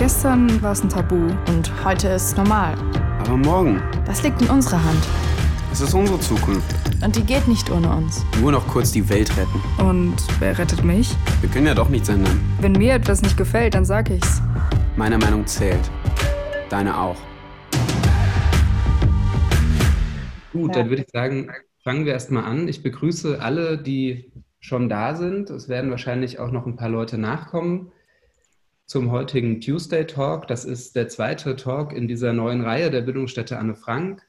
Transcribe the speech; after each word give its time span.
Gestern 0.00 0.62
war 0.62 0.72
es 0.72 0.82
ein 0.82 0.88
Tabu 0.88 1.14
und 1.48 1.84
heute 1.84 2.08
ist 2.08 2.28
es 2.28 2.36
normal. 2.38 2.74
Aber 3.18 3.36
morgen? 3.36 3.82
Das 4.06 4.22
liegt 4.22 4.40
in 4.40 4.48
unserer 4.48 4.82
Hand. 4.82 5.06
Es 5.70 5.82
ist 5.82 5.92
unsere 5.92 6.18
Zukunft. 6.20 6.74
Und 7.04 7.16
die 7.16 7.22
geht 7.22 7.46
nicht 7.46 7.70
ohne 7.70 7.94
uns. 7.94 8.24
Nur 8.40 8.50
noch 8.50 8.66
kurz 8.66 8.92
die 8.92 9.06
Welt 9.10 9.30
retten. 9.36 9.60
Und 9.78 10.16
wer 10.38 10.56
rettet 10.56 10.82
mich? 10.84 11.14
Wir 11.42 11.50
können 11.50 11.66
ja 11.66 11.74
doch 11.74 11.90
nichts 11.90 12.08
ändern. 12.08 12.40
Wenn 12.62 12.72
mir 12.72 12.94
etwas 12.94 13.20
nicht 13.20 13.36
gefällt, 13.36 13.74
dann 13.74 13.84
sag 13.84 14.08
ich's. 14.08 14.40
Meine 14.96 15.18
Meinung 15.18 15.46
zählt. 15.46 15.90
Deine 16.70 16.98
auch. 16.98 17.18
Gut, 20.54 20.76
dann 20.76 20.88
würde 20.88 21.02
ich 21.02 21.10
sagen, 21.12 21.50
fangen 21.84 22.06
wir 22.06 22.14
erstmal 22.14 22.44
an. 22.44 22.68
Ich 22.68 22.82
begrüße 22.82 23.42
alle, 23.42 23.76
die 23.76 24.32
schon 24.60 24.88
da 24.88 25.14
sind. 25.14 25.50
Es 25.50 25.68
werden 25.68 25.90
wahrscheinlich 25.90 26.38
auch 26.38 26.52
noch 26.52 26.64
ein 26.64 26.76
paar 26.76 26.88
Leute 26.88 27.18
nachkommen 27.18 27.92
zum 28.90 29.12
heutigen 29.12 29.60
Tuesday 29.60 30.04
Talk. 30.04 30.48
Das 30.48 30.64
ist 30.64 30.96
der 30.96 31.06
zweite 31.06 31.54
Talk 31.54 31.92
in 31.92 32.08
dieser 32.08 32.32
neuen 32.32 32.60
Reihe 32.64 32.90
der 32.90 33.02
Bildungsstätte 33.02 33.56
Anne 33.56 33.76
Frank. 33.76 34.26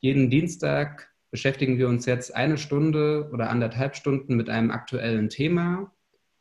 Jeden 0.00 0.28
Dienstag 0.28 1.08
beschäftigen 1.30 1.78
wir 1.78 1.88
uns 1.88 2.04
jetzt 2.04 2.36
eine 2.36 2.58
Stunde 2.58 3.30
oder 3.32 3.48
anderthalb 3.48 3.96
Stunden 3.96 4.36
mit 4.36 4.50
einem 4.50 4.70
aktuellen 4.70 5.30
Thema. 5.30 5.90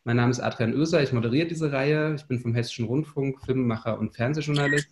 Mein 0.03 0.17
Name 0.17 0.31
ist 0.31 0.41
Adrian 0.41 0.75
Oeser, 0.75 1.01
ich 1.01 1.13
moderiere 1.13 1.47
diese 1.47 1.71
Reihe. 1.71 2.15
Ich 2.15 2.25
bin 2.25 2.41
vom 2.41 2.53
Hessischen 2.53 2.87
Rundfunk, 2.87 3.39
Filmemacher 3.45 3.97
und 3.99 4.13
Fernsehjournalist 4.13 4.89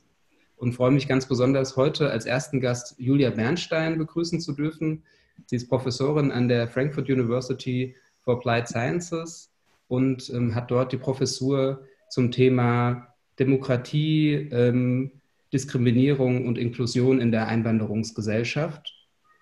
und 0.55 0.71
freue 0.71 0.91
mich 0.91 1.09
ganz 1.09 1.27
besonders, 1.27 1.75
heute 1.75 2.11
als 2.11 2.25
ersten 2.25 2.61
Gast 2.61 2.95
Julia 2.97 3.31
Bernstein 3.31 3.97
begrüßen 3.97 4.39
zu 4.39 4.53
dürfen. 4.53 5.03
Sie 5.47 5.57
ist 5.57 5.67
Professorin 5.67 6.31
an 6.31 6.47
der 6.47 6.69
Frankfurt 6.69 7.09
University 7.09 7.93
for 8.21 8.37
Applied 8.37 8.69
Sciences 8.69 9.51
und 9.89 10.29
ähm, 10.29 10.55
hat 10.55 10.71
dort 10.71 10.93
die 10.93 10.97
Professur 10.97 11.83
zum 12.13 12.29
Thema 12.29 13.07
Demokratie, 13.39 14.33
ähm, 14.51 15.13
Diskriminierung 15.51 16.45
und 16.45 16.59
Inklusion 16.59 17.19
in 17.19 17.31
der 17.31 17.47
Einwanderungsgesellschaft. 17.47 18.93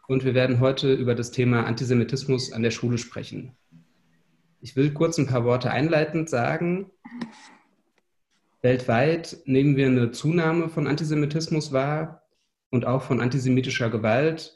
Und 0.08 0.24
wir 0.24 0.34
werden 0.34 0.62
heute 0.62 0.94
über 0.94 1.14
das 1.14 1.32
Thema 1.32 1.66
Antisemitismus 1.66 2.54
an 2.54 2.64
der 2.64 2.72
Schule 2.72 2.98
sprechen. 2.98 3.58
Ich 4.62 4.78
will 4.78 4.94
kurz 4.94 5.18
ein 5.18 5.28
paar 5.28 5.44
Worte 5.44 5.70
einleitend 5.72 6.30
sagen. 6.30 6.90
Weltweit 8.62 9.40
nehmen 9.44 9.76
wir 9.76 9.88
eine 9.88 10.12
Zunahme 10.12 10.70
von 10.70 10.88
Antisemitismus 10.88 11.74
wahr 11.74 12.24
und 12.70 12.86
auch 12.86 13.02
von 13.02 13.20
antisemitischer 13.20 13.90
Gewalt 13.90 14.56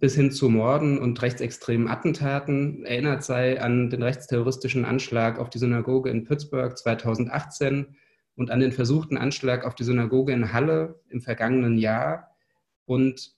bis 0.00 0.14
hin 0.14 0.30
zu 0.30 0.48
Morden 0.48 0.98
und 0.98 1.20
rechtsextremen 1.20 1.88
Attentaten. 1.88 2.84
Erinnert 2.84 3.24
sei 3.24 3.60
an 3.60 3.90
den 3.90 4.02
rechtsterroristischen 4.02 4.84
Anschlag 4.84 5.38
auf 5.38 5.50
die 5.50 5.58
Synagoge 5.58 6.10
in 6.10 6.24
Pittsburgh 6.24 6.76
2018 6.76 7.96
und 8.36 8.50
an 8.50 8.60
den 8.60 8.72
versuchten 8.72 9.16
Anschlag 9.16 9.64
auf 9.64 9.74
die 9.74 9.84
Synagoge 9.84 10.32
in 10.32 10.52
Halle 10.52 11.00
im 11.08 11.20
vergangenen 11.20 11.78
Jahr. 11.78 12.36
Und 12.84 13.34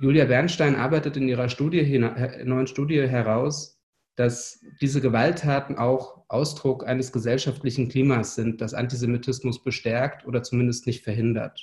Julia 0.00 0.24
Bernstein 0.24 0.76
arbeitet 0.76 1.16
in 1.16 1.28
ihrer 1.28 1.48
Studie, 1.48 1.98
neuen 2.44 2.66
Studie 2.66 3.06
heraus, 3.06 3.80
dass 4.16 4.64
diese 4.80 5.00
Gewalttaten 5.00 5.78
auch 5.78 6.24
Ausdruck 6.28 6.86
eines 6.86 7.12
gesellschaftlichen 7.12 7.88
Klimas 7.88 8.34
sind, 8.34 8.60
das 8.60 8.74
Antisemitismus 8.74 9.62
bestärkt 9.62 10.26
oder 10.26 10.42
zumindest 10.42 10.86
nicht 10.86 11.04
verhindert. 11.04 11.60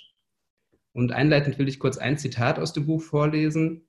Und 0.93 1.11
einleitend 1.11 1.59
will 1.59 1.67
ich 1.67 1.79
kurz 1.79 1.97
ein 1.97 2.17
Zitat 2.17 2.57
aus 2.57 2.73
dem 2.73 2.85
Buch 2.85 3.01
vorlesen. 3.01 3.86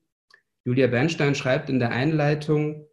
Julia 0.63 0.87
Bernstein 0.87 1.35
schreibt 1.35 1.69
in 1.69 1.79
der 1.79 1.91
Einleitung, 1.91 2.85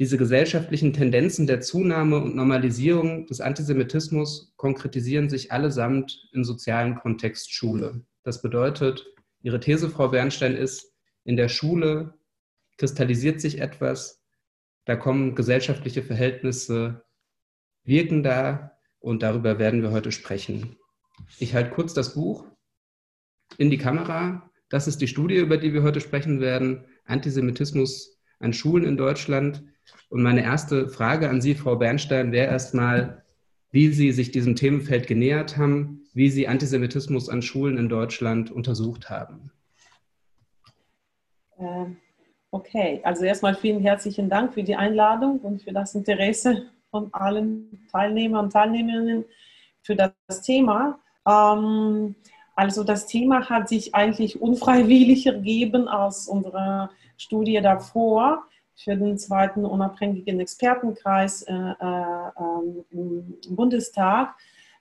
diese 0.00 0.18
gesellschaftlichen 0.18 0.92
Tendenzen 0.92 1.46
der 1.46 1.60
Zunahme 1.60 2.18
und 2.18 2.34
Normalisierung 2.34 3.26
des 3.26 3.40
Antisemitismus 3.40 4.52
konkretisieren 4.56 5.30
sich 5.30 5.52
allesamt 5.52 6.28
im 6.32 6.42
sozialen 6.42 6.96
Kontext 6.96 7.52
Schule. 7.52 8.04
Das 8.24 8.42
bedeutet, 8.42 9.06
ihre 9.42 9.60
These, 9.60 9.88
Frau 9.88 10.08
Bernstein, 10.08 10.56
ist, 10.56 10.92
in 11.24 11.36
der 11.36 11.48
Schule 11.48 12.14
kristallisiert 12.76 13.40
sich 13.40 13.60
etwas, 13.60 14.24
da 14.84 14.96
kommen 14.96 15.34
gesellschaftliche 15.34 16.02
Verhältnisse, 16.02 17.04
wirken 17.84 18.22
da 18.22 18.72
und 18.98 19.22
darüber 19.22 19.58
werden 19.58 19.82
wir 19.82 19.92
heute 19.92 20.10
sprechen. 20.10 20.76
Ich 21.38 21.54
halte 21.54 21.70
kurz 21.70 21.94
das 21.94 22.14
Buch 22.14 22.46
in 23.58 23.70
die 23.70 23.78
Kamera. 23.78 24.50
Das 24.68 24.88
ist 24.88 25.00
die 25.00 25.08
Studie, 25.08 25.36
über 25.36 25.56
die 25.56 25.72
wir 25.72 25.82
heute 25.82 26.00
sprechen 26.00 26.40
werden. 26.40 26.86
Antisemitismus 27.06 28.18
an 28.40 28.52
Schulen 28.52 28.84
in 28.84 28.96
Deutschland. 28.96 29.62
Und 30.08 30.22
meine 30.22 30.42
erste 30.42 30.88
Frage 30.88 31.28
an 31.28 31.40
Sie, 31.40 31.54
Frau 31.54 31.76
Bernstein, 31.76 32.32
wäre 32.32 32.50
erstmal, 32.50 33.24
wie 33.70 33.88
Sie 33.88 34.12
sich 34.12 34.30
diesem 34.30 34.56
Themenfeld 34.56 35.06
genähert 35.06 35.56
haben, 35.56 36.06
wie 36.14 36.30
Sie 36.30 36.48
Antisemitismus 36.48 37.28
an 37.28 37.42
Schulen 37.42 37.76
in 37.76 37.88
Deutschland 37.88 38.50
untersucht 38.50 39.10
haben. 39.10 39.50
Ähm, 41.58 41.96
okay, 42.50 43.00
also 43.02 43.24
erstmal 43.24 43.54
vielen 43.54 43.80
herzlichen 43.80 44.28
Dank 44.28 44.54
für 44.54 44.62
die 44.62 44.76
Einladung 44.76 45.40
und 45.40 45.62
für 45.62 45.72
das 45.72 45.94
Interesse 45.94 46.70
von 46.90 47.12
allen 47.12 47.86
Teilnehmern 47.90 48.44
und 48.44 48.52
Teilnehmerinnen 48.52 49.24
für 49.82 49.96
das 49.96 50.42
Thema. 50.42 51.00
Ähm, 51.26 52.14
also 52.54 52.84
das 52.84 53.06
Thema 53.06 53.48
hat 53.48 53.68
sich 53.68 53.94
eigentlich 53.94 54.40
unfreiwillig 54.40 55.26
ergeben 55.26 55.88
aus 55.88 56.28
unserer 56.28 56.90
Studie 57.16 57.60
davor 57.60 58.44
für 58.76 58.96
den 58.96 59.18
zweiten 59.18 59.64
unabhängigen 59.64 60.40
Expertenkreis 60.40 61.42
äh, 61.42 61.52
äh, 61.52 62.30
im 62.90 63.38
Bundestag 63.50 64.34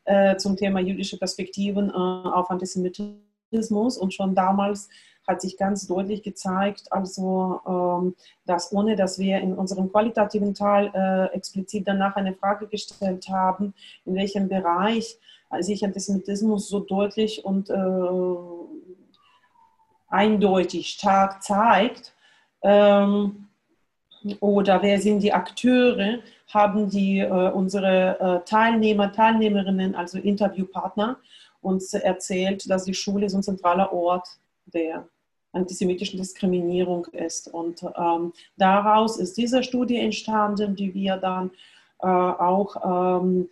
äh, 0.05 0.35
zum 0.37 0.55
Thema 0.55 0.79
jüdische 0.79 1.17
Perspektiven 1.17 1.89
äh, 1.89 1.93
auf 1.93 2.49
Antisemitismus. 2.49 3.97
Und 3.97 4.13
schon 4.13 4.35
damals 4.35 4.89
hat 5.27 5.41
sich 5.41 5.57
ganz 5.57 5.87
deutlich 5.87 6.21
gezeigt, 6.21 6.91
also 6.91 7.61
ähm, 7.65 8.15
dass 8.45 8.73
ohne 8.73 8.95
dass 8.95 9.19
wir 9.19 9.39
in 9.39 9.53
unserem 9.53 9.89
qualitativen 9.89 10.53
Teil 10.53 10.91
äh, 10.93 11.33
explizit 11.35 11.87
danach 11.87 12.15
eine 12.15 12.33
Frage 12.33 12.67
gestellt 12.67 13.29
haben, 13.29 13.73
in 14.05 14.15
welchem 14.15 14.49
Bereich 14.49 15.17
sich 15.61 15.83
Antisemitismus 15.83 16.69
so 16.69 16.79
deutlich 16.79 17.43
und 17.45 17.69
äh, 17.69 17.73
eindeutig 20.09 20.89
stark 20.89 21.43
zeigt. 21.43 22.13
Ähm, 22.61 23.47
oder 24.39 24.81
wer 24.81 24.99
sind 25.01 25.21
die 25.21 25.33
Akteure, 25.33 26.19
haben 26.47 26.89
die 26.89 27.19
äh, 27.19 27.51
unsere 27.51 28.19
äh, 28.19 28.45
Teilnehmer, 28.47 29.11
Teilnehmerinnen, 29.11 29.95
also 29.95 30.17
Interviewpartner, 30.17 31.17
uns 31.61 31.93
erzählt, 31.93 32.69
dass 32.69 32.85
die 32.85 32.93
Schule 32.93 33.29
so 33.29 33.37
ein 33.37 33.43
zentraler 33.43 33.91
Ort 33.91 34.27
der 34.65 35.07
antisemitischen 35.51 36.19
Diskriminierung 36.19 37.05
ist. 37.07 37.53
Und 37.53 37.83
ähm, 37.97 38.33
daraus 38.57 39.17
ist 39.17 39.37
diese 39.37 39.63
Studie 39.63 39.97
entstanden, 39.97 40.75
die 40.75 40.93
wir 40.93 41.17
dann 41.17 41.51
äh, 41.99 42.07
auch 42.07 43.21
ähm, 43.21 43.49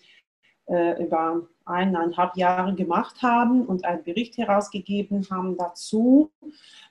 äh, 0.68 1.04
über 1.04 1.48
eineinhalb 1.66 2.36
Jahre 2.36 2.74
gemacht 2.76 3.22
haben 3.22 3.66
und 3.66 3.86
einen 3.86 4.04
Bericht 4.04 4.38
herausgegeben 4.38 5.28
haben 5.30 5.58
dazu, 5.58 6.32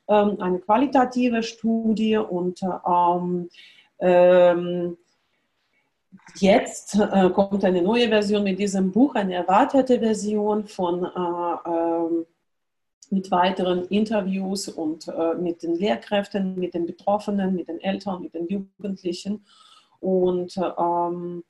ähm, 0.08 0.40
eine 0.40 0.58
qualitative 0.58 1.42
Studie 1.42 2.16
und 2.16 2.60
ähm, 2.86 3.48
ähm, 3.98 4.96
Jetzt 6.38 6.96
äh, 6.96 7.30
kommt 7.30 7.64
eine 7.64 7.82
neue 7.82 8.08
Version 8.08 8.44
mit 8.44 8.58
diesem 8.58 8.90
Buch, 8.90 9.14
eine 9.14 9.34
erweiterte 9.34 9.98
Version 9.98 10.66
von, 10.66 11.04
äh, 11.04 11.70
äh, 11.70 12.24
mit 13.10 13.30
weiteren 13.30 13.84
Interviews 13.86 14.68
und 14.68 15.08
äh, 15.08 15.34
mit 15.34 15.62
den 15.62 15.74
Lehrkräften, 15.74 16.56
mit 16.58 16.74
den 16.74 16.86
Betroffenen, 16.86 17.54
mit 17.54 17.68
den 17.68 17.80
Eltern, 17.80 18.22
mit 18.22 18.34
den 18.34 18.46
Jugendlichen. 18.46 19.44
Und 19.98 20.56
ähm, 20.56 21.44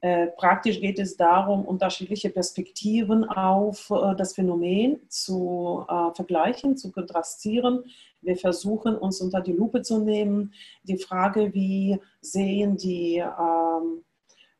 äh, 0.00 0.26
praktisch 0.28 0.80
geht 0.80 0.98
es 0.98 1.16
darum, 1.16 1.64
unterschiedliche 1.64 2.28
Perspektiven 2.28 3.24
auf 3.24 3.90
äh, 3.90 4.14
das 4.14 4.34
Phänomen 4.34 5.00
zu 5.08 5.84
äh, 5.88 6.14
vergleichen, 6.14 6.76
zu 6.76 6.92
kontrastieren. 6.92 7.84
Wir 8.20 8.36
versuchen 8.36 8.96
uns 8.96 9.20
unter 9.20 9.40
die 9.40 9.52
Lupe 9.52 9.82
zu 9.82 9.98
nehmen, 9.98 10.52
die 10.82 10.98
Frage, 10.98 11.54
wie 11.54 11.98
sehen 12.20 12.76
die 12.76 13.16
ähm, 13.16 14.04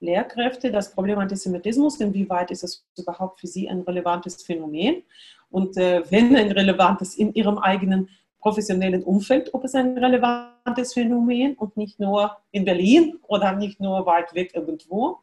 Lehrkräfte 0.01 0.71
das 0.71 0.93
Problem 0.93 1.19
Antisemitismus, 1.19 2.01
inwieweit 2.01 2.51
ist 2.51 2.65
es 2.65 2.87
überhaupt 2.97 3.41
für 3.41 3.47
sie 3.47 3.69
ein 3.69 3.81
relevantes 3.81 4.43
Phänomen? 4.43 5.03
Und 5.51 5.77
äh, 5.77 6.03
wenn 6.11 6.35
ein 6.35 6.53
relevantes 6.53 7.15
in 7.15 7.35
ihrem 7.35 7.59
eigenen 7.59 8.09
professionellen 8.41 9.03
Umfeld, 9.03 9.53
ob 9.53 9.65
es 9.65 9.75
ein 9.75 9.99
relevantes 9.99 10.56
Phänomen 10.93 11.55
und 11.55 11.77
nicht 11.77 12.01
nur 12.01 12.37
in 12.51 12.65
Berlin 12.65 13.19
oder 13.29 13.53
nicht 13.53 13.81
nur 13.81 14.05
weit 14.07 14.35
weg 14.35 14.53
irgendwo. 14.55 15.21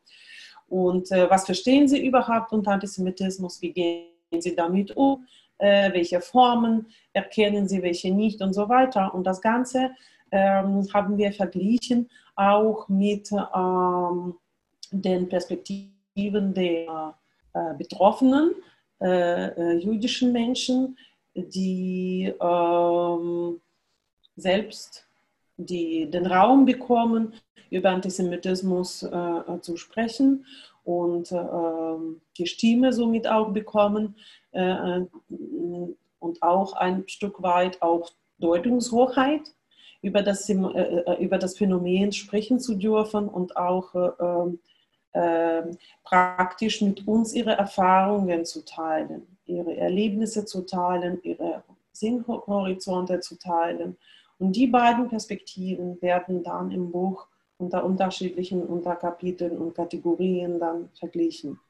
Und 0.67 1.11
äh, 1.11 1.29
was 1.29 1.45
verstehen 1.45 1.87
Sie 1.87 2.05
überhaupt 2.05 2.51
unter 2.51 2.71
Antisemitismus? 2.71 3.61
Wie 3.61 3.71
gehen 3.71 4.07
Sie 4.39 4.55
damit 4.55 4.95
um? 4.95 5.25
Äh, 5.57 5.93
welche 5.93 6.19
Formen 6.19 6.87
erkennen 7.13 7.67
Sie, 7.67 7.81
welche 7.81 8.11
nicht 8.11 8.41
und 8.41 8.53
so 8.53 8.67
weiter. 8.69 9.13
Und 9.13 9.25
das 9.25 9.41
Ganze 9.41 9.91
ähm, 10.31 10.87
haben 10.93 11.17
wir 11.17 11.31
verglichen 11.31 12.09
auch 12.35 12.89
mit 12.89 13.31
ähm, 13.31 14.35
den 14.91 15.29
Perspektiven 15.29 16.53
der 16.53 17.15
äh, 17.53 17.73
Betroffenen 17.77 18.55
äh, 18.99 19.77
jüdischen 19.77 20.31
Menschen, 20.31 20.97
die 21.35 22.33
ähm, 22.41 23.61
selbst 24.35 25.07
die 25.57 26.09
den 26.09 26.25
Raum 26.25 26.65
bekommen, 26.65 27.33
über 27.69 27.89
Antisemitismus 27.89 29.03
äh, 29.03 29.59
zu 29.61 29.77
sprechen 29.77 30.45
und 30.83 31.31
äh, 31.31 31.37
die 32.37 32.45
Stimme 32.45 32.93
somit 32.93 33.27
auch 33.27 33.51
bekommen 33.51 34.15
äh, 34.51 35.01
und 36.19 36.41
auch 36.41 36.73
ein 36.73 37.03
Stück 37.07 37.41
weit 37.41 37.81
auch 37.81 38.09
Deutungshochheit 38.39 39.41
über 40.03 40.21
das, 40.21 40.47
äh, 40.49 40.53
äh, 40.53 41.23
über 41.23 41.37
das 41.37 41.57
Phänomen 41.57 42.11
sprechen 42.11 42.59
zu 42.59 42.75
dürfen 42.75 43.27
und 43.27 43.57
auch 43.57 43.95
äh, 45.15 45.61
praktisch 46.03 46.81
mit 46.81 47.07
uns 47.07 47.33
ihre 47.33 47.51
Erfahrungen 47.51 48.45
zu 48.45 48.65
teilen, 48.65 49.37
ihre 49.45 49.77
Erlebnisse 49.77 50.45
zu 50.45 50.65
teilen, 50.65 51.19
ihre 51.23 51.63
Sinnhorizonte 51.91 53.19
zu 53.19 53.37
teilen. 53.37 53.97
Und 54.43 54.57
die 54.57 54.67
beiden 54.67 55.07
Perspektiven 55.07 56.01
werden 56.01 56.43
dann 56.43 56.69
im 56.69 56.91
Buch 56.91 57.29
unter 57.55 57.85
unterschiedlichen 57.85 58.61
Unterkapiteln 58.61 59.57
und 59.57 59.73
Kategorien 59.73 60.59
dann 60.59 60.89
verglichen. 60.99 61.61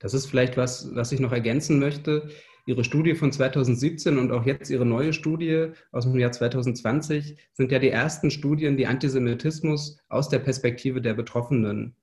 Das 0.00 0.12
ist 0.12 0.26
vielleicht 0.26 0.56
was, 0.56 0.92
was 0.96 1.12
ich 1.12 1.20
noch 1.20 1.30
ergänzen 1.30 1.78
möchte. 1.78 2.28
Ihre 2.66 2.82
Studie 2.82 3.14
von 3.14 3.30
2017 3.30 4.18
und 4.18 4.32
auch 4.32 4.44
jetzt 4.44 4.70
Ihre 4.70 4.84
neue 4.84 5.12
Studie 5.12 5.68
aus 5.92 6.02
dem 6.02 6.18
Jahr 6.18 6.32
2020 6.32 7.36
sind 7.52 7.70
ja 7.70 7.78
die 7.78 7.90
ersten 7.90 8.32
Studien, 8.32 8.76
die 8.76 8.88
Antisemitismus 8.88 10.00
aus 10.08 10.28
der 10.28 10.40
Perspektive 10.40 11.00
der 11.00 11.14
Betroffenen 11.14 11.94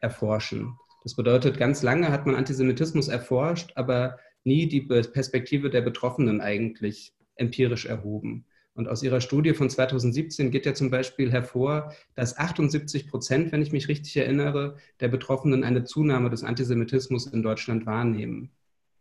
erforschen. 0.00 0.78
Das 1.02 1.14
bedeutet, 1.16 1.58
ganz 1.58 1.82
lange 1.82 2.08
hat 2.08 2.24
man 2.24 2.34
Antisemitismus 2.34 3.08
erforscht, 3.08 3.72
aber 3.74 4.16
nie 4.42 4.68
die 4.68 4.80
Perspektive 4.80 5.68
der 5.68 5.82
Betroffenen 5.82 6.40
eigentlich 6.40 7.12
empirisch 7.34 7.84
erhoben. 7.84 8.46
Und 8.76 8.88
aus 8.88 9.02
Ihrer 9.02 9.22
Studie 9.22 9.54
von 9.54 9.70
2017 9.70 10.50
geht 10.50 10.66
ja 10.66 10.74
zum 10.74 10.90
Beispiel 10.90 11.32
hervor, 11.32 11.94
dass 12.14 12.36
78 12.36 13.08
Prozent, 13.08 13.50
wenn 13.50 13.62
ich 13.62 13.72
mich 13.72 13.88
richtig 13.88 14.14
erinnere, 14.18 14.76
der 15.00 15.08
Betroffenen 15.08 15.64
eine 15.64 15.84
Zunahme 15.84 16.28
des 16.28 16.44
Antisemitismus 16.44 17.26
in 17.26 17.42
Deutschland 17.42 17.86
wahrnehmen. 17.86 18.50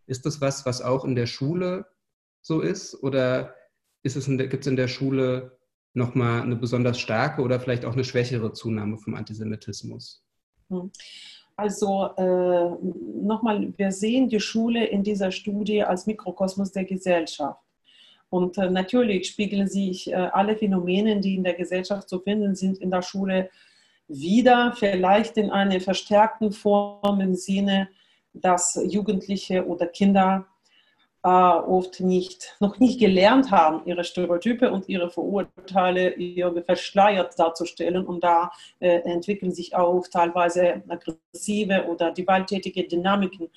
Ist 0.08 0.26
das 0.26 0.40
was, 0.40 0.66
was 0.66 0.82
auch 0.82 1.04
in 1.04 1.16
der 1.16 1.26
Schule 1.26 1.88
so 2.42 2.62
ist? 2.62 3.04
Oder 3.04 3.54
gibt 4.02 4.16
es 4.16 4.68
in 4.68 4.76
der 4.78 4.88
Schule 4.88 5.58
nochmal 5.94 6.42
eine 6.42 6.56
besonders 6.56 6.98
starke 6.98 7.42
oder 7.42 7.60
vielleicht 7.60 7.84
auch 7.84 7.94
eine 7.94 8.06
schwächere 8.06 8.54
Zunahme 8.54 8.98
vom 8.98 9.16
Antisemitismus? 9.16 10.24
Hm. 10.70 10.90
Also 11.58 12.10
äh, 12.18 12.70
nochmal, 13.26 13.74
wir 13.78 13.92
sehen 13.92 14.30
die 14.30 14.40
Schule 14.40 14.86
in 14.86 15.04
dieser 15.04 15.32
Studie 15.32 15.84
als 15.84 16.06
Mikrokosmos 16.06 16.72
der 16.72 16.86
Gesellschaft. 16.86 17.65
Und 18.36 18.58
äh, 18.58 18.70
natürlich 18.70 19.28
spiegeln 19.28 19.68
sich 19.68 20.12
äh, 20.12 20.16
alle 20.16 20.56
Phänomene, 20.56 21.20
die 21.20 21.36
in 21.36 21.44
der 21.44 21.54
Gesellschaft 21.54 22.10
zu 22.10 22.20
finden 22.20 22.56
sind, 22.56 22.80
in 22.80 22.92
der 22.92 23.02
Schule 23.02 23.50
wieder, 24.08 24.74
vielleicht 24.78 25.38
in 25.38 25.50
einer 25.50 25.80
verstärkten 25.80 26.52
Form 26.52 27.22
im 27.22 27.34
Sinne 27.36 27.88
dass 28.36 28.80
Jugendliche 28.88 29.66
oder 29.66 29.88
Kinder 29.88 30.46
äh, 31.24 31.28
oft 31.28 32.00
nicht, 32.02 32.56
noch 32.60 32.80
nicht 32.80 33.00
gelernt 33.00 33.52
haben, 33.52 33.82
ihre 33.86 34.04
Stereotype 34.04 34.72
und 34.72 34.88
ihre 34.90 35.10
Vorurteile 35.10 36.14
irgendwie 36.14 36.62
verschleiert 36.62 37.38
darzustellen. 37.40 38.06
Und 38.06 38.24
da 38.24 38.52
äh, 38.80 39.00
entwickeln 39.00 39.52
sich 39.52 39.76
auch 39.76 40.06
teilweise 40.08 40.84
aggressive 40.88 41.86
oder 41.88 42.12
gewalttätige 42.12 42.88
Dynamiken, 42.88 43.50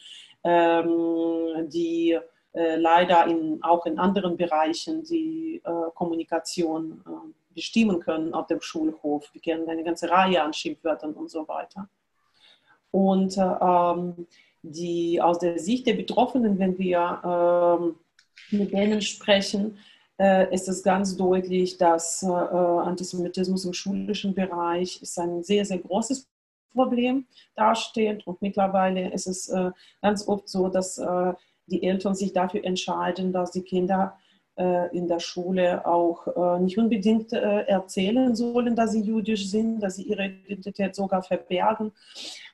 ähm, 0.45 1.69
die 1.69 2.19
leider 2.53 3.27
in, 3.27 3.63
auch 3.63 3.87
in 3.87 3.99
anderen 3.99 4.37
Bereichen 4.37 5.05
die 5.05 5.61
äh, 5.65 5.71
Kommunikation 5.95 7.05
äh, 7.07 7.55
bestimmen 7.55 8.01
können 8.01 8.35
auf 8.35 8.47
dem 8.47 8.61
Schulhof. 8.61 9.29
Wir 9.33 9.41
kennen 9.41 9.69
eine 9.69 9.85
ganze 9.85 10.09
Reihe 10.11 10.43
an 10.43 10.53
Schimpfwörtern 10.53 11.13
und 11.13 11.31
so 11.31 11.47
weiter. 11.47 11.89
Und 12.91 13.37
äh, 13.37 13.43
ähm, 13.43 14.27
die 14.63 15.21
aus 15.21 15.39
der 15.39 15.59
Sicht 15.59 15.87
der 15.87 15.95
Betroffenen, 15.95 16.59
wenn 16.59 16.79
wir 16.79 17.79
ähm, 17.81 17.97
mit 18.51 18.73
denen 18.73 19.03
sprechen, 19.03 19.79
äh, 20.19 20.53
ist 20.53 20.69
es 20.69 20.83
ganz 20.83 21.17
deutlich, 21.17 21.79
dass 21.79 22.23
äh, 22.23 22.27
Antisemitismus 22.27 23.65
im 23.65 23.73
schulischen 23.73 24.35
Bereich 24.35 25.01
ist 25.03 25.19
ein 25.19 25.43
sehr, 25.43 25.65
sehr 25.65 25.79
großes 25.79 26.29
Problem 26.73 27.27
darstellt. 27.55 28.27
Und 28.27 28.43
mittlerweile 28.43 29.13
ist 29.13 29.27
es 29.27 29.49
äh, 29.49 29.71
ganz 30.03 30.27
oft 30.27 30.49
so, 30.49 30.69
dass 30.69 30.99
äh, 30.99 31.33
die 31.69 31.83
Eltern 31.83 32.15
sich 32.15 32.33
dafür 32.33 32.65
entscheiden, 32.65 33.33
dass 33.33 33.53
die 33.53 33.63
Kinder 33.63 34.19
äh, 34.57 34.97
in 34.97 35.07
der 35.07 35.21
Schule 35.21 35.87
auch 35.87 36.27
äh, 36.27 36.61
nicht 36.61 36.79
unbedingt 36.79 37.33
erzählen 37.33 38.35
sollen, 38.35 38.75
dass 38.75 38.93
sie 38.93 39.03
jüdisch 39.03 39.49
sind, 39.49 39.81
dass 39.81 39.97
sie 39.97 40.05
ihre 40.05 40.27
Identität 40.27 40.95
sogar 40.95 41.23
verbergen. 41.23 41.93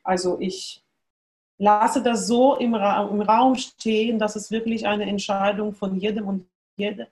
Also 0.02 0.38
ich 0.40 0.84
lasse 1.58 2.02
das 2.02 2.26
so 2.26 2.56
im, 2.56 2.74
Ra 2.74 3.08
im 3.08 3.20
Raum 3.20 3.54
stehen, 3.54 4.18
dass 4.18 4.36
es 4.36 4.50
wirklich 4.50 4.86
eine 4.86 5.04
Entscheidung 5.04 5.74
von 5.74 5.96
jedem 5.96 6.28
und 6.28 6.46
jeder. 6.76 7.06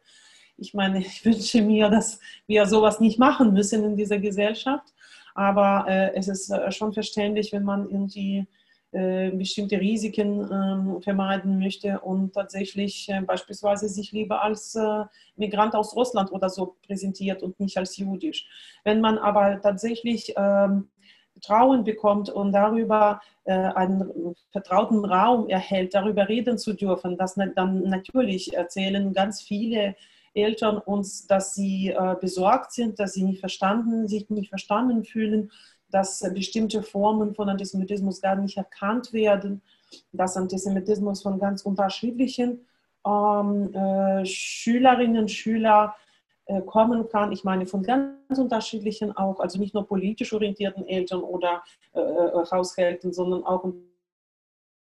Ich 0.57 0.75
meine, 0.75 1.01
ich 1.01 1.25
wünsche 1.25 1.63
mir, 1.63 1.89
dass 1.89 2.21
wir 2.47 2.67
sowas 2.67 3.01
nicht 3.01 3.19
machen 3.19 3.53
müssen 3.53 3.85
in 3.85 3.97
dieser 3.97 4.19
Gesellschaft. 4.19 4.93
Aber 5.35 5.87
äh, 5.89 6.15
es 6.15 6.29
ist 6.29 6.51
äh, 6.51 6.71
schon 6.71 6.93
verständlich, 6.93 7.53
wenn 7.53 7.65
man 7.65 7.89
irgendwie 7.89 8.39
äh, 8.39 8.47
bestimmte 8.93 9.81
Risiken 9.81 10.49
ähm, 10.53 11.03
vermeiden 11.03 11.59
möchte 11.59 12.01
und 12.01 12.35
tatsächlich 12.35 13.09
äh, 13.09 13.23
beispielsweise 13.23 13.89
sich 13.89 14.13
lieber 14.13 14.43
als 14.43 14.75
äh, 14.75 15.05
Migrant 15.37 15.75
aus 15.75 15.97
Russland 15.97 16.31
oder 16.31 16.51
so 16.51 16.77
präsentiert 16.87 17.43
und 17.43 17.59
nicht 17.59 17.79
als 17.79 17.97
jüdisch. 17.97 18.47
Wenn 18.85 19.01
man 19.01 19.17
aber 19.17 19.61
tatsächlich 19.63 20.35
ähm, 20.37 20.89
Vertrauen 21.33 21.85
bekommt 21.85 22.29
und 22.29 22.53
darüber 22.53 23.21
äh, 23.45 23.53
einen 23.53 24.35
vertrauten 24.51 25.05
Raum 25.05 25.49
erhält, 25.49 25.95
darüber 25.95 26.29
reden 26.29 26.59
zu 26.59 26.75
dürfen, 26.75 27.17
dass 27.17 27.35
dann 27.35 27.83
natürlich 27.85 28.55
erzählen 28.55 29.13
ganz 29.13 29.41
viele 29.41 29.97
Eltern 30.35 30.79
uns, 30.79 31.27
dass 31.27 31.55
sie 31.55 31.89
äh, 31.89 32.17
besorgt 32.21 32.73
sind, 32.73 32.99
dass 32.99 33.13
sie 33.13 33.25
nicht 33.25 33.41
verstanden, 33.41 34.09
sich 34.09 34.31
nicht 34.31 34.49
verstanden 34.49 35.05
fühlen, 35.05 35.51
dass 35.93 36.21
bestimmte 36.35 36.83
Formen 36.83 37.35
von 37.35 37.49
Antisemitismus 37.49 38.21
gar 38.21 38.37
nicht 38.37 38.57
erkannt 38.57 39.13
werden, 39.13 39.63
dass 40.13 40.37
Antisemitismus 40.37 41.23
von 41.23 41.39
ganz 41.39 41.63
unterschiedlichen 41.63 42.67
ähm, 43.07 43.75
äh, 43.75 44.25
Schülerinnen 44.25 45.23
und 45.23 45.31
Schülern 45.31 45.93
äh, 46.47 46.61
kommen 46.63 47.09
kann. 47.09 47.33
Ich 47.33 47.45
meine, 47.45 47.67
von 47.67 47.83
ganz 47.83 48.37
unterschiedlichen 48.37 49.13
auch, 49.17 49.41
also 49.41 49.59
nicht 49.59 49.75
nur 49.75 49.87
politisch 49.87 50.33
orientierten 50.33 50.87
Eltern 50.87 51.21
oder 51.21 51.63
äh, 51.95 52.01
äh 52.01 52.47
Haushalten, 52.51 53.13
sondern 53.13 53.45
auch 53.45 53.73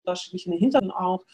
unterschiedlichen 0.04 0.52
Hintergründen 0.52 0.96
auch. 0.96 1.24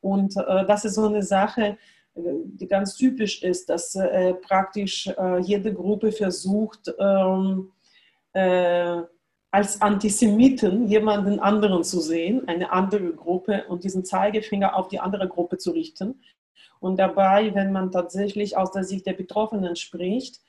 Und 0.00 0.36
äh, 0.36 0.66
das 0.66 0.84
ist 0.84 0.94
so 0.94 1.06
eine 1.06 1.22
Sache, 1.22 1.78
äh, 2.14 2.20
die 2.44 2.66
ganz 2.66 2.96
typisch 2.96 3.42
ist, 3.42 3.70
dass 3.70 3.96
praktisch 4.42 5.08
jede 5.42 5.72
Gruppe 5.72 6.12
versucht, 6.12 6.92
ähm, 6.98 7.72
als 9.50 9.80
Antisemiten 9.80 10.86
jemanden 10.86 11.40
anderen 11.40 11.82
zu 11.82 12.00
sehen, 12.00 12.46
eine 12.46 12.70
andere 12.72 13.12
Gruppe 13.12 13.64
und 13.68 13.84
diesen 13.84 14.04
Zeigefinger 14.04 14.76
auf 14.76 14.88
die 14.88 15.00
andere 15.00 15.28
Gruppe 15.28 15.58
zu 15.58 15.72
richten. 15.72 16.22
Und 16.78 16.98
dabei, 16.98 17.54
wenn 17.54 17.72
man 17.72 17.90
tatsächlich 17.90 18.56
aus 18.56 18.70
der 18.70 18.84
Sicht 18.84 19.06
der 19.06 19.12
Betroffenen 19.12 19.76
spricht, 19.76 20.40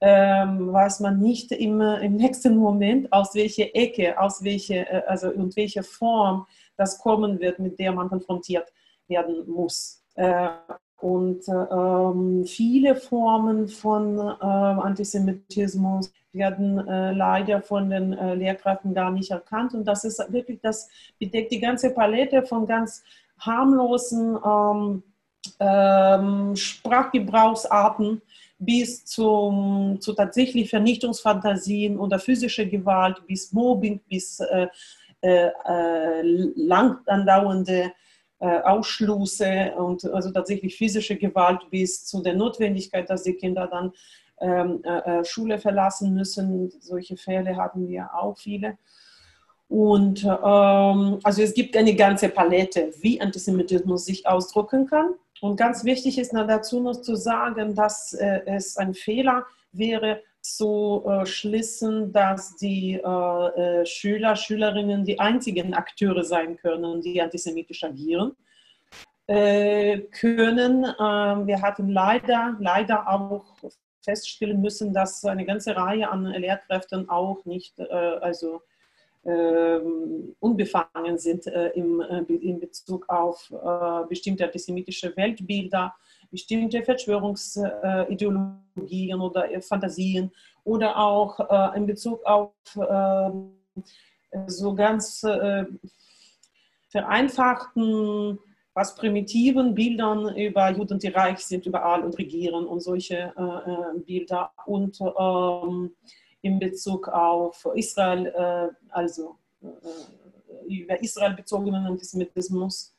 ähm, 0.00 0.72
weiß 0.72 1.00
man 1.00 1.20
nicht 1.20 1.52
immer 1.52 2.00
im 2.00 2.16
nächsten 2.16 2.56
Moment, 2.56 3.12
aus 3.12 3.34
welcher 3.34 3.74
Ecke, 3.74 4.18
aus 4.18 4.42
welcher, 4.42 4.90
äh, 4.90 5.02
also 5.06 5.28
und 5.28 5.56
welcher 5.56 5.82
Form 5.82 6.46
das 6.76 6.98
kommen 6.98 7.38
wird, 7.40 7.58
mit 7.58 7.78
der 7.78 7.92
man 7.92 8.08
konfrontiert 8.08 8.72
werden 9.08 9.48
muss. 9.48 10.02
Äh, 10.14 10.48
und 11.00 11.48
ähm, 11.48 12.44
viele 12.44 12.94
Formen 12.94 13.68
von 13.68 14.18
äh, 14.18 14.44
Antisemitismus 14.44 16.12
werden 16.32 16.86
äh, 16.86 17.12
leider 17.12 17.62
von 17.62 17.88
den 17.90 18.12
äh, 18.12 18.34
Lehrkräften 18.34 18.94
gar 18.94 19.10
nicht 19.10 19.30
erkannt. 19.30 19.74
Und 19.74 19.84
das 19.84 20.04
ist 20.04 20.22
wirklich, 20.30 20.60
das 20.60 20.88
bedeckt 21.18 21.52
die 21.52 21.60
ganze 21.60 21.90
Palette 21.90 22.42
von 22.42 22.66
ganz 22.66 23.02
harmlosen 23.38 24.38
ähm, 24.44 25.02
ähm, 25.58 26.54
Sprachgebrauchsarten 26.54 28.20
bis 28.58 29.06
zum, 29.06 29.96
zu 30.00 30.12
tatsächlich 30.12 30.68
Vernichtungsfantasien 30.68 31.98
oder 31.98 32.18
physische 32.18 32.68
Gewalt, 32.68 33.26
bis 33.26 33.52
Mobbing, 33.52 34.00
bis 34.06 34.40
äh, 34.40 34.68
äh, 35.22 35.48
äh 35.66 36.22
lang 36.56 36.98
andauernde 37.06 37.84
äh, 37.84 37.90
Ausschlüsse 38.46 39.72
und 39.76 40.04
also 40.06 40.30
tatsächlich 40.30 40.76
physische 40.76 41.16
Gewalt 41.16 41.68
bis 41.70 42.06
zu 42.06 42.22
der 42.22 42.34
Notwendigkeit, 42.34 43.08
dass 43.10 43.24
die 43.24 43.34
Kinder 43.34 43.66
dann 43.66 43.92
ähm, 44.40 44.82
äh, 44.84 45.20
äh, 45.20 45.24
Schule 45.24 45.58
verlassen 45.58 46.14
müssen. 46.14 46.72
Solche 46.80 47.16
Fälle 47.16 47.56
hatten 47.56 47.88
wir 47.88 48.08
auch 48.14 48.38
viele. 48.38 48.78
Und 49.68 50.24
ähm, 50.24 51.20
also 51.22 51.42
es 51.42 51.54
gibt 51.54 51.76
eine 51.76 51.94
ganze 51.94 52.28
Palette, 52.28 52.90
wie 53.00 53.20
Antisemitismus 53.20 54.06
sich 54.06 54.26
ausdrücken 54.26 54.86
kann. 54.86 55.14
Und 55.40 55.56
ganz 55.56 55.84
wichtig 55.84 56.18
ist 56.18 56.32
dazu 56.32 56.80
noch 56.80 57.00
zu 57.02 57.16
sagen, 57.16 57.74
dass 57.74 58.14
äh, 58.14 58.40
es 58.46 58.76
ein 58.76 58.94
Fehler 58.94 59.44
wäre, 59.72 60.22
zu 60.42 61.04
äh, 61.06 61.26
schließen, 61.26 62.12
dass 62.12 62.56
die 62.56 62.94
äh, 62.94 63.00
äh, 63.00 63.86
Schüler, 63.86 64.36
Schülerinnen 64.36 65.04
die 65.04 65.20
einzigen 65.20 65.74
Akteure 65.74 66.24
sein 66.24 66.56
können, 66.56 67.00
die 67.00 67.20
antisemitisch 67.20 67.84
agieren 67.84 68.36
äh, 69.26 69.98
können. 69.98 70.84
Ähm, 70.84 71.46
wir 71.46 71.60
hatten 71.60 71.88
leider, 71.90 72.56
leider 72.58 73.08
auch 73.08 73.44
feststellen 74.02 74.60
müssen, 74.60 74.94
dass 74.94 75.24
eine 75.24 75.44
ganze 75.44 75.76
Reihe 75.76 76.10
an 76.10 76.24
Lehrkräften 76.24 77.08
auch 77.08 77.44
nicht, 77.44 77.78
äh, 77.78 77.84
also 77.84 78.62
ähm, 79.22 80.34
unbefangen 80.40 81.18
sind 81.18 81.46
äh, 81.46 81.68
im, 81.74 82.00
in 82.26 82.58
Bezug 82.58 83.06
auf 83.10 83.52
bestimmte 84.08 84.46
antisemitische 84.46 85.14
Weltbilder 85.14 85.94
bestimmte 86.30 86.82
Verschwörungsideologien 86.82 89.20
oder 89.20 89.46
Fantasien 89.60 90.32
oder 90.64 90.96
auch 90.96 91.38
äh, 91.40 91.76
in 91.76 91.86
Bezug 91.86 92.24
auf 92.24 92.52
äh, 92.76 93.30
so 94.46 94.74
ganz 94.74 95.22
äh, 95.24 95.64
vereinfachten, 96.88 98.38
was 98.74 98.94
primitiven 98.94 99.74
Bildern 99.74 100.36
über 100.36 100.70
Juden, 100.70 100.98
die 100.98 101.08
reich 101.08 101.40
sind 101.40 101.66
überall 101.66 102.04
und 102.04 102.16
regieren 102.18 102.66
und 102.66 102.80
solche 102.80 103.32
äh, 103.36 103.98
Bilder 104.00 104.52
und 104.66 105.00
ähm, 105.00 105.94
in 106.42 106.58
Bezug 106.58 107.08
auf 107.08 107.68
Israel, 107.74 108.72
also 108.88 109.36
über 110.66 110.98
Israel 111.02 111.34
bezogenen 111.34 111.84
Antisemitismus 111.84 112.96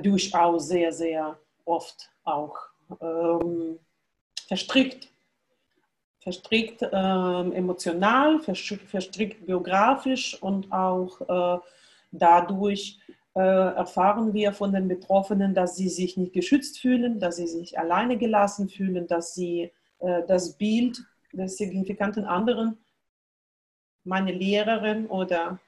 durchaus 0.00 0.68
sehr, 0.68 0.92
sehr 0.92 1.36
oft 1.64 2.08
auch 2.28 2.56
ähm, 3.00 3.78
verstrickt. 4.46 5.08
Verstrickt 6.20 6.82
ähm, 6.92 7.52
emotional, 7.52 8.40
verstrickt 8.40 9.46
biografisch 9.46 10.40
und 10.42 10.70
auch 10.72 11.20
äh, 11.20 11.60
dadurch 12.10 12.98
äh, 13.34 13.40
erfahren 13.40 14.34
wir 14.34 14.52
von 14.52 14.72
den 14.72 14.88
Betroffenen, 14.88 15.54
dass 15.54 15.76
sie 15.76 15.88
sich 15.88 16.16
nicht 16.16 16.32
geschützt 16.32 16.80
fühlen, 16.80 17.20
dass 17.20 17.36
sie 17.36 17.46
sich 17.46 17.78
alleine 17.78 18.18
gelassen 18.18 18.68
fühlen, 18.68 19.06
dass 19.06 19.34
sie 19.34 19.72
äh, 20.00 20.22
das 20.26 20.56
Bild 20.56 21.00
des 21.32 21.56
signifikanten 21.56 22.24
anderen, 22.24 22.78
meine 24.04 24.32
Lehrerin 24.32 25.06
oder 25.06 25.60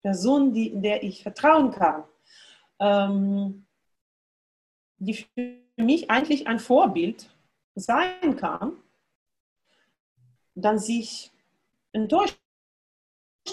Person, 0.00 0.52
die, 0.52 0.72
der 0.80 1.02
ich 1.02 1.22
vertrauen 1.22 1.70
kann, 1.70 2.04
ähm, 2.80 3.66
die 4.98 5.26
mich 5.76 6.10
eigentlich 6.10 6.46
ein 6.46 6.58
Vorbild 6.58 7.28
sein 7.74 8.36
kann, 8.36 8.72
dann 10.54 10.78
sich 10.78 11.30
enttäuscht 11.92 12.38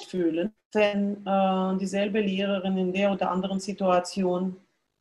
fühlen, 0.08 0.54
wenn 0.74 1.26
äh, 1.26 1.78
dieselbe 1.78 2.20
Lehrerin 2.22 2.78
in 2.78 2.94
der 2.94 3.12
oder 3.12 3.32
anderen 3.32 3.60
Situation 3.60 4.58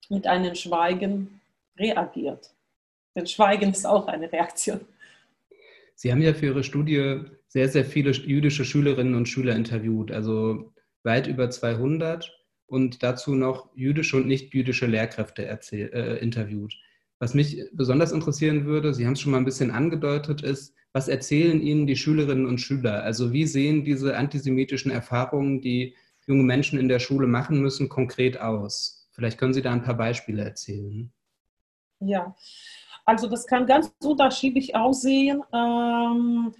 mit 0.08 0.26
einem 0.26 0.54
Schweigen 0.54 1.40
reagiert. 1.76 2.54
Denn 3.14 3.26
Schweigen 3.26 3.70
ist 3.70 3.86
auch 3.86 4.06
eine 4.06 4.30
Reaktion. 4.30 4.80
Sie 5.94 6.12
haben 6.12 6.22
ja 6.22 6.32
für 6.32 6.46
Ihre 6.46 6.64
Studie 6.64 7.22
sehr, 7.48 7.68
sehr 7.68 7.84
viele 7.84 8.12
jüdische 8.12 8.64
Schülerinnen 8.64 9.14
und 9.14 9.26
Schüler 9.26 9.56
interviewt, 9.56 10.12
also 10.12 10.72
weit 11.02 11.26
über 11.26 11.50
200 11.50 12.32
und 12.66 13.02
dazu 13.02 13.34
noch 13.34 13.74
jüdische 13.74 14.16
und 14.16 14.26
nicht 14.26 14.54
jüdische 14.54 14.86
Lehrkräfte 14.86 15.46
erzähl, 15.46 15.90
äh, 15.92 16.18
interviewt. 16.18 16.74
Was 17.18 17.34
mich 17.34 17.64
besonders 17.72 18.12
interessieren 18.12 18.64
würde, 18.64 18.94
Sie 18.94 19.04
haben 19.04 19.14
es 19.14 19.20
schon 19.20 19.32
mal 19.32 19.38
ein 19.38 19.44
bisschen 19.44 19.70
angedeutet, 19.70 20.42
ist, 20.42 20.74
was 20.92 21.08
erzählen 21.08 21.60
Ihnen 21.60 21.86
die 21.86 21.96
Schülerinnen 21.96 22.46
und 22.46 22.58
Schüler? 22.58 23.02
Also 23.02 23.32
wie 23.32 23.46
sehen 23.46 23.84
diese 23.84 24.16
antisemitischen 24.16 24.90
Erfahrungen, 24.90 25.60
die 25.60 25.96
junge 26.26 26.44
Menschen 26.44 26.78
in 26.78 26.88
der 26.88 26.98
Schule 26.98 27.26
machen 27.26 27.60
müssen, 27.60 27.88
konkret 27.88 28.40
aus? 28.40 29.08
Vielleicht 29.12 29.38
können 29.38 29.52
Sie 29.52 29.62
da 29.62 29.72
ein 29.72 29.82
paar 29.82 29.96
Beispiele 29.96 30.44
erzählen. 30.44 31.12
Ja, 32.00 32.36
also 33.04 33.28
das 33.28 33.46
kann 33.46 33.66
ganz 33.66 33.92
unterschiedlich 34.00 34.76
aussehen. 34.76 35.42
Ähm, 35.52 36.54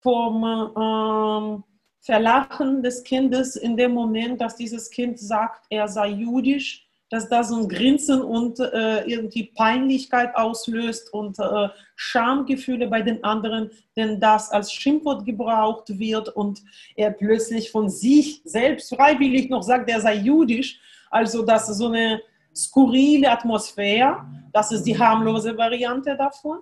vom 0.00 0.44
ähm, 0.44 1.64
Verlachen 2.00 2.82
des 2.82 3.04
Kindes 3.04 3.56
in 3.56 3.76
dem 3.76 3.92
Moment, 3.92 4.40
dass 4.40 4.56
dieses 4.56 4.90
Kind 4.90 5.18
sagt, 5.18 5.66
er 5.70 5.86
sei 5.88 6.08
jüdisch, 6.08 6.89
dass 7.10 7.28
das 7.28 7.48
so 7.48 7.56
ein 7.56 7.68
Grinsen 7.68 8.22
und 8.22 8.60
äh, 8.60 9.04
irgendwie 9.04 9.52
Peinlichkeit 9.54 10.34
auslöst 10.36 11.12
und 11.12 11.38
äh, 11.38 11.68
Schamgefühle 11.96 12.86
bei 12.86 13.02
den 13.02 13.22
anderen, 13.24 13.70
denn 13.96 14.20
das 14.20 14.50
als 14.50 14.72
Schimpfwort 14.72 15.26
gebraucht 15.26 15.98
wird 15.98 16.28
und 16.30 16.62
er 16.94 17.10
plötzlich 17.10 17.70
von 17.72 17.90
sich 17.90 18.40
selbst 18.44 18.94
freiwillig 18.94 19.50
noch 19.50 19.62
sagt, 19.62 19.90
er 19.90 20.00
sei 20.00 20.14
jüdisch. 20.14 20.80
Also 21.10 21.42
das 21.44 21.68
ist 21.68 21.78
so 21.78 21.88
eine 21.88 22.22
skurrile 22.54 23.30
Atmosphäre, 23.30 24.24
das 24.52 24.70
ist 24.70 24.84
die 24.84 24.98
harmlose 24.98 25.56
Variante 25.58 26.16
davon. 26.16 26.60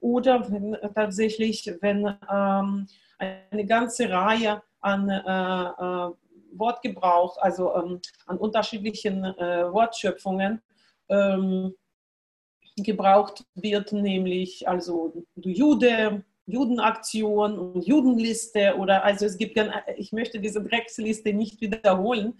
Oder 0.00 0.50
wenn, 0.50 0.76
tatsächlich, 0.94 1.70
wenn 1.82 2.06
ähm, 2.32 2.86
eine 3.18 3.66
ganze 3.66 4.08
Reihe 4.08 4.62
an 4.80 5.10
äh, 5.10 6.08
äh 6.08 6.10
Wortgebrauch, 6.52 7.38
also 7.38 7.74
ähm, 7.74 8.00
an 8.26 8.38
unterschiedlichen 8.38 9.24
äh, 9.24 9.72
Wortschöpfungen 9.72 10.62
ähm, 11.08 11.74
gebraucht 12.76 13.44
wird, 13.54 13.92
nämlich 13.92 14.68
also 14.68 15.24
Jude, 15.36 16.24
Judenaktion 16.46 17.58
und 17.58 17.86
Judenliste 17.86 18.76
oder 18.76 19.04
also 19.04 19.26
es 19.26 19.36
gibt, 19.36 19.58
ich 19.96 20.12
möchte 20.12 20.40
diese 20.40 20.62
Drecksliste 20.62 21.32
nicht 21.32 21.60
wiederholen, 21.60 22.38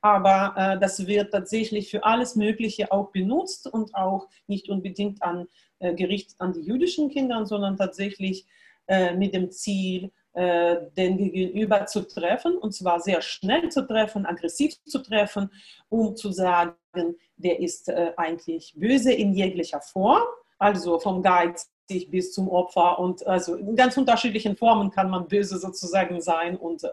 aber 0.00 0.54
äh, 0.56 0.80
das 0.80 1.06
wird 1.06 1.32
tatsächlich 1.32 1.90
für 1.90 2.04
alles 2.04 2.34
Mögliche 2.34 2.90
auch 2.90 3.10
benutzt 3.12 3.72
und 3.72 3.94
auch 3.94 4.28
nicht 4.46 4.68
unbedingt 4.68 5.22
an, 5.22 5.46
äh, 5.78 5.94
gerichtet 5.94 6.36
an 6.40 6.52
die 6.52 6.62
jüdischen 6.62 7.08
Kinder, 7.08 7.46
sondern 7.46 7.76
tatsächlich 7.76 8.46
äh, 8.88 9.14
mit 9.14 9.34
dem 9.34 9.50
Ziel, 9.50 10.10
äh, 10.34 10.76
den 10.96 11.18
Gegenüber 11.18 11.86
zu 11.86 12.06
treffen, 12.06 12.56
und 12.56 12.72
zwar 12.72 13.00
sehr 13.00 13.20
schnell 13.22 13.68
zu 13.68 13.86
treffen, 13.86 14.26
aggressiv 14.26 14.82
zu 14.84 14.98
treffen, 15.00 15.50
um 15.88 16.16
zu 16.16 16.32
sagen, 16.32 16.74
der 17.36 17.60
ist 17.60 17.88
äh, 17.88 18.12
eigentlich 18.16 18.74
böse 18.76 19.12
in 19.12 19.34
jeglicher 19.34 19.80
Form, 19.80 20.22
also 20.58 20.98
vom 20.98 21.22
geizig 21.22 22.10
bis 22.10 22.32
zum 22.32 22.48
Opfer 22.48 22.98
und 22.98 23.26
also 23.26 23.56
in 23.56 23.76
ganz 23.76 23.96
unterschiedlichen 23.96 24.56
Formen 24.56 24.90
kann 24.90 25.10
man 25.10 25.28
böse 25.28 25.58
sozusagen 25.58 26.20
sein 26.20 26.56
und 26.56 26.84
äh, 26.84 26.88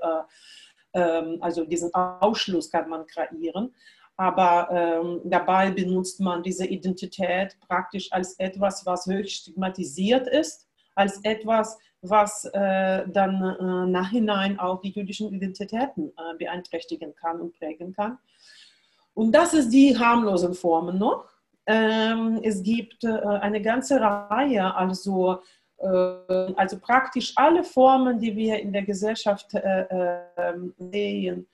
ähm, 0.93 1.38
also 1.41 1.65
diesen 1.65 1.93
Ausschluss 1.93 2.69
kann 2.69 2.89
man 2.89 3.05
kreieren. 3.05 3.74
Aber 4.17 4.67
ähm, 4.69 5.22
dabei 5.24 5.72
benutzt 5.72 6.19
man 6.19 6.43
diese 6.43 6.65
Identität 6.65 7.58
praktisch 7.65 8.12
als 8.12 8.38
etwas, 8.38 8.86
was 8.86 9.05
höchst 9.05 9.43
stigmatisiert 9.43 10.27
ist, 10.27 10.67
als 10.93 11.24
etwas, 11.24 11.77
was 12.01 12.46
äh, 12.46 13.08
dann 13.08 13.44
äh, 13.44 13.91
nachhinein 13.91 14.60
auch 14.60 14.82
die 14.82 14.91
jüdischen 14.91 15.34
Identitäten 15.34 16.10
äh, 16.10 16.38
beeinträchtigen 16.38 17.13
kann 17.15 17.41
und 17.41 17.58
prägen 17.58 17.94
kann. 17.94 18.18
Und 19.13 19.34
das 19.34 19.53
ist 19.53 19.70
die 19.72 19.98
harmlosen 19.98 20.53
Formen 20.53 20.98
noch. 20.98 21.25
Ähm, 21.65 22.39
es 22.41 22.63
gibt 22.63 23.03
äh, 23.03 23.10
eine 23.10 23.62
ganze 23.62 24.00
Reihe, 24.00 24.74
also, 24.75 25.41
äh, 25.77 25.88
also 26.56 26.79
praktisch 26.79 27.34
alle 27.36 27.63
Formen, 27.63 28.20
die 28.20 28.36
wir 28.36 28.60
in 28.60 28.72
der 28.72 28.84
Gesellschaft 28.84 29.53
äh, 29.53 29.86
ähm, 30.38 30.74
sehen, 30.77 31.48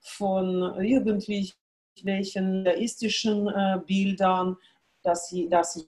von 0.00 0.80
irgendwelchen 0.80 2.64
deistischen 2.64 3.52
Bildern, 3.84 4.56
dass, 5.02 5.28
sie, 5.28 5.48
dass 5.48 5.86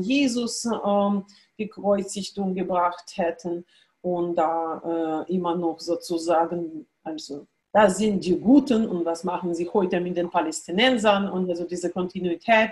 Jesus 0.00 0.64
ähm, 0.64 1.24
gekreuzigt 1.56 2.38
umgebracht 2.38 3.12
hätten 3.16 3.64
und 4.00 4.36
da 4.36 5.24
äh, 5.28 5.32
immer 5.34 5.54
noch 5.56 5.80
sozusagen, 5.80 6.86
also 7.02 7.46
da 7.72 7.90
sind 7.90 8.24
die 8.24 8.38
Guten 8.38 8.88
und 8.88 9.04
was 9.04 9.24
machen 9.24 9.54
sie 9.54 9.68
heute 9.72 10.00
mit 10.00 10.16
den 10.16 10.30
Palästinensern 10.30 11.28
und 11.28 11.50
also 11.50 11.64
diese 11.64 11.90
Kontinuität 11.90 12.70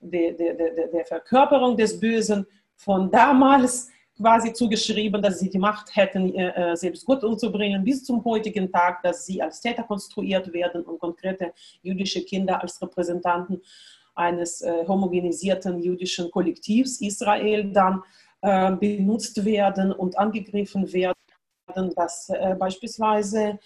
der, 0.00 0.32
der, 0.32 0.54
der, 0.54 0.88
der 0.88 1.04
Verkörperung 1.04 1.76
des 1.76 1.98
Bösen 1.98 2.46
von 2.74 3.10
damals 3.10 3.90
quasi 4.16 4.52
zugeschrieben, 4.52 5.22
dass 5.22 5.40
sie 5.40 5.48
die 5.48 5.58
Macht 5.58 5.94
hätten, 5.96 6.34
äh, 6.34 6.76
selbst 6.76 7.06
Gott 7.06 7.24
umzubringen, 7.24 7.82
bis 7.82 8.04
zum 8.04 8.22
heutigen 8.24 8.70
Tag, 8.70 9.02
dass 9.02 9.24
sie 9.24 9.40
als 9.40 9.60
Täter 9.60 9.82
konstruiert 9.82 10.52
werden 10.52 10.82
und 10.82 10.98
konkrete 10.98 11.52
jüdische 11.82 12.22
Kinder 12.22 12.60
als 12.60 12.80
Repräsentanten 12.82 13.62
eines 14.14 14.60
äh, 14.60 14.86
homogenisierten 14.86 15.80
jüdischen 15.82 16.30
Kollektivs 16.30 17.00
Israel 17.00 17.72
dann 17.72 18.02
äh, 18.42 18.72
benutzt 18.72 19.44
werden 19.44 19.92
und 19.92 20.18
angegriffen 20.18 20.92
werden, 20.92 21.14
dass 21.94 22.28
äh, 22.30 22.54
beispielsweise 22.58 23.58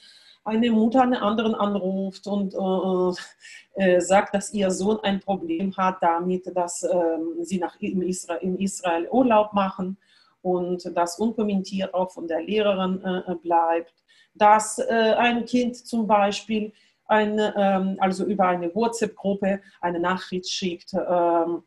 eine 0.45 0.71
Mutter 0.71 1.03
einen 1.03 1.15
anderen 1.15 1.55
anruft 1.55 2.27
und 2.27 2.55
äh, 2.55 3.83
äh, 3.83 4.01
sagt, 4.01 4.35
dass 4.35 4.53
ihr 4.53 4.71
Sohn 4.71 5.01
ein 5.03 5.21
Problem 5.21 5.75
hat 5.77 6.03
damit, 6.03 6.55
dass 6.55 6.83
äh, 6.83 7.19
sie 7.41 7.59
nach 7.59 7.77
in 7.81 8.03
Israel, 8.03 8.41
in 8.43 8.59
Israel, 8.59 9.09
Urlaub 9.11 9.53
machen 9.55 9.97
und 10.43 10.91
das 10.95 11.19
unkommentiert 11.19 11.95
auch 11.95 12.11
von 12.11 12.29
der 12.29 12.43
Lehrerin 12.43 13.03
äh, 13.03 13.35
bleibt. 13.37 13.95
Dass 14.35 14.79
äh, 14.79 15.15
ein 15.17 15.47
Kind 15.47 15.77
zum 15.77 16.07
Beispiel 16.07 16.73
eine, 17.07 17.55
ähm, 17.57 17.97
also 18.01 18.25
über 18.25 18.49
eine 18.49 18.75
WhatsApp-Gruppe 18.75 19.61
eine 19.81 20.01
Nachricht 20.01 20.49
schickt, 20.49 20.95
ähm, 20.95 21.63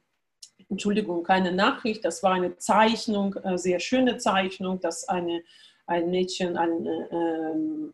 Entschuldigung, 0.70 1.24
keine 1.24 1.52
Nachricht, 1.52 2.04
das 2.04 2.22
war 2.24 2.34
eine 2.34 2.58
Zeichnung, 2.58 3.36
äh, 3.36 3.58
sehr 3.58 3.80
schöne 3.80 4.18
Zeichnung, 4.18 4.80
dass 4.80 5.08
eine, 5.08 5.42
ein 5.86 6.10
Mädchen, 6.10 6.58
ein 6.58 6.88
ähm, 7.12 7.94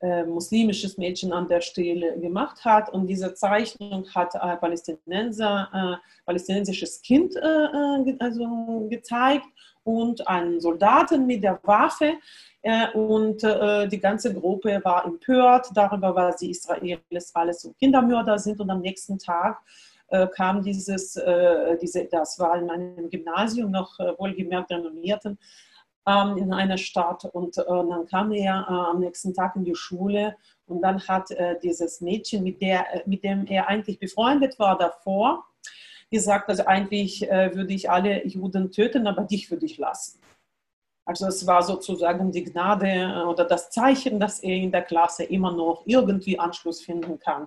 äh, 0.00 0.24
muslimisches 0.24 0.98
Mädchen 0.98 1.32
an 1.32 1.48
der 1.48 1.62
Stelle 1.62 2.20
gemacht 2.20 2.64
hat. 2.64 2.92
Und 2.92 3.06
diese 3.06 3.34
Zeichnung 3.34 4.06
hat 4.14 4.36
ein 4.36 4.60
Palästinenser, 4.60 5.70
äh, 5.72 6.24
palästinensisches 6.26 7.00
Kind 7.02 7.34
äh, 7.34 7.40
äh 7.40 8.16
also 8.20 8.86
gezeigt 8.90 9.46
und 9.86 10.26
einen 10.26 10.60
Soldaten 10.60 11.26
mit 11.26 11.44
der 11.44 11.60
Waffe. 11.62 12.14
Äh, 12.62 12.90
und 12.92 13.44
äh, 13.44 13.86
die 13.86 14.00
ganze 14.00 14.34
Gruppe 14.34 14.80
war 14.82 15.04
empört 15.04 15.68
darüber, 15.74 16.14
was 16.14 16.36
die 16.38 16.50
Israelis 16.50 17.30
alles 17.32 17.62
so 17.62 17.72
Kindermörder 17.74 18.36
sind. 18.38 18.60
Und 18.60 18.68
am 18.68 18.80
nächsten 18.80 19.16
Tag 19.16 19.60
äh, 20.08 20.26
kam 20.26 20.62
dieses, 20.62 21.18
diese, 21.80 22.04
das 22.06 22.38
war 22.38 22.58
in 22.58 22.66
meinem 22.66 23.08
Gymnasium 23.08 23.70
noch 23.70 23.96
wohlgemerkt 24.18 24.72
renommierten, 24.72 25.38
ähm, 26.08 26.36
in 26.36 26.52
einer 26.52 26.78
Stadt. 26.78 27.24
Und 27.26 27.56
dann 27.56 28.06
kam 28.06 28.32
er 28.32 28.68
am 28.68 28.98
nächsten 28.98 29.32
Tag 29.34 29.54
in 29.54 29.64
die 29.64 29.76
Schule 29.76 30.34
und 30.66 30.82
dann 30.82 31.00
hat 31.06 31.28
dieses 31.62 32.00
Mädchen, 32.00 32.42
mit, 32.42 32.60
der, 32.60 32.84
mit 33.06 33.22
dem 33.22 33.46
er 33.46 33.68
eigentlich 33.68 34.00
befreundet 34.00 34.58
war 34.58 34.76
davor, 34.76 35.44
gesagt, 36.10 36.48
also 36.48 36.64
eigentlich 36.66 37.22
würde 37.22 37.74
ich 37.74 37.90
alle 37.90 38.26
Juden 38.26 38.70
töten, 38.70 39.06
aber 39.06 39.24
dich 39.24 39.50
würde 39.50 39.66
ich 39.66 39.78
lassen. 39.78 40.20
Also 41.06 41.28
es 41.28 41.46
war 41.46 41.62
sozusagen 41.62 42.32
die 42.32 42.42
Gnade 42.42 43.24
oder 43.28 43.44
das 43.44 43.70
Zeichen, 43.70 44.18
dass 44.18 44.40
er 44.40 44.56
in 44.56 44.72
der 44.72 44.82
Klasse 44.82 45.22
immer 45.22 45.52
noch 45.52 45.82
irgendwie 45.86 46.38
Anschluss 46.38 46.82
finden 46.82 47.20
kann. 47.20 47.46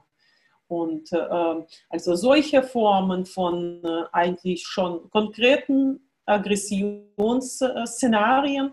Und 0.70 1.12
äh, 1.12 1.56
also 1.90 2.16
solche 2.16 2.64
Formen 2.64 3.26
von 3.26 3.84
äh, 3.84 4.04
eigentlich 4.14 4.66
schon 4.66 5.10
konkreten 5.10 6.10
Aggressionsszenarien, 6.26 8.72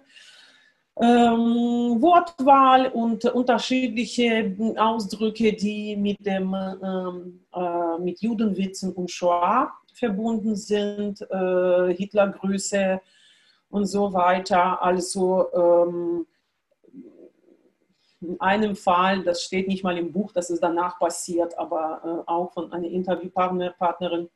ähm, 0.98 2.00
Wortwahl 2.00 2.88
und 2.88 3.24
unterschiedliche 3.26 4.56
Ausdrücke, 4.78 5.52
die 5.52 5.96
mit, 5.96 6.24
dem, 6.24 6.54
ähm, 6.54 7.40
äh, 7.54 7.98
mit 7.98 8.20
Judenwitzen 8.20 8.92
und 8.92 9.10
Shoah 9.10 9.72
verbunden 9.92 10.56
sind, 10.56 11.20
äh, 11.30 11.94
Hitlergrüße 11.94 13.00
und 13.70 13.86
so 13.86 14.12
weiter. 14.12 14.82
Also 14.82 15.46
ähm, 15.54 16.26
in 18.22 18.40
einem 18.40 18.74
Fall, 18.74 19.22
das 19.22 19.42
steht 19.42 19.68
nicht 19.68 19.84
mal 19.84 19.98
im 19.98 20.12
Buch, 20.12 20.32
dass 20.32 20.50
es 20.50 20.60
danach 20.60 20.98
passiert, 20.98 21.58
aber 21.58 22.24
äh, 22.26 22.30
auch 22.30 22.52
von 22.52 22.72
einer 22.72 22.88
Interviewpartnerin 22.88 24.30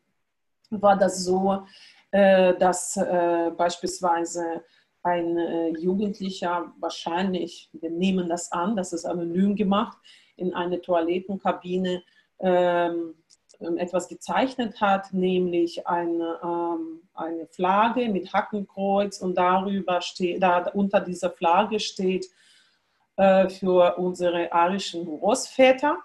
war 0.70 0.96
das 0.96 1.24
so, 1.24 1.62
äh, 2.10 2.54
dass 2.56 2.96
äh, 2.96 3.50
beispielsweise 3.56 4.62
ein 5.02 5.38
äh, 5.38 5.68
Jugendlicher 5.78 6.72
wahrscheinlich, 6.78 7.70
wir 7.72 7.90
nehmen 7.90 8.28
das 8.28 8.52
an, 8.52 8.76
das 8.76 8.92
ist 8.92 9.04
anonym 9.04 9.56
gemacht, 9.56 9.98
in 10.36 10.54
eine 10.54 10.80
Toilettenkabine 10.80 12.02
ähm, 12.40 13.14
ähm, 13.60 13.76
etwas 13.76 14.08
gezeichnet 14.08 14.80
hat, 14.80 15.12
nämlich 15.12 15.86
eine, 15.86 16.38
ähm, 16.42 17.02
eine 17.12 17.46
Flagge 17.46 18.08
mit 18.08 18.32
Hackenkreuz 18.32 19.20
und 19.20 19.36
darüber 19.36 20.00
steht, 20.00 20.42
da 20.42 20.66
unter 20.72 21.00
dieser 21.00 21.30
Flagge 21.30 21.78
steht 21.78 22.26
äh, 23.16 23.50
für 23.50 23.98
unsere 23.98 24.50
arischen 24.50 25.04
Großväter. 25.04 25.98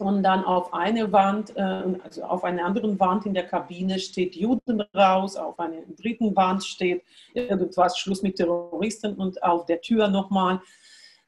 Und 0.00 0.22
dann 0.22 0.44
auf 0.44 0.72
eine 0.72 1.10
Wand, 1.12 1.56
äh, 1.56 1.84
also 2.02 2.22
auf 2.24 2.44
einer 2.44 2.64
anderen 2.64 2.98
Wand 3.00 3.26
in 3.26 3.34
der 3.34 3.46
Kabine 3.46 3.98
steht 3.98 4.34
Juden 4.34 4.80
raus, 4.94 5.36
auf 5.36 5.58
einer 5.58 5.82
dritten 5.98 6.34
Wand 6.36 6.64
steht 6.64 7.02
irgendwas 7.34 7.98
Schluss 7.98 8.22
mit 8.22 8.36
Terroristen 8.36 9.14
und 9.14 9.42
auf 9.42 9.66
der 9.66 9.80
Tür 9.80 10.08
nochmal 10.08 10.60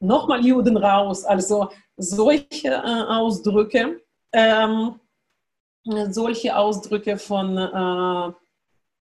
nochmal 0.01 0.45
Juden 0.45 0.77
raus. 0.77 1.25
Also 1.25 1.69
solche 1.97 2.69
äh, 2.69 3.03
Ausdrücke, 3.09 4.01
ähm, 4.33 5.01
solche 6.11 6.57
Ausdrücke 6.57 7.19
von 7.19 7.57
äh, 7.57 8.33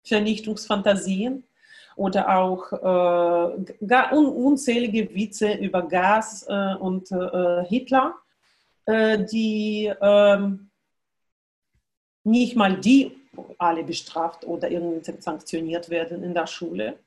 Vernichtungsfantasien 0.04 1.44
oder 1.96 2.38
auch 2.38 2.72
äh, 2.74 4.16
un 4.16 4.26
unzählige 4.28 5.14
Witze 5.14 5.54
über 5.54 5.84
Gas 5.84 6.46
äh, 6.48 6.76
und 6.76 7.12
äh, 7.12 7.64
Hitler, 7.66 8.16
äh, 8.86 9.24
die 9.26 9.92
ähm, 10.02 10.70
nicht 12.24 12.56
mal 12.56 12.80
die 12.80 13.16
alle 13.58 13.84
bestraft 13.84 14.46
oder 14.46 14.70
irgendwie 14.70 15.12
sanktioniert 15.20 15.90
werden 15.90 16.24
in 16.24 16.34
der 16.34 16.48
Schule. 16.48 17.00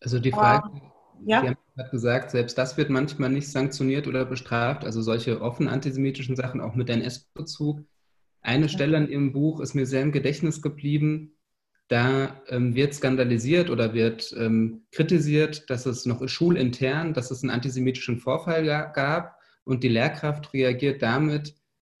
Also 0.00 0.18
die 0.18 0.30
Frage, 0.30 0.68
ah, 0.68 0.92
ja? 1.24 1.40
Sie 1.40 1.48
haben 1.48 1.56
gerade 1.76 1.90
gesagt, 1.90 2.30
selbst 2.30 2.58
das 2.58 2.76
wird 2.76 2.90
manchmal 2.90 3.30
nicht 3.30 3.48
sanktioniert 3.48 4.06
oder 4.06 4.24
bestraft, 4.24 4.84
also 4.84 5.02
solche 5.02 5.40
offen 5.40 5.68
antisemitischen 5.68 6.36
Sachen, 6.36 6.60
auch 6.60 6.74
mit 6.74 6.90
NS-Bezug. 6.90 7.80
Eine 8.40 8.68
Stelle 8.68 8.96
in 8.96 9.08
Ihrem 9.08 9.32
Buch 9.32 9.60
ist 9.60 9.74
mir 9.74 9.86
sehr 9.86 10.02
im 10.02 10.12
Gedächtnis 10.12 10.62
geblieben, 10.62 11.34
da 11.88 12.40
ähm, 12.48 12.74
wird 12.74 12.94
skandalisiert 12.94 13.68
oder 13.68 13.92
wird 13.92 14.34
ähm, 14.38 14.86
kritisiert, 14.92 15.68
dass 15.68 15.84
es 15.86 16.06
noch 16.06 16.26
schulintern, 16.26 17.12
dass 17.12 17.30
es 17.30 17.42
einen 17.42 17.50
antisemitischen 17.50 18.18
Vorfall 18.18 18.64
gab 18.64 19.36
und 19.64 19.82
die 19.82 19.88
Lehrkraft 19.88 20.52
reagiert 20.52 21.02
damit, 21.02 21.54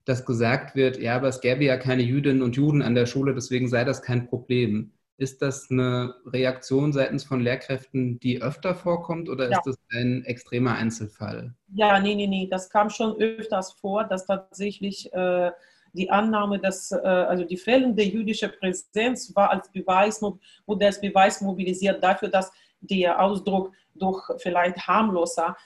dass 0.04 0.26
gesagt 0.26 0.74
wird, 0.74 0.98
ja, 0.98 1.16
aber 1.16 1.28
es 1.28 1.40
gäbe 1.40 1.64
ja 1.64 1.76
keine 1.76 2.02
Jüdinnen 2.02 2.42
und 2.42 2.56
Juden 2.56 2.82
an 2.82 2.94
der 2.94 3.06
Schule, 3.06 3.34
deswegen 3.34 3.68
sei 3.68 3.84
das 3.84 4.02
kein 4.02 4.26
Problem. 4.26 4.92
Ist 5.16 5.42
das 5.42 5.70
eine 5.70 6.14
Reaktion 6.26 6.92
seitens 6.92 7.22
von 7.22 7.40
Lehrkräften, 7.40 8.18
die 8.18 8.42
öfter 8.42 8.74
vorkommt 8.74 9.28
oder 9.28 9.48
ja. 9.48 9.58
ist 9.58 9.66
das 9.66 9.76
ein 9.92 10.24
extremer 10.24 10.74
Einzelfall? 10.74 11.54
Ja, 11.72 12.00
nee, 12.00 12.16
nee, 12.16 12.26
nee, 12.26 12.48
das 12.50 12.68
kam 12.68 12.90
schon 12.90 13.16
öfters 13.20 13.72
vor, 13.72 14.04
dass 14.04 14.26
tatsächlich 14.26 15.12
äh, 15.12 15.52
die 15.92 16.10
Annahme, 16.10 16.58
dass 16.58 16.90
äh, 16.90 16.96
also 16.96 17.44
die 17.44 17.56
fehlende 17.56 18.02
jüdische 18.02 18.48
Präsenz 18.48 19.34
war 19.36 19.50
als 19.50 19.70
Beweis, 19.70 20.20
wurde 20.66 20.86
als 20.86 21.00
Beweis 21.00 21.40
mobilisiert 21.40 22.02
dafür, 22.02 22.28
dass 22.28 22.50
der 22.80 23.20
Ausdruck 23.22 23.72
doch 23.94 24.30
vielleicht 24.38 24.88
harmloser 24.88 25.56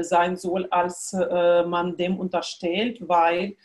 sein 0.00 0.36
soll, 0.36 0.66
als 0.70 1.12
man 1.12 1.96
dem 1.96 2.18
unterstellt, 2.18 2.98
weil 3.06 3.56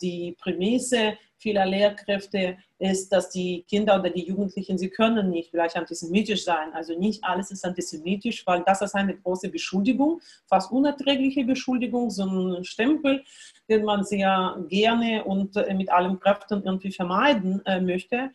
die 0.00 0.36
Prämisse 0.38 1.16
vieler 1.38 1.66
Lehrkräfte 1.66 2.58
ist, 2.78 3.12
dass 3.12 3.30
die 3.30 3.64
Kinder 3.68 3.98
oder 3.98 4.10
die 4.10 4.26
Jugendlichen, 4.26 4.76
sie 4.76 4.90
können 4.90 5.30
nicht 5.30 5.50
vielleicht 5.50 5.76
antisemitisch 5.76 6.44
sein. 6.44 6.72
Also 6.72 6.98
nicht 6.98 7.22
alles 7.24 7.50
ist 7.50 7.64
antisemitisch, 7.64 8.46
weil 8.46 8.62
das 8.66 8.82
ist 8.82 8.94
eine 8.94 9.16
große 9.16 9.48
Beschuldigung, 9.48 10.20
fast 10.46 10.70
unerträgliche 10.70 11.44
Beschuldigung, 11.44 12.10
so 12.10 12.24
ein 12.24 12.64
Stempel, 12.64 13.22
den 13.68 13.84
man 13.84 14.04
sehr 14.04 14.56
gerne 14.68 15.24
und 15.24 15.56
äh, 15.56 15.74
mit 15.74 15.90
allen 15.90 16.18
Kräften 16.18 16.62
irgendwie 16.64 16.92
vermeiden 16.92 17.64
äh, 17.66 17.80
möchte. 17.80 18.30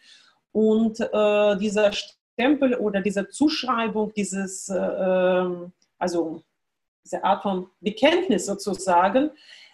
Und 0.51 0.99
äh, 0.99 1.57
dieser 1.57 1.91
Stempel 1.91 2.75
oder 2.75 3.01
diese 3.01 3.27
Zuschreibung, 3.29 4.13
dieses, 4.13 4.69
äh, 4.69 4.77
ähm, 4.77 5.73
also 5.97 6.43
diese 7.03 7.23
Art 7.23 7.43
von 7.43 7.67
Bekenntnis 7.81 8.45
sozusagen, 8.45 9.31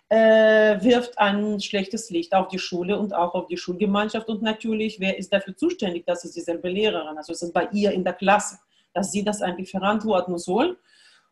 äh, 0.09 0.81
wirft 0.81 1.19
ein 1.19 1.59
schlechtes 1.59 2.09
Licht 2.09 2.33
auf 2.33 2.47
die 2.47 2.59
Schule 2.59 2.97
und 2.97 3.13
auch 3.13 3.35
auf 3.35 3.47
die 3.47 3.57
Schulgemeinschaft. 3.57 4.27
Und 4.27 4.41
natürlich, 4.41 4.99
wer 4.99 5.17
ist 5.17 5.31
dafür 5.31 5.55
zuständig? 5.55 6.05
Das 6.07 6.25
ist 6.25 6.35
dieselbe 6.35 6.69
Lehrerin. 6.69 7.17
Also 7.17 7.31
es 7.31 7.43
ist 7.43 7.53
bei 7.53 7.69
ihr 7.71 7.91
in 7.91 8.03
der 8.03 8.13
Klasse, 8.13 8.57
dass 8.93 9.11
sie 9.11 9.23
das 9.23 9.41
eigentlich 9.41 9.69
verantworten 9.69 10.37
soll. 10.37 10.79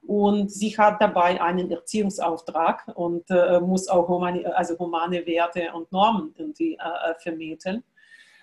Und 0.05 0.51
sie 0.51 0.77
hat 0.77 1.01
dabei 1.01 1.41
einen 1.41 1.71
Erziehungsauftrag 1.71 2.91
und 2.95 3.29
äh, 3.29 3.59
muss 3.59 3.87
auch 3.87 4.07
humane, 4.07 4.55
also 4.55 4.77
humane 4.77 5.25
Werte 5.25 5.71
und 5.73 5.91
Normen 5.91 6.33
irgendwie 6.37 6.75
äh, 6.75 7.15
vermitteln. 7.19 7.83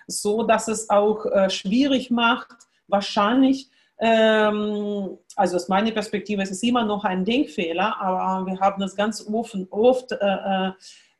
So 0.07 0.43
dass 0.43 0.67
es 0.67 0.89
auch 0.89 1.25
äh, 1.25 1.49
schwierig 1.49 2.11
macht, 2.11 2.55
wahrscheinlich 2.87 3.69
ähm, 3.99 5.17
also 5.35 5.55
aus 5.55 5.67
meiner 5.67 5.91
Perspektive 5.91 6.41
ist 6.41 6.51
es 6.51 6.63
immer 6.63 6.83
noch 6.83 7.03
ein 7.03 7.23
Denkfehler, 7.25 7.99
aber 7.99 8.45
wir 8.45 8.59
haben 8.59 8.81
das 8.81 8.95
ganz 8.95 9.25
offen, 9.27 9.67
oft 9.69 10.11
äh, 10.11 10.15
äh, 10.17 10.71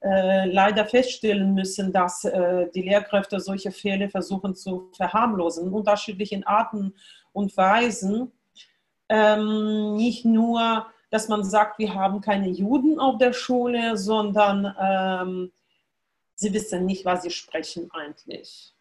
äh, 0.02 0.46
leider 0.52 0.86
feststellen 0.86 1.54
müssen, 1.54 1.92
dass 1.92 2.26
äh, 2.26 2.68
die 2.76 2.84
Lehrkräfte 2.84 3.40
solche 3.40 3.72
Fehler 3.72 4.10
versuchen 4.10 4.56
zu 4.56 4.92
verharmlosen, 4.96 5.72
unterschiedlichen 5.72 6.44
Arten 6.44 6.94
und 7.34 7.56
Weisen. 7.58 8.32
Ähm, 9.08 9.96
nicht 9.96 10.26
nur 10.26 10.88
dass 11.16 11.30
man 11.30 11.46
sagt, 11.46 11.80
wir 11.80 11.94
haben 11.94 12.20
keine 12.20 12.50
Juden 12.50 13.00
auf 13.00 13.18
der 13.18 13.32
Schule, 13.32 13.98
sondern 13.98 14.76
ähm, 14.78 15.52
sie 16.36 16.54
wissen 16.54 16.86
nicht, 16.86 17.06
was 17.06 17.24
sie 17.24 17.32
sprechen 17.32 17.90
eigentlich. 17.94 18.75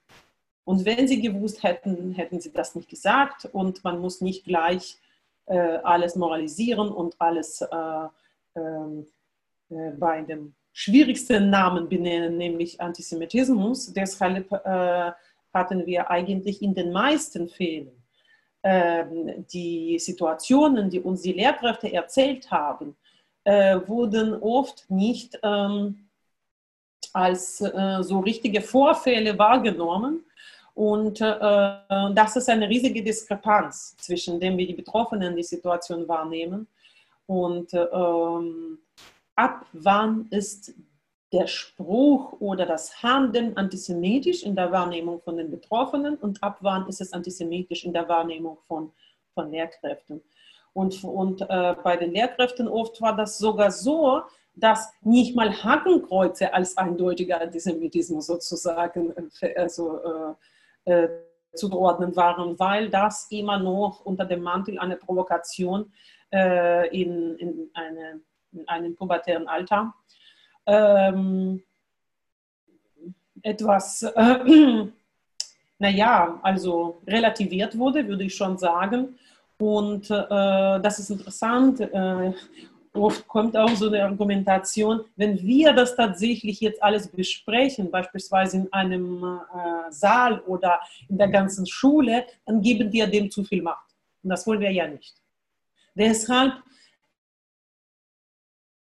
Und 0.65 0.85
wenn 0.85 1.07
sie 1.07 1.21
gewusst 1.21 1.63
hätten, 1.63 2.13
hätten 2.13 2.41
sie 2.41 2.53
das 2.53 2.75
nicht 2.75 2.89
gesagt 2.89 3.47
und 3.53 3.85
man 3.85 4.01
muss 4.01 4.21
nicht 4.21 4.45
gleich 4.45 4.99
äh, 5.47 5.59
alles 5.59 6.17
moralisieren 6.17 6.89
und 6.89 7.15
alles 7.19 7.61
äh, 7.61 8.09
ähm, 8.57 9.07
äh, 9.69 9.91
bei 9.91 10.23
dem 10.23 10.55
schwierigsten 10.73 11.51
Namen 11.51 11.89
benennen, 11.89 12.37
nämlich 12.37 12.81
Antisemitismus. 12.81 13.93
Deshalb 13.93 14.51
äh, 14.53 15.13
hatten 15.53 15.87
wir 15.87 16.11
eigentlich 16.11 16.63
in 16.63 16.75
den 16.75 16.93
meisten 16.93 17.49
Fällen 17.49 17.93
ähm, 18.63 19.47
die 19.53 19.99
Situationen, 19.99 20.91
die 20.91 21.01
uns 21.01 21.23
die 21.23 21.33
Lehrkräfte 21.33 21.93
erzählt 21.93 22.51
haben, 22.51 22.97
äh, 23.45 23.79
wurden 23.87 24.35
oft 24.41 24.91
nicht 24.91 25.39
ähm, 25.43 26.09
als 27.13 27.61
äh, 27.61 28.03
so 28.03 28.21
richtige 28.21 28.63
Vorfälle 28.63 29.39
wahrgenommen. 29.39 30.25
Und 30.75 31.21
äh, 31.21 31.35
das 32.15 32.37
ist 32.37 32.49
eine 32.49 32.69
riesige 32.69 33.03
Diskrepanz 33.03 33.97
zwischen 33.99 34.41
dem, 34.41 34.57
wie 34.57 34.67
die 34.67 34.75
Betroffenen 34.75 35.37
die 35.37 35.43
Situation 35.43 36.07
wahrnehmen 36.09 36.67
und 37.27 37.73
ähm, 37.73 38.79
ab 39.35 39.67
wann 39.73 40.27
ist 40.31 40.75
der 41.33 41.47
Spruch 41.47 42.41
oder 42.41 42.67
das 42.67 43.03
Handeln 43.03 43.57
antisemitisch 43.57 44.43
in 44.45 44.55
der 44.55 44.71
Wahrnehmung 44.71 45.21
von 45.21 45.37
den 45.37 45.51
Betroffenen 45.51 46.17
und 46.17 46.43
ab 46.43 46.59
wann 46.61 46.87
ist 46.89 47.01
es 47.01 47.13
antisemitisch 47.13 47.85
in 47.85 47.93
der 47.93 48.09
Wahrnehmung 48.09 48.59
von, 48.69 48.93
von 49.33 49.51
Lehrkräften. 49.51 50.23
Und, 50.75 51.03
und 51.03 51.41
äh, 51.43 51.75
bei 51.83 51.97
den 51.97 52.13
Lehrkräften 52.13 52.69
oft 52.69 53.01
war 53.01 53.17
das 53.17 53.39
sogar 53.39 53.71
so, 53.71 54.23
dass 54.55 54.93
nicht 55.03 55.35
mal 55.35 55.51
Hakenkreuze 55.51 56.53
als 56.53 56.77
eindeutiger 56.77 57.41
Antisemitismus 57.41 58.27
sozusagen 58.27 59.13
äh, 59.41 59.57
also, 59.57 59.99
äh, 59.99 60.35
äh, 60.85 61.09
zugeordnet 61.55 62.17
waren, 62.17 62.59
weil 62.59 62.91
das 62.91 63.31
immer 63.31 63.59
noch 63.59 64.01
unter 64.05 64.25
dem 64.25 64.43
Mantel 64.43 64.79
einer 64.79 64.97
Provokation 64.97 65.93
äh, 66.33 66.89
in, 66.89 67.37
in, 67.37 67.71
eine, 67.75 68.21
in 68.53 68.69
einem 68.69 68.97
pubertären 68.97 69.47
Alter 69.47 69.95
ähm, 70.67 71.63
etwas, 73.43 74.03
äh, 74.03 74.85
naja, 75.79 76.41
also 76.43 77.03
relativiert 77.07 77.77
wurde, 77.79 78.07
würde 78.09 78.25
ich 78.25 78.35
schon 78.35 78.59
sagen. 78.59 79.19
Und 79.59 80.11
äh, 80.11 80.81
das 80.81 80.99
ist 80.99 81.11
interessant. 81.11 81.81
Äh, 81.81 82.33
oft 82.95 83.27
kommt 83.27 83.57
auch 83.57 83.75
so 83.75 83.89
eine 83.89 84.05
Argumentation, 84.05 85.05
wenn 85.17 85.41
wir 85.43 85.73
das 85.73 85.97
tatsächlich 85.97 86.61
jetzt 86.61 86.83
alles 86.83 87.09
besprechen, 87.09 87.91
beispielsweise 87.91 88.59
in 88.59 88.73
einem 88.73 89.23
äh, 89.25 89.91
Saal 89.93 90.41
oder 90.41 90.81
in 91.09 91.19
der 91.19 91.29
ganzen 91.29 91.67
Schule, 91.67 92.25
dann 92.47 92.63
geben 92.63 92.93
wir 92.93 93.07
dem 93.07 93.31
zu 93.31 93.45
viel 93.45 93.63
Macht. 93.63 93.95
Und 94.23 94.31
das 94.31 94.47
wollen 94.47 94.61
wir 94.61 94.71
ja 94.71 94.87
nicht. 94.87 95.15
Deshalb 95.95 96.55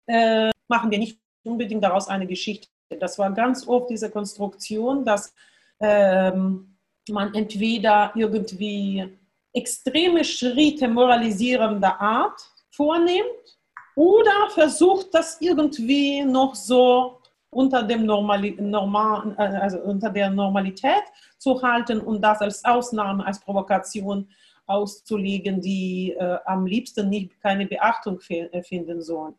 äh, 0.06 0.50
machen 0.68 0.90
wir 0.90 0.98
nicht 0.98 1.18
unbedingt 1.42 1.82
daraus 1.82 2.08
eine 2.08 2.26
Geschichte. 2.26 2.68
Das 3.00 3.18
war 3.18 3.32
ganz 3.32 3.66
oft 3.66 3.90
diese 3.90 4.10
Konstruktion, 4.10 5.04
dass 5.04 5.34
ähm, 5.80 6.76
man 7.08 7.34
entweder 7.34 8.12
irgendwie 8.14 9.08
extreme 9.52 10.24
Schritte 10.24 10.88
moralisierender 10.88 12.00
Art 12.00 12.40
vornimmt 12.70 13.53
oder 13.96 14.50
versucht, 14.50 15.08
das 15.12 15.40
irgendwie 15.40 16.22
noch 16.22 16.54
so 16.54 17.18
unter, 17.50 17.82
dem 17.82 18.04
Normali 18.04 18.56
Normal, 18.60 19.34
also 19.36 19.78
unter 19.80 20.10
der 20.10 20.30
Normalität 20.30 21.04
zu 21.38 21.62
halten 21.62 22.00
und 22.00 22.20
das 22.20 22.40
als 22.40 22.64
Ausnahme, 22.64 23.24
als 23.24 23.40
Provokation 23.40 24.28
auszulegen, 24.66 25.60
die 25.60 26.14
äh, 26.18 26.38
am 26.46 26.66
liebsten 26.66 27.08
nicht 27.08 27.40
keine 27.40 27.66
Beachtung 27.66 28.18
äh, 28.28 28.62
finden 28.62 29.02
sollen. 29.02 29.34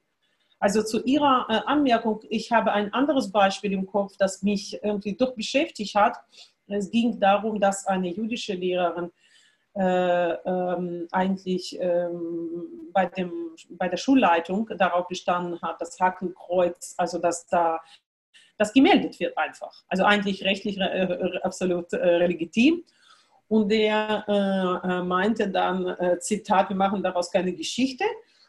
Also 0.59 0.83
zu 0.83 1.03
Ihrer 1.03 1.45
äh, 1.49 1.59
Anmerkung, 1.65 2.21
ich 2.29 2.51
habe 2.51 2.71
ein 2.71 2.93
anderes 2.93 3.31
Beispiel 3.31 3.73
im 3.73 3.85
Kopf, 3.85 4.15
das 4.17 4.43
mich 4.43 4.79
irgendwie 4.81 5.13
doch 5.13 5.35
beschäftigt 5.35 5.95
hat. 5.95 6.17
Es 6.67 6.89
ging 6.89 7.19
darum, 7.19 7.59
dass 7.59 7.85
eine 7.85 8.09
jüdische 8.09 8.53
Lehrerin 8.53 9.05
äh, 9.05 9.24
eigentlich 9.77 11.77
ähm, 11.81 12.89
bei, 12.93 13.07
dem, 13.07 13.31
bei 13.71 13.89
der 13.89 13.97
Schulleitung 13.97 14.69
darauf 14.77 15.07
bestanden 15.07 15.61
hat, 15.61 15.81
das 15.81 15.99
Hakenkreuz, 15.99 16.95
also 16.97 17.19
dass 17.19 17.45
da 17.47 17.81
das 18.57 18.73
gemeldet 18.73 19.19
wird 19.19 19.37
einfach. 19.37 19.83
Also 19.87 20.03
eigentlich 20.03 20.43
rechtlich 20.43 20.77
äh, 20.77 21.39
absolut 21.43 21.91
äh, 21.93 22.25
legitim. 22.25 22.83
Und 23.47 23.69
der 23.69 24.23
äh, 24.27 24.87
äh, 24.87 25.03
meinte 25.03 25.49
dann, 25.49 25.87
äh, 25.87 26.19
Zitat, 26.19 26.69
wir 26.69 26.75
machen 26.75 27.03
daraus 27.03 27.31
keine 27.31 27.53
Geschichte. 27.53 28.05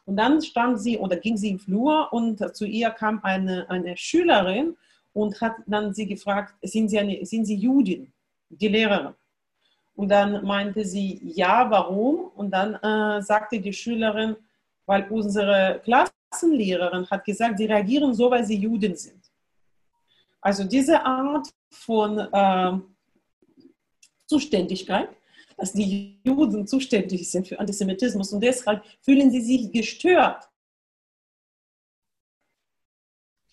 Und 0.06 0.16
dann 0.16 0.40
stand 0.40 0.80
sie 0.80 0.98
oder 0.98 1.16
ging 1.16 1.36
sie 1.36 1.50
im 1.50 1.58
Flur 1.58 2.12
und 2.12 2.56
zu 2.56 2.64
ihr 2.64 2.90
kam 2.90 3.20
eine, 3.24 3.68
eine 3.68 3.96
Schülerin 3.96 4.76
und 5.12 5.40
hat 5.40 5.56
dann 5.66 5.92
sie 5.92 6.06
gefragt, 6.06 6.54
sind 6.62 6.88
Sie, 6.88 6.98
eine, 6.98 7.26
sind 7.26 7.44
sie 7.44 7.56
Judin, 7.56 8.12
die 8.48 8.68
Lehrerin? 8.68 9.14
Und 9.96 10.08
dann 10.10 10.44
meinte 10.44 10.84
sie, 10.84 11.20
ja, 11.24 11.68
warum? 11.70 12.30
Und 12.36 12.50
dann 12.50 12.74
äh, 12.74 13.22
sagte 13.22 13.58
die 13.58 13.72
Schülerin, 13.72 14.36
weil 14.84 15.10
unsere 15.10 15.80
Klassenlehrerin 15.84 17.08
hat 17.10 17.24
gesagt, 17.24 17.58
sie 17.58 17.64
reagieren 17.64 18.14
so, 18.14 18.30
weil 18.30 18.44
sie 18.44 18.56
Juden 18.56 18.94
sind. 18.94 19.24
Also 20.40 20.64
diese 20.64 21.02
Art 21.02 21.48
von 21.70 22.18
äh, 22.18 22.78
Zuständigkeit, 24.26 25.08
dass 25.56 25.72
die 25.72 26.20
Juden 26.22 26.66
zuständig 26.66 27.28
sind 27.30 27.48
für 27.48 27.58
Antisemitismus 27.58 28.32
und 28.34 28.42
deshalb 28.42 28.84
fühlen 29.00 29.30
sie 29.30 29.40
sich 29.40 29.72
gestört. 29.72 30.46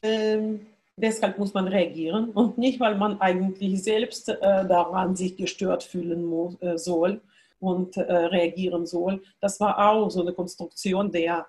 Ähm, 0.01 0.67
deshalb 0.95 1.37
muss 1.37 1.53
man 1.53 1.67
reagieren 1.67 2.29
und 2.31 2.57
nicht, 2.57 2.79
weil 2.79 2.95
man 2.95 3.19
eigentlich 3.21 3.83
selbst 3.83 4.29
äh, 4.29 4.37
daran 4.39 5.15
sich 5.15 5.35
gestört 5.37 5.83
fühlen 5.83 6.25
muss, 6.25 6.61
äh, 6.61 6.77
soll 6.77 7.21
und 7.59 7.97
äh, 7.97 8.01
reagieren 8.01 8.85
soll. 8.85 9.23
Das 9.39 9.59
war 9.59 9.89
auch 9.89 10.09
so 10.09 10.21
eine 10.21 10.33
Konstruktion 10.33 11.11
der 11.11 11.47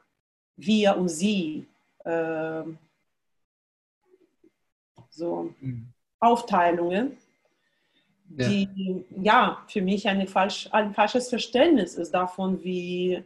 wir 0.57 0.97
und 0.97 1.09
sie 1.09 1.67
ähm, 2.05 2.79
so 5.11 5.51
mhm. 5.61 5.89
Aufteilungen 6.21 7.17
die 8.37 9.05
ja 9.23 9.63
für 9.69 9.83
mich 9.83 10.09
eine 10.09 10.27
falsch, 10.27 10.69
ein 10.73 10.95
falsches 10.95 11.29
Verständnis 11.29 11.95
ist 11.95 12.13
davon, 12.13 12.63
wie, 12.65 13.23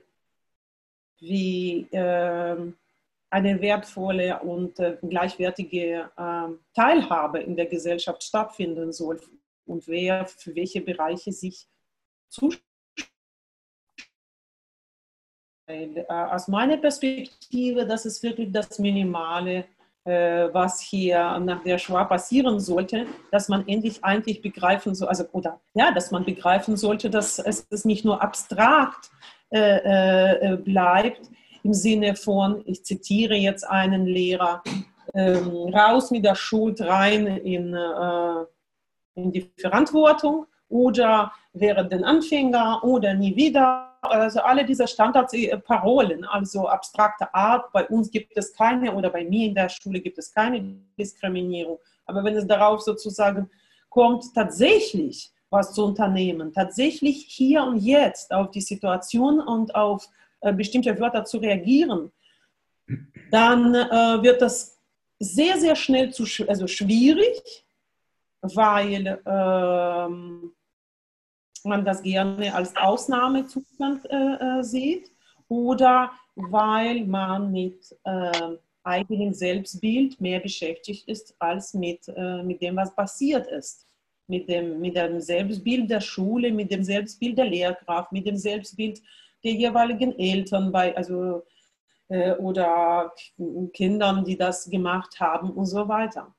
wie 1.21 1.87
äh, 1.93 2.57
eine 3.31 3.61
wertvolle 3.61 4.41
und 4.41 4.79
äh, 4.79 4.97
gleichwertige 5.03 6.11
äh, 6.17 6.49
Teilhabe 6.75 7.41
in 7.41 7.57
der 7.57 7.67
Gesellschaft 7.67 8.23
stattfinden 8.23 8.93
soll 8.93 9.21
und 9.67 9.87
wer 9.87 10.27
für 10.27 10.55
welche 10.55 10.81
Bereiche 10.81 11.33
sich 11.33 11.69
zustimmt. 12.29 12.65
Äh, 15.67 16.05
aus 16.09 16.49
meiner 16.49 16.79
Perspektive, 16.79 17.87
das 17.87 18.07
ist 18.07 18.23
wirklich 18.23 18.51
das 18.51 18.79
Minimale, 18.79 19.67
äh, 20.05 20.49
was 20.53 20.81
hier 20.81 21.39
nach 21.41 21.63
der 21.63 21.77
Shoah 21.77 22.05
passieren 22.07 22.59
sollte, 22.59 23.07
dass 23.31 23.51
man 23.51 23.69
endlich 23.69 24.03
eigentlich 24.03 24.41
begreifen 24.41 24.95
soll, 24.95 25.09
also 25.09 25.25
oder 25.33 25.61
ja, 25.75 25.93
dass 25.93 26.11
man 26.11 26.25
begreifen 26.25 26.79
sollte, 26.79 27.11
dass 27.11 27.39
es 27.39 27.85
nicht 27.85 28.07
nur 28.07 28.23
abstrakt 28.23 29.11
äh, 29.51 30.53
äh, 30.53 30.57
bleibt 30.57 31.31
im 31.69 31.75
Sinne 31.75 32.17
von, 32.17 32.63
ich 32.65 32.83
zitiere 32.83 33.35
jetzt 33.35 33.63
einen 33.63 34.07
Lehrer, 34.07 34.63
ähm, 35.15 35.51
raus 35.75 36.11
mit 36.11 36.25
der 36.25 36.35
Schuld 36.35 36.81
rein 36.81 37.27
in, 37.27 37.75
äh, 37.75 38.45
in 39.15 39.33
die 39.33 39.53
Verantwortung 39.59 40.47
oder 40.71 41.31
wäre 41.53 41.87
den 41.87 42.05
Anfänger 42.05 42.83
oder 42.85 43.13
nie 43.13 43.37
wieder 43.37 43.85
also 44.01 44.41
alle 44.41 44.65
diese 44.65 44.87
Standardparolen, 44.87 46.25
also 46.25 46.69
abstrakte 46.69 47.35
Art, 47.35 47.73
bei 47.73 47.85
uns 47.89 48.11
gibt 48.11 48.37
es 48.37 48.55
keine 48.55 48.95
oder 48.95 49.11
bei 49.11 49.25
mir 49.25 49.49
in 49.49 49.55
der 49.55 49.69
Schule 49.69 50.01
gibt 50.01 50.19
es 50.19 50.33
keine 50.33 50.63
Diskriminierung. 50.97 51.79
Aber 52.07 52.23
wenn 52.23 52.37
es 52.37 52.47
darauf 52.47 52.81
sozusagen 52.81 53.51
kommt, 53.89 54.25
tatsächlich 54.35 55.33
was 55.51 55.75
zu 55.75 55.85
unternehmen, 55.85 56.53
tatsächlich 56.53 57.27
hier 57.29 57.65
und 57.65 57.79
jetzt 57.79 58.33
auf 58.33 58.51
die 58.53 58.61
Situation 58.61 59.41
und 59.41 59.75
auf 59.75 60.09
äh, 60.41 60.53
bestimmte 60.53 60.99
Wörter 60.99 61.25
zu 61.25 61.39
reagieren, 61.39 62.13
dann 63.31 63.75
äh, 63.75 64.23
wird 64.23 64.41
das 64.41 64.79
sehr, 65.19 65.59
sehr 65.59 65.77
schnell 65.77 66.13
zu, 66.13 66.25
also 66.47 66.67
schwierig, 66.67 67.65
weil 68.41 69.21
ähm, 69.27 70.53
man 71.65 71.85
das 71.85 72.03
gerne 72.03 72.55
als 72.55 72.75
Ausnahmezustand 72.77 74.05
äh, 74.11 74.61
äh, 74.61 74.63
sieht 74.63 75.11
oder 75.49 76.13
weil 76.37 77.05
man 77.05 77.51
mit 77.51 77.97
äh, 78.05 78.57
eigenem 78.85 79.33
Selbstbild 79.33 80.21
mehr 80.21 80.41
beschäftigt 80.41 81.09
ist 81.09 81.35
als 81.39 81.75
mit, 81.75 82.09
äh, 82.09 82.43
mit 82.43 82.63
dem, 82.63 82.77
was 82.77 82.95
passiert 82.95 83.47
ist. 83.49 83.87
Mit 84.31 84.49
dem, 84.49 84.81
mit 84.81 84.95
dem 84.95 85.21
Selbstbild 85.21 85.91
der 85.91 86.03
Schule, 86.03 86.53
mit 86.53 86.71
dem 86.71 86.83
Selbstbild 86.83 87.39
der 87.39 87.47
Lehrkraft, 87.47 88.13
mit 88.13 88.27
dem 88.27 88.37
Selbstbild 88.37 89.01
der 89.49 89.57
jeweiligen 89.57 90.19
Eltern 90.19 90.73
bei, 90.73 90.97
also, 90.97 91.45
äh, 92.09 92.33
oder 92.35 93.13
Kindern, 93.73 94.25
die 94.25 94.37
das 94.37 94.69
gemacht 94.69 95.21
haben 95.21 95.51
und 95.51 95.67
so 95.67 95.89
weiter. 95.89 96.35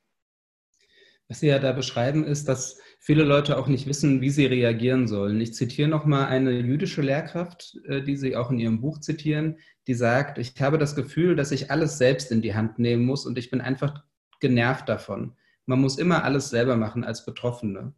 Was 1.28 1.42
Sie 1.42 1.48
ja 1.48 1.60
da 1.60 1.74
beschreiben, 1.74 2.24
ist, 2.24 2.48
dass 2.50 2.80
viele 3.00 3.24
Leute 3.24 3.58
auch 3.58 3.68
nicht 3.68 3.88
wissen, 3.88 4.20
wie 4.22 4.32
sie 4.32 4.48
reagieren 4.48 5.08
sollen. 5.08 5.40
Ich 5.40 5.54
zitiere 5.54 5.88
nochmal 5.88 6.26
eine 6.26 6.52
jüdische 6.52 7.02
Lehrkraft, 7.02 7.78
äh, 7.88 8.02
die 8.02 8.18
Sie 8.18 8.36
auch 8.36 8.50
in 8.50 8.60
Ihrem 8.60 8.82
Buch 8.82 9.00
zitieren, 9.00 9.58
die 9.88 9.94
sagt, 9.94 10.38
ich 10.38 10.60
habe 10.60 10.78
das 10.78 10.96
Gefühl, 10.96 11.36
dass 11.36 11.52
ich 11.52 11.70
alles 11.72 11.98
selbst 11.98 12.32
in 12.32 12.42
die 12.42 12.56
Hand 12.56 12.80
nehmen 12.80 13.06
muss 13.06 13.26
und 13.26 13.38
ich 13.38 13.52
bin 13.52 13.62
einfach 13.62 14.04
genervt 14.40 14.90
davon. 14.90 15.36
Man 15.66 15.82
muss 15.82 16.00
immer 16.00 16.24
alles 16.24 16.50
selber 16.50 16.78
machen 16.78 17.04
als 17.04 17.26
Betroffene. 17.26 17.94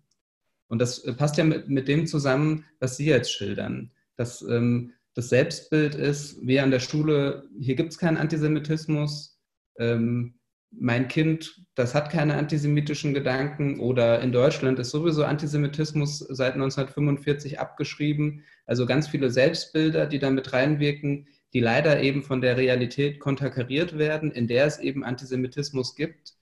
Und 0.67 0.79
das 0.79 0.99
äh, 0.99 1.13
passt 1.13 1.37
ja 1.37 1.43
mit, 1.43 1.69
mit 1.69 1.87
dem 1.87 2.07
zusammen, 2.07 2.65
was 2.79 2.97
Sie 2.97 3.05
jetzt 3.05 3.31
schildern. 3.31 3.91
Dass 4.17 4.41
ähm, 4.41 4.93
das 5.13 5.29
Selbstbild 5.29 5.95
ist, 5.95 6.45
wir 6.45 6.63
an 6.63 6.71
der 6.71 6.79
Schule, 6.79 7.49
hier 7.59 7.75
gibt 7.75 7.91
es 7.91 7.97
keinen 7.97 8.17
Antisemitismus. 8.17 9.39
Ähm, 9.77 10.35
mein 10.71 11.09
Kind, 11.09 11.65
das 11.75 11.93
hat 11.93 12.11
keine 12.11 12.35
antisemitischen 12.35 13.13
Gedanken 13.13 13.81
oder 13.81 14.21
in 14.21 14.31
Deutschland 14.31 14.79
ist 14.79 14.91
sowieso 14.91 15.25
Antisemitismus 15.25 16.19
seit 16.19 16.53
1945 16.53 17.59
abgeschrieben. 17.59 18.45
Also 18.65 18.85
ganz 18.85 19.09
viele 19.09 19.29
Selbstbilder, 19.29 20.07
die 20.07 20.19
da 20.19 20.29
mit 20.29 20.53
reinwirken, 20.53 21.27
die 21.53 21.59
leider 21.59 22.01
eben 22.01 22.23
von 22.23 22.39
der 22.39 22.55
Realität 22.55 23.19
konterkariert 23.19 23.97
werden, 23.97 24.31
in 24.31 24.47
der 24.47 24.65
es 24.65 24.79
eben 24.79 25.03
Antisemitismus 25.03 25.95
gibt. 25.95 26.35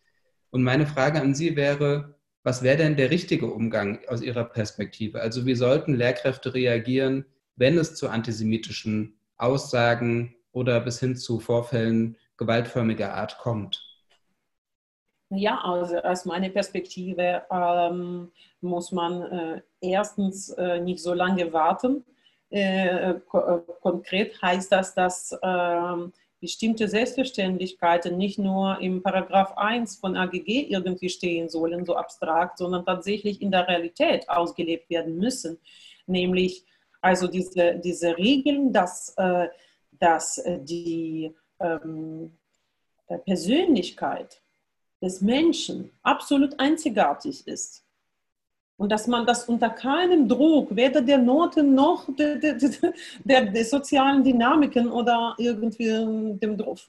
Und 0.52 0.62
meine 0.62 0.86
Frage 0.86 1.22
an 1.22 1.34
Sie 1.34 1.56
wäre, 1.56 2.16
was 2.44 2.62
wäre 2.62 2.78
denn 2.78 2.96
der 2.96 3.10
richtige 3.10 3.48
Umgang 3.48 4.00
aus 4.08 4.22
Ihrer 4.22 4.46
Perspektive? 4.46 5.22
Also 5.22 5.48
wie 5.48 5.56
sollten 5.56 5.96
Lehrkräfte 5.96 6.54
reagieren, 6.54 7.26
wenn 7.60 7.78
es 7.78 7.96
zu 7.96 8.10
antisemitischen 8.10 9.20
Aussagen 9.38 10.36
oder 10.52 10.80
bis 10.80 11.00
hin 11.00 11.16
zu 11.16 11.40
Vorfällen 11.40 12.18
gewaltförmiger 12.38 13.14
Art 13.14 13.38
kommt? 13.38 13.86
Ja, 15.30 15.60
also 15.64 15.98
aus 15.98 16.26
meiner 16.26 16.50
Perspektive 16.50 17.44
ähm, 17.52 18.32
muss 18.62 18.92
man 18.92 19.22
äh, 19.22 19.62
erstens 19.82 20.50
äh, 20.50 20.80
nicht 20.80 21.04
so 21.04 21.14
lange 21.14 21.54
warten. 21.54 22.04
Äh, 22.50 23.16
ko 23.28 23.40
äh, 23.40 23.60
konkret 23.82 24.42
heißt 24.42 24.72
das, 24.72 24.96
dass 24.96 25.38
ähm, 25.44 26.14
bestimmte 26.40 26.88
Selbstverständlichkeiten 26.88 28.18
nicht 28.18 28.40
nur 28.40 28.80
im 28.80 29.04
Paragraph 29.04 29.56
1 29.56 29.98
von 29.98 30.16
AGG 30.16 30.68
irgendwie 30.70 31.10
stehen 31.10 31.50
sollen, 31.50 31.86
so 31.86 31.96
abstrakt, 31.96 32.58
sondern 32.58 32.86
tatsächlich 32.86 33.42
in 33.42 33.52
der 33.52 33.68
Realität 33.68 34.28
ausgelebt 34.30 34.90
werden 34.90 35.18
müssen. 35.18 35.60
Nämlich 36.08 36.66
also 37.02 37.28
diese, 37.28 37.76
diese 37.84 38.18
Regeln, 38.18 38.74
dass, 38.74 39.14
äh, 39.18 39.48
dass 40.00 40.42
die 40.62 41.34
ähm, 41.60 42.32
Persönlichkeit 43.26 44.42
des 45.02 45.22
Menschen 45.22 45.92
absolut 46.04 46.60
einzigartig 46.60 47.48
ist. 47.48 47.84
Und 48.78 48.92
dass 48.92 49.08
man 49.08 49.26
das 49.26 49.44
unter 49.50 49.70
keinem 49.70 50.28
Druck, 50.28 50.74
weder 50.74 51.02
der 51.02 51.18
Noten 51.18 51.76
noch 51.76 52.08
der, 52.16 52.36
der, 52.36 52.58
der, 53.26 53.46
der 53.46 53.66
sozialen 53.66 54.24
Dynamiken 54.24 54.90
oder 54.90 55.36
irgendwie 55.38 56.38
dem 56.40 56.58
Druck, 56.58 56.80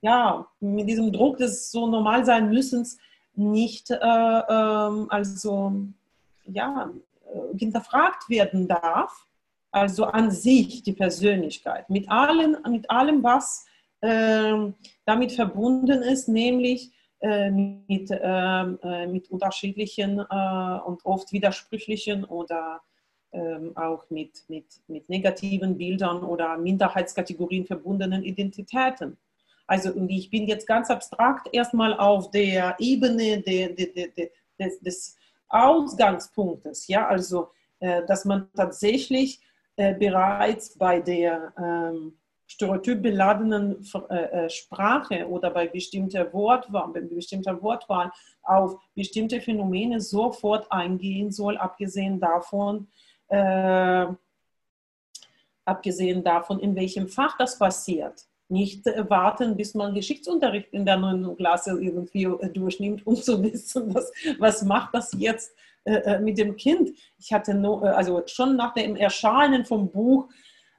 ja, 0.00 0.46
mit 0.60 0.88
diesem 0.88 1.12
Druck 1.12 1.36
des 1.36 1.70
so 1.70 1.86
normal 1.86 2.24
sein 2.24 2.48
Müssens 2.48 2.96
nicht 3.34 3.90
äh, 3.90 3.96
äh, 3.96 5.06
also, 5.08 5.72
ja, 6.46 6.90
äh, 7.26 7.58
hinterfragt 7.58 8.28
werden 8.30 8.66
darf. 8.66 9.26
Also 9.72 10.04
an 10.06 10.30
sich 10.30 10.82
die 10.82 10.92
Persönlichkeit, 10.92 11.88
mit, 11.90 12.10
allen, 12.10 12.56
mit 12.68 12.90
allem, 12.90 13.22
was 13.22 13.66
ähm, 14.02 14.74
damit 15.04 15.32
verbunden 15.32 16.02
ist, 16.02 16.28
nämlich 16.28 16.90
äh, 17.20 17.50
mit, 17.50 18.10
ähm, 18.10 18.78
äh, 18.82 19.06
mit 19.06 19.30
unterschiedlichen 19.30 20.20
äh, 20.20 20.78
und 20.86 21.04
oft 21.04 21.30
widersprüchlichen 21.32 22.24
oder 22.24 22.80
ähm, 23.32 23.76
auch 23.76 24.08
mit, 24.08 24.42
mit, 24.48 24.64
mit 24.88 25.06
negativen 25.10 25.76
Bildern 25.76 26.24
oder 26.24 26.56
Minderheitskategorien 26.56 27.66
verbundenen 27.66 28.24
Identitäten. 28.24 29.18
Also 29.66 29.92
ich 30.08 30.30
bin 30.30 30.48
jetzt 30.48 30.66
ganz 30.66 30.88
abstrakt 30.88 31.48
erstmal 31.52 31.92
auf 31.92 32.30
der 32.30 32.74
Ebene 32.78 33.42
de, 33.42 33.74
de, 33.74 33.92
de, 33.92 34.30
des, 34.58 34.80
des 34.80 35.16
Ausgangspunktes, 35.48 36.88
ja, 36.88 37.06
also 37.06 37.50
dass 37.78 38.24
man 38.24 38.48
tatsächlich 38.54 39.40
bereits 39.98 40.76
bei 40.76 41.00
der 41.00 41.52
ähm, 41.56 42.12
stereotyp 42.50 43.04
äh, 43.06 44.14
äh, 44.14 44.50
Sprache 44.50 45.28
oder 45.28 45.50
bei 45.50 45.68
bestimmter 45.68 46.32
Wortwahl, 46.32 46.88
bei 46.92 47.00
bestimmter 47.00 47.62
Wortwahl 47.62 48.10
auf 48.42 48.76
bestimmte 48.94 49.40
Phänomene 49.40 50.00
sofort 50.00 50.70
eingehen 50.72 51.30
soll, 51.30 51.56
abgesehen 51.56 52.18
davon, 52.18 52.88
äh, 53.28 54.06
abgesehen 55.64 56.24
davon, 56.24 56.58
in 56.58 56.74
welchem 56.74 57.08
Fach 57.08 57.36
das 57.38 57.56
passiert. 57.56 58.26
Nicht 58.48 58.84
warten, 59.08 59.56
bis 59.56 59.74
man 59.74 59.94
Geschichtsunterricht 59.94 60.72
in 60.72 60.84
der 60.84 60.96
9. 60.96 61.36
Klasse 61.36 61.80
irgendwie 61.80 62.24
äh, 62.24 62.50
durchnimmt, 62.50 63.06
um 63.06 63.14
zu 63.14 63.40
wissen, 63.44 63.94
was, 63.94 64.10
was 64.40 64.64
macht 64.64 64.92
das 64.92 65.14
jetzt 65.16 65.54
äh, 65.84 66.18
mit 66.20 66.38
dem 66.38 66.56
Kind. 66.56 66.90
Ich 67.18 67.32
hatte 67.32 67.54
no, 67.54 67.80
also 67.80 68.22
schon 68.26 68.56
nach 68.56 68.74
dem 68.74 68.96
Erscheinen 68.96 69.64
vom 69.64 69.90
Buch 69.90 70.28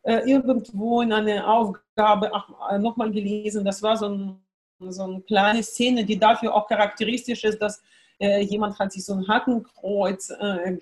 äh, 0.03 0.29
irgendwo 0.29 1.01
in 1.01 1.11
einer 1.13 1.47
Aufgabe 1.47 2.31
äh, 2.69 2.77
nochmal 2.77 3.11
gelesen. 3.11 3.65
Das 3.65 3.81
war 3.81 3.97
so, 3.97 4.09
ein, 4.09 4.41
so 4.79 5.03
eine 5.03 5.21
kleine 5.21 5.63
Szene, 5.63 6.05
die 6.05 6.17
dafür 6.17 6.53
auch 6.53 6.67
charakteristisch 6.67 7.43
ist, 7.43 7.59
dass 7.61 7.81
äh, 8.19 8.41
jemand 8.41 8.77
hat 8.77 8.91
sich 8.91 9.05
so 9.05 9.13
ein 9.13 9.27
Hakenkreuz 9.27 10.31
äh, 10.39 10.77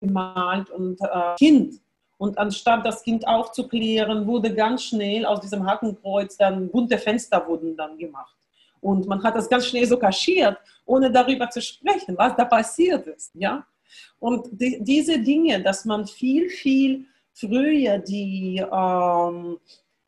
gemalt 0.00 0.70
und 0.70 1.00
äh, 1.00 1.34
Kind. 1.38 1.80
Und 2.18 2.38
anstatt 2.38 2.86
das 2.86 3.02
Kind 3.02 3.26
aufzuklären, 3.26 4.26
wurde 4.26 4.54
ganz 4.54 4.84
schnell 4.84 5.26
aus 5.26 5.40
diesem 5.40 5.66
Hakenkreuz 5.66 6.36
dann 6.36 6.70
bunte 6.70 6.98
Fenster 6.98 7.46
wurden 7.46 7.76
dann 7.76 7.98
gemacht. 7.98 8.36
Und 8.82 9.06
man 9.06 9.22
hat 9.22 9.36
das 9.36 9.48
ganz 9.48 9.66
schnell 9.66 9.86
so 9.86 9.96
kaschiert, 9.96 10.58
ohne 10.84 11.10
darüber 11.10 11.48
zu 11.48 11.62
sprechen, 11.62 12.18
was 12.18 12.36
da 12.36 12.44
passiert 12.44 13.06
ist. 13.06 13.30
Ja? 13.34 13.64
Und 14.18 14.48
die, 14.52 14.78
diese 14.82 15.20
Dinge, 15.20 15.62
dass 15.62 15.84
man 15.84 16.06
viel, 16.06 16.50
viel 16.50 17.06
früher 17.32 17.98
die 17.98 18.58
ähm, 18.58 19.58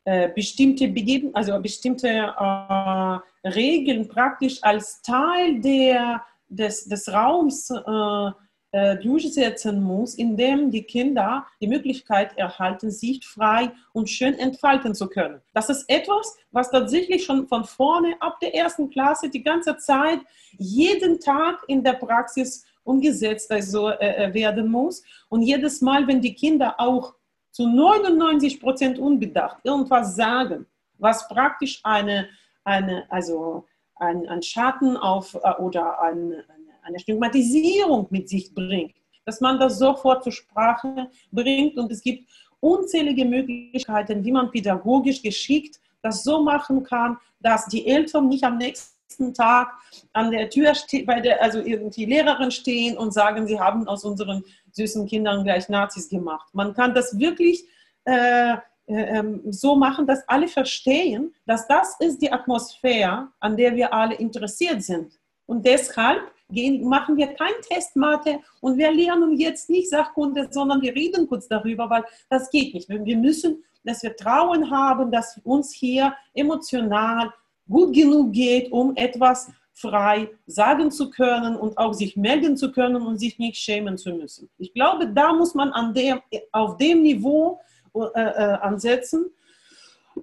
äh, 0.03 0.29
bestimmte 0.29 0.89
Begeben, 0.89 1.33
also 1.33 1.59
bestimmte 1.59 2.09
äh, 2.09 3.47
Regeln 3.47 4.07
praktisch 4.07 4.61
als 4.61 5.01
Teil 5.01 5.61
der, 5.61 6.21
des, 6.49 6.85
des 6.85 7.11
Raums 7.11 7.71
äh, 7.71 8.31
äh, 8.75 8.97
durchsetzen 8.97 9.81
muss, 9.81 10.15
in 10.15 10.35
dem 10.35 10.69
die 10.69 10.83
Kinder 10.83 11.45
die 11.61 11.67
Möglichkeit 11.67 12.37
erhalten, 12.37 12.91
sich 12.91 13.25
frei 13.25 13.71
und 13.93 14.09
schön 14.09 14.37
entfalten 14.37 14.93
zu 14.93 15.07
können. 15.07 15.39
Das 15.53 15.69
ist 15.69 15.89
etwas, 15.89 16.35
was 16.51 16.71
tatsächlich 16.71 17.23
schon 17.23 17.47
von 17.47 17.63
vorne 17.63 18.17
ab 18.19 18.37
der 18.41 18.53
ersten 18.53 18.89
Klasse 18.89 19.29
die 19.29 19.43
ganze 19.43 19.77
Zeit, 19.77 20.19
jeden 20.57 21.21
Tag 21.21 21.63
in 21.69 21.85
der 21.85 21.93
Praxis 21.93 22.65
umgesetzt 22.83 23.49
also, 23.49 23.91
äh, 23.91 24.25
äh, 24.25 24.33
werden 24.33 24.69
muss. 24.69 25.03
Und 25.29 25.43
jedes 25.43 25.79
Mal, 25.79 26.05
wenn 26.05 26.19
die 26.19 26.35
Kinder 26.35 26.75
auch 26.77 27.13
zu 27.51 27.69
99 27.69 28.59
Prozent 28.59 28.99
unbedacht 28.99 29.59
irgendwas 29.63 30.17
sagen, 30.17 30.65
was 30.97 31.29
praktisch 31.29 31.79
eine, 31.85 32.27
eine, 32.65 33.05
also 33.09 33.67
ein, 33.95 34.27
ein 34.27 34.41
Schatten 34.41 34.97
auf 34.97 35.33
äh, 35.35 35.61
oder 35.61 36.01
ein, 36.01 36.43
eine 36.85 36.99
Stigmatisierung 36.99 38.07
mit 38.09 38.29
sich 38.29 38.53
bringt, 38.53 38.95
dass 39.25 39.41
man 39.41 39.59
das 39.59 39.79
sofort 39.79 40.23
zur 40.23 40.31
Sprache 40.31 41.09
bringt 41.31 41.77
und 41.77 41.91
es 41.91 42.01
gibt 42.01 42.29
unzählige 42.59 43.25
Möglichkeiten, 43.25 44.23
wie 44.23 44.31
man 44.31 44.51
pädagogisch 44.51 45.21
geschickt 45.21 45.79
das 46.05 46.23
so 46.23 46.43
machen 46.43 46.83
kann, 46.83 47.17
dass 47.39 47.65
die 47.65 47.87
Eltern 47.87 48.27
nicht 48.27 48.43
am 48.43 48.57
nächsten 48.57 49.33
Tag 49.33 49.73
an 50.13 50.29
der 50.29 50.49
Tür 50.49 50.73
bei 51.05 51.19
der, 51.19 51.41
also 51.41 51.59
irgendwie 51.59 52.05
Lehrerin 52.05 52.51
stehen 52.51 52.95
und 52.95 53.11
sagen, 53.11 53.47
sie 53.47 53.59
haben 53.59 53.87
aus 53.87 54.03
unseren 54.03 54.43
süßen 54.71 55.07
Kindern 55.07 55.43
gleich 55.43 55.67
Nazis 55.67 56.07
gemacht. 56.07 56.47
Man 56.53 56.75
kann 56.75 56.93
das 56.93 57.17
wirklich 57.17 57.65
äh, 58.03 58.53
äh, 58.53 58.57
ähm, 58.87 59.41
so 59.49 59.75
machen, 59.75 60.05
dass 60.05 60.27
alle 60.29 60.47
verstehen, 60.47 61.33
dass 61.47 61.67
das 61.67 61.99
ist 61.99 62.21
die 62.21 62.31
Atmosphäre, 62.31 63.29
an 63.39 63.57
der 63.57 63.75
wir 63.75 63.91
alle 63.91 64.15
interessiert 64.15 64.83
sind. 64.83 65.19
Und 65.45 65.65
deshalb 65.65 66.21
gehen, 66.49 66.87
machen 66.87 67.17
wir 67.17 67.27
kein 67.27 67.53
Testmate 67.67 68.39
und 68.61 68.77
wir 68.77 68.91
lernen 68.91 69.37
jetzt 69.37 69.69
nicht 69.69 69.89
Sachkunde, 69.89 70.47
sondern 70.51 70.81
wir 70.81 70.93
reden 70.93 71.27
kurz 71.27 71.47
darüber, 71.47 71.89
weil 71.89 72.03
das 72.29 72.49
geht 72.49 72.73
nicht. 72.73 72.87
Wir 72.87 73.17
müssen 73.17 73.63
dass 73.85 74.03
wir 74.03 74.15
Trauen 74.15 74.69
haben, 74.69 75.11
dass 75.11 75.39
uns 75.43 75.71
hier 75.71 76.13
emotional 76.33 77.31
gut 77.69 77.93
genug 77.93 78.33
geht, 78.33 78.71
um 78.71 78.95
etwas 78.95 79.51
frei 79.73 80.29
sagen 80.47 80.91
zu 80.91 81.09
können 81.09 81.55
und 81.55 81.77
auch 81.77 81.93
sich 81.93 82.15
melden 82.15 82.55
zu 82.57 82.71
können 82.71 83.01
und 83.01 83.19
sich 83.19 83.37
nicht 83.39 83.57
schämen 83.57 83.97
zu 83.97 84.13
müssen. 84.13 84.49
Ich 84.57 84.73
glaube, 84.73 85.07
da 85.07 85.33
muss 85.33 85.53
man 85.53 85.71
an 85.71 85.93
dem, 85.93 86.21
auf 86.51 86.77
dem 86.77 87.01
Niveau 87.01 87.59
äh, 87.93 87.99
äh, 87.99 88.57
ansetzen. 88.61 89.25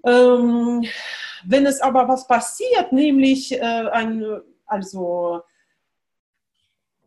Ähm, 0.05 0.85
wenn 1.45 1.67
es 1.67 1.81
aber 1.81 2.09
was 2.09 2.27
passiert, 2.27 2.93
nämlich 2.93 3.53
äh, 3.53 3.61
ein, 3.61 4.41
also 4.73 5.43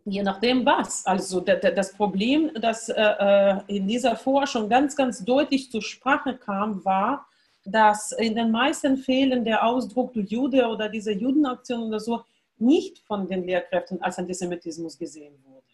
je 0.06 0.21
nachdem 0.21 0.65
was. 0.65 1.06
Also 1.06 1.41
das 1.41 1.93
Problem, 1.93 2.51
das 2.62 2.89
äh, 2.89 3.01
äh, 3.01 3.60
in 3.67 3.88
dieser 3.88 4.15
Forschung 4.15 4.69
ganz, 4.69 4.95
ganz 4.95 5.25
deutlich 5.25 5.71
zur 5.71 5.82
Sprache 5.82 6.38
kam, 6.38 6.86
war, 6.86 7.28
dass 7.65 8.12
in 8.12 8.36
den 8.36 8.51
meisten 8.51 8.97
Fällen 8.97 9.43
der 9.43 9.65
Ausdruck 9.65 10.13
du 10.13 10.21
Jude 10.21 10.67
oder 10.67 10.88
diese 10.88 11.12
Judenaktion 11.12 11.88
oder 11.88 11.99
so 11.99 12.23
nicht 12.58 12.99
von 12.99 13.28
den 13.28 13.43
Lehrkräften 13.43 14.01
als 14.01 14.19
Antisemitismus 14.19 14.97
gesehen 14.97 15.36
wurde. 15.43 15.65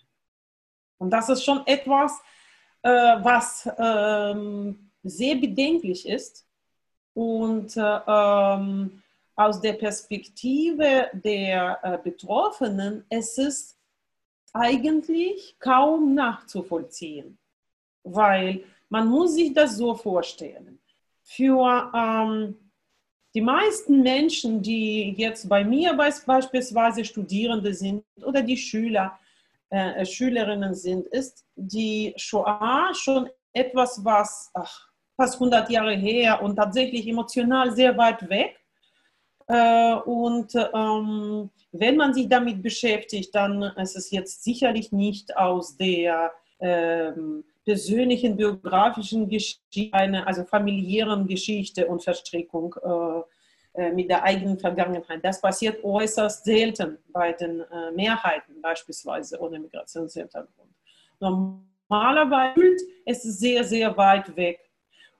Und 0.98 1.10
das 1.10 1.28
ist 1.30 1.44
schon 1.44 1.62
etwas, 1.68 2.22
äh, 2.84 2.90
was 2.90 3.70
ähm, 3.78 4.92
sehr 5.04 5.36
bedenklich 5.36 6.08
ist. 6.08 6.48
Und 7.14 7.76
äh, 7.76 8.00
ähm, 8.08 9.01
aus 9.46 9.60
der 9.62 9.74
Perspektive 9.74 11.10
der 11.14 11.80
äh, 11.84 11.98
Betroffenen, 11.98 13.06
es 13.10 13.38
ist 13.38 13.78
eigentlich 14.54 15.56
kaum 15.60 16.14
nachzuvollziehen, 16.14 17.38
weil 18.04 18.64
man 18.90 19.08
muss 19.08 19.36
sich 19.36 19.54
das 19.54 19.78
so 19.78 19.96
vorstellen. 19.96 20.80
Für 21.24 21.92
ähm, 21.94 22.56
die 23.34 23.42
meisten 23.42 24.02
Menschen, 24.02 24.62
die 24.62 25.14
jetzt 25.18 25.48
bei 25.48 25.64
mir 25.64 25.94
beispielsweise 25.94 27.06
Studierende 27.06 27.74
sind 27.74 28.04
oder 28.24 28.42
die 28.42 28.58
Schüler, 28.58 29.18
äh, 29.70 30.06
Schülerinnen 30.06 30.74
sind, 30.74 31.08
ist 31.08 31.46
die 31.56 32.14
Shoah 32.18 32.92
schon 32.94 33.30
etwas, 33.54 34.04
was 34.04 34.52
ach, 34.54 34.90
fast 35.16 35.36
100 35.36 35.70
Jahre 35.70 35.94
her 35.94 36.42
und 36.42 36.58
tatsächlich 36.58 37.08
emotional 37.08 37.72
sehr 37.74 37.98
weit 37.98 38.28
weg. 38.30 38.61
Äh, 39.52 39.96
und 40.06 40.56
ähm, 40.56 41.50
wenn 41.74 41.98
man 41.98 42.14
sich 42.14 42.30
damit 42.30 42.64
beschäftigt, 42.64 43.36
dann 43.36 43.64
ist 43.64 43.98
es 43.98 44.10
jetzt 44.10 44.46
sicherlich 44.46 44.94
nicht 44.94 45.36
aus 45.36 45.76
der 45.76 46.32
ähm, 46.62 47.44
persönlichen 47.66 48.38
biografischen 48.38 49.28
Geschichte, 49.28 49.92
also 50.26 50.46
familiären 50.46 51.28
Geschichte 51.28 51.86
und 51.86 52.02
Verstrickung 52.02 52.74
äh, 52.82 53.82
äh, 53.82 53.92
mit 53.92 54.10
der 54.10 54.24
eigenen 54.24 54.58
Vergangenheit. 54.58 55.20
Das 55.24 55.42
passiert 55.42 55.84
äußerst 55.84 56.46
selten 56.46 56.98
bei 57.10 57.34
den 57.34 57.60
äh, 57.60 57.92
Mehrheiten, 57.92 58.62
beispielsweise 58.62 59.38
ohne 59.42 59.60
Migrationshintergrund. 59.60 60.72
Normalerweise 61.20 62.86
ist 63.06 63.26
es 63.26 63.40
sehr, 63.40 63.66
sehr 63.66 63.96
weit 63.98 64.34
weg. 64.38 64.72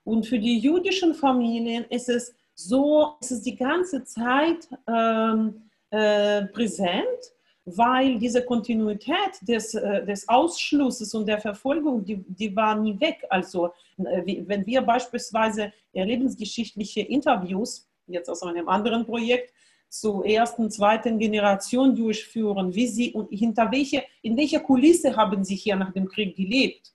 Und 0.04 0.26
für 0.26 0.38
die 0.38 0.58
jüdischen 0.58 1.14
Familien 1.14 1.84
ist 1.90 2.08
es 2.08 2.34
so, 2.68 3.16
ist 3.20 3.32
es 3.32 3.42
die 3.42 3.56
ganze 3.56 4.04
Zeit 4.04 4.68
ähm, 4.86 5.62
äh, 5.90 6.44
präsent 6.46 7.32
weil 7.64 8.18
diese 8.18 8.44
Kontinuität 8.44 9.38
des, 9.42 9.74
äh, 9.74 10.04
des 10.04 10.28
Ausschlusses 10.28 11.14
und 11.14 11.26
der 11.26 11.40
Verfolgung, 11.40 12.04
die, 12.04 12.16
die 12.26 12.54
war 12.54 12.74
nie 12.74 12.98
weg. 12.98 13.24
Also 13.30 13.68
äh, 13.98 14.44
wenn 14.46 14.66
wir 14.66 14.82
beispielsweise 14.82 15.72
lebensgeschichtliche 15.92 17.02
Interviews, 17.02 17.88
jetzt 18.06 18.28
aus 18.28 18.42
einem 18.42 18.68
anderen 18.68 19.04
Projekt, 19.06 19.52
zur 19.88 20.24
ersten, 20.24 20.70
zweiten 20.70 21.18
Generation 21.18 21.94
durchführen, 21.94 22.74
wie 22.74 22.86
sie 22.86 23.12
und 23.12 23.28
hinter 23.30 23.70
welche, 23.70 24.02
in 24.22 24.36
welcher 24.38 24.60
Kulisse 24.60 25.14
haben 25.14 25.44
sie 25.44 25.54
hier 25.54 25.76
nach 25.76 25.92
dem 25.92 26.08
Krieg 26.08 26.34
gelebt 26.34 26.94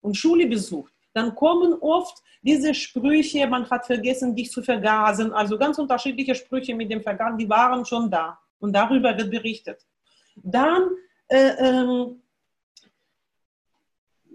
und 0.00 0.16
Schule 0.16 0.48
besucht, 0.48 0.92
dann 1.18 1.34
kommen 1.34 1.74
oft 1.80 2.22
diese 2.42 2.72
Sprüche, 2.72 3.46
man 3.46 3.68
hat 3.68 3.86
vergessen, 3.86 4.34
dich 4.34 4.50
zu 4.50 4.62
vergasen, 4.62 5.32
also 5.32 5.58
ganz 5.58 5.78
unterschiedliche 5.78 6.34
Sprüche 6.34 6.74
mit 6.74 6.90
dem 6.90 7.02
Vergasen, 7.02 7.38
die 7.38 7.48
waren 7.48 7.84
schon 7.84 8.10
da. 8.10 8.38
Und 8.60 8.72
darüber 8.72 9.16
wird 9.16 9.30
berichtet. 9.30 9.84
Dann 10.36 10.82
äh, 11.28 11.50
ähm, 11.58 12.22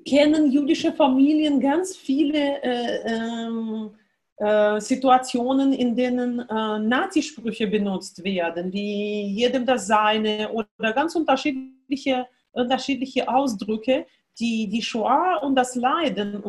kennen 0.05 0.51
jüdische 0.51 0.91
Familien 0.93 1.59
ganz 1.59 1.95
viele 1.95 2.61
äh, 2.61 3.13
ähm, 3.13 3.91
äh, 4.37 4.79
Situationen, 4.79 5.73
in 5.73 5.95
denen 5.95 6.39
äh, 6.39 6.79
Nazisprüche 6.79 7.67
benutzt 7.67 8.23
werden, 8.23 8.73
wie 8.73 9.27
jedem 9.39 9.65
das 9.65 9.87
Seine 9.87 10.49
oder 10.51 10.91
ganz 10.93 11.15
unterschiedliche, 11.15 12.27
unterschiedliche 12.51 13.27
Ausdrücke, 13.27 14.05
die 14.39 14.67
die 14.67 14.81
Shoah 14.81 15.41
und 15.43 15.55
das 15.55 15.75
Leiden 15.75 16.43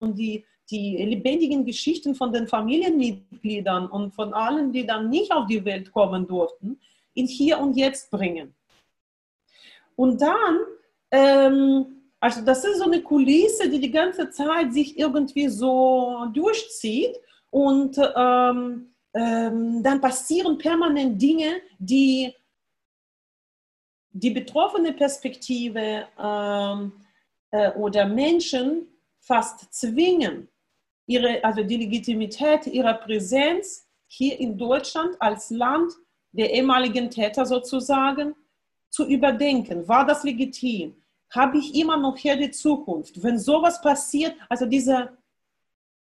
und 0.00 0.18
die, 0.18 0.44
die 0.70 0.96
lebendigen 0.96 1.64
Geschichten 1.64 2.14
von 2.14 2.32
den 2.32 2.46
Familienmitgliedern 2.46 3.86
und 3.88 4.14
von 4.14 4.34
allen, 4.34 4.72
die 4.72 4.86
dann 4.86 5.08
nicht 5.08 5.32
auf 5.32 5.46
die 5.46 5.64
Welt 5.64 5.92
kommen 5.92 6.26
durften, 6.26 6.78
in 7.14 7.26
Hier 7.26 7.58
und 7.58 7.76
Jetzt 7.76 8.10
bringen. 8.10 8.54
Und 9.96 10.20
dann, 10.20 10.58
ähm, 11.10 11.86
also 12.20 12.44
das 12.44 12.64
ist 12.64 12.78
so 12.78 12.84
eine 12.84 13.02
Kulisse, 13.02 13.68
die 13.68 13.80
die 13.80 13.90
ganze 13.90 14.30
Zeit 14.30 14.72
sich 14.72 14.98
irgendwie 14.98 15.48
so 15.48 16.26
durchzieht 16.32 17.16
und 17.50 17.98
ähm, 18.16 18.92
ähm, 19.14 19.82
dann 19.82 20.00
passieren 20.00 20.58
permanent 20.58 21.20
Dinge, 21.20 21.60
die 21.78 22.32
die 24.10 24.30
betroffene 24.30 24.92
Perspektive 24.92 26.06
ähm, 26.18 26.92
äh, 27.50 27.72
oder 27.72 28.06
Menschen 28.06 28.86
fast 29.28 29.72
zwingen, 29.72 30.48
ihre, 31.06 31.44
also 31.44 31.62
die 31.62 31.76
Legitimität 31.76 32.66
ihrer 32.66 32.94
Präsenz 32.94 33.86
hier 34.06 34.40
in 34.40 34.56
Deutschland 34.56 35.20
als 35.20 35.50
Land 35.50 35.92
der 36.32 36.52
ehemaligen 36.52 37.10
Täter 37.10 37.44
sozusagen 37.44 38.34
zu 38.88 39.06
überdenken. 39.06 39.86
War 39.86 40.04
das 40.06 40.24
legitim? 40.24 40.96
Habe 41.30 41.58
ich 41.58 41.74
immer 41.74 41.98
noch 41.98 42.16
hier 42.16 42.36
die 42.36 42.50
Zukunft? 42.50 43.22
Wenn 43.22 43.38
sowas 43.38 43.80
passiert, 43.82 44.34
also 44.48 44.64
dieser, 44.64 45.12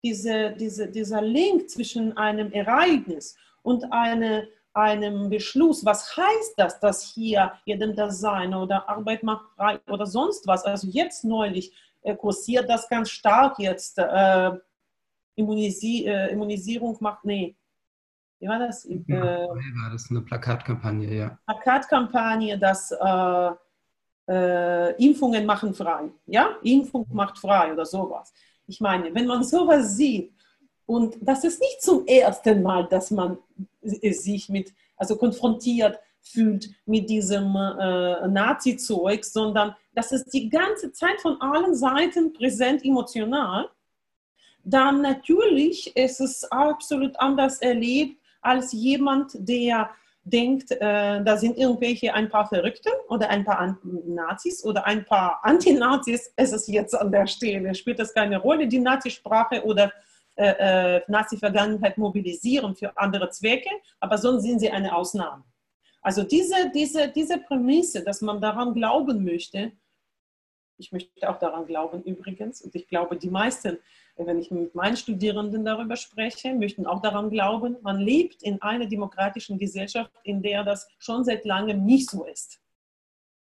diese, 0.04 0.51
diese, 0.51 0.88
dieser 0.89 1.21
Link 1.21 1.69
zwischen 1.69 2.17
einem 2.17 2.51
Ereignis 2.51 3.38
und 3.63 3.91
eine, 3.93 4.49
einem 4.73 5.30
Beschluss, 5.30 5.86
was 5.86 6.17
heißt 6.17 6.56
das, 6.58 6.80
dass 6.82 7.13
hier 7.13 7.54
jedem 7.63 7.95
das 7.95 8.19
Sein 8.19 8.54
oder 8.54 8.89
Arbeit 8.89 9.23
macht 9.23 9.45
oder 9.88 10.06
sonst 10.06 10.45
was? 10.47 10.65
Also 10.65 10.88
jetzt 10.88 11.23
neulich 11.23 11.71
kursiert 12.13 12.70
das 12.70 12.88
ganz 12.88 13.10
stark 13.10 13.58
jetzt. 13.60 13.98
Äh, 13.98 14.52
Immunisi 15.36 16.06
äh, 16.06 16.32
Immunisierung 16.32 16.98
macht, 17.02 17.26
nee, 17.26 17.56
wie 18.39 18.48
war 18.48 18.60
das? 18.60 18.86
Äh, 18.86 19.02
war 19.08 19.89
das 19.91 20.10
eine 20.10 20.22
Plakatkampagne, 20.22 21.13
ja. 21.13 21.39
Plakatkampagne, 21.46 22.58
dass 22.58 22.91
äh, 22.91 23.52
äh, 24.28 25.04
Impfungen 25.04 25.46
machen 25.46 25.74
frei. 25.74 26.10
Ja, 26.26 26.58
Impfung 26.63 27.06
macht 27.12 27.38
frei 27.38 27.74
oder 27.74 27.86
sowas. 27.86 28.34
Ich 28.68 28.82
meine, 28.82 29.13
wenn 29.13 29.28
man 29.28 29.44
sowas 29.44 29.96
sieht, 29.96 30.34
und 30.86 31.18
das 31.22 31.44
ist 31.44 31.60
nicht 31.60 31.82
zum 31.82 32.06
ersten 32.06 32.62
Mal, 32.62 32.88
dass 32.88 33.10
man 33.10 33.38
sich 33.82 34.50
mit, 34.50 34.74
also 34.96 35.15
konfrontiert 35.15 36.00
fühlt 36.26 36.70
mit 36.86 37.10
diesem 37.10 37.56
äh, 37.56 38.28
Nazi-Zeug, 38.28 39.24
sondern 39.24 39.76
das 39.94 40.12
ist 40.12 40.34
die 40.34 40.50
ganze 40.50 40.92
Zeit 40.92 41.22
von 41.22 41.40
allen 41.40 41.76
Seiten 41.76 42.34
präsent 42.34 42.84
emotional, 42.84 43.69
dann 44.63 45.02
natürlich 45.02 45.96
ist 45.96 46.19
es 46.19 46.44
absolut 46.52 47.17
anders 47.19 47.60
erlebt, 47.60 48.19
als 48.42 48.71
jemand, 48.73 49.32
der 49.36 49.92
denkt, 50.23 50.71
äh, 50.71 51.23
da 51.23 51.38
sind 51.38 51.58
irgendwelche 51.58 52.13
ein 52.13 52.30
paar 52.30 52.48
Verrückte 52.48 52.90
oder 53.10 53.30
ein 53.30 53.46
paar 53.46 53.78
Nazis 53.84 54.65
oder 54.65 54.86
ein 54.86 55.06
paar 55.06 55.40
Antinazis. 55.44 56.34
Es 56.36 56.52
ist 56.52 56.67
jetzt 56.67 56.96
an 56.96 57.12
der 57.12 57.28
Stelle, 57.28 57.76
spielt 57.76 58.00
das 58.00 58.13
keine 58.13 58.40
Rolle, 58.40 58.67
die 58.67 58.80
Nazisprache 58.80 59.63
oder 59.63 59.94
äh, 60.36 60.96
äh, 60.98 61.02
Nazi-Vergangenheit 61.08 61.98
mobilisieren 61.98 62.76
für 62.76 62.98
andere 62.98 63.30
Zwecke, 63.30 63.69
aber 64.00 64.17
sonst 64.17 64.44
sind 64.44 64.60
sie 64.60 64.71
eine 64.71 64.96
Ausnahme. 64.96 65.44
Also 66.06 66.23
diese, 66.23 66.69
diese, 66.71 67.10
diese 67.10 67.39
Prämisse, 67.39 68.03
dass 68.03 68.21
man 68.21 68.39
daran 68.39 68.73
glauben 68.73 69.23
möchte, 69.23 69.71
ich 70.77 70.91
möchte 70.91 71.29
auch 71.29 71.39
daran 71.39 71.65
glauben 71.65 72.03
übrigens, 72.03 72.62
und 72.62 72.75
ich 72.75 72.87
glaube, 72.87 73.17
die 73.17 73.29
meisten 73.29 73.79
wenn 74.17 74.39
ich 74.39 74.49
mit 74.49 74.73
meinen 74.75 74.95
Studierenden 74.95 75.65
darüber 75.65 75.95
spreche, 75.95 76.53
möchten 76.53 76.85
auch 76.85 77.01
daran 77.01 77.29
glauben, 77.29 77.77
man 77.81 77.99
lebt 77.99 78.43
in 78.43 78.62
einer 78.62 78.85
demokratischen 78.85 79.58
Gesellschaft, 79.58 80.12
in 80.23 80.41
der 80.41 80.63
das 80.63 80.87
schon 80.99 81.25
seit 81.25 81.43
langem 81.43 81.83
nicht 81.83 82.10
so 82.10 82.23
ist. 82.25 82.62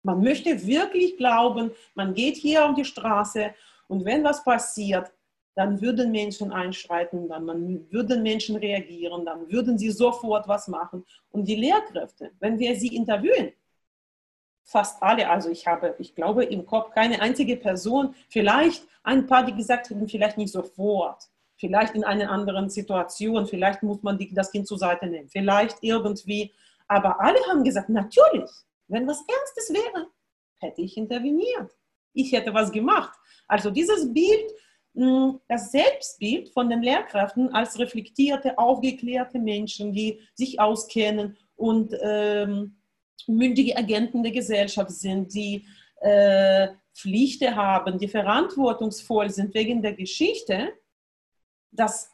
Man 0.05 0.20
möchte 0.20 0.66
wirklich 0.66 1.16
glauben, 1.16 1.72
man 1.94 2.14
geht 2.14 2.36
hier 2.36 2.64
auf 2.64 2.74
die 2.74 2.84
Straße 2.84 3.55
und 3.88 4.05
wenn 4.05 4.22
was 4.22 4.44
passiert, 4.44 5.11
dann 5.55 5.80
würden 5.80 6.11
Menschen 6.11 6.53
einschreiten, 6.53 7.28
dann 7.28 7.46
würden 7.90 8.22
Menschen 8.22 8.57
reagieren, 8.57 9.24
dann 9.24 9.50
würden 9.50 9.78
sie 9.78 9.90
sofort 9.90 10.48
was 10.48 10.68
machen. 10.68 11.05
Und 11.30 11.46
die 11.46 11.57
Lehrkräfte, 11.57 12.32
wenn 12.40 12.59
wir 12.59 12.74
sie 12.76 12.94
interviewen, 12.96 13.53
fast 14.64 15.03
alle, 15.03 15.28
also 15.28 15.50
ich 15.50 15.66
habe, 15.66 15.94
ich 15.98 16.14
glaube 16.14 16.44
im 16.44 16.64
Kopf 16.64 16.90
keine 16.92 17.20
einzige 17.20 17.57
Person, 17.57 18.14
vielleicht 18.28 18.86
ein 19.03 19.26
paar, 19.26 19.44
die 19.44 19.55
gesagt 19.55 19.90
hätten, 19.90 20.09
vielleicht 20.09 20.38
nicht 20.38 20.53
sofort, 20.53 21.28
vielleicht 21.57 21.94
in 21.94 22.05
einer 22.05 22.30
anderen 22.30 22.70
Situation, 22.70 23.46
vielleicht 23.46 23.82
muss 23.82 24.03
man 24.03 24.18
das 24.32 24.50
Kind 24.50 24.66
zur 24.66 24.78
Seite 24.78 25.07
nehmen, 25.07 25.28
vielleicht 25.28 25.78
irgendwie, 25.82 26.53
aber 26.88 27.20
alle 27.20 27.38
haben 27.50 27.64
gesagt, 27.64 27.88
natürlich, 27.88 28.50
wenn 28.88 29.07
was 29.07 29.18
Ernstes 29.20 29.72
wäre, 29.72 30.07
hätte 30.59 30.80
ich 30.80 30.96
interveniert. 30.96 31.70
Ich 32.14 32.32
hätte 32.32 32.53
was 32.53 32.70
gemacht. 32.70 33.18
Also 33.48 33.70
dieses 33.70 34.12
Bild, 34.12 34.53
das 34.95 35.72
Selbstbild 35.72 36.51
von 36.51 36.68
den 36.68 36.82
Lehrkräften 36.82 37.55
als 37.55 37.78
reflektierte, 37.78 38.59
aufgeklärte 38.59 39.38
Menschen, 39.38 39.93
die 39.93 40.20
sich 40.34 40.61
auskennen 40.61 41.36
und 41.57 41.95
ähm, 42.03 42.76
mündige 43.26 43.76
Agenten 43.76 44.22
der 44.22 44.32
Gesellschaft 44.32 44.90
sind, 44.90 45.32
die 45.34 45.64
äh, 46.01 46.68
Pflichten 46.93 47.57
haben, 47.57 47.99
die 47.99 48.09
verantwortungsvoll 48.09 49.30
sind 49.30 49.55
wegen 49.55 49.80
der 49.80 49.95
Geschichte, 49.95 50.74
das 51.70 52.11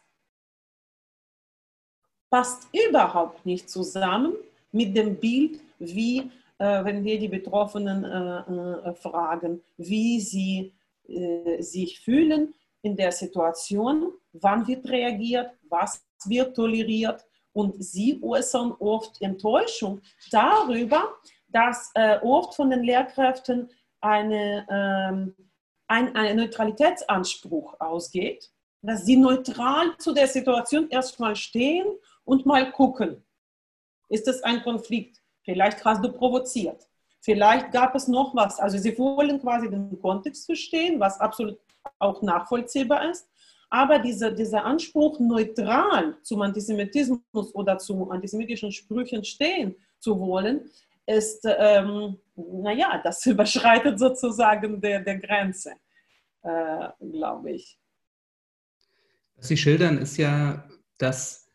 passt 2.31 2.69
überhaupt 2.73 3.45
nicht 3.45 3.69
zusammen 3.69 4.35
mit 4.71 4.97
dem 4.97 5.17
Bild, 5.17 5.61
wie 5.81 6.31
äh, 6.59 6.85
wenn 6.85 7.03
wir 7.03 7.19
die 7.19 7.29
Betroffenen 7.29 8.05
äh, 8.05 8.91
äh 8.91 8.95
fragen, 8.95 9.63
wie 9.77 10.21
sie 10.21 10.75
äh, 11.09 11.61
sich 11.61 12.01
fühlen 12.01 12.55
in 12.83 12.97
der 12.97 13.13
Situation, 13.13 14.13
wann 14.33 14.67
wird 14.67 14.89
reagiert, 14.89 15.51
was 15.69 16.05
wird 16.25 16.55
toleriert. 16.55 17.25
Und 17.53 17.83
sie 17.83 18.21
äußern 18.23 18.73
oft 18.79 19.21
Enttäuschung 19.21 20.01
darüber, 20.31 21.15
dass 21.49 21.91
äh, 21.95 22.19
oft 22.23 22.55
von 22.55 22.71
den 22.71 22.85
Lehrkräften 22.85 23.71
eine, 24.01 24.67
ähm, 24.71 25.35
ein, 25.89 26.15
ein 26.15 26.37
Neutralitätsanspruch 26.37 27.75
ausgeht, 27.81 28.51
dass 28.83 29.05
sie 29.05 29.17
neutral 29.17 29.97
zu 29.99 30.13
der 30.13 30.29
Situation 30.29 30.89
erstmal 30.89 31.35
stehen 31.35 31.87
und 32.25 32.47
mal 32.47 32.71
gucken, 32.71 33.25
ist 34.09 34.29
es 34.29 34.43
ein 34.43 34.63
Konflikt? 34.63 35.21
Vielleicht 35.45 35.85
hast 35.85 36.05
du 36.05 36.13
provoziert. 36.13 36.87
Vielleicht 37.21 37.73
gab 37.73 37.95
es 37.95 38.07
noch 38.07 38.35
was. 38.35 38.61
Also 38.61 38.79
sie 38.79 38.97
wollen 38.99 39.41
quasi 39.41 39.69
den 39.69 39.99
Kontext 40.01 40.47
verstehen, 40.47 41.01
was 41.01 41.19
absolut 41.21 41.59
auch 41.99 42.23
nachvollziehbar 42.23 43.11
ist. 43.11 43.29
Aber 43.71 43.99
dieser, 43.99 44.31
dieser 44.31 44.65
Anspruch, 44.65 45.21
neutral 45.21 46.17
zum 46.23 46.43
Antisemitismus 46.43 47.55
oder 47.55 47.79
zu 47.79 48.11
antisemitischen 48.11 48.73
Sprüchen 48.73 49.25
stehen 49.25 49.77
zu 49.99 50.19
wollen, 50.19 50.71
ist, 51.07 51.45
ähm, 51.45 52.19
naja, 52.37 53.01
das 53.03 53.25
überschreitet 53.27 53.99
sozusagen 53.99 54.81
der, 54.81 55.01
der 55.01 55.19
Grenze, 55.19 55.73
äh, 56.43 56.89
glaube 56.99 57.53
ich. 57.53 57.79
Was 59.37 59.49
Sie 59.49 59.57
schildern, 59.57 59.99
ist 59.99 60.17
ja, 60.17 60.69
dass 60.99 61.51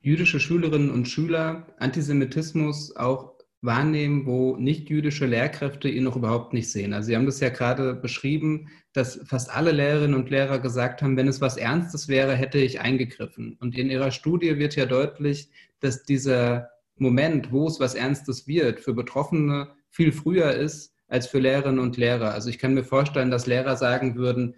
jüdische 0.00 0.38
Schülerinnen 0.40 0.90
und 0.90 1.06
Schüler 1.06 1.66
Antisemitismus 1.78 2.94
auch 2.96 3.33
wahrnehmen, 3.64 4.26
wo 4.26 4.56
nicht-jüdische 4.56 5.26
Lehrkräfte 5.26 5.88
ihn 5.88 6.04
noch 6.04 6.16
überhaupt 6.16 6.52
nicht 6.52 6.70
sehen. 6.70 6.92
Also 6.92 7.06
Sie 7.08 7.16
haben 7.16 7.26
das 7.26 7.40
ja 7.40 7.48
gerade 7.48 7.94
beschrieben, 7.94 8.68
dass 8.92 9.20
fast 9.24 9.54
alle 9.54 9.72
Lehrerinnen 9.72 10.14
und 10.14 10.30
Lehrer 10.30 10.58
gesagt 10.58 11.02
haben, 11.02 11.16
wenn 11.16 11.28
es 11.28 11.40
was 11.40 11.56
Ernstes 11.56 12.08
wäre, 12.08 12.34
hätte 12.34 12.58
ich 12.58 12.80
eingegriffen. 12.80 13.56
Und 13.60 13.76
in 13.76 13.90
Ihrer 13.90 14.10
Studie 14.10 14.58
wird 14.58 14.76
ja 14.76 14.86
deutlich, 14.86 15.50
dass 15.80 16.02
dieser 16.02 16.70
Moment, 16.96 17.52
wo 17.52 17.66
es 17.66 17.80
was 17.80 17.94
Ernstes 17.94 18.46
wird, 18.46 18.80
für 18.80 18.92
Betroffene 18.92 19.68
viel 19.90 20.12
früher 20.12 20.52
ist 20.52 20.94
als 21.08 21.26
für 21.26 21.38
Lehrerinnen 21.38 21.78
und 21.78 21.96
Lehrer. 21.96 22.32
Also 22.32 22.50
ich 22.50 22.58
kann 22.58 22.74
mir 22.74 22.84
vorstellen, 22.84 23.30
dass 23.30 23.46
Lehrer 23.46 23.76
sagen 23.76 24.16
würden, 24.16 24.56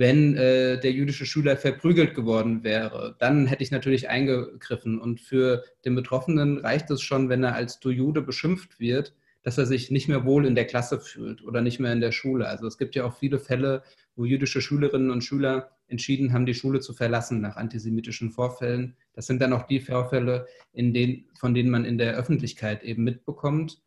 wenn 0.00 0.34
äh, 0.34 0.80
der 0.80 0.92
jüdische 0.92 1.26
Schüler 1.26 1.58
verprügelt 1.58 2.14
geworden 2.14 2.64
wäre, 2.64 3.16
dann 3.18 3.46
hätte 3.46 3.62
ich 3.62 3.70
natürlich 3.70 4.08
eingegriffen. 4.08 4.98
Und 4.98 5.20
für 5.20 5.62
den 5.84 5.94
Betroffenen 5.94 6.56
reicht 6.56 6.90
es 6.90 7.02
schon, 7.02 7.28
wenn 7.28 7.44
er 7.44 7.54
als 7.54 7.80
du 7.80 7.90
Jude 7.90 8.22
beschimpft 8.22 8.80
wird, 8.80 9.14
dass 9.42 9.58
er 9.58 9.66
sich 9.66 9.90
nicht 9.90 10.08
mehr 10.08 10.24
wohl 10.24 10.46
in 10.46 10.54
der 10.54 10.66
Klasse 10.66 11.00
fühlt 11.00 11.44
oder 11.44 11.60
nicht 11.60 11.80
mehr 11.80 11.92
in 11.92 12.00
der 12.00 12.12
Schule. 12.12 12.48
Also 12.48 12.66
es 12.66 12.78
gibt 12.78 12.94
ja 12.94 13.04
auch 13.04 13.14
viele 13.14 13.38
Fälle, 13.38 13.82
wo 14.16 14.24
jüdische 14.24 14.62
Schülerinnen 14.62 15.10
und 15.10 15.22
Schüler 15.22 15.68
entschieden 15.86 16.32
haben, 16.32 16.46
die 16.46 16.54
Schule 16.54 16.80
zu 16.80 16.94
verlassen 16.94 17.42
nach 17.42 17.56
antisemitischen 17.56 18.30
Vorfällen. 18.30 18.96
Das 19.12 19.26
sind 19.26 19.42
dann 19.42 19.52
auch 19.52 19.66
die 19.66 19.80
Vorfälle, 19.80 20.46
denen, 20.72 21.26
von 21.38 21.52
denen 21.52 21.68
man 21.68 21.84
in 21.84 21.98
der 21.98 22.16
Öffentlichkeit 22.16 22.84
eben 22.84 23.04
mitbekommt. 23.04 23.82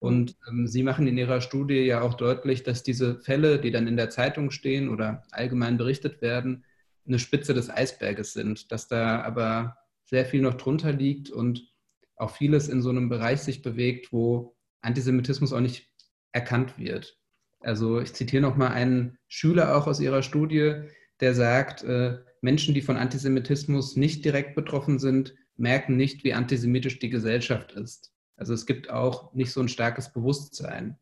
Und 0.00 0.36
ähm, 0.48 0.66
Sie 0.66 0.82
machen 0.82 1.06
in 1.06 1.18
Ihrer 1.18 1.40
Studie 1.40 1.80
ja 1.80 2.02
auch 2.02 2.14
deutlich, 2.14 2.62
dass 2.62 2.82
diese 2.82 3.20
Fälle, 3.20 3.58
die 3.58 3.70
dann 3.70 3.88
in 3.88 3.96
der 3.96 4.10
Zeitung 4.10 4.50
stehen 4.50 4.88
oder 4.88 5.22
allgemein 5.30 5.76
berichtet 5.76 6.22
werden, 6.22 6.64
eine 7.06 7.18
Spitze 7.18 7.54
des 7.54 7.70
Eisberges 7.70 8.32
sind, 8.32 8.70
dass 8.70 8.86
da 8.86 9.22
aber 9.22 9.76
sehr 10.04 10.24
viel 10.24 10.42
noch 10.42 10.54
drunter 10.54 10.92
liegt 10.92 11.30
und 11.30 11.72
auch 12.16 12.30
vieles 12.30 12.68
in 12.68 12.82
so 12.82 12.90
einem 12.90 13.08
Bereich 13.08 13.40
sich 13.40 13.62
bewegt, 13.62 14.12
wo 14.12 14.56
Antisemitismus 14.82 15.52
auch 15.52 15.60
nicht 15.60 15.90
erkannt 16.32 16.78
wird. 16.78 17.18
Also 17.60 18.00
ich 18.00 18.12
zitiere 18.14 18.42
nochmal 18.42 18.72
einen 18.72 19.18
Schüler 19.26 19.76
auch 19.76 19.86
aus 19.86 20.00
Ihrer 20.00 20.22
Studie, 20.22 20.82
der 21.20 21.34
sagt, 21.34 21.82
äh, 21.82 22.18
Menschen, 22.40 22.74
die 22.74 22.82
von 22.82 22.96
Antisemitismus 22.96 23.96
nicht 23.96 24.24
direkt 24.24 24.54
betroffen 24.54 24.98
sind, 24.98 25.34
merken 25.56 25.96
nicht, 25.96 26.22
wie 26.22 26.34
antisemitisch 26.34 27.00
die 27.00 27.10
Gesellschaft 27.10 27.72
ist. 27.72 28.12
Also 28.38 28.54
es 28.54 28.64
gibt 28.66 28.88
auch 28.88 29.34
nicht 29.34 29.52
so 29.52 29.60
ein 29.60 29.68
starkes 29.68 30.12
Bewusstsein. 30.12 30.96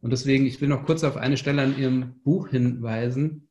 Und 0.00 0.10
deswegen, 0.10 0.46
ich 0.46 0.60
will 0.60 0.68
noch 0.68 0.84
kurz 0.84 1.02
auf 1.02 1.16
eine 1.16 1.36
Stelle 1.36 1.62
an 1.62 1.76
Ihrem 1.76 2.20
Buch 2.22 2.48
hinweisen. 2.48 3.48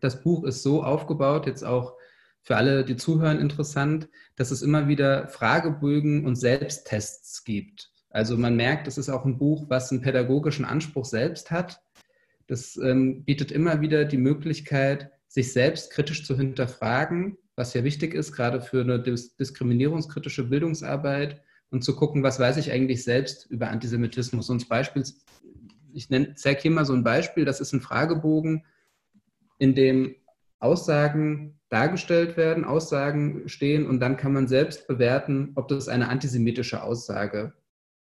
Das 0.00 0.22
Buch 0.22 0.44
ist 0.44 0.62
so 0.62 0.82
aufgebaut, 0.82 1.46
jetzt 1.46 1.64
auch 1.64 1.94
für 2.42 2.56
alle, 2.56 2.84
die 2.84 2.96
zuhören, 2.96 3.40
interessant, 3.40 4.08
dass 4.36 4.50
es 4.50 4.62
immer 4.62 4.88
wieder 4.88 5.28
Fragebögen 5.28 6.26
und 6.26 6.36
Selbsttests 6.36 7.44
gibt. 7.44 7.90
Also 8.10 8.36
man 8.36 8.56
merkt, 8.56 8.88
es 8.88 8.98
ist 8.98 9.08
auch 9.08 9.24
ein 9.24 9.38
Buch, 9.38 9.66
was 9.68 9.90
einen 9.90 10.00
pädagogischen 10.00 10.64
Anspruch 10.64 11.04
selbst 11.04 11.50
hat. 11.50 11.80
Das 12.46 12.76
ähm, 12.76 13.24
bietet 13.24 13.52
immer 13.52 13.80
wieder 13.80 14.04
die 14.04 14.16
Möglichkeit, 14.16 15.10
sich 15.28 15.52
selbst 15.52 15.90
kritisch 15.90 16.24
zu 16.24 16.36
hinterfragen, 16.36 17.36
was 17.54 17.74
ja 17.74 17.84
wichtig 17.84 18.14
ist, 18.14 18.32
gerade 18.32 18.60
für 18.60 18.80
eine 18.80 19.00
diskriminierungskritische 19.00 20.44
Bildungsarbeit 20.44 21.42
und 21.70 21.84
zu 21.84 21.94
gucken, 21.96 22.22
was 22.22 22.40
weiß 22.40 22.56
ich 22.56 22.72
eigentlich 22.72 23.04
selbst 23.04 23.46
über 23.50 23.68
Antisemitismus. 23.68 24.48
Und 24.50 24.68
Beispiel, 24.68 25.04
ich 25.92 26.08
zeige 26.36 26.60
hier 26.60 26.70
mal 26.70 26.84
so 26.84 26.94
ein 26.94 27.04
Beispiel, 27.04 27.44
das 27.44 27.60
ist 27.60 27.72
ein 27.72 27.80
Fragebogen, 27.80 28.64
in 29.58 29.74
dem 29.74 30.14
Aussagen 30.60 31.60
dargestellt 31.68 32.36
werden, 32.36 32.64
Aussagen 32.64 33.48
stehen 33.48 33.86
und 33.86 34.00
dann 34.00 34.16
kann 34.16 34.32
man 34.32 34.48
selbst 34.48 34.88
bewerten, 34.88 35.52
ob 35.54 35.68
das 35.68 35.88
eine 35.88 36.08
antisemitische 36.08 36.82
Aussage 36.82 37.52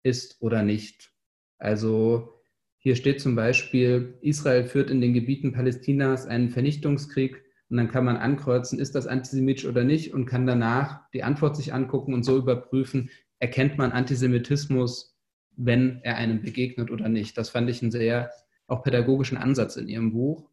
ist 0.01 0.41
oder 0.41 0.63
nicht. 0.63 1.11
Also 1.59 2.41
hier 2.77 2.95
steht 2.95 3.21
zum 3.21 3.35
Beispiel, 3.35 4.17
Israel 4.21 4.65
führt 4.65 4.89
in 4.89 4.99
den 4.99 5.13
Gebieten 5.13 5.53
Palästinas 5.53 6.25
einen 6.25 6.49
Vernichtungskrieg 6.49 7.43
und 7.69 7.77
dann 7.77 7.89
kann 7.89 8.05
man 8.05 8.17
ankreuzen, 8.17 8.79
ist 8.79 8.95
das 8.95 9.07
antisemitisch 9.07 9.65
oder 9.65 9.83
nicht 9.83 10.13
und 10.13 10.25
kann 10.25 10.45
danach 10.45 11.09
die 11.11 11.23
Antwort 11.23 11.55
sich 11.55 11.73
angucken 11.73 12.13
und 12.13 12.23
so 12.23 12.37
überprüfen, 12.37 13.09
erkennt 13.43 13.77
man 13.77 13.91
Antisemitismus, 13.91 15.17
wenn 15.57 15.99
er 16.03 16.15
einem 16.15 16.41
begegnet 16.41 16.89
oder 16.89 17.09
nicht. 17.09 17.37
Das 17.37 17.49
fand 17.49 17.69
ich 17.69 17.81
einen 17.81 17.91
sehr 17.91 18.31
auch 18.67 18.83
pädagogischen 18.83 19.37
Ansatz 19.37 19.75
in 19.75 19.89
Ihrem 19.89 20.13
Buch 20.13 20.49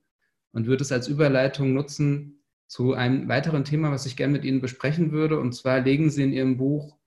und 0.50 0.66
würde 0.66 0.82
es 0.82 0.90
als 0.90 1.06
Überleitung 1.06 1.72
nutzen 1.72 2.42
zu 2.66 2.94
einem 2.94 3.28
weiteren 3.28 3.64
Thema, 3.64 3.92
was 3.92 4.06
ich 4.06 4.16
gerne 4.16 4.32
mit 4.32 4.44
Ihnen 4.44 4.60
besprechen 4.60 5.12
würde. 5.12 5.38
Und 5.38 5.52
zwar 5.52 5.82
legen 5.82 6.10
Sie 6.10 6.24
in 6.24 6.32
Ihrem 6.32 6.56
Buch 6.56 6.98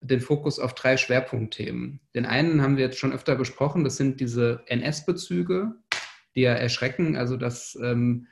den 0.00 0.20
Fokus 0.20 0.60
auf 0.60 0.76
drei 0.76 0.96
Schwerpunktthemen. 0.96 1.98
Den 2.14 2.24
einen 2.24 2.62
haben 2.62 2.76
wir 2.76 2.84
jetzt 2.84 2.98
schon 3.00 3.12
öfter 3.12 3.34
besprochen, 3.34 3.82
das 3.82 3.96
sind 3.96 4.20
diese 4.20 4.62
NS-Bezüge, 4.66 5.74
die 6.36 6.42
ja 6.42 6.52
erschrecken, 6.52 7.16
also 7.16 7.36
dass 7.36 7.76
ähm, 7.82 8.28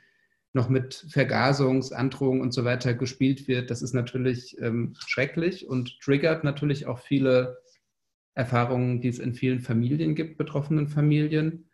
noch 0.53 0.69
mit 0.69 1.05
Vergasungsandrohungen 1.09 2.41
und 2.41 2.53
so 2.53 2.63
weiter 2.63 2.93
gespielt 2.93 3.47
wird, 3.47 3.69
das 3.69 3.81
ist 3.81 3.93
natürlich 3.93 4.57
ähm, 4.59 4.95
schrecklich 5.05 5.67
und 5.67 5.99
triggert 5.99 6.43
natürlich 6.43 6.87
auch 6.87 6.99
viele 6.99 7.57
Erfahrungen, 8.33 9.01
die 9.01 9.09
es 9.09 9.19
in 9.19 9.33
vielen 9.33 9.59
Familien 9.59 10.15
gibt, 10.15 10.37
betroffenen 10.37 10.87
Familien. 10.87 11.69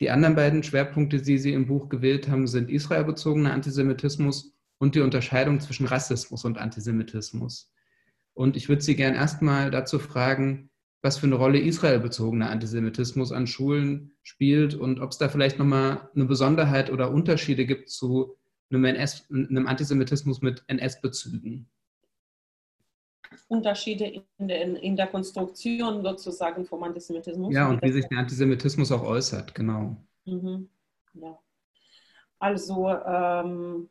Die 0.00 0.10
anderen 0.10 0.34
beiden 0.34 0.62
Schwerpunkte, 0.62 1.22
die 1.22 1.38
Sie 1.38 1.52
im 1.52 1.66
Buch 1.66 1.88
gewählt 1.88 2.28
haben, 2.28 2.46
sind 2.46 2.70
israelbezogener 2.70 3.52
Antisemitismus 3.52 4.54
und 4.78 4.94
die 4.94 5.00
Unterscheidung 5.00 5.58
zwischen 5.60 5.86
Rassismus 5.86 6.44
und 6.44 6.58
Antisemitismus. 6.58 7.72
Und 8.34 8.56
ich 8.56 8.68
würde 8.68 8.82
Sie 8.82 8.94
gerne 8.94 9.16
erstmal 9.16 9.70
dazu 9.70 9.98
fragen, 9.98 10.68
was 11.06 11.18
für 11.18 11.26
eine 11.26 11.36
Rolle 11.36 11.60
israelbezogener 11.60 12.50
Antisemitismus 12.50 13.30
an 13.30 13.46
Schulen 13.46 14.10
spielt 14.24 14.74
und 14.74 14.98
ob 15.00 15.12
es 15.12 15.18
da 15.18 15.28
vielleicht 15.28 15.56
nochmal 15.56 16.10
eine 16.16 16.24
Besonderheit 16.24 16.90
oder 16.90 17.12
Unterschiede 17.12 17.64
gibt 17.64 17.90
zu 17.90 18.36
einem, 18.70 18.84
NS, 18.84 19.30
einem 19.30 19.68
Antisemitismus 19.68 20.42
mit 20.42 20.64
NS-Bezügen. 20.66 21.70
Unterschiede 23.46 24.24
in 24.38 24.48
der, 24.48 24.82
in 24.82 24.96
der 24.96 25.06
Konstruktion 25.06 26.02
sozusagen 26.02 26.66
vom 26.66 26.82
Antisemitismus. 26.82 27.54
Ja, 27.54 27.68
und 27.68 27.80
wie 27.82 27.92
sich 27.92 28.06
der 28.08 28.18
Antisemitismus 28.18 28.90
auch 28.90 29.04
äußert, 29.04 29.54
genau. 29.54 29.96
Mhm. 30.24 30.68
Ja. 31.14 31.38
Also 32.40 32.88
ähm, 32.88 33.88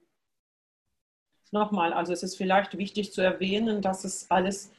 nochmal, 1.51 1.93
also 1.93 2.11
es 2.11 2.23
ist 2.23 2.35
vielleicht 2.35 2.77
wichtig 2.77 3.13
zu 3.13 3.21
erwähnen, 3.21 3.81
dass 3.81 4.03
es 4.03 4.29
alles 4.29 4.73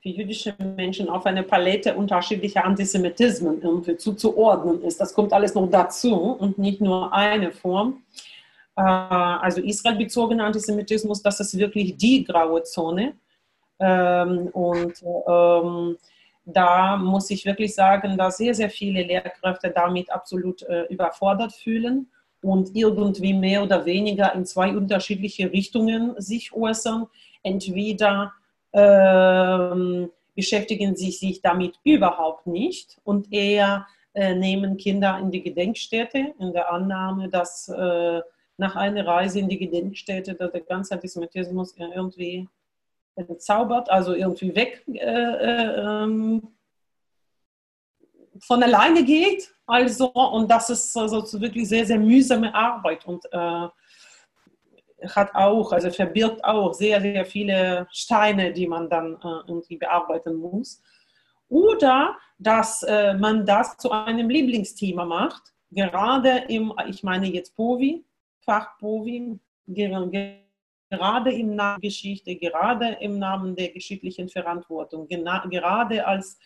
für 0.00 0.10
jüdische 0.10 0.54
Menschen 0.76 1.08
auf 1.08 1.26
eine 1.26 1.42
Palette 1.42 1.94
unterschiedlicher 1.94 2.64
Antisemitismen 2.64 3.60
irgendwie 3.62 3.96
zuzuordnen 3.96 4.82
ist. 4.82 5.00
Das 5.00 5.12
kommt 5.12 5.32
alles 5.32 5.54
noch 5.54 5.68
dazu 5.68 6.14
und 6.14 6.58
nicht 6.58 6.80
nur 6.80 7.12
eine 7.12 7.50
Form. 7.50 8.02
Äh, 8.76 8.82
also 8.82 9.60
israelbezogener 9.60 10.44
Antisemitismus, 10.44 11.22
das 11.22 11.40
ist 11.40 11.58
wirklich 11.58 11.96
die 11.96 12.24
graue 12.24 12.62
Zone. 12.62 13.14
Ähm, 13.80 14.48
und 14.52 15.02
ähm, 15.28 15.96
da 16.44 16.96
muss 16.96 17.30
ich 17.30 17.44
wirklich 17.44 17.74
sagen, 17.74 18.16
dass 18.16 18.38
sehr, 18.38 18.54
sehr 18.54 18.70
viele 18.70 19.02
Lehrkräfte 19.02 19.70
damit 19.70 20.10
absolut 20.10 20.62
äh, 20.62 20.84
überfordert 20.84 21.52
fühlen 21.52 22.08
und 22.40 22.74
irgendwie 22.74 23.34
mehr 23.34 23.62
oder 23.64 23.84
weniger 23.84 24.32
in 24.34 24.46
zwei 24.46 24.70
unterschiedliche 24.76 25.52
Richtungen 25.52 26.14
sich 26.20 26.52
äußern. 26.52 27.06
Entweder 27.42 28.32
ähm, 28.72 30.10
beschäftigen 30.34 30.94
sie 30.94 31.10
sich 31.10 31.42
damit 31.42 31.78
überhaupt 31.84 32.46
nicht 32.46 32.98
und 33.04 33.32
eher 33.32 33.86
äh, 34.14 34.34
nehmen 34.34 34.76
Kinder 34.76 35.18
in 35.18 35.30
die 35.30 35.42
Gedenkstätte 35.42 36.34
in 36.38 36.52
der 36.52 36.72
Annahme, 36.72 37.28
dass 37.28 37.68
äh, 37.68 38.20
nach 38.56 38.76
einer 38.76 39.06
Reise 39.06 39.38
in 39.38 39.48
die 39.48 39.58
Gedenkstätte 39.58 40.34
der 40.34 40.60
ganze 40.60 40.94
Antisemitismus 40.94 41.74
irgendwie 41.76 42.48
entzaubert, 43.14 43.90
also 43.90 44.14
irgendwie 44.14 44.54
weg 44.54 44.84
äh, 44.88 44.98
äh, 44.98 45.80
ähm, 45.80 46.48
von 48.40 48.62
alleine 48.62 49.04
geht. 49.04 49.52
Also, 49.66 50.10
und 50.12 50.50
das 50.50 50.70
ist 50.70 50.96
also 50.96 51.40
wirklich 51.40 51.68
sehr, 51.68 51.84
sehr 51.84 51.98
mühsame 51.98 52.54
Arbeit 52.54 53.04
und 53.06 53.24
äh, 53.32 53.68
hat 55.14 55.34
auch, 55.34 55.72
also 55.72 55.90
verbirgt 55.90 56.44
auch 56.44 56.72
sehr, 56.72 57.00
sehr 57.00 57.24
viele 57.24 57.86
Steine, 57.92 58.52
die 58.52 58.66
man 58.66 58.90
dann 58.90 59.14
äh, 59.14 59.48
irgendwie 59.48 59.76
bearbeiten 59.76 60.34
muss. 60.34 60.82
Oder 61.48 62.16
dass 62.38 62.82
äh, 62.82 63.14
man 63.14 63.46
das 63.46 63.76
zu 63.76 63.90
einem 63.90 64.28
Lieblingsthema 64.28 65.04
macht, 65.04 65.54
gerade 65.70 66.44
im, 66.48 66.72
ich 66.88 67.02
meine 67.02 67.26
jetzt 67.28 67.54
POVI, 67.56 68.04
Fach 68.40 68.78
POVI, 68.78 69.38
gerade 69.66 71.32
im 71.32 71.54
Namen 71.54 71.80
Geschichte, 71.80 72.36
gerade 72.36 72.96
im 73.00 73.18
Namen 73.18 73.54
der 73.54 73.68
geschichtlichen 73.70 74.28
Verantwortung, 74.28 75.06
gerade 75.08 76.06
als 76.06 76.38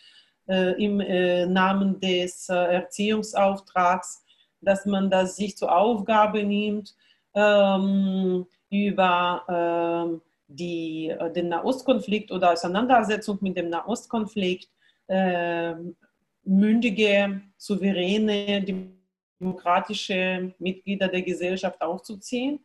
äh, 0.48 0.82
im 0.82 1.00
äh, 1.00 1.46
Namen 1.46 2.00
des 2.00 2.48
äh, 2.48 2.54
Erziehungsauftrags, 2.54 4.24
dass 4.60 4.86
man 4.86 5.10
das 5.10 5.36
sich 5.36 5.56
zur 5.56 5.76
Aufgabe 5.76 6.42
nimmt, 6.42 6.94
ähm, 7.34 8.46
über 8.70 9.44
ähm, 9.48 10.20
die, 10.48 11.08
äh, 11.08 11.32
den 11.32 11.48
Nahostkonflikt 11.48 12.30
oder 12.30 12.52
Auseinandersetzung 12.52 13.38
mit 13.40 13.56
dem 13.56 13.70
Nahostkonflikt 13.70 14.68
ähm, 15.08 15.96
mündige, 16.44 17.40
souveräne, 17.56 18.64
demokratische 19.40 20.54
Mitglieder 20.58 21.08
der 21.08 21.22
Gesellschaft 21.22 21.80
aufzuziehen 21.80 22.60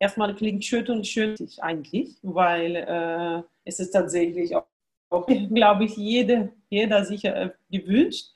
erstmal 0.00 0.34
klingt 0.34 0.64
schön 0.64 0.86
und 0.88 1.06
schön 1.06 1.36
eigentlich, 1.60 2.16
weil 2.22 2.76
äh, 2.76 3.42
es 3.64 3.78
ist 3.78 3.92
tatsächlich 3.92 4.56
auch, 4.56 4.66
auch 5.10 5.26
glaube 5.26 5.84
ich, 5.84 5.96
jede, 5.96 6.52
jeder 6.68 7.04
sicher 7.04 7.36
äh, 7.36 7.50
gewünscht. 7.70 8.32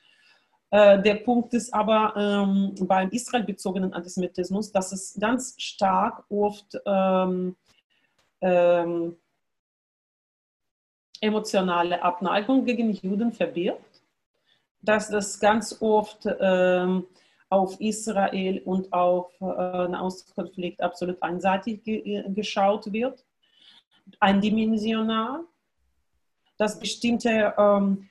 Äh, 0.75 1.01
der 1.03 1.15
Punkt 1.15 1.55
ist 1.55 1.73
aber 1.73 2.15
ähm, 2.17 2.75
beim 2.89 3.09
israelbezogenen 3.11 3.93
Antisemitismus, 3.93 4.73
dass 4.73 4.91
es 4.91 5.17
ganz 5.21 5.55
stark 5.57 6.25
oft 6.29 6.77
ähm, 6.85 7.55
ähm, 8.41 9.17
emotionale 11.21 12.03
Abneigung 12.03 12.65
gegen 12.65 12.91
Juden 12.91 13.33
verbirgt, 13.33 14.03
dass 14.83 15.11
das 15.11 15.39
ganz 15.39 15.81
oft 15.81 16.27
ähm, 16.41 17.07
auf 17.51 17.81
Israel 17.81 18.61
und 18.65 18.93
auf 18.93 19.31
äh, 19.41 19.45
Nahostkonflikt 19.45 20.81
absolut 20.81 21.23
einseitig 21.23 21.85
ge 21.85 22.25
geschaut 22.31 22.93
wird, 22.93 23.25
eindimensional, 24.19 25.45
dass 26.57 26.81
bestimmte, 26.81 27.55
ähm, 27.57 28.11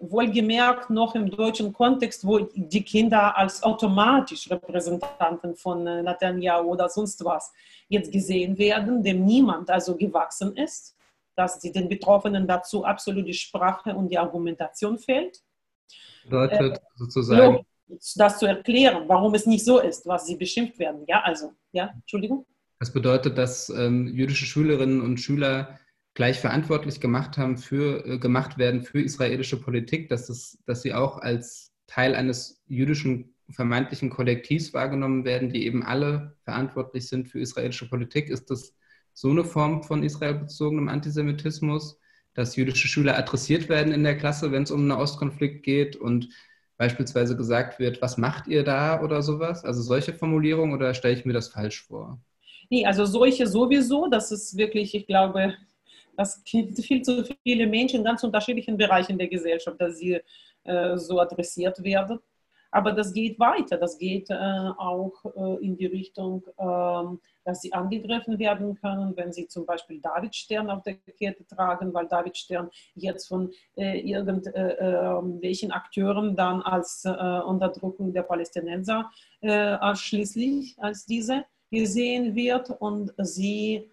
wohlgemerkt 0.00 0.90
noch 0.90 1.14
im 1.14 1.28
deutschen 1.30 1.72
Kontext, 1.72 2.24
wo 2.24 2.38
die 2.54 2.84
Kinder 2.84 3.36
als 3.36 3.62
automatisch 3.62 4.48
Repräsentanten 4.50 5.56
von 5.56 5.86
äh, 5.86 6.02
Netanyahu 6.02 6.70
oder 6.70 6.88
sonst 6.88 7.24
was 7.24 7.52
jetzt 7.88 8.12
gesehen 8.12 8.56
werden, 8.58 9.02
dem 9.02 9.24
niemand 9.24 9.70
also 9.70 9.96
gewachsen 9.96 10.56
ist, 10.56 10.96
dass 11.34 11.58
die, 11.58 11.72
den 11.72 11.88
Betroffenen 11.88 12.46
dazu 12.46 12.84
absolut 12.84 13.26
die 13.26 13.34
Sprache 13.34 13.94
und 13.94 14.08
die 14.08 14.18
Argumentation 14.18 14.98
fehlt. 14.98 15.42
Bedeutet 16.24 16.76
äh, 16.76 16.80
sozusagen, 16.94 17.66
das 18.14 18.38
zu 18.38 18.46
erklären, 18.46 19.04
warum 19.08 19.34
es 19.34 19.46
nicht 19.46 19.64
so 19.64 19.80
ist, 19.80 20.06
was 20.06 20.26
sie 20.26 20.36
beschimpft 20.36 20.78
werden. 20.78 21.04
Ja, 21.08 21.22
also, 21.22 21.52
ja, 21.72 21.90
Entschuldigung. 21.94 22.46
Das 22.78 22.92
bedeutet, 22.92 23.36
dass 23.36 23.68
ähm, 23.68 24.08
jüdische 24.08 24.46
Schülerinnen 24.46 25.02
und 25.02 25.18
Schüler 25.18 25.78
gleich 26.14 26.38
verantwortlich 26.38 27.00
gemacht 27.00 27.38
haben 27.38 27.56
für, 27.56 28.06
äh, 28.06 28.18
gemacht 28.18 28.58
werden 28.58 28.82
für 28.82 29.00
israelische 29.00 29.60
Politik, 29.60 30.08
dass, 30.08 30.26
das, 30.26 30.58
dass 30.66 30.82
sie 30.82 30.92
auch 30.92 31.18
als 31.18 31.72
Teil 31.86 32.14
eines 32.14 32.62
jüdischen 32.66 33.34
vermeintlichen 33.50 34.10
Kollektivs 34.10 34.72
wahrgenommen 34.72 35.24
werden, 35.24 35.50
die 35.50 35.66
eben 35.66 35.82
alle 35.82 36.36
verantwortlich 36.44 37.08
sind 37.08 37.28
für 37.28 37.40
israelische 37.40 37.88
Politik. 37.88 38.28
Ist 38.28 38.50
das 38.50 38.74
so 39.12 39.30
eine 39.30 39.44
Form 39.44 39.82
von 39.82 40.02
israelbezogenem 40.02 40.88
Antisemitismus, 40.88 41.98
dass 42.34 42.56
jüdische 42.56 42.88
Schüler 42.88 43.18
adressiert 43.18 43.68
werden 43.68 43.92
in 43.92 44.04
der 44.04 44.16
Klasse, 44.16 44.52
wenn 44.52 44.62
es 44.62 44.70
um 44.70 44.80
einen 44.80 44.92
Ostkonflikt 44.92 45.64
geht 45.64 45.96
und 45.96 46.28
beispielsweise 46.78 47.36
gesagt 47.36 47.78
wird, 47.78 48.00
was 48.00 48.16
macht 48.16 48.48
ihr 48.48 48.64
da 48.64 49.02
oder 49.02 49.22
sowas? 49.22 49.64
Also 49.64 49.82
solche 49.82 50.14
Formulierungen 50.14 50.74
oder 50.74 50.94
stelle 50.94 51.14
ich 51.14 51.24
mir 51.24 51.34
das 51.34 51.48
falsch 51.48 51.82
vor? 51.82 52.18
Nee, 52.70 52.86
also 52.86 53.04
solche 53.04 53.46
sowieso, 53.46 54.08
das 54.08 54.32
ist 54.32 54.56
wirklich, 54.56 54.94
ich 54.94 55.06
glaube, 55.06 55.54
das 56.16 56.42
gibt 56.44 56.78
viel 56.80 57.02
zu 57.02 57.24
viele 57.42 57.66
Menschen 57.66 58.00
in 58.00 58.04
ganz 58.04 58.22
unterschiedlichen 58.22 58.76
Bereichen 58.76 59.18
der 59.18 59.28
Gesellschaft, 59.28 59.80
dass 59.80 59.98
sie 59.98 60.20
äh, 60.64 60.96
so 60.96 61.20
adressiert 61.20 61.82
werden. 61.82 62.20
Aber 62.74 62.92
das 62.92 63.12
geht 63.12 63.38
weiter, 63.38 63.76
das 63.76 63.98
geht 63.98 64.30
äh, 64.30 64.34
auch 64.34 65.12
äh, 65.36 65.64
in 65.64 65.76
die 65.76 65.86
Richtung, 65.86 66.42
ähm, 66.58 67.20
dass 67.44 67.60
sie 67.60 67.72
angegriffen 67.74 68.38
werden 68.38 68.76
können, 68.76 69.14
wenn 69.14 69.30
sie 69.30 69.46
zum 69.46 69.66
Beispiel 69.66 70.00
David 70.00 70.34
Stern 70.34 70.70
auf 70.70 70.82
der 70.82 70.94
Kette 70.94 71.46
tragen, 71.46 71.92
weil 71.92 72.06
David 72.06 72.34
Stern 72.34 72.70
jetzt 72.94 73.28
von 73.28 73.52
äh, 73.76 74.00
irgendwelchen 74.00 75.70
äh, 75.70 75.74
ähm, 75.74 75.76
Akteuren 75.76 76.34
dann 76.34 76.62
als 76.62 77.04
äh, 77.04 77.10
Unterdrückung 77.10 78.12
der 78.12 78.22
Palästinenser 78.22 79.10
ausschließlich 79.42 80.76
als 80.78 81.04
diese 81.04 81.44
gesehen 81.72 82.36
wird 82.36 82.70
und 82.70 83.12
sie 83.18 83.90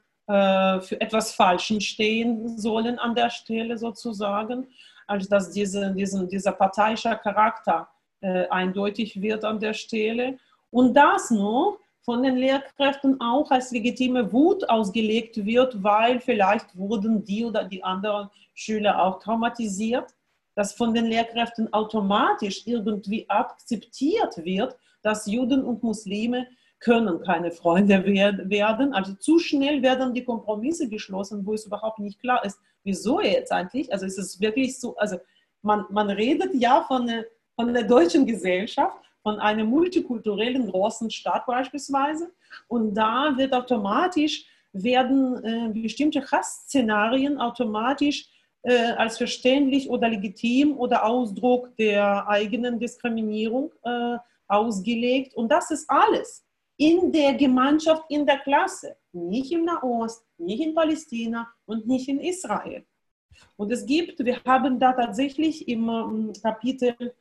für 0.82 1.02
etwas 1.02 1.32
Falschen 1.32 1.82
stehen 1.82 2.58
sollen 2.58 3.00
an 3.00 3.16
der 3.16 3.32
Stelle 3.32 3.78
sozusagen, 3.78 4.68
als 5.08 5.28
dass 5.28 5.50
diese, 5.50 5.92
diesen, 5.94 6.30
dieser 6.30 6.52
parteiische 6.52 7.18
Charakter 7.18 7.88
äh, 8.22 8.48
eindeutig 8.50 9.22
wird 9.22 9.44
an 9.44 9.60
der 9.60 9.74
Stelle. 9.74 10.38
Und 10.70 10.94
das 10.94 11.32
noch 11.32 11.80
von 12.02 12.22
den 12.22 12.38
Lehrkräften 12.38 13.20
auch 13.20 13.50
als 13.50 13.72
legitime 13.72 14.32
Wut 14.32 14.70
ausgelegt 14.70 15.44
wird, 15.46 15.84
weil 15.84 16.20
vielleicht 16.20 16.78
wurden 16.78 17.24
die 17.24 17.46
oder 17.46 17.64
die 17.64 17.84
anderen 17.84 18.30
Schüler 18.54 19.04
auch 19.04 19.20
traumatisiert, 19.20 20.14
dass 20.54 20.74
von 20.74 20.94
den 20.94 21.06
Lehrkräften 21.06 21.72
automatisch 21.74 22.64
irgendwie 22.66 23.30
akzeptiert 23.30 24.38
wird, 24.44 24.76
dass 25.02 25.26
Juden 25.26 25.64
und 25.64 25.82
Muslime 25.82 26.48
können 26.80 27.22
keine 27.24 27.52
Freunde 27.52 28.06
werden. 28.06 28.94
Also 28.94 29.14
zu 29.14 29.40
schnell 29.40 29.82
werden 29.82 30.14
die 30.14 30.24
Kompromisse 30.24 30.90
geschlossen, 30.90 31.46
wo 31.46 31.54
es 31.54 31.66
überhaupt 31.66 32.00
nicht 32.00 32.20
klar 32.20 32.44
ist, 32.46 32.60
wieso 32.84 33.22
jetzt 33.22 33.52
eigentlich. 33.52 33.92
Also 33.92 34.06
es 34.06 34.18
ist 34.18 34.40
wirklich 34.40 34.80
so, 34.80 34.96
also 34.98 35.18
man, 35.62 35.86
man 35.90 36.10
redet 36.10 36.54
ja 36.54 36.84
von 36.88 37.10
von 37.60 37.74
der 37.74 37.84
deutschen 37.84 38.26
Gesellschaft, 38.26 39.04
von 39.22 39.38
einer 39.38 39.66
multikulturellen 39.66 40.72
großen 40.72 41.12
Stadt 41.12 41.46
beispielsweise. 41.46 42.32
Und 42.70 42.96
da 42.96 43.34
wird 43.36 43.54
automatisch, 43.54 44.46
werden 44.72 45.44
äh, 45.44 45.82
bestimmte 45.82 46.22
Hassszenarien 46.22 47.38
automatisch 47.38 48.30
äh, 48.62 48.92
als 48.94 49.18
verständlich 49.18 49.90
oder 49.90 50.08
legitim 50.08 50.78
oder 50.78 51.04
Ausdruck 51.04 51.76
der 51.76 52.26
eigenen 52.30 52.80
Diskriminierung 52.80 53.74
äh, 53.84 54.16
ausgelegt. 54.48 55.34
Und 55.34 55.52
das 55.52 55.70
ist 55.70 55.90
alles. 55.90 56.46
In 56.80 57.12
der 57.12 57.34
Gemeinschaft, 57.34 58.06
in 58.08 58.26
der 58.26 58.40
Klasse, 58.40 58.96
nicht 59.12 59.52
im 59.52 59.66
Nahost, 59.66 60.26
nicht 60.38 60.62
in 60.62 60.74
Palästina 60.74 61.48
und 61.66 61.86
nicht 61.86 62.08
in 62.08 62.22
Israel. 62.22 62.86
Und 63.58 63.72
es 63.72 63.86
gibt, 63.86 64.24
wir 64.24 64.42
haben 64.46 64.80
da 64.80 64.94
tatsächlich 64.94 65.68
im 65.68 65.90
ähm, 65.90 66.34
Kapitel, 66.42 67.14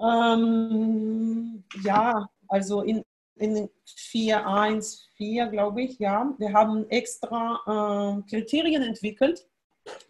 ähm, 0.00 1.62
ja, 1.84 2.26
also 2.48 2.80
in, 2.80 3.04
in 3.36 3.68
4.1.4, 3.86 5.50
glaube 5.50 5.82
ich, 5.82 5.98
ja, 5.98 6.34
wir 6.38 6.52
haben 6.54 6.88
extra 6.88 7.60
äh, 7.66 8.30
Kriterien 8.30 8.82
entwickelt, 8.82 9.46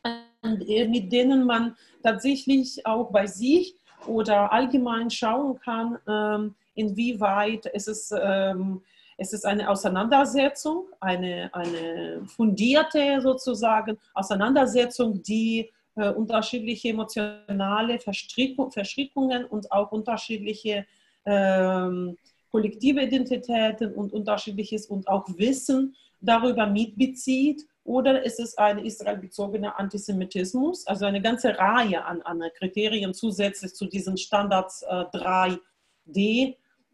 äh, 0.05 0.87
mit 0.87 1.11
denen 1.11 1.45
man 1.45 1.77
tatsächlich 2.05 2.87
auch 2.87 3.11
bei 3.11 3.27
sich 3.27 3.75
oder 4.07 4.53
allgemein 4.53 5.11
schauen 5.11 5.59
kann, 5.59 5.99
ähm, 6.07 6.55
inwieweit 6.79 7.67
es 7.73 7.87
ist, 7.87 8.15
ähm, 8.19 8.83
es 9.17 9.45
eine 9.45 9.69
Auseinandersetzung, 9.69 10.87
eine, 11.01 11.51
eine 11.53 12.23
fundierte 12.27 13.21
sozusagen 13.21 13.99
Auseinandersetzung, 14.15 15.23
die 15.23 15.71
äh, 15.97 16.11
unterschiedliche 16.11 16.91
emotionale 16.91 17.99
Verstrickung, 17.99 18.71
Verstrickungen 18.71 19.45
und 19.45 19.73
auch 19.73 19.91
unterschiedliche 19.91 20.87
ähm, 21.27 22.17
kollektive 22.51 23.03
Identitäten 23.03 23.93
und 23.95 24.13
unterschiedliches 24.13 24.87
und 24.87 25.09
auch 25.09 25.27
Wissen 25.37 25.97
darüber 26.21 26.67
mitbezieht. 26.67 27.67
Oder 27.85 28.23
ist 28.23 28.39
es 28.39 28.57
ein 28.59 28.79
israelbezogener 28.79 29.79
Antisemitismus, 29.79 30.87
also 30.87 31.07
eine 31.07 31.23
ganze 31.23 31.57
Reihe 31.59 32.05
an, 32.05 32.21
an 32.23 32.43
Kriterien 32.57 33.15
zusätzlich 33.15 33.75
zu 33.75 33.87
diesen 33.87 34.17
Standards 34.17 34.83
äh, 34.83 35.05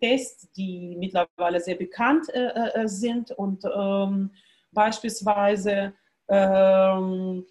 3D-Tests, 0.05 0.53
die 0.53 0.97
mittlerweile 0.99 1.61
sehr 1.61 1.77
bekannt 1.77 2.29
äh, 2.33 2.83
äh, 2.83 2.89
sind 2.89 3.31
und 3.33 3.65
ähm, 3.65 4.31
beispielsweise 4.73 5.93
ähm, 6.29 7.45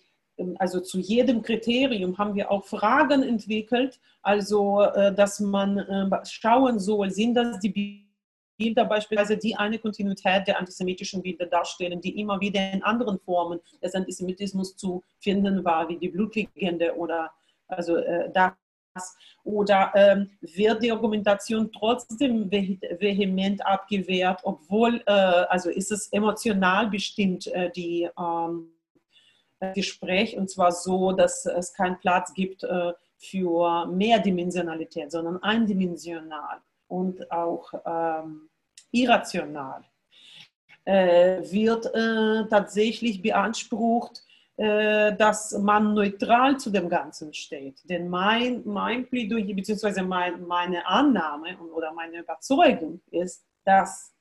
also 0.57 0.79
zu 0.79 0.99
jedem 0.99 1.41
Kriterium 1.41 2.17
haben 2.17 2.33
wir 2.35 2.49
auch 2.49 2.65
Fragen 2.65 3.21
entwickelt, 3.21 3.99
also 4.23 4.81
äh, 4.81 5.13
dass 5.13 5.39
man 5.39 5.77
äh, 5.77 6.25
schauen 6.25 6.79
soll, 6.79 7.11
sind 7.11 7.35
das 7.35 7.59
die 7.59 8.03
Bilder 8.57 8.85
beispielsweise, 8.85 9.37
die 9.37 9.55
eine 9.55 9.79
Kontinuität 9.79 10.47
der 10.47 10.59
antisemitischen 10.59 11.21
Bilder 11.21 11.45
darstellen, 11.45 12.01
die 12.01 12.19
immer 12.19 12.39
wieder 12.39 12.71
in 12.71 12.83
anderen 12.83 13.19
Formen 13.19 13.59
des 13.81 13.93
Antisemitismus 13.95 14.75
zu 14.75 15.03
finden 15.19 15.63
war, 15.65 15.87
wie 15.89 15.97
die 15.97 16.09
Blutlegende 16.09 16.95
oder 16.95 17.31
also 17.67 17.97
äh, 17.97 18.31
das. 18.31 18.53
Oder 19.43 19.91
ähm, 19.95 20.29
wird 20.41 20.83
die 20.83 20.91
Argumentation 20.91 21.71
trotzdem 21.71 22.49
vehement 22.49 23.65
abgewehrt, 23.65 24.39
obwohl, 24.43 25.01
äh, 25.05 25.11
also 25.11 25.69
ist 25.69 25.91
es 25.91 26.07
emotional 26.13 26.87
bestimmt, 26.87 27.47
äh, 27.47 27.71
die 27.71 28.09
ähm, 28.17 28.69
Gespräch, 29.73 30.37
und 30.37 30.49
zwar 30.49 30.71
so, 30.71 31.11
dass 31.11 31.45
es 31.45 31.73
keinen 31.73 31.99
Platz 31.99 32.33
gibt 32.33 32.63
äh, 32.63 32.93
für 33.17 33.85
Mehrdimensionalität, 33.87 35.11
sondern 35.11 35.41
eindimensional 35.41 36.59
und 36.87 37.31
auch 37.31 37.73
ähm, 37.85 38.49
irrational, 38.91 39.83
äh, 40.85 41.41
wird 41.51 41.85
äh, 41.93 42.47
tatsächlich 42.49 43.21
beansprucht, 43.21 44.23
dass 44.55 45.51
man 45.57 45.95
neutral 45.95 46.59
zu 46.59 46.69
dem 46.69 46.87
Ganzen 46.87 47.33
steht. 47.33 47.79
Denn 47.89 48.07
mein, 48.07 48.61
mein 48.65 49.07
Plädoyer, 49.07 49.55
beziehungsweise 49.55 50.03
mein, 50.03 50.45
meine 50.45 50.85
Annahme 50.85 51.57
oder 51.75 51.91
meine 51.91 52.19
Überzeugung 52.19 53.01
ist, 53.09 53.43
dass 53.65 54.13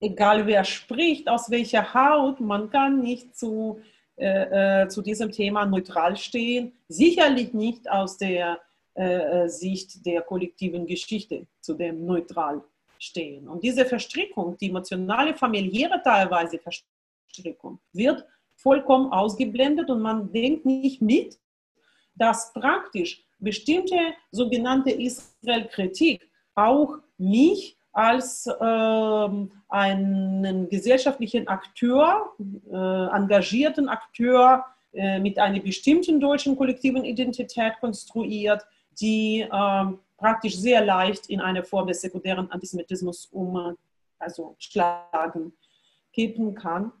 egal 0.00 0.46
wer 0.46 0.64
spricht, 0.64 1.28
aus 1.28 1.50
welcher 1.50 1.94
Haut, 1.94 2.40
man 2.40 2.70
kann 2.70 3.00
nicht 3.00 3.36
zu, 3.36 3.80
äh, 4.16 4.82
äh, 4.82 4.88
zu 4.88 5.02
diesem 5.02 5.30
Thema 5.30 5.66
neutral 5.66 6.16
stehen, 6.16 6.72
sicherlich 6.88 7.52
nicht 7.52 7.88
aus 7.90 8.16
der 8.16 8.60
äh, 8.94 9.48
Sicht 9.48 10.04
der 10.04 10.22
kollektiven 10.22 10.86
Geschichte 10.86 11.46
zu 11.60 11.74
dem 11.74 12.06
neutral 12.06 12.62
stehen. 12.98 13.48
Und 13.48 13.62
diese 13.62 13.84
Verstrickung, 13.84 14.56
die 14.58 14.68
emotionale, 14.68 15.34
familiäre 15.34 16.02
teilweise 16.02 16.58
Verstrickung, 16.58 17.78
wird 17.92 18.24
vollkommen 18.62 19.12
ausgeblendet 19.12 19.90
und 19.90 20.00
man 20.00 20.32
denkt 20.32 20.66
nicht 20.66 21.02
mit, 21.02 21.38
dass 22.14 22.52
praktisch 22.52 23.24
bestimmte 23.38 23.96
sogenannte 24.30 24.90
Israel-Kritik 24.90 26.28
auch 26.54 26.98
mich 27.16 27.76
als 27.92 28.46
äh, 28.46 29.28
einen 29.68 30.68
gesellschaftlichen 30.68 31.48
Akteur, 31.48 32.32
äh, 32.70 33.16
engagierten 33.16 33.88
Akteur 33.88 34.64
äh, 34.92 35.18
mit 35.18 35.38
einer 35.38 35.60
bestimmten 35.60 36.20
deutschen 36.20 36.56
kollektiven 36.56 37.04
Identität 37.04 37.74
konstruiert, 37.80 38.64
die 39.00 39.46
ähm, 39.52 39.98
praktisch 40.16 40.56
sehr 40.56 40.84
leicht 40.84 41.28
in 41.30 41.40
eine 41.40 41.64
Form 41.64 41.86
des 41.88 42.00
sekundären 42.00 42.50
Antisemitismus 42.50 43.26
um, 43.32 43.76
also 44.18 44.54
schlagen, 44.58 45.52
kippen 46.12 46.54
kann. 46.54 46.92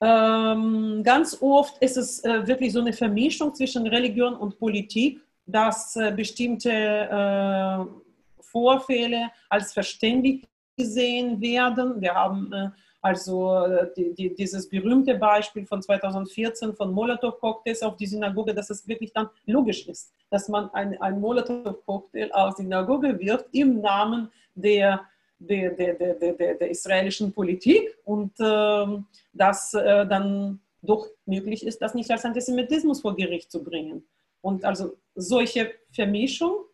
Ähm, 0.00 1.02
ganz 1.02 1.38
oft 1.40 1.78
ist 1.82 1.96
es 1.96 2.22
äh, 2.24 2.46
wirklich 2.46 2.72
so 2.72 2.80
eine 2.80 2.92
Vermischung 2.92 3.54
zwischen 3.54 3.86
Religion 3.86 4.34
und 4.34 4.58
Politik, 4.58 5.20
dass 5.46 5.96
äh, 5.96 6.12
bestimmte 6.14 6.70
äh, 6.70 8.42
Vorfälle 8.42 9.30
als 9.48 9.72
verständig 9.72 10.46
gesehen 10.76 11.40
werden. 11.40 12.00
Wir 12.00 12.14
haben 12.14 12.52
äh, 12.52 12.70
also 13.06 13.64
äh, 13.64 13.88
die, 13.96 14.14
die, 14.14 14.34
dieses 14.34 14.68
berühmte 14.68 15.14
Beispiel 15.14 15.64
von 15.64 15.80
2014 15.80 16.74
von 16.74 16.92
Molotow-Cocktails 16.92 17.82
auf 17.82 17.96
die 17.96 18.06
Synagoge, 18.06 18.52
dass 18.52 18.68
es 18.68 18.86
wirklich 18.88 19.12
dann 19.12 19.28
logisch 19.46 19.86
ist, 19.86 20.12
dass 20.28 20.48
man 20.48 20.68
ein, 20.74 21.00
ein 21.00 21.20
Molotow-Cocktail 21.20 22.32
auf 22.32 22.56
die 22.56 22.62
Synagoge 22.62 23.16
wirft 23.20 23.46
im 23.52 23.80
Namen 23.80 24.30
der, 24.56 25.02
der, 25.38 25.70
der, 25.70 25.94
der, 25.94 26.14
der, 26.14 26.54
der 26.54 26.70
israelischen 26.70 27.32
Politik 27.32 27.96
und 28.04 28.32
äh, 28.40 28.86
dass 29.32 29.74
äh, 29.74 30.06
dann 30.06 30.60
doch 30.82 31.06
möglich 31.26 31.66
ist, 31.66 31.82
das 31.82 31.94
nicht 31.94 32.10
als 32.10 32.24
Antisemitismus 32.24 33.00
vor 33.00 33.14
Gericht 33.16 33.50
zu 33.50 33.62
bringen. 33.62 34.06
Und 34.40 34.64
also 34.64 34.96
solche 35.14 35.72
Vermischung 35.92 36.64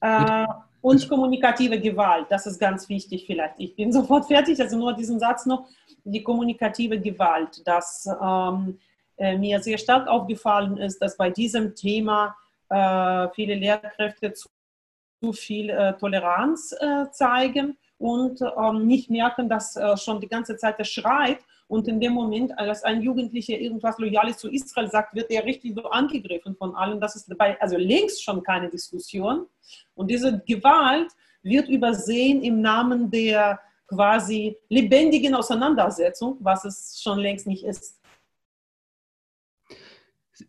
äh, 0.00 0.46
und 0.80 1.08
kommunikative 1.08 1.80
Gewalt, 1.80 2.26
das 2.30 2.46
ist 2.46 2.58
ganz 2.58 2.88
wichtig 2.88 3.24
vielleicht. 3.26 3.54
Ich 3.58 3.74
bin 3.74 3.92
sofort 3.98 4.26
fertig, 4.26 4.60
also 4.60 4.76
nur 4.78 4.92
diesen 4.92 5.18
Satz 5.18 5.46
noch. 5.46 5.66
Die 6.04 6.22
kommunikative 6.22 7.00
Gewalt, 7.00 7.66
das 7.66 8.08
ähm, 8.22 8.78
äh, 9.16 9.36
mir 9.36 9.60
sehr 9.60 9.78
stark 9.78 10.06
aufgefallen 10.06 10.76
ist, 10.76 11.02
dass 11.02 11.16
bei 11.16 11.30
diesem 11.30 11.74
Thema 11.74 12.36
äh, 12.68 13.28
viele 13.34 13.54
Lehrkräfte 13.54 14.32
zu, 14.32 14.48
zu 15.26 15.32
viel 15.32 15.70
äh, 15.70 15.96
Toleranz 15.98 16.72
äh, 16.78 17.10
zeigen 17.10 17.76
und 17.98 18.40
ähm, 18.40 18.86
nicht 18.86 19.10
merken, 19.10 19.48
dass 19.48 19.74
äh, 19.74 19.96
schon 19.96 20.20
die 20.20 20.28
ganze 20.28 20.56
Zeit 20.56 20.78
er 20.78 20.84
schreit 20.84 21.38
und 21.68 21.88
in 21.88 21.98
dem 21.98 22.12
Moment, 22.12 22.56
als 22.56 22.84
ein 22.84 23.02
Jugendlicher 23.02 23.58
irgendwas 23.58 23.98
Loyales 23.98 24.38
zu 24.38 24.48
Israel 24.48 24.88
sagt, 24.88 25.14
wird 25.14 25.30
er 25.30 25.44
richtig 25.44 25.74
so 25.74 25.84
angegriffen 25.90 26.54
von 26.54 26.76
allen. 26.76 27.00
Das 27.00 27.16
ist 27.16 27.28
dabei, 27.28 27.60
also 27.60 27.76
längst 27.76 28.22
schon 28.22 28.40
keine 28.44 28.70
Diskussion. 28.70 29.46
Und 29.94 30.08
diese 30.08 30.40
Gewalt 30.46 31.10
wird 31.42 31.68
übersehen 31.68 32.42
im 32.42 32.60
Namen 32.60 33.10
der 33.10 33.58
quasi 33.88 34.56
lebendigen 34.68 35.34
Auseinandersetzung, 35.34 36.36
was 36.40 36.64
es 36.64 37.00
schon 37.02 37.18
längst 37.18 37.48
nicht 37.48 37.64
ist. 37.64 38.00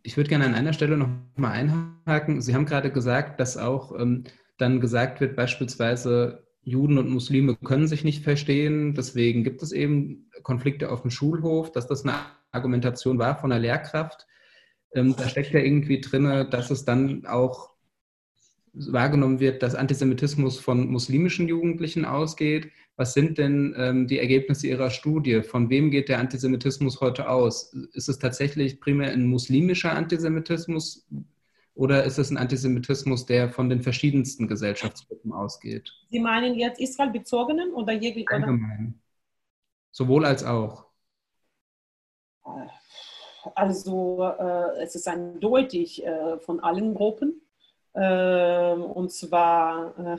Ich 0.03 0.17
würde 0.17 0.29
gerne 0.29 0.45
an 0.45 0.53
einer 0.53 0.73
Stelle 0.73 0.97
noch 0.97 1.09
mal 1.35 1.51
einhaken. 1.51 2.41
Sie 2.41 2.53
haben 2.53 2.65
gerade 2.65 2.91
gesagt, 2.91 3.39
dass 3.39 3.57
auch 3.57 3.97
ähm, 3.97 4.25
dann 4.57 4.79
gesagt 4.79 5.21
wird, 5.21 5.35
beispielsweise 5.35 6.47
Juden 6.61 6.97
und 6.97 7.09
Muslime 7.09 7.55
können 7.55 7.87
sich 7.87 8.03
nicht 8.03 8.23
verstehen, 8.23 8.93
deswegen 8.93 9.43
gibt 9.43 9.63
es 9.63 9.71
eben 9.71 10.29
Konflikte 10.43 10.91
auf 10.91 11.01
dem 11.01 11.11
Schulhof, 11.11 11.71
dass 11.71 11.87
das 11.87 12.03
eine 12.03 12.15
Argumentation 12.51 13.19
war 13.19 13.37
von 13.37 13.51
der 13.51 13.59
Lehrkraft. 13.59 14.27
Ähm, 14.93 15.15
da 15.17 15.29
steckt 15.29 15.53
ja 15.53 15.59
irgendwie 15.59 16.01
drin, 16.01 16.47
dass 16.49 16.69
es 16.69 16.85
dann 16.85 17.25
auch 17.25 17.77
wahrgenommen 18.73 19.39
wird, 19.39 19.63
dass 19.63 19.75
Antisemitismus 19.75 20.59
von 20.59 20.87
muslimischen 20.89 21.47
Jugendlichen 21.47 22.05
ausgeht. 22.05 22.71
Was 22.95 23.13
sind 23.13 23.37
denn 23.37 23.73
ähm, 23.77 24.07
die 24.07 24.19
Ergebnisse 24.19 24.67
Ihrer 24.67 24.89
Studie? 24.89 25.41
Von 25.41 25.69
wem 25.69 25.91
geht 25.91 26.09
der 26.09 26.19
Antisemitismus 26.19 27.01
heute 27.01 27.29
aus? 27.29 27.73
Ist 27.93 28.09
es 28.09 28.19
tatsächlich 28.19 28.79
primär 28.79 29.11
ein 29.11 29.27
muslimischer 29.27 29.93
Antisemitismus? 29.93 31.07
Oder 31.77 32.05
ist 32.05 32.17
es 32.17 32.31
ein 32.31 32.37
Antisemitismus, 32.37 33.27
der 33.27 33.49
von 33.49 33.69
den 33.69 33.83
verschiedensten 33.83 34.47
Gesellschaftsgruppen 34.47 35.31
ausgeht? 35.31 35.93
Sie 36.09 36.19
meinen 36.19 36.55
jetzt 36.55 36.81
Israel-bezogenen 36.81 37.71
oder 37.71 37.93
jeglich? 37.93 38.27
Allgemein. 38.31 38.99
Sowohl 39.91 40.25
als 40.25 40.43
auch. 40.43 40.87
Also 43.53 44.23
äh, 44.23 44.81
es 44.81 44.95
ist 44.95 45.07
eindeutig 45.07 46.03
äh, 46.03 46.39
von 46.39 46.59
allen 46.61 46.95
Gruppen. 46.95 47.41
Äh, 47.93 48.73
und 48.73 49.11
zwar, 49.11 49.99
äh, 49.99 50.17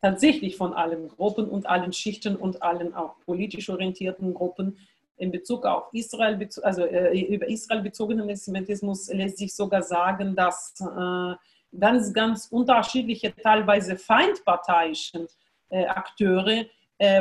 tatsächlich 0.00 0.56
von 0.56 0.72
allen 0.72 1.08
Gruppen 1.08 1.48
und 1.48 1.66
allen 1.66 1.92
Schichten 1.92 2.36
und 2.36 2.62
allen 2.62 2.94
auch 2.94 3.18
politisch 3.24 3.68
orientierten 3.70 4.34
Gruppen 4.34 4.78
in 5.18 5.30
Bezug 5.30 5.66
auf 5.66 5.92
Israel, 5.92 6.48
also 6.62 6.82
äh, 6.84 7.20
über 7.20 7.48
Israel 7.48 7.82
bezogenen 7.82 8.22
Antisemitismus 8.22 9.12
lässt 9.12 9.38
sich 9.38 9.54
sogar 9.54 9.82
sagen, 9.82 10.34
dass 10.34 10.74
äh, 10.80 11.34
ganz, 11.78 12.12
ganz 12.12 12.46
unterschiedliche, 12.50 13.34
teilweise 13.34 13.96
feindparteiischen 13.96 15.26
äh, 15.70 15.84
Akteure 15.86 16.64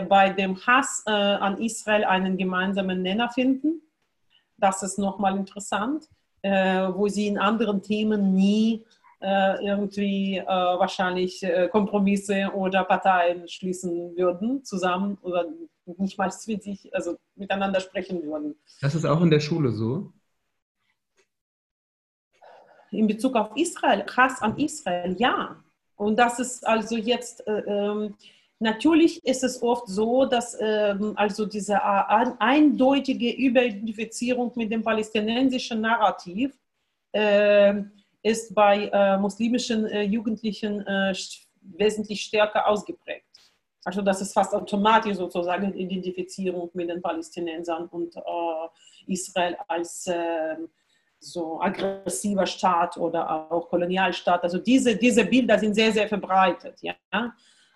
bei 0.09 0.31
dem 0.31 0.57
Hass 0.65 1.03
an 1.05 1.61
Israel 1.61 2.03
einen 2.03 2.35
gemeinsamen 2.35 3.03
Nenner 3.03 3.29
finden. 3.29 3.83
Das 4.57 4.81
ist 4.81 4.97
nochmal 4.97 5.37
interessant, 5.37 6.09
wo 6.41 7.07
sie 7.09 7.27
in 7.27 7.37
anderen 7.37 7.83
Themen 7.83 8.33
nie 8.33 8.83
irgendwie 9.21 10.41
wahrscheinlich 10.47 11.45
Kompromisse 11.69 12.49
oder 12.55 12.85
Parteien 12.85 13.47
schließen 13.47 14.17
würden 14.17 14.63
zusammen 14.63 15.19
oder 15.21 15.45
nicht 15.97 16.17
mal 16.17 16.31
sich, 16.31 16.93
also 16.93 17.17
miteinander 17.35 17.79
sprechen 17.79 18.23
würden. 18.23 18.55
Das 18.81 18.95
ist 18.95 19.05
auch 19.05 19.21
in 19.21 19.29
der 19.29 19.39
Schule 19.39 19.71
so? 19.71 20.11
In 22.91 23.07
Bezug 23.07 23.35
auf 23.35 23.55
Israel, 23.55 24.05
Hass 24.15 24.41
an 24.41 24.57
Israel, 24.57 25.15
ja. 25.17 25.61
Und 25.95 26.17
das 26.17 26.39
ist 26.39 26.65
also 26.65 26.95
jetzt, 26.95 27.45
äh, 27.47 27.59
ähm, 27.59 28.15
natürlich 28.59 29.23
ist 29.25 29.43
es 29.43 29.61
oft 29.61 29.87
so, 29.87 30.25
dass 30.25 30.57
ähm, 30.59 31.13
also 31.15 31.45
diese 31.45 31.73
äh, 31.73 32.25
eindeutige 32.39 33.31
Überidentifizierung 33.31 34.51
mit 34.55 34.71
dem 34.71 34.83
palästinensischen 34.83 35.81
Narrativ 35.81 36.57
äh, 37.11 37.81
ist 38.21 38.53
bei 38.53 38.89
äh, 38.91 39.17
muslimischen 39.17 39.85
äh, 39.87 40.03
Jugendlichen 40.03 40.85
äh, 40.85 41.13
wesentlich 41.61 42.21
stärker 42.21 42.67
ausgeprägt. 42.67 43.26
Also 43.83 44.01
das 44.01 44.21
ist 44.21 44.33
fast 44.33 44.53
automatisch 44.53 45.15
sozusagen 45.15 45.73
Identifizierung 45.73 46.69
mit 46.73 46.89
den 46.89 47.01
Palästinensern 47.01 47.87
und 47.87 48.15
äh, 48.15 48.21
Israel 49.07 49.57
als 49.67 50.07
äh, 50.07 50.57
so 51.19 51.59
aggressiver 51.61 52.45
Staat 52.45 52.97
oder 52.97 53.51
auch 53.51 53.69
Kolonialstaat. 53.69 54.43
Also 54.43 54.57
diese, 54.59 54.95
diese 54.95 55.25
Bilder 55.25 55.57
sind 55.57 55.73
sehr, 55.73 55.91
sehr 55.91 56.07
verbreitet. 56.07 56.79
Ja? 56.81 56.95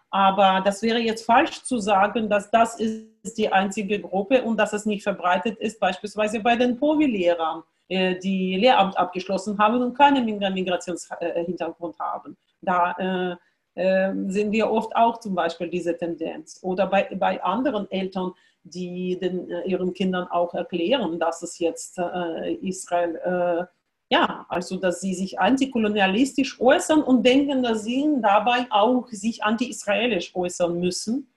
Aber 0.09 0.61
das 0.63 0.81
wäre 0.81 0.99
jetzt 0.99 1.25
falsch 1.25 1.63
zu 1.63 1.79
sagen, 1.79 2.29
dass 2.29 2.51
das 2.51 2.79
ist 2.79 3.37
die 3.37 3.51
einzige 3.51 3.99
Gruppe 3.99 4.43
und 4.43 4.57
dass 4.57 4.73
es 4.73 4.85
nicht 4.85 5.03
verbreitet 5.03 5.57
ist, 5.59 5.79
beispielsweise 5.79 6.39
bei 6.39 6.55
den 6.55 6.77
POVI-Lehrern, 6.77 7.63
äh, 7.87 8.19
die 8.19 8.57
Lehramt 8.57 8.97
abgeschlossen 8.97 9.57
haben 9.57 9.81
und 9.81 9.97
keinen 9.97 10.25
Migrationshintergrund 10.25 11.97
haben. 11.99 12.37
Da 12.61 12.91
äh, 12.97 13.35
sehen 13.73 14.51
wir 14.51 14.69
oft 14.69 14.95
auch 14.95 15.19
zum 15.21 15.33
Beispiel 15.33 15.69
diese 15.69 15.97
Tendenz. 15.97 16.59
Oder 16.61 16.87
bei, 16.87 17.03
bei 17.15 17.41
anderen 17.41 17.89
Eltern, 17.89 18.33
die 18.63 19.17
den, 19.19 19.49
äh, 19.49 19.63
ihren 19.63 19.93
Kindern 19.93 20.27
auch 20.27 20.53
erklären, 20.53 21.19
dass 21.19 21.41
es 21.41 21.59
jetzt 21.59 21.97
äh, 21.97 22.53
Israel, 22.55 23.15
äh, 23.15 23.65
ja, 24.13 24.45
also 24.49 24.77
dass 24.77 25.01
sie 25.01 25.13
sich 25.13 25.39
antikolonialistisch 25.39 26.59
äußern 26.59 27.01
und 27.01 27.25
denken, 27.25 27.63
dass 27.63 27.83
sie 27.83 28.07
dabei 28.21 28.67
auch 28.69 29.07
sich 29.09 29.43
anti-israelisch 29.43 30.35
äußern 30.35 30.79
müssen 30.79 31.31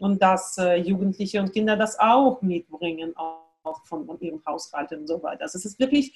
und 0.00 0.22
dass 0.22 0.58
äh, 0.58 0.76
Jugendliche 0.76 1.40
und 1.40 1.52
Kinder 1.52 1.76
das 1.76 1.98
auch 1.98 2.42
mitbringen, 2.42 3.14
auch 3.16 3.84
von, 3.84 4.04
von 4.06 4.20
ihrem 4.20 4.42
Haushalt 4.44 4.92
und 4.92 5.06
so 5.06 5.22
weiter. 5.22 5.42
Also 5.42 5.58
es 5.58 5.64
ist 5.64 5.78
wirklich, 5.78 6.12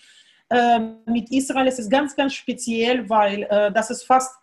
äh, 0.51 0.81
mit 1.07 1.31
Israel 1.31 1.69
es 1.69 1.79
ist 1.79 1.91
ganz, 1.91 2.15
ganz 2.15 2.35
speziell, 2.35 3.09
weil 3.09 3.45
äh, 3.45 3.73
das 3.73 3.91
ist 3.91 4.03
fast 4.03 4.35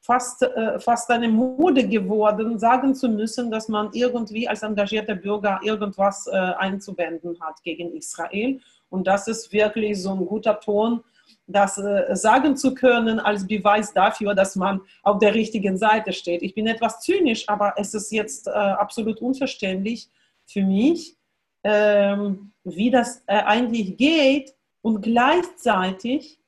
fast, 0.00 0.42
äh, 0.42 0.78
fast 0.80 1.10
eine 1.10 1.28
Mode 1.28 1.86
geworden, 1.86 2.58
sagen 2.58 2.94
zu 2.94 3.08
müssen, 3.08 3.50
dass 3.50 3.68
man 3.68 3.90
irgendwie 3.92 4.48
als 4.48 4.62
engagierter 4.62 5.14
Bürger 5.14 5.60
irgendwas 5.62 6.26
äh, 6.26 6.30
einzuwenden 6.36 7.38
hat 7.40 7.62
gegen 7.62 7.94
Israel. 7.94 8.60
Und 8.88 9.06
das 9.06 9.28
ist 9.28 9.52
wirklich 9.52 10.02
so 10.02 10.10
ein 10.12 10.26
guter 10.26 10.58
Ton, 10.58 11.02
das 11.46 11.78
äh, 11.78 12.16
sagen 12.16 12.56
zu 12.56 12.74
können 12.74 13.20
als 13.20 13.46
Beweis 13.46 13.92
dafür, 13.92 14.34
dass 14.34 14.56
man 14.56 14.80
auf 15.02 15.18
der 15.18 15.34
richtigen 15.34 15.76
Seite 15.76 16.12
steht. 16.12 16.42
Ich 16.42 16.54
bin 16.54 16.66
etwas 16.66 17.00
zynisch, 17.00 17.48
aber 17.48 17.74
es 17.76 17.94
ist 17.94 18.10
jetzt 18.10 18.46
äh, 18.46 18.50
absolut 18.50 19.20
unverständlich 19.20 20.08
für 20.46 20.62
mich, 20.62 21.16
ähm, 21.62 22.52
wie 22.64 22.90
das 22.90 23.22
äh, 23.26 23.42
eigentlich 23.42 23.96
geht. 23.96 24.54
Und 24.82 25.02
gleichzeitig 25.02 26.40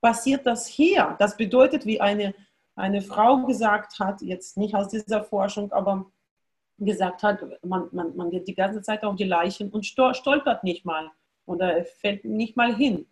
passiert 0.00 0.44
das 0.44 0.66
hier. 0.66 1.16
Das 1.18 1.36
bedeutet, 1.36 1.86
wie 1.86 2.00
eine 2.00 2.34
eine 2.76 3.00
Frau 3.02 3.44
gesagt 3.46 3.98
hat, 3.98 4.20
jetzt 4.22 4.56
nicht 4.56 4.74
aus 4.74 4.88
dieser 4.88 5.24
Forschung, 5.24 5.72
aber 5.72 6.06
gesagt 6.78 7.22
hat, 7.22 7.40
man, 7.64 7.88
man, 7.92 8.14
man 8.16 8.30
geht 8.30 8.46
die 8.46 8.54
ganze 8.54 8.82
Zeit 8.82 9.02
auf 9.02 9.16
die 9.16 9.24
Leichen 9.24 9.70
und 9.70 9.86
stolpert 9.86 10.62
nicht 10.62 10.84
mal 10.84 11.10
oder 11.46 11.84
fällt 11.84 12.24
nicht 12.24 12.56
mal 12.56 12.74
hin. 12.76 13.06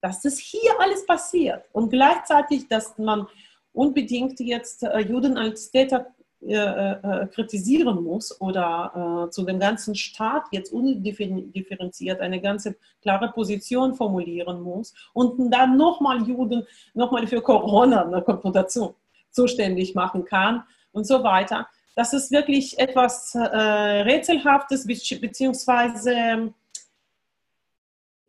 Dass 0.00 0.22
das 0.22 0.38
hier 0.38 0.72
alles 0.80 1.06
passiert 1.06 1.64
und 1.72 1.90
gleichzeitig, 1.90 2.66
dass 2.68 2.98
man 2.98 3.28
unbedingt 3.72 4.40
jetzt 4.40 4.82
äh, 4.82 4.98
Juden 5.00 5.38
als 5.38 5.70
Täter 5.70 6.12
äh, 6.42 6.54
äh, 6.54 7.26
kritisieren 7.26 8.02
muss 8.02 8.40
oder 8.40 9.26
äh, 9.26 9.30
zu 9.30 9.44
dem 9.44 9.60
ganzen 9.60 9.94
Staat 9.94 10.44
jetzt 10.52 10.72
undifferenziert 10.72 12.18
eine 12.20 12.40
ganze 12.40 12.76
klare 13.02 13.30
Position 13.30 13.94
formulieren 13.94 14.62
muss 14.62 14.94
und 15.12 15.50
dann 15.50 15.76
nochmal 15.76 16.26
Juden 16.26 16.66
nochmal 16.94 17.26
für 17.26 17.42
Corona 17.42 18.06
eine 18.06 18.22
Konfrontation 18.22 18.94
zuständig 19.30 19.94
machen 19.94 20.24
kann 20.24 20.62
und 20.92 21.06
so 21.06 21.22
weiter. 21.22 21.68
Das 21.94 22.14
ist 22.14 22.30
wirklich 22.30 22.78
etwas 22.78 23.34
äh, 23.34 23.40
Rätselhaftes, 23.40 24.86
beziehungsweise 24.86 26.54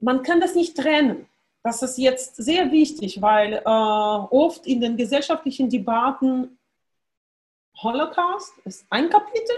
man 0.01 0.22
kann 0.22 0.41
das 0.41 0.53
nicht 0.53 0.76
trennen. 0.76 1.28
Das 1.64 1.82
ist 1.82 1.97
jetzt 1.97 2.36
sehr 2.36 2.74
wichtig, 2.74 3.22
weil 3.22 3.53
äh, 3.53 3.64
oft 3.66 4.68
in 4.68 4.82
den 4.82 4.97
gesellschaftlichen 4.97 5.70
Debatten 5.70 6.57
Holocaust 7.84 8.53
ist 8.65 8.86
ein 8.89 9.09
Kapitel 9.09 9.55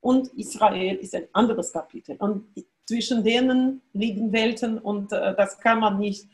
und 0.00 0.28
Israel 0.34 0.96
ist 0.96 1.14
ein 1.14 1.28
anderes 1.32 1.72
Kapitel. 1.72 2.16
Und 2.18 2.46
zwischen 2.84 3.24
denen 3.24 3.82
liegen 3.92 4.32
Welten 4.32 4.78
und 4.78 5.12
äh, 5.12 5.34
das 5.34 5.58
kann 5.58 5.80
man 5.80 5.98
nicht 5.98 6.28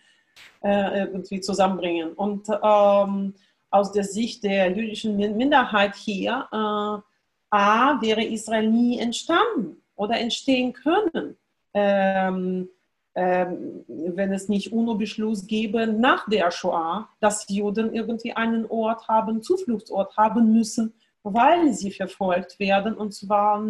äh, 0.63 1.05
irgendwie 1.05 1.41
zusammenbringen. 1.41 2.13
Und 2.13 2.49
ähm, 2.63 3.35
aus 3.71 3.93
der 3.93 4.05
Sicht 4.05 4.45
der 4.45 4.71
jüdischen 4.71 5.17
Minderheit 5.17 5.95
hier, 5.95 6.47
äh, 6.53 7.13
A, 7.55 8.01
wäre 8.01 8.25
Israel 8.25 8.69
nie 8.71 8.99
entstanden 8.99 9.83
oder 9.95 10.19
entstehen 10.19 10.73
können. 10.73 11.37
Ähm, 11.75 12.69
ähm, 13.15 13.85
wenn 13.87 14.33
es 14.33 14.49
nicht 14.49 14.73
UNO-Beschluss 14.73 15.47
gäbe 15.47 15.87
nach 15.87 16.27
der 16.31 16.51
Shoah, 16.51 17.09
dass 17.21 17.47
Juden 17.49 17.93
irgendwie 17.93 18.33
einen 18.33 18.65
Ort 18.67 19.07
haben, 19.07 19.43
Zufluchtsort 19.43 20.17
haben 20.17 20.53
müssen, 20.53 20.95
weil 21.23 21.73
sie 21.73 21.91
verfolgt 21.91 22.59
werden 22.59 22.95
und 22.95 23.13
zwar 23.13 23.63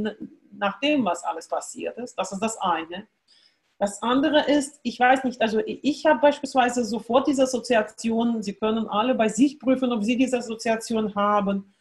nach 0.52 0.80
dem, 0.80 1.04
was 1.04 1.24
alles 1.24 1.48
passiert 1.48 1.98
ist. 1.98 2.14
Das 2.16 2.32
ist 2.32 2.40
das 2.40 2.58
eine. 2.58 3.06
Das 3.78 4.00
andere 4.00 4.48
ist, 4.48 4.78
ich 4.84 5.00
weiß 5.00 5.24
nicht, 5.24 5.42
also 5.42 5.60
ich 5.66 6.06
habe 6.06 6.20
beispielsweise 6.20 6.84
sofort 6.84 7.26
diese 7.26 7.42
Assoziation, 7.42 8.42
Sie 8.42 8.52
können 8.52 8.86
alle 8.86 9.14
bei 9.14 9.28
sich 9.28 9.58
prüfen, 9.58 9.92
ob 9.92 10.04
Sie 10.04 10.16
diese 10.16 10.38
Assoziation 10.38 11.14
haben, 11.16 11.74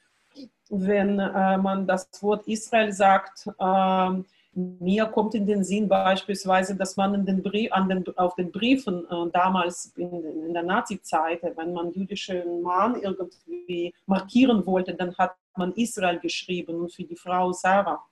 wenn 0.70 1.20
äh, 1.20 1.58
man 1.58 1.86
das 1.86 2.10
Wort 2.22 2.48
Israel 2.48 2.92
sagt. 2.92 3.48
Äh, 3.60 4.24
mir 4.54 5.06
kommt 5.06 5.34
in 5.34 5.46
den 5.46 5.64
Sinn 5.64 5.88
beispielsweise, 5.88 6.76
dass 6.76 6.98
man 6.98 7.26
den 7.26 7.42
Brief, 7.42 7.72
an 7.72 7.88
den, 7.88 8.18
auf 8.18 8.36
den 8.36 8.52
Briefen 8.52 9.06
äh, 9.10 9.32
damals 9.32 9.94
in, 9.96 10.24
in 10.24 10.54
der 10.54 10.64
Nazi-Zeit, 10.64 11.42
wenn 11.56 11.74
man 11.74 11.92
jüdischen 11.94 12.62
Mann 12.62 13.02
irgendwie 13.02 13.94
markieren 14.06 14.66
wollte, 14.66 14.94
dann 14.94 15.18
hat 15.18 15.36
man 15.56 15.72
Israel 15.74 16.20
geschrieben 16.20 16.82
und 16.82 16.94
für 16.94 17.04
die 17.04 17.16
Frau 17.16 17.54
Sarah. 17.54 18.04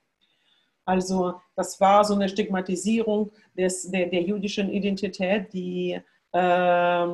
Also 0.86 1.34
das 1.54 1.78
war 1.80 2.04
so 2.04 2.14
eine 2.14 2.28
Stigmatisierung 2.28 3.30
des, 3.56 3.90
der, 3.90 4.06
der 4.06 4.22
jüdischen 4.22 4.70
Identität, 4.70 5.52
die 5.52 6.00
äh, 6.32 7.06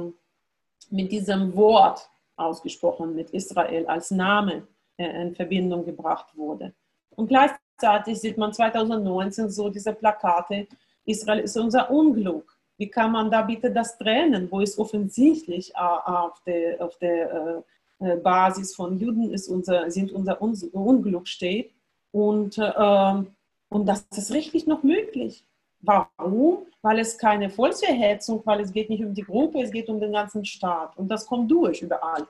mit 0.90 1.10
diesem 1.10 1.54
Wort 1.56 2.08
ausgesprochen, 2.36 3.14
mit 3.14 3.30
Israel 3.30 3.86
als 3.86 4.12
Name 4.12 4.68
äh, 4.96 5.22
in 5.22 5.34
Verbindung 5.34 5.84
gebracht 5.84 6.36
wurde. 6.36 6.74
Und 7.10 7.26
gleichzeitig 7.26 7.65
gleichzeitig 7.76 8.20
sieht 8.20 8.38
man 8.38 8.52
2019 8.52 9.50
so 9.50 9.68
diese 9.68 9.92
Plakate, 9.92 10.66
Israel 11.04 11.40
ist 11.40 11.56
unser 11.56 11.90
Unglück. 11.90 12.56
Wie 12.78 12.88
kann 12.88 13.12
man 13.12 13.30
da 13.30 13.42
bitte 13.42 13.70
das 13.70 13.96
trennen, 13.96 14.50
wo 14.50 14.60
es 14.60 14.78
offensichtlich 14.78 15.72
äh, 15.74 15.78
auf 15.78 16.42
der, 16.44 16.84
auf 16.84 16.96
der 16.98 17.64
äh, 18.00 18.06
äh, 18.06 18.16
Basis 18.16 18.74
von 18.74 18.98
Juden 18.98 19.32
ist 19.32 19.48
unser, 19.48 19.90
sind 19.90 20.12
unser 20.12 20.40
Unglück 20.42 21.26
steht 21.26 21.72
und, 22.12 22.58
ähm, 22.58 23.28
und 23.68 23.86
das 23.86 24.06
ist 24.14 24.32
richtig 24.32 24.66
noch 24.66 24.82
möglich. 24.82 25.44
Warum? 25.80 26.66
Weil 26.82 26.98
es 26.98 27.16
keine 27.16 27.48
Volksverhetzung, 27.48 28.42
weil 28.44 28.60
es 28.60 28.72
geht 28.72 28.90
nicht 28.90 29.04
um 29.04 29.14
die 29.14 29.22
Gruppe, 29.22 29.62
es 29.62 29.70
geht 29.70 29.88
um 29.88 30.00
den 30.00 30.12
ganzen 30.12 30.44
Staat 30.44 30.96
und 30.96 31.08
das 31.08 31.26
kommt 31.26 31.50
durch 31.50 31.82
überall. 31.82 32.26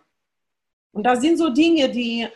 Und 0.93 1.05
das 1.05 1.21
sind 1.21 1.39
so 1.39 1.51
Dinge, 1.51 1.89
die 1.89 2.29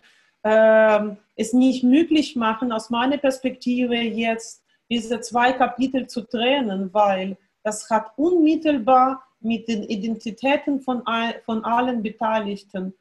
es 0.43 1.53
nicht 1.53 1.84
möglich 1.84 2.34
machen, 2.34 2.72
aus 2.72 2.88
meiner 2.88 3.18
Perspektive 3.18 3.95
jetzt 3.95 4.62
diese 4.88 5.20
zwei 5.20 5.53
Kapitel 5.53 6.07
zu 6.07 6.22
trennen, 6.22 6.88
weil 6.95 7.36
das 7.62 7.88
hat 7.91 8.12
unmittelbar 8.16 9.22
mit 9.41 9.68
den 9.68 9.82
Identitäten 9.84 10.80
von, 10.80 11.03
von 11.45 11.64
allen 11.64 12.03
Beteiligten 12.03 12.95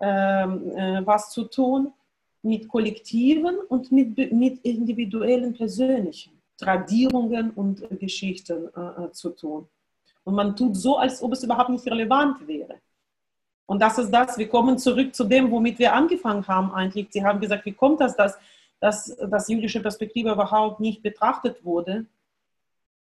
ähm, 0.00 0.76
äh, 0.76 1.06
was 1.06 1.30
zu 1.30 1.44
tun, 1.44 1.92
mit 2.42 2.68
kollektiven 2.68 3.56
und 3.68 3.92
mit, 3.92 4.32
mit 4.32 4.58
individuellen 4.64 5.54
persönlichen 5.54 6.32
Tradierungen 6.58 7.50
und 7.52 7.88
Geschichten 8.00 8.68
äh, 8.76 9.04
äh, 9.04 9.12
zu 9.12 9.30
tun. 9.30 9.68
Und 10.24 10.34
man 10.34 10.56
tut 10.56 10.76
so, 10.76 10.96
als 10.96 11.22
ob 11.22 11.32
es 11.32 11.44
überhaupt 11.44 11.70
nicht 11.70 11.86
relevant 11.86 12.46
wäre. 12.46 12.80
Und 13.66 13.80
das 13.80 13.98
ist 13.98 14.10
das, 14.10 14.38
wir 14.38 14.48
kommen 14.48 14.78
zurück 14.78 15.14
zu 15.14 15.24
dem, 15.24 15.50
womit 15.50 15.78
wir 15.78 15.94
angefangen 15.94 16.46
haben 16.46 16.72
eigentlich. 16.72 17.08
Sie 17.10 17.24
haben 17.24 17.40
gesagt, 17.40 17.64
wie 17.64 17.72
kommt 17.72 18.00
das, 18.00 18.16
dass, 18.16 18.38
dass, 18.80 19.16
dass 19.16 19.48
jüdische 19.48 19.80
Perspektive 19.80 20.32
überhaupt 20.32 20.80
nicht 20.80 21.02
betrachtet 21.02 21.64
wurde? 21.64 22.06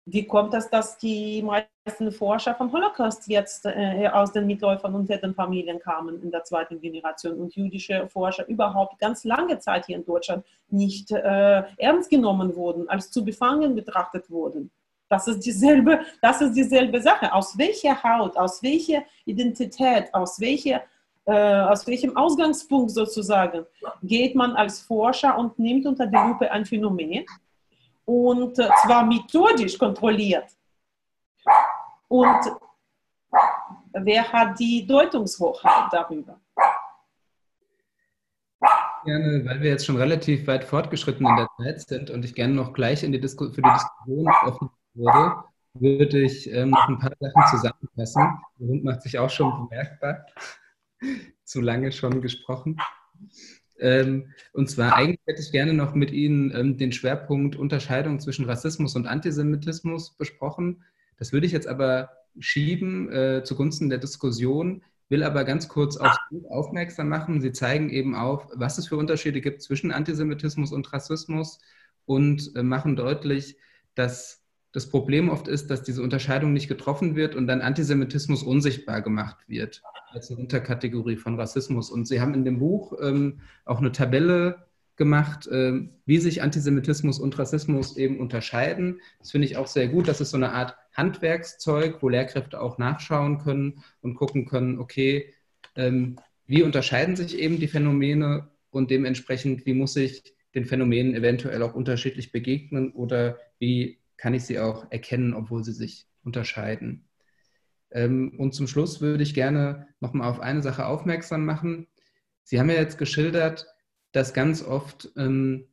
Wie 0.05 0.25
kommt 0.25 0.53
das, 0.53 0.69
dass 0.69 0.97
die 0.97 1.43
meisten 1.43 2.11
Forscher 2.11 2.55
vom 2.55 2.71
Holocaust 2.71 3.27
jetzt 3.27 3.65
äh, 3.65 4.07
aus 4.11 4.31
den 4.31 4.47
Mitläufern 4.47 4.95
und 4.95 5.07
den 5.07 5.35
Familien 5.35 5.79
kamen 5.79 6.21
in 6.23 6.31
der 6.31 6.43
zweiten 6.43 6.81
Generation 6.81 7.39
und 7.39 7.55
jüdische 7.55 8.07
Forscher 8.07 8.47
überhaupt 8.47 8.97
ganz 8.97 9.23
lange 9.23 9.59
Zeit 9.59 9.85
hier 9.85 9.97
in 9.97 10.05
Deutschland 10.05 10.43
nicht 10.69 11.11
äh, 11.11 11.63
ernst 11.77 12.09
genommen 12.09 12.55
wurden, 12.55 12.89
als 12.89 13.11
zu 13.11 13.23
befangen 13.23 13.75
betrachtet 13.75 14.31
wurden? 14.31 14.71
Das 15.09 15.27
ist 15.27 15.39
dieselbe, 15.43 16.05
das 16.21 16.39
ist 16.39 16.53
dieselbe 16.53 17.01
Sache. 17.01 17.33
Aus 17.33 17.57
welcher 17.57 18.01
Haut, 18.03 18.37
aus 18.37 18.61
welcher 18.61 19.03
Identität, 19.25 20.13
aus, 20.13 20.39
welcher, 20.39 20.83
äh, 21.25 21.61
aus 21.61 21.85
welchem 21.87 22.15
Ausgangspunkt 22.15 22.91
sozusagen 22.91 23.65
geht 24.03 24.35
man 24.35 24.55
als 24.55 24.81
Forscher 24.81 25.35
und 25.35 25.57
nimmt 25.57 25.87
unter 25.87 26.05
die 26.05 26.15
Lupe 26.15 26.51
ein 26.51 26.63
Phänomen 26.63 27.25
und 28.05 28.59
äh, 28.59 28.69
zwar 28.83 29.03
methodisch 29.03 29.79
kontrolliert. 29.79 30.45
Und 32.07 32.39
wer 33.93 34.31
hat 34.31 34.59
die 34.59 34.85
Deutungshochheit 34.85 35.91
darüber? 35.91 36.39
Gerne, 39.05 39.43
weil 39.45 39.61
wir 39.61 39.71
jetzt 39.71 39.85
schon 39.85 39.95
relativ 39.95 40.45
weit 40.45 40.65
fortgeschritten 40.65 41.25
in 41.25 41.35
der 41.35 41.47
Zeit 41.57 41.81
sind 41.81 42.09
und 42.11 42.23
ich 42.25 42.35
gerne 42.35 42.53
noch 42.53 42.73
gleich 42.73 43.01
in 43.01 43.11
die 43.11 43.19
für 43.19 43.25
die 43.25 43.61
Diskussion 43.61 44.27
offen 44.45 44.69
würde, 44.93 45.43
würde 45.73 46.21
ich 46.21 46.51
ähm, 46.51 46.71
noch 46.71 46.87
ein 46.87 46.99
paar 46.99 47.13
Sachen 47.19 47.43
zusammenfassen. 47.51 48.39
Der 48.59 48.67
Hund 48.67 48.83
macht 48.83 49.01
sich 49.01 49.17
auch 49.19 49.29
schon 49.29 49.67
bemerkbar. 49.69 50.25
Zu 51.43 51.61
lange 51.61 51.91
schon 51.91 52.21
gesprochen. 52.21 52.77
Ähm, 53.79 54.33
und 54.53 54.69
zwar 54.69 54.95
eigentlich 54.95 55.21
hätte 55.25 55.41
ich 55.41 55.51
gerne 55.51 55.73
noch 55.73 55.95
mit 55.95 56.11
Ihnen 56.11 56.53
ähm, 56.53 56.77
den 56.77 56.91
Schwerpunkt 56.91 57.55
Unterscheidung 57.55 58.19
zwischen 58.19 58.45
Rassismus 58.45 58.95
und 58.95 59.07
Antisemitismus 59.07 60.15
besprochen. 60.17 60.83
Das 61.17 61.31
würde 61.33 61.45
ich 61.45 61.53
jetzt 61.53 61.67
aber 61.67 62.09
schieben 62.39 63.11
äh, 63.11 63.43
zugunsten 63.43 63.89
der 63.89 63.97
Diskussion, 63.97 64.83
will 65.07 65.23
aber 65.23 65.43
ganz 65.43 65.67
kurz 65.67 65.97
Buch 66.29 66.51
aufmerksam 66.51 67.09
machen. 67.09 67.41
Sie 67.41 67.51
zeigen 67.51 67.89
eben 67.89 68.15
auf, 68.15 68.47
was 68.53 68.77
es 68.77 68.87
für 68.87 68.97
Unterschiede 68.97 69.41
gibt 69.41 69.61
zwischen 69.61 69.91
Antisemitismus 69.91 70.71
und 70.71 70.91
Rassismus 70.93 71.59
und 72.05 72.55
äh, 72.55 72.63
machen 72.63 72.95
deutlich, 72.95 73.57
dass 73.95 74.38
das 74.71 74.89
Problem 74.89 75.29
oft 75.29 75.47
ist, 75.47 75.69
dass 75.69 75.83
diese 75.83 76.03
Unterscheidung 76.03 76.53
nicht 76.53 76.67
getroffen 76.67 77.15
wird 77.15 77.35
und 77.35 77.47
dann 77.47 77.61
Antisemitismus 77.61 78.43
unsichtbar 78.43 79.01
gemacht 79.01 79.37
wird 79.47 79.81
als 80.11 80.29
eine 80.29 80.39
Unterkategorie 80.39 81.17
von 81.17 81.39
Rassismus. 81.39 81.89
Und 81.89 82.07
Sie 82.07 82.21
haben 82.21 82.33
in 82.33 82.45
dem 82.45 82.59
Buch 82.59 82.93
ähm, 83.01 83.41
auch 83.65 83.79
eine 83.79 83.91
Tabelle 83.91 84.67
gemacht, 84.95 85.47
äh, 85.47 85.87
wie 86.05 86.17
sich 86.17 86.41
Antisemitismus 86.41 87.19
und 87.19 87.37
Rassismus 87.39 87.97
eben 87.97 88.19
unterscheiden. 88.19 89.01
Das 89.19 89.31
finde 89.31 89.47
ich 89.47 89.57
auch 89.57 89.67
sehr 89.67 89.87
gut. 89.87 90.07
Das 90.07 90.21
ist 90.21 90.31
so 90.31 90.37
eine 90.37 90.51
Art 90.51 90.75
Handwerkszeug, 90.93 92.01
wo 92.01 92.09
Lehrkräfte 92.09 92.59
auch 92.59 92.77
nachschauen 92.77 93.39
können 93.39 93.83
und 94.01 94.15
gucken 94.15 94.45
können, 94.45 94.79
okay, 94.79 95.33
ähm, 95.75 96.17
wie 96.45 96.63
unterscheiden 96.63 97.15
sich 97.15 97.37
eben 97.37 97.59
die 97.59 97.67
Phänomene 97.67 98.49
und 98.71 98.91
dementsprechend, 98.91 99.65
wie 99.65 99.73
muss 99.73 99.95
ich 99.95 100.35
den 100.55 100.65
Phänomenen 100.65 101.13
eventuell 101.13 101.61
auch 101.61 101.75
unterschiedlich 101.75 102.31
begegnen 102.31 102.91
oder 102.91 103.37
wie 103.59 103.98
kann 104.19 104.33
ich 104.33 104.43
sie 104.43 104.59
auch 104.59 104.91
erkennen, 104.91 105.33
obwohl 105.33 105.63
sie 105.63 105.71
sich 105.73 106.07
unterscheiden. 106.23 107.07
Ähm, 107.91 108.35
und 108.37 108.53
zum 108.53 108.67
Schluss 108.67 109.01
würde 109.01 109.23
ich 109.23 109.33
gerne 109.33 109.87
nochmal 109.99 110.29
auf 110.29 110.39
eine 110.39 110.61
Sache 110.61 110.85
aufmerksam 110.85 111.45
machen. 111.45 111.87
Sie 112.43 112.59
haben 112.59 112.69
ja 112.69 112.75
jetzt 112.75 112.97
geschildert, 112.97 113.65
dass 114.11 114.33
ganz 114.33 114.61
oft 114.61 115.09
ähm, 115.15 115.67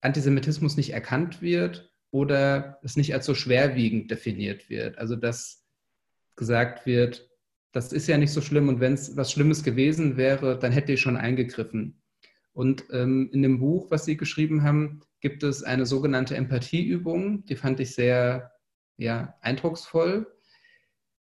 Antisemitismus 0.00 0.76
nicht 0.76 0.92
erkannt 0.92 1.42
wird 1.42 1.92
oder 2.10 2.78
es 2.82 2.96
nicht 2.96 3.12
als 3.12 3.26
so 3.26 3.34
schwerwiegend 3.34 4.10
definiert 4.10 4.70
wird. 4.70 4.98
Also 4.98 5.16
dass 5.16 5.64
gesagt 6.36 6.86
wird, 6.86 7.28
das 7.72 7.92
ist 7.92 8.06
ja 8.06 8.18
nicht 8.18 8.32
so 8.32 8.40
schlimm 8.40 8.68
und 8.68 8.80
wenn 8.80 8.94
es 8.94 9.16
was 9.16 9.32
Schlimmes 9.32 9.62
gewesen 9.62 10.16
wäre, 10.16 10.58
dann 10.58 10.72
hätte 10.72 10.92
ich 10.92 11.00
schon 11.00 11.16
eingegriffen. 11.16 11.99
Und 12.52 12.84
ähm, 12.90 13.30
in 13.32 13.42
dem 13.42 13.58
Buch, 13.60 13.90
was 13.90 14.04
Sie 14.04 14.16
geschrieben 14.16 14.62
haben, 14.62 15.00
gibt 15.20 15.42
es 15.42 15.62
eine 15.62 15.86
sogenannte 15.86 16.36
Empathieübung, 16.36 17.44
die 17.44 17.56
fand 17.56 17.80
ich 17.80 17.94
sehr 17.94 18.52
ja, 18.96 19.34
eindrucksvoll, 19.40 20.26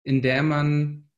in 0.02 0.22
der 0.22 0.42
man 0.42 1.08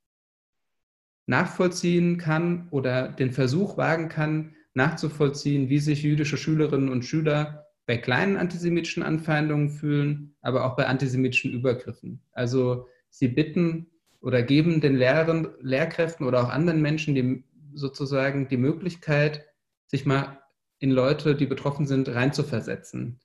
nachvollziehen 1.26 2.18
kann 2.18 2.68
oder 2.70 3.08
den 3.08 3.30
Versuch 3.30 3.76
wagen 3.76 4.08
kann, 4.08 4.56
nachzuvollziehen, 4.74 5.68
wie 5.68 5.78
sich 5.78 6.02
jüdische 6.02 6.36
Schülerinnen 6.36 6.88
und 6.88 7.04
Schüler 7.04 7.66
bei 7.86 7.96
kleinen 7.96 8.36
antisemitischen 8.36 9.02
Anfeindungen 9.02 9.70
fühlen, 9.70 10.34
aber 10.42 10.64
auch 10.64 10.76
bei 10.76 10.86
antisemitischen 10.86 11.52
Übergriffen. 11.52 12.22
Also 12.32 12.86
sie 13.08 13.28
bitten 13.28 13.86
oder 14.20 14.42
geben 14.42 14.80
den 14.80 14.96
Lehrern, 14.96 15.48
Lehrkräften 15.61 16.26
oder 16.26 16.44
auch 16.44 16.50
anderen 16.50 16.82
Menschen 16.82 17.14
die, 17.14 17.44
sozusagen 17.74 18.48
die 18.48 18.56
Möglichkeit, 18.56 19.46
sich 19.91 20.07
mal 20.07 20.41
in 20.78 20.93
Leute, 20.93 21.34
die 21.34 21.47
betroffen 21.47 21.86
sind, 21.86 22.09
reinzuversetzen. 22.09 23.20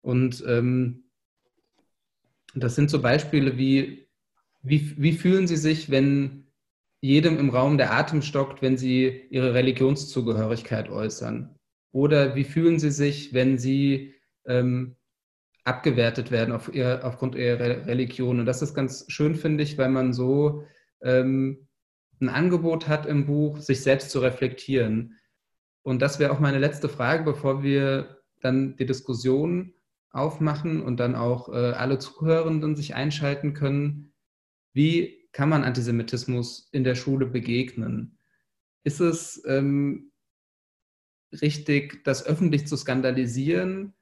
Und 0.00 0.42
ähm, 0.46 1.10
das 2.54 2.76
sind 2.76 2.90
so 2.90 3.02
Beispiele 3.02 3.58
wie, 3.58 4.08
wie, 4.62 4.94
wie 5.02 5.12
fühlen 5.12 5.46
Sie 5.46 5.56
sich, 5.56 5.90
wenn 5.90 6.46
jedem 7.00 7.38
im 7.38 7.50
Raum 7.50 7.76
der 7.76 7.92
Atem 7.92 8.22
stockt, 8.22 8.62
wenn 8.62 8.76
Sie 8.76 9.26
Ihre 9.30 9.52
Religionszugehörigkeit 9.52 10.88
äußern? 10.88 11.58
Oder 11.92 12.36
wie 12.36 12.44
fühlen 12.44 12.78
Sie 12.78 12.90
sich, 12.90 13.34
wenn 13.34 13.58
Sie 13.58 14.14
ähm, 14.46 14.96
abgewertet 15.64 16.30
werden 16.30 16.54
auf 16.54 16.72
ihr, 16.72 17.00
aufgrund 17.04 17.34
Ihrer 17.34 17.86
Religion? 17.86 18.38
Und 18.38 18.46
das 18.46 18.62
ist 18.62 18.74
ganz 18.74 19.04
schön, 19.08 19.34
finde 19.34 19.64
ich, 19.64 19.76
weil 19.76 19.90
man 19.90 20.12
so 20.12 20.64
ähm, 21.02 21.66
ein 22.20 22.28
Angebot 22.28 22.86
hat 22.86 23.06
im 23.06 23.26
Buch, 23.26 23.58
sich 23.58 23.82
selbst 23.82 24.10
zu 24.10 24.20
reflektieren. 24.20 25.18
Und 25.86 26.02
das 26.02 26.18
wäre 26.18 26.32
auch 26.32 26.40
meine 26.40 26.58
letzte 26.58 26.88
Frage, 26.88 27.22
bevor 27.22 27.62
wir 27.62 28.20
dann 28.40 28.74
die 28.74 28.86
Diskussion 28.86 29.72
aufmachen 30.10 30.82
und 30.82 30.98
dann 30.98 31.14
auch 31.14 31.48
äh, 31.48 31.52
alle 31.52 32.00
Zuhörenden 32.00 32.74
sich 32.74 32.96
einschalten 32.96 33.54
können. 33.54 34.12
Wie 34.72 35.28
kann 35.30 35.48
man 35.48 35.62
Antisemitismus 35.62 36.68
in 36.72 36.82
der 36.82 36.96
Schule 36.96 37.24
begegnen? 37.26 38.18
Ist 38.82 38.98
es 38.98 39.40
ähm, 39.46 40.10
richtig, 41.40 42.02
das 42.02 42.26
öffentlich 42.26 42.66
zu 42.66 42.76
skandalisieren 42.76 43.94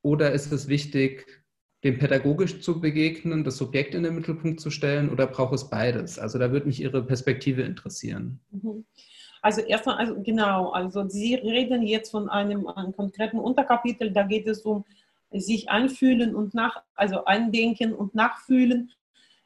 oder 0.00 0.32
ist 0.32 0.52
es 0.52 0.68
wichtig, 0.68 1.44
dem 1.84 1.98
pädagogisch 1.98 2.62
zu 2.62 2.80
begegnen, 2.80 3.44
das 3.44 3.58
Subjekt 3.58 3.94
in 3.94 4.04
den 4.04 4.14
Mittelpunkt 4.14 4.58
zu 4.58 4.70
stellen 4.70 5.10
oder 5.10 5.26
braucht 5.26 5.52
es 5.52 5.68
beides? 5.68 6.18
Also 6.18 6.38
da 6.38 6.50
würde 6.50 6.66
mich 6.66 6.80
Ihre 6.80 7.04
Perspektive 7.04 7.60
interessieren. 7.60 8.40
Mhm. 8.52 8.86
Also 9.42 9.60
erstmal, 9.60 9.96
also 9.96 10.20
genau, 10.22 10.70
also 10.70 11.08
Sie 11.08 11.34
reden 11.34 11.82
jetzt 11.82 12.10
von 12.10 12.28
einem, 12.28 12.66
einem 12.66 12.94
konkreten 12.94 13.38
Unterkapitel, 13.38 14.10
da 14.10 14.22
geht 14.22 14.46
es 14.46 14.62
um 14.62 14.84
sich 15.30 15.70
anfühlen 15.70 16.34
und 16.34 16.54
nach, 16.54 16.82
also 16.94 17.24
eindenken 17.24 17.94
und 17.94 18.14
nachfühlen 18.14 18.92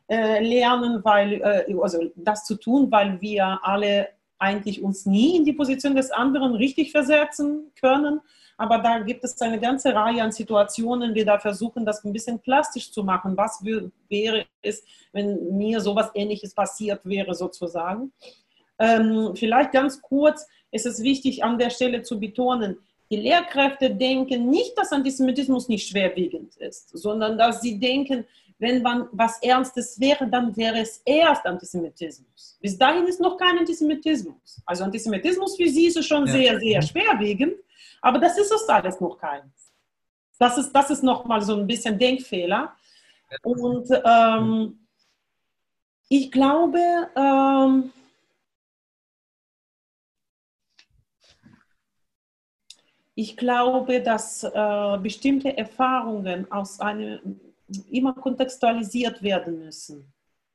äh, 0.09 0.43
lernen, 0.43 1.05
weil, 1.05 1.34
äh, 1.34 1.74
also 1.80 2.11
das 2.16 2.45
zu 2.45 2.57
tun, 2.57 2.90
weil 2.90 3.20
wir 3.20 3.61
alle 3.62 4.09
eigentlich 4.38 4.82
uns 4.82 5.07
nie 5.07 5.36
in 5.36 5.45
die 5.45 5.53
Position 5.53 5.95
des 5.95 6.11
anderen 6.11 6.55
richtig 6.55 6.90
versetzen 6.90 7.72
können. 7.80 8.20
Aber 8.57 8.78
da 8.78 8.99
gibt 8.99 9.24
es 9.24 9.40
eine 9.40 9.59
ganze 9.59 9.95
Reihe 9.95 10.22
an 10.22 10.32
Situationen, 10.32 11.14
die 11.14 11.24
da 11.24 11.38
versuchen, 11.38 11.86
das 11.86 12.05
ein 12.05 12.12
bisschen 12.12 12.38
plastisch 12.40 12.93
zu 12.93 13.03
machen. 13.03 13.36
Was 13.36 13.64
wäre 13.64 14.45
es, 14.61 14.84
wenn 15.12 15.57
mir 15.57 15.80
sowas 15.80 16.11
Ähnliches 16.14 16.55
passiert 16.55 17.01
wäre, 17.05 17.34
sozusagen? 17.34 18.12
Ähm, 18.79 19.33
vielleicht 19.35 19.73
ganz 19.73 20.01
kurz 20.01 20.47
ist 20.70 20.87
es 20.87 21.03
wichtig 21.03 21.45
an 21.45 21.59
der 21.59 21.70
Stelle 21.70 22.03
zu 22.03 22.18
betonen, 22.18 22.79
die 23.11 23.16
Lehrkräfte 23.16 23.95
denken 23.95 24.49
nicht, 24.49 24.77
dass 24.79 24.91
Antisemitismus 24.91 25.68
nicht 25.68 25.87
schwerwiegend 25.87 26.57
ist, 26.57 26.97
sondern 26.97 27.37
dass 27.37 27.61
sie 27.61 27.79
denken, 27.79 28.25
wenn 28.59 28.81
man 28.81 29.09
was 29.12 29.43
Ernstes 29.43 30.01
wäre, 30.01 30.27
dann 30.29 30.57
wäre 30.57 30.79
es 30.79 31.03
erst 31.05 31.45
Antisemitismus. 31.45 32.57
Bis 32.61 32.79
dahin 32.79 33.07
ist 33.07 33.20
noch 33.20 33.37
kein 33.37 33.59
Antisemitismus. 33.59 34.62
Also 34.64 34.85
Antisemitismus 34.85 35.57
für 35.57 35.68
sie 35.68 35.89
ist 35.89 36.03
schon 36.07 36.27
ja. 36.27 36.33
sehr, 36.33 36.59
sehr 36.59 36.81
schwerwiegend, 36.81 37.55
aber 38.01 38.18
das 38.18 38.39
ist 38.39 38.51
es 38.51 38.68
alles 38.68 38.99
noch 39.01 39.18
keins. 39.18 39.73
Das 40.39 40.57
ist, 40.57 40.73
das 40.73 40.91
ist 40.91 41.03
nochmal 41.03 41.43
so 41.43 41.57
ein 41.57 41.66
bisschen 41.66 41.99
Denkfehler. 41.99 42.75
Und 43.43 43.89
ähm, 44.05 44.87
ich 46.09 46.31
glaube, 46.31 46.81
ähm, 47.14 47.93
ich 53.15 53.37
glaube, 53.37 54.01
dass 54.01 54.43
äh, 54.45 54.99
bestimmte 55.03 55.57
Erfahrungen 55.57 56.51
aus 56.51 56.81
einem 56.81 57.41
immer 57.91 58.15
kontextualisiert 58.15 59.23
werden 59.23 59.59
müssen. 59.59 60.13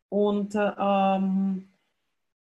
Und, 0.10 0.56
ähm, 0.56 1.70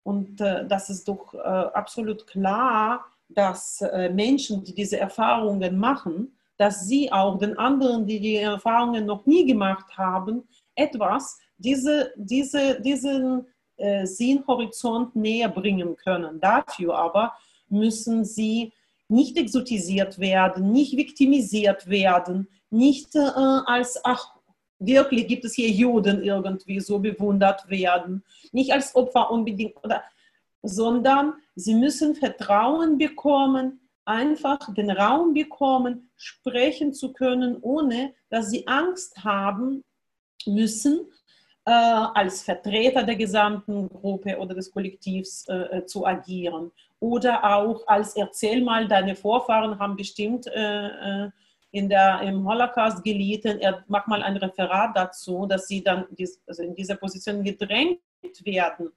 und 0.03 0.41
äh, 0.41 0.67
das 0.67 0.91
ist 0.91 1.09
doch 1.09 1.35
äh, 1.35 1.39
absolut 1.39 2.27
klar, 2.27 3.05
dass 3.29 3.81
äh, 3.81 4.11
Menschen, 4.11 4.63
die 4.65 4.75
diese 4.75 4.99
Erfahrungen 4.99 5.79
machen, 5.79 6.37
dass 6.57 6.87
sie 6.87 7.11
auch 7.11 7.39
den 7.39 7.59
anderen, 7.59 8.07
die 8.07 8.21
die 8.21 8.37
Erfahrungen 8.37 9.07
noch 9.07 9.27
nie 9.27 9.45
gemacht 9.47 9.97
haben, 9.97 10.47
etwas, 10.77 11.39
diese, 11.57 12.13
diese, 12.17 12.81
diesen 12.81 13.47
äh, 13.77 14.07
Sinnhorizont 14.07 15.17
näher 15.17 15.49
bringen 15.49 15.97
können. 15.97 16.39
Dafür 16.41 16.97
aber 16.97 17.33
müssen 17.69 18.25
sie 18.25 18.73
nicht 19.09 19.37
exotisiert 19.37 20.19
werden, 20.19 20.73
nicht 20.73 20.97
viktimisiert 20.97 21.89
werden, 21.89 22.49
nicht 22.71 23.15
äh, 23.15 23.19
als, 23.19 24.01
ach, 24.05 24.35
wirklich 24.79 25.27
gibt 25.29 25.45
es 25.45 25.55
hier 25.55 25.69
Juden 25.69 26.23
irgendwie 26.23 26.81
so 26.81 26.99
bewundert 26.99 27.69
werden, 27.69 28.25
nicht 28.53 28.73
als 28.73 28.95
Opfer 28.95 29.31
unbedingt, 29.31 29.77
oder, 29.85 30.03
sondern 30.63 31.35
sie 31.55 31.75
müssen 31.75 32.15
Vertrauen 32.15 32.99
bekommen, 32.99 33.81
einfach 34.05 34.59
den 34.75 34.91
Raum 34.91 35.35
bekommen, 35.35 36.11
sprechen 36.17 36.93
zu 36.93 37.13
können, 37.13 37.59
ohne 37.61 38.15
dass 38.29 38.51
sie 38.51 38.67
Angst 38.67 39.25
haben 39.25 39.83
müssen, 40.47 41.07
äh, 41.65 41.71
als 41.71 42.43
Vertreter 42.43 43.05
der 43.05 43.17
gesamten 43.17 43.89
Gruppe 43.89 44.39
oder 44.39 44.55
des 44.55 44.71
Kollektivs 44.71 45.47
äh, 45.49 45.79
äh 45.79 45.87
zu 45.87 46.05
agieren. 46.07 46.71
Oder 47.05 47.45
auch 47.45 47.87
als 47.87 48.17
Erzähl 48.17 48.63
mal, 48.63 48.89
deine 48.89 49.15
Vorfahren 49.15 49.79
haben 49.79 49.95
bestimmt 49.95 50.47
äh, 50.47 51.27
äh 51.27 51.31
in 51.71 51.89
der, 51.89 52.21
im 52.21 52.49
Holocaust 52.49 53.03
gelitten, 53.03 53.59
er 53.59 53.85
macht 53.89 54.07
mal 54.07 54.23
ein 54.23 54.37
Referat 54.37 54.97
dazu, 54.97 55.45
dass 55.45 55.67
sie 55.67 55.83
dann 55.83 56.07
dies, 56.13 56.41
also 56.47 56.63
in 56.63 56.73
dieser 56.73 56.95
Position 56.95 57.43
gedrängt 57.43 57.99
werden. 58.45 58.93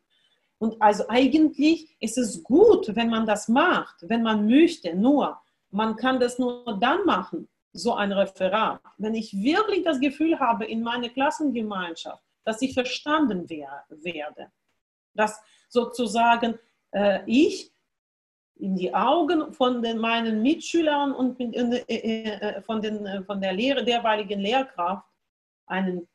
Und 0.59 0.79
also 0.79 1.03
eigentlich 1.07 1.97
ist 1.99 2.19
es 2.19 2.43
gut, 2.43 2.95
wenn 2.95 3.09
man 3.09 3.25
das 3.25 3.47
macht, 3.47 3.95
wenn 4.01 4.21
man 4.21 4.45
möchte, 4.45 4.95
nur 4.95 5.39
man 5.71 5.95
kann 5.95 6.19
das 6.19 6.37
nur 6.37 6.77
dann 6.79 7.03
machen, 7.05 7.49
so 7.73 7.95
ein 7.95 8.11
Referat, 8.11 8.79
wenn 8.99 9.15
ich 9.15 9.33
wirklich 9.33 9.83
das 9.83 9.99
Gefühl 9.99 10.39
habe 10.39 10.65
in 10.65 10.83
meiner 10.83 11.09
Klassengemeinschaft, 11.09 12.23
dass 12.43 12.61
ich 12.61 12.75
verstanden 12.75 13.49
werde, 13.49 14.51
dass 15.15 15.41
sozusagen 15.67 16.59
äh, 16.91 17.21
ich 17.25 17.71
in 18.59 18.75
die 18.75 18.93
Augen 18.93 19.53
von 19.53 19.81
den, 19.81 19.97
meinen 19.97 20.41
Mitschülern 20.41 21.13
und 21.13 21.39
mit, 21.39 21.55
äh, 21.55 21.83
äh, 21.87 22.61
von, 22.61 22.81
den, 22.81 23.05
äh, 23.05 23.23
von 23.23 23.41
der 23.41 23.53
Lehre, 23.53 23.83
derweiligen 23.83 24.39
Lehrkraft 24.39 25.05
einen 25.65 26.07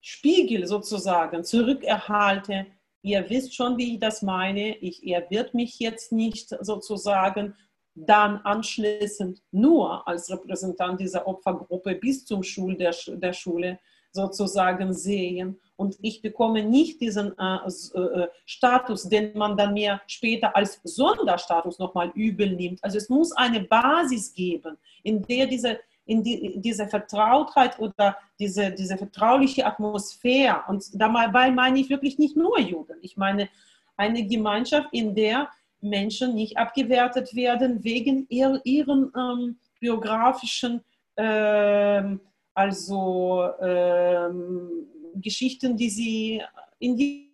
Spiegel 0.00 0.66
sozusagen 0.66 1.44
zurückerhalte. 1.44 2.66
Ihr 3.02 3.28
wisst 3.30 3.54
schon, 3.54 3.78
wie 3.78 3.94
ich 3.94 4.00
das 4.00 4.22
meine. 4.22 4.76
Ich, 4.78 5.04
er 5.06 5.30
wird 5.30 5.54
mich 5.54 5.78
jetzt 5.78 6.12
nicht 6.12 6.54
sozusagen 6.60 7.54
dann 7.94 8.38
anschließend 8.38 9.42
nur 9.50 10.06
als 10.06 10.30
Repräsentant 10.30 11.00
dieser 11.00 11.26
Opfergruppe 11.26 11.94
bis 11.96 12.24
zum 12.24 12.42
Schul 12.42 12.76
der, 12.76 12.94
der 13.06 13.32
Schule 13.32 13.78
sozusagen 14.12 14.92
sehen. 14.92 15.60
Und 15.76 15.96
ich 16.02 16.22
bekomme 16.22 16.64
nicht 16.64 17.00
diesen 17.00 17.38
äh, 17.38 17.56
äh, 17.66 18.28
Status, 18.46 19.08
den 19.08 19.36
man 19.38 19.56
dann 19.56 19.74
mir 19.74 20.00
später 20.06 20.56
als 20.56 20.80
Sonderstatus 20.82 21.78
nochmal 21.78 22.10
übel 22.14 22.50
nimmt. 22.56 22.82
Also 22.82 22.98
es 22.98 23.08
muss 23.08 23.32
eine 23.32 23.60
Basis 23.60 24.34
geben, 24.34 24.76
in 25.04 25.22
der 25.22 25.46
diese, 25.46 25.78
in 26.04 26.22
die, 26.22 26.54
diese 26.60 26.88
Vertrautheit 26.88 27.78
oder 27.78 28.16
diese, 28.40 28.72
diese 28.72 28.96
vertrauliche 28.96 29.66
Atmosphäre, 29.66 30.62
und 30.66 30.84
dabei 30.94 31.50
meine 31.50 31.78
ich 31.78 31.90
wirklich 31.90 32.18
nicht 32.18 32.36
nur 32.36 32.58
Juden, 32.58 32.98
ich 33.02 33.16
meine 33.16 33.48
eine 33.96 34.26
Gemeinschaft, 34.26 34.88
in 34.92 35.14
der 35.14 35.48
Menschen 35.80 36.34
nicht 36.34 36.56
abgewertet 36.56 37.34
werden 37.34 37.84
wegen 37.84 38.26
ihr, 38.28 38.60
ihren 38.64 39.12
ähm, 39.16 39.58
biografischen 39.80 40.82
ähm, 41.16 42.20
also 42.58 43.52
ähm, 43.60 44.88
Geschichten, 45.14 45.76
die 45.76 45.90
sie 45.90 46.42
in 46.80 46.96
die 46.96 47.28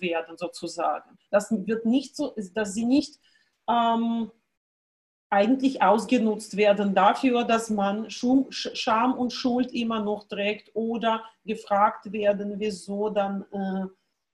werden 0.00 0.38
sozusagen. 0.38 1.18
Das 1.30 1.50
wird 1.50 1.84
nicht 1.84 2.16
so, 2.16 2.34
dass 2.54 2.72
sie 2.72 2.86
nicht 2.86 3.20
ähm, 3.68 4.30
eigentlich 5.28 5.82
ausgenutzt 5.82 6.56
werden 6.56 6.94
dafür, 6.94 7.44
dass 7.44 7.68
man 7.68 8.08
Scham 8.10 9.12
und 9.12 9.34
Schuld 9.34 9.72
immer 9.72 10.00
noch 10.00 10.24
trägt 10.24 10.74
oder 10.74 11.22
gefragt 11.44 12.10
werden, 12.12 12.58
wieso 12.58 13.10
dann 13.10 13.44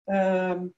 äh, 0.07 0.53
äh, 0.53 0.71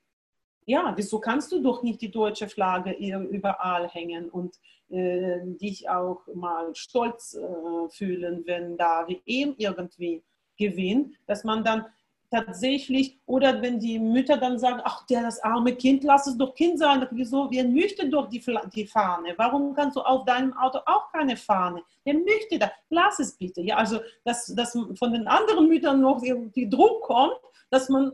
ja, 0.67 0.93
wieso 0.97 1.19
kannst 1.19 1.53
du 1.53 1.62
doch 1.62 1.83
nicht 1.83 2.01
die 2.01 2.11
deutsche 2.11 2.49
Flagge 2.49 2.93
überall 2.93 3.89
hängen 3.89 4.29
und 4.31 4.59
äh, 4.91 5.41
dich 5.45 5.89
auch 5.89 6.23
mal 6.35 6.75
stolz 6.75 7.35
äh, 7.35 7.89
fühlen, 7.91 8.43
wenn 8.47 8.77
da 8.77 9.07
WM 9.07 9.55
irgendwie 9.59 10.23
gewinnt, 10.57 11.15
dass 11.27 11.45
man 11.45 11.65
dann 11.65 11.87
tatsächlich, 12.31 13.19
oder 13.27 13.62
wenn 13.62 13.79
die 13.79 13.99
Mütter 13.99 14.37
dann 14.37 14.59
sagen, 14.59 14.81
ach, 14.85 15.07
der 15.07 15.23
das 15.23 15.43
arme 15.43 15.75
Kind, 15.75 16.05
lass 16.05 16.27
es 16.27 16.37
doch 16.37 16.55
Kind 16.55 16.79
sein, 16.79 17.07
wieso, 17.12 17.49
wer 17.51 17.65
möchte 17.65 18.09
doch 18.09 18.29
die, 18.29 18.43
die 18.75 18.87
Fahne? 18.87 19.35
Warum 19.37 19.75
kannst 19.75 19.97
du 19.97 20.01
auf 20.01 20.25
deinem 20.25 20.53
Auto 20.57 20.79
auch 20.87 21.12
keine 21.12 21.37
Fahne? 21.37 21.83
Wer 22.05 22.15
möchte 22.15 22.59
das? 22.59 22.71
Lass 22.91 23.19
es 23.21 23.37
bitte. 23.37 23.61
Ja, 23.61 23.77
also, 23.77 24.01
dass, 24.25 24.47
dass 24.47 24.77
von 24.99 25.12
den 25.12 25.29
anderen 25.29 25.69
Müttern 25.69 26.01
noch 26.01 26.21
die 26.23 26.69
Druck 26.69 27.03
kommt, 27.03 27.37
dass 27.71 27.89
man 27.89 28.12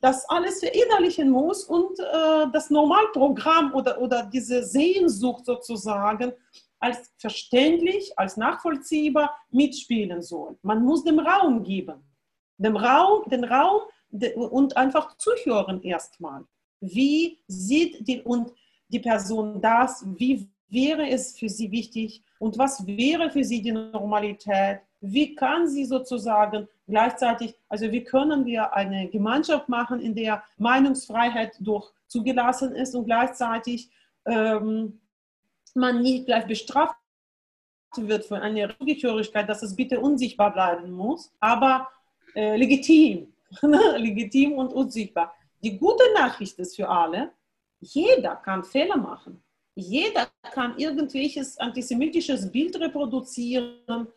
das 0.00 0.28
alles 0.28 0.60
verinnerlichen 0.60 1.30
muss 1.30 1.64
und 1.64 1.98
äh, 1.98 2.46
das 2.52 2.70
Normalprogramm 2.70 3.74
oder, 3.74 4.00
oder 4.00 4.22
diese 4.24 4.62
Sehnsucht 4.62 5.44
sozusagen 5.44 6.32
als 6.78 7.12
verständlich, 7.18 8.16
als 8.16 8.36
nachvollziehbar 8.36 9.36
mitspielen 9.50 10.22
soll. 10.22 10.56
Man 10.62 10.84
muss 10.84 11.02
dem 11.02 11.18
Raum 11.18 11.64
geben, 11.64 12.04
dem 12.56 12.76
Raum, 12.76 13.28
den 13.28 13.44
Raum 13.44 13.82
und 14.36 14.76
einfach 14.76 15.16
zuhören 15.16 15.82
erstmal. 15.82 16.44
Wie 16.80 17.40
sieht 17.48 18.06
die, 18.06 18.22
und 18.22 18.52
die 18.88 19.00
Person 19.00 19.60
das? 19.60 20.04
Wie 20.16 20.48
wäre 20.68 21.08
es 21.08 21.36
für 21.38 21.48
sie 21.48 21.70
wichtig? 21.70 22.22
Und 22.38 22.56
was 22.56 22.86
wäre 22.86 23.30
für 23.30 23.42
sie 23.42 23.60
die 23.60 23.72
Normalität? 23.72 24.80
Wie 25.00 25.34
kann 25.34 25.68
sie 25.68 25.84
sozusagen 25.84 26.68
gleichzeitig, 26.88 27.54
also 27.68 27.90
wie 27.92 28.02
können 28.02 28.44
wir 28.46 28.72
eine 28.72 29.08
Gemeinschaft 29.08 29.68
machen, 29.68 30.00
in 30.00 30.14
der 30.14 30.42
Meinungsfreiheit 30.56 31.56
durch 31.60 31.90
zugelassen 32.08 32.74
ist 32.74 32.94
und 32.94 33.04
gleichzeitig 33.04 33.90
ähm, 34.24 35.00
man 35.74 36.02
nicht 36.02 36.26
gleich 36.26 36.46
bestraft 36.46 36.96
wird 37.96 38.24
für 38.24 38.40
eine 38.40 38.76
Zugehörigkeit, 38.78 39.48
dass 39.48 39.62
es 39.62 39.74
bitte 39.74 40.00
unsichtbar 40.00 40.52
bleiben 40.52 40.90
muss, 40.90 41.32
aber 41.40 41.88
äh, 42.34 42.56
legitim, 42.56 43.32
legitim 43.96 44.52
und 44.52 44.72
unsichtbar. 44.72 45.34
Die 45.62 45.78
gute 45.78 46.04
Nachricht 46.14 46.58
ist 46.58 46.76
für 46.76 46.88
alle, 46.88 47.30
jeder 47.80 48.36
kann 48.36 48.64
Fehler 48.64 48.96
machen. 48.96 49.42
Jeder 49.74 50.28
kann 50.52 50.76
irgendwelches 50.76 51.56
antisemitisches 51.58 52.50
Bild 52.50 52.78
reproduzieren, 52.80 54.08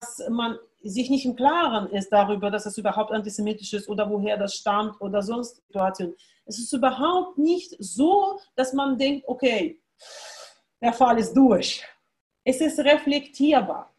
dass 0.00 0.26
man 0.30 0.58
sich 0.82 1.10
nicht 1.10 1.24
im 1.24 1.36
Klaren 1.36 1.88
ist 1.90 2.10
darüber, 2.10 2.50
dass 2.50 2.66
es 2.66 2.78
überhaupt 2.78 3.12
antisemitisch 3.12 3.72
ist 3.72 3.88
oder 3.88 4.08
woher 4.08 4.36
das 4.36 4.54
stammt 4.54 5.00
oder 5.00 5.22
sonst 5.22 5.56
Situation. 5.66 6.14
Es 6.44 6.58
ist 6.58 6.72
überhaupt 6.72 7.38
nicht 7.38 7.76
so, 7.78 8.38
dass 8.56 8.72
man 8.72 8.98
denkt, 8.98 9.26
okay, 9.28 9.80
der 10.80 10.92
Fall 10.92 11.18
ist 11.18 11.34
durch. 11.34 11.84
Es 12.44 12.60
ist 12.60 12.78
reflektierbar. 12.80 13.91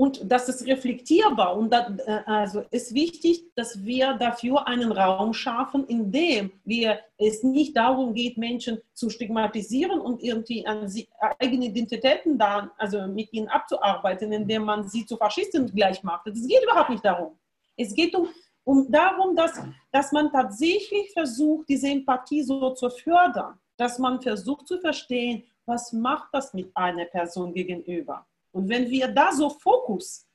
Und 0.00 0.32
das 0.32 0.48
ist 0.48 0.66
reflektierbar 0.66 1.54
und 1.58 1.70
das, 1.70 1.86
äh, 2.06 2.22
also 2.24 2.62
ist 2.70 2.94
wichtig, 2.94 3.44
dass 3.54 3.84
wir 3.84 4.14
dafür 4.14 4.66
einen 4.66 4.92
Raum 4.92 5.34
schaffen, 5.34 5.86
in 5.88 6.10
dem 6.10 6.52
wir 6.64 7.00
es 7.18 7.42
nicht 7.42 7.76
darum 7.76 8.14
geht, 8.14 8.38
Menschen 8.38 8.80
zu 8.94 9.10
stigmatisieren 9.10 10.00
und 10.00 10.22
irgendwie 10.22 10.66
an 10.66 10.88
sie, 10.88 11.06
eigene 11.38 11.66
Identitäten 11.66 12.38
dann, 12.38 12.70
also 12.78 13.06
mit 13.08 13.30
ihnen 13.34 13.48
abzuarbeiten, 13.48 14.32
indem 14.32 14.64
man 14.64 14.88
sie 14.88 15.04
zu 15.04 15.18
Faschisten 15.18 15.66
gleich 15.66 16.02
macht. 16.02 16.26
Es 16.28 16.48
geht 16.48 16.62
überhaupt 16.62 16.88
nicht 16.88 17.04
darum. 17.04 17.38
Es 17.76 17.94
geht 17.94 18.14
um, 18.14 18.26
um 18.64 18.90
darum, 18.90 19.36
dass, 19.36 19.60
dass 19.92 20.12
man 20.12 20.32
tatsächlich 20.32 21.12
versucht, 21.12 21.68
diese 21.68 21.88
Empathie 21.88 22.42
so 22.42 22.70
zu 22.70 22.88
fördern, 22.88 23.60
dass 23.76 23.98
man 23.98 24.18
versucht 24.22 24.66
zu 24.66 24.80
verstehen, 24.80 25.44
was 25.66 25.92
macht 25.92 26.30
das 26.32 26.54
mit 26.54 26.74
einer 26.74 27.04
Person 27.04 27.52
gegenüber. 27.52 28.24
Und 28.52 28.68
wenn 28.68 28.88
wir 28.90 29.08
da 29.08 29.32
so 29.32 29.50
Fokus 29.50 30.26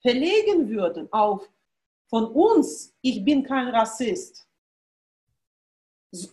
verlegen 0.00 0.68
würden 0.68 1.12
auf 1.12 1.48
von 2.08 2.26
uns, 2.26 2.94
ich 3.02 3.24
bin 3.24 3.42
kein 3.44 3.68
Rassist, 3.68 4.48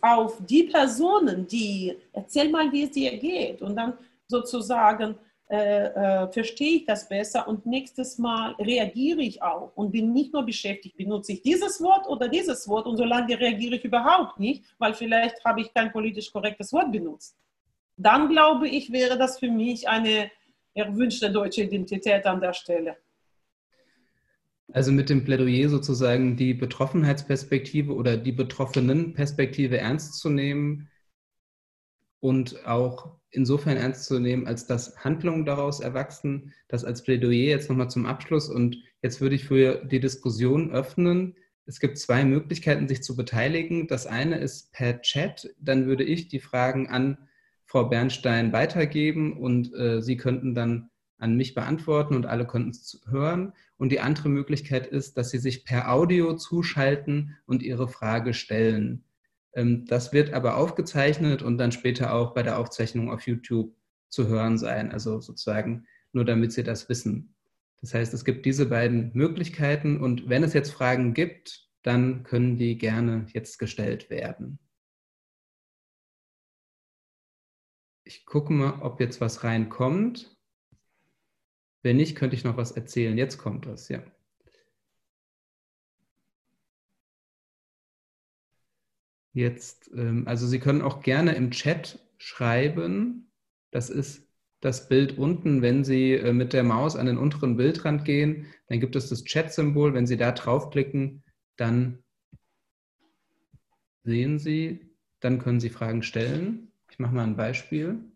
auf 0.00 0.38
die 0.44 0.64
Personen, 0.64 1.46
die, 1.46 1.96
erzähl 2.12 2.48
mal, 2.50 2.70
wie 2.72 2.84
es 2.84 2.90
dir 2.90 3.16
geht. 3.16 3.62
Und 3.62 3.76
dann 3.76 3.96
sozusagen 4.26 5.16
äh, 5.50 5.86
äh, 5.86 6.28
verstehe 6.32 6.76
ich 6.76 6.84
das 6.84 7.08
besser 7.08 7.48
und 7.48 7.64
nächstes 7.64 8.18
Mal 8.18 8.52
reagiere 8.58 9.22
ich 9.22 9.40
auch 9.42 9.72
und 9.76 9.92
bin 9.92 10.12
nicht 10.12 10.32
nur 10.32 10.42
beschäftigt, 10.42 10.96
benutze 10.98 11.32
ich 11.32 11.42
dieses 11.42 11.80
Wort 11.80 12.06
oder 12.06 12.28
dieses 12.28 12.68
Wort? 12.68 12.86
Und 12.86 12.98
solange 12.98 13.38
reagiere 13.38 13.76
ich 13.76 13.84
überhaupt 13.84 14.38
nicht, 14.38 14.64
weil 14.78 14.92
vielleicht 14.92 15.42
habe 15.44 15.62
ich 15.62 15.72
kein 15.72 15.90
politisch 15.90 16.30
korrektes 16.30 16.72
Wort 16.72 16.92
benutzt. 16.92 17.34
Dann 17.96 18.28
glaube 18.28 18.68
ich, 18.68 18.92
wäre 18.92 19.16
das 19.16 19.38
für 19.38 19.50
mich 19.50 19.88
eine 19.88 20.30
erwünschte 20.78 21.30
deutsche 21.30 21.62
Identität 21.62 22.24
an 22.26 22.40
der 22.40 22.52
Stelle. 22.52 22.96
Also 24.72 24.92
mit 24.92 25.08
dem 25.08 25.24
Plädoyer 25.24 25.68
sozusagen 25.68 26.36
die 26.36 26.52
Betroffenheitsperspektive 26.52 27.94
oder 27.94 28.16
die 28.16 28.32
Betroffenenperspektive 28.32 29.78
ernst 29.78 30.18
zu 30.18 30.28
nehmen 30.28 30.90
und 32.20 32.66
auch 32.66 33.16
insofern 33.30 33.76
ernst 33.76 34.04
zu 34.04 34.18
nehmen, 34.18 34.46
als 34.46 34.66
dass 34.66 34.96
Handlungen 34.98 35.46
daraus 35.46 35.80
erwachsen. 35.80 36.52
Das 36.68 36.84
als 36.84 37.02
Plädoyer 37.02 37.48
jetzt 37.48 37.70
nochmal 37.70 37.90
zum 37.90 38.04
Abschluss. 38.06 38.48
Und 38.48 38.76
jetzt 39.02 39.20
würde 39.20 39.36
ich 39.36 39.44
für 39.44 39.84
die 39.84 40.00
Diskussion 40.00 40.70
öffnen. 40.70 41.36
Es 41.64 41.80
gibt 41.80 41.98
zwei 41.98 42.24
Möglichkeiten, 42.24 42.88
sich 42.88 43.02
zu 43.02 43.16
beteiligen. 43.16 43.88
Das 43.88 44.06
eine 44.06 44.38
ist 44.38 44.72
per 44.72 45.00
Chat. 45.00 45.54
Dann 45.60 45.86
würde 45.86 46.04
ich 46.04 46.28
die 46.28 46.40
Fragen 46.40 46.88
an 46.88 47.27
Frau 47.68 47.84
Bernstein 47.84 48.52
weitergeben 48.52 49.36
und 49.36 49.74
äh, 49.74 50.00
Sie 50.00 50.16
könnten 50.16 50.54
dann 50.54 50.88
an 51.18 51.36
mich 51.36 51.54
beantworten 51.54 52.14
und 52.14 52.24
alle 52.24 52.46
konnten 52.46 52.70
es 52.70 53.00
hören. 53.06 53.52
Und 53.76 53.92
die 53.92 54.00
andere 54.00 54.30
Möglichkeit 54.30 54.86
ist, 54.86 55.18
dass 55.18 55.30
Sie 55.30 55.38
sich 55.38 55.66
per 55.66 55.92
Audio 55.92 56.34
zuschalten 56.34 57.36
und 57.44 57.62
Ihre 57.62 57.86
Frage 57.86 58.32
stellen. 58.32 59.04
Ähm, 59.54 59.84
das 59.84 60.14
wird 60.14 60.32
aber 60.32 60.56
aufgezeichnet 60.56 61.42
und 61.42 61.58
dann 61.58 61.70
später 61.70 62.14
auch 62.14 62.32
bei 62.32 62.42
der 62.42 62.58
Aufzeichnung 62.58 63.12
auf 63.12 63.26
YouTube 63.26 63.74
zu 64.08 64.28
hören 64.28 64.56
sein. 64.56 64.90
Also 64.90 65.20
sozusagen 65.20 65.86
nur 66.12 66.24
damit 66.24 66.52
Sie 66.52 66.62
das 66.62 66.88
wissen. 66.88 67.34
Das 67.82 67.92
heißt, 67.92 68.14
es 68.14 68.24
gibt 68.24 68.46
diese 68.46 68.66
beiden 68.66 69.10
Möglichkeiten 69.12 70.00
und 70.00 70.28
wenn 70.28 70.42
es 70.42 70.54
jetzt 70.54 70.70
Fragen 70.70 71.12
gibt, 71.12 71.68
dann 71.82 72.22
können 72.22 72.56
die 72.56 72.78
gerne 72.78 73.26
jetzt 73.34 73.58
gestellt 73.58 74.08
werden. 74.08 74.58
Ich 78.08 78.24
gucke 78.24 78.54
mal, 78.54 78.80
ob 78.80 79.00
jetzt 79.00 79.20
was 79.20 79.44
reinkommt. 79.44 80.34
Wenn 81.82 81.98
nicht, 81.98 82.16
könnte 82.16 82.36
ich 82.36 82.42
noch 82.42 82.56
was 82.56 82.72
erzählen. 82.72 83.18
Jetzt 83.18 83.36
kommt 83.36 83.66
was, 83.66 83.90
ja. 83.90 84.02
Jetzt, 89.34 89.90
ähm, 89.94 90.26
also 90.26 90.46
Sie 90.46 90.58
können 90.58 90.80
auch 90.80 91.02
gerne 91.02 91.34
im 91.34 91.50
Chat 91.50 91.98
schreiben. 92.16 93.30
Das 93.72 93.90
ist 93.90 94.26
das 94.60 94.88
Bild 94.88 95.18
unten. 95.18 95.60
Wenn 95.60 95.84
Sie 95.84 96.14
äh, 96.14 96.32
mit 96.32 96.54
der 96.54 96.62
Maus 96.62 96.96
an 96.96 97.04
den 97.04 97.18
unteren 97.18 97.58
Bildrand 97.58 98.06
gehen, 98.06 98.46
dann 98.68 98.80
gibt 98.80 98.96
es 98.96 99.10
das 99.10 99.24
Chat-Symbol. 99.24 99.92
Wenn 99.92 100.06
Sie 100.06 100.16
da 100.16 100.32
draufklicken, 100.32 101.22
dann 101.56 102.02
sehen 104.02 104.38
Sie, 104.38 104.96
dann 105.20 105.38
können 105.38 105.60
Sie 105.60 105.68
Fragen 105.68 106.02
stellen. 106.02 106.67
Ich 106.98 107.00
mache 107.00 107.14
mal 107.14 107.22
ein 107.22 107.36
Beispiel. 107.36 108.10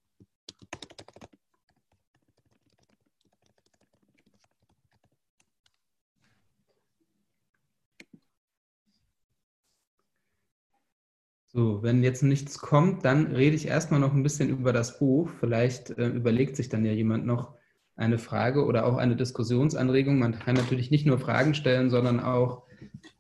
So, 11.47 11.83
wenn 11.83 12.03
jetzt 12.03 12.23
nichts 12.23 12.59
kommt, 12.59 13.05
dann 13.05 13.27
rede 13.27 13.55
ich 13.55 13.67
erstmal 13.69 14.01
noch 14.01 14.13
ein 14.15 14.23
bisschen 14.23 14.49
über 14.49 14.73
das 14.73 14.99
Buch. 14.99 15.31
Vielleicht 15.39 15.91
äh, 15.91 16.09
überlegt 16.09 16.57
sich 16.57 16.69
dann 16.69 16.85
ja 16.85 16.93
jemand 16.93 17.27
noch 17.27 17.55
eine 17.95 18.19
Frage 18.19 18.65
oder 18.65 18.87
auch 18.87 18.97
eine 18.97 19.17
Diskussionsanregung. 19.17 20.19
Man 20.19 20.39
kann 20.39 20.57
natürlich 20.57 20.91
nicht 20.91 21.07
nur 21.07 21.19
Fragen 21.19 21.55
stellen, 21.55 21.91
sondern 21.91 22.21
auch 22.21 22.65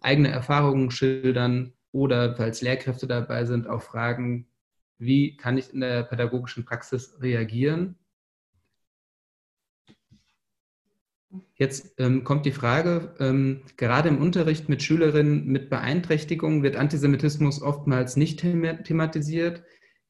eigene 0.00 0.30
Erfahrungen 0.30 0.90
schildern 0.90 1.74
oder, 1.92 2.34
falls 2.36 2.62
Lehrkräfte 2.62 3.06
dabei 3.06 3.44
sind, 3.44 3.68
auch 3.68 3.82
fragen, 3.82 4.46
wie 5.02 5.36
kann 5.36 5.58
ich 5.58 5.72
in 5.72 5.80
der 5.80 6.04
pädagogischen 6.04 6.64
Praxis 6.64 7.16
reagieren? 7.20 7.96
Jetzt 11.54 11.94
ähm, 11.98 12.24
kommt 12.24 12.44
die 12.46 12.52
Frage, 12.52 13.14
ähm, 13.18 13.62
gerade 13.76 14.08
im 14.08 14.18
Unterricht 14.18 14.68
mit 14.68 14.82
Schülerinnen 14.82 15.46
mit 15.46 15.70
Beeinträchtigungen 15.70 16.62
wird 16.62 16.76
Antisemitismus 16.76 17.62
oftmals 17.62 18.16
nicht 18.16 18.40
thematisiert. 18.40 19.62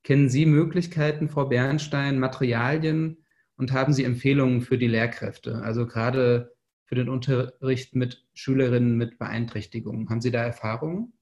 Kennen 0.02 0.28
Sie 0.28 0.46
Möglichkeiten, 0.46 1.28
Frau 1.28 1.46
Bernstein, 1.46 2.18
Materialien 2.18 3.24
und 3.56 3.72
haben 3.72 3.92
Sie 3.92 4.04
Empfehlungen 4.04 4.62
für 4.62 4.78
die 4.78 4.88
Lehrkräfte, 4.88 5.62
also 5.62 5.86
gerade 5.86 6.54
für 6.84 6.96
den 6.96 7.08
Unterricht 7.08 7.94
mit 7.94 8.26
Schülerinnen 8.34 8.96
mit 8.96 9.18
Beeinträchtigungen? 9.18 10.10
Haben 10.10 10.20
Sie 10.20 10.32
da 10.32 10.42
Erfahrungen? 10.42 11.12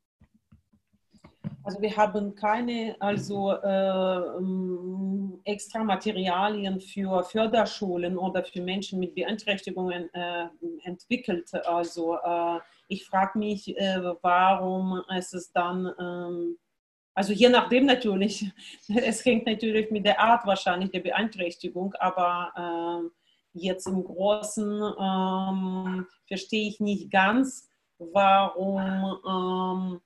Also 1.63 1.81
wir 1.81 1.97
haben 1.97 2.35
keine 2.35 2.97
also 3.01 3.53
äh, 3.53 4.39
ähm, 4.39 5.41
extra 5.45 5.85
Materialien 5.85 6.81
für 6.81 7.23
Förderschulen 7.23 8.19
oder 8.19 8.43
für 8.43 8.61
Menschen 8.61 8.99
mit 8.99 9.15
Beeinträchtigungen 9.15 10.13
äh, 10.15 10.49
entwickelt. 10.83 11.53
Also 11.67 12.17
äh, 12.17 12.59
ich 12.89 13.07
frage 13.07 13.39
mich, 13.39 13.77
äh, 13.77 14.01
warum 14.23 15.03
ist 15.17 15.35
es 15.35 15.53
dann, 15.53 15.93
ähm, 15.99 16.59
also 17.15 17.33
je 17.33 17.49
nachdem 17.49 17.87
natürlich, 17.87 18.51
es 18.89 19.25
hängt 19.25 19.47
natürlich 19.47 19.91
mit 19.91 20.07
der 20.07 20.21
Art 20.21 20.47
wahrscheinlich 20.47 20.91
der 20.91 21.01
Beeinträchtigung, 21.01 21.95
aber 22.01 23.05
äh, 23.05 23.09
jetzt 23.53 23.87
im 23.87 24.03
Großen 24.03 24.83
ähm, 25.01 26.07
verstehe 26.27 26.69
ich 26.69 26.81
nicht 26.81 27.11
ganz, 27.11 27.69
warum 27.99 30.01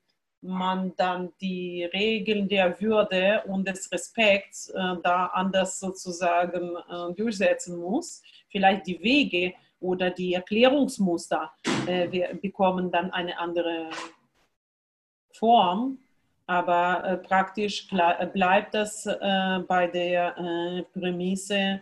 man 0.45 0.93
dann 0.95 1.33
die 1.41 1.83
Regeln 1.85 2.47
der 2.47 2.79
Würde 2.79 3.43
und 3.47 3.67
des 3.67 3.91
Respekts 3.91 4.69
äh, 4.69 4.95
da 5.03 5.27
anders 5.27 5.79
sozusagen 5.79 6.75
äh, 6.75 7.13
durchsetzen 7.13 7.77
muss. 7.77 8.21
Vielleicht 8.49 8.87
die 8.87 9.01
Wege 9.01 9.53
oder 9.79 10.09
die 10.09 10.33
Erklärungsmuster 10.33 11.51
äh, 11.87 12.35
bekommen 12.35 12.91
dann 12.91 13.11
eine 13.11 13.37
andere 13.37 13.89
Form, 15.31 15.99
aber 16.47 17.03
äh, 17.03 17.17
praktisch 17.17 17.87
bleibt 17.87 18.73
das 18.73 19.05
äh, 19.05 19.59
bei 19.67 19.87
der 19.87 20.37
äh, 20.37 20.83
Prämisse, 20.97 21.81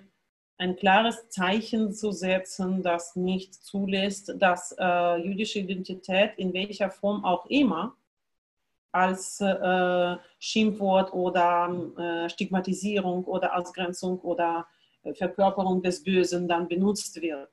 ein 0.57 0.75
klares 0.75 1.29
Zeichen 1.29 1.91
zu 1.91 2.11
setzen, 2.11 2.83
das 2.83 3.15
nicht 3.15 3.55
zulässt, 3.55 4.33
dass 4.37 4.73
jüdische 5.21 5.59
Identität 5.59 6.33
in 6.37 6.53
welcher 6.53 6.91
Form 6.91 7.25
auch 7.25 7.47
immer 7.47 7.97
als 8.93 9.41
äh, 9.41 10.15
Schimpfwort 10.39 11.11
oder 11.13 11.91
äh, 11.97 12.29
Stigmatisierung 12.29 13.25
oder 13.25 13.57
Ausgrenzung 13.57 14.19
oder 14.19 14.67
äh, 15.01 15.13
Verkörperung 15.13 15.81
des 15.81 16.03
Bösen 16.03 16.47
dann 16.47 16.67
benutzt 16.67 17.19
wird. 17.21 17.49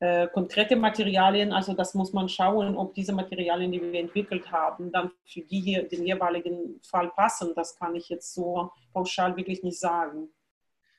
Äh, 0.00 0.28
konkrete 0.28 0.76
Materialien, 0.76 1.50
also 1.50 1.72
das 1.72 1.94
muss 1.94 2.12
man 2.12 2.28
schauen, 2.28 2.76
ob 2.76 2.94
diese 2.94 3.12
Materialien, 3.12 3.72
die 3.72 3.80
wir 3.80 3.98
entwickelt 3.98 4.52
haben, 4.52 4.92
dann 4.92 5.10
für 5.24 5.40
die 5.40 5.60
hier, 5.60 5.88
den 5.88 6.06
jeweiligen 6.06 6.78
Fall 6.82 7.08
passen. 7.08 7.52
Das 7.56 7.76
kann 7.76 7.96
ich 7.96 8.08
jetzt 8.08 8.32
so 8.34 8.70
pauschal 8.92 9.36
wirklich 9.36 9.62
nicht 9.62 9.80
sagen. 9.80 10.28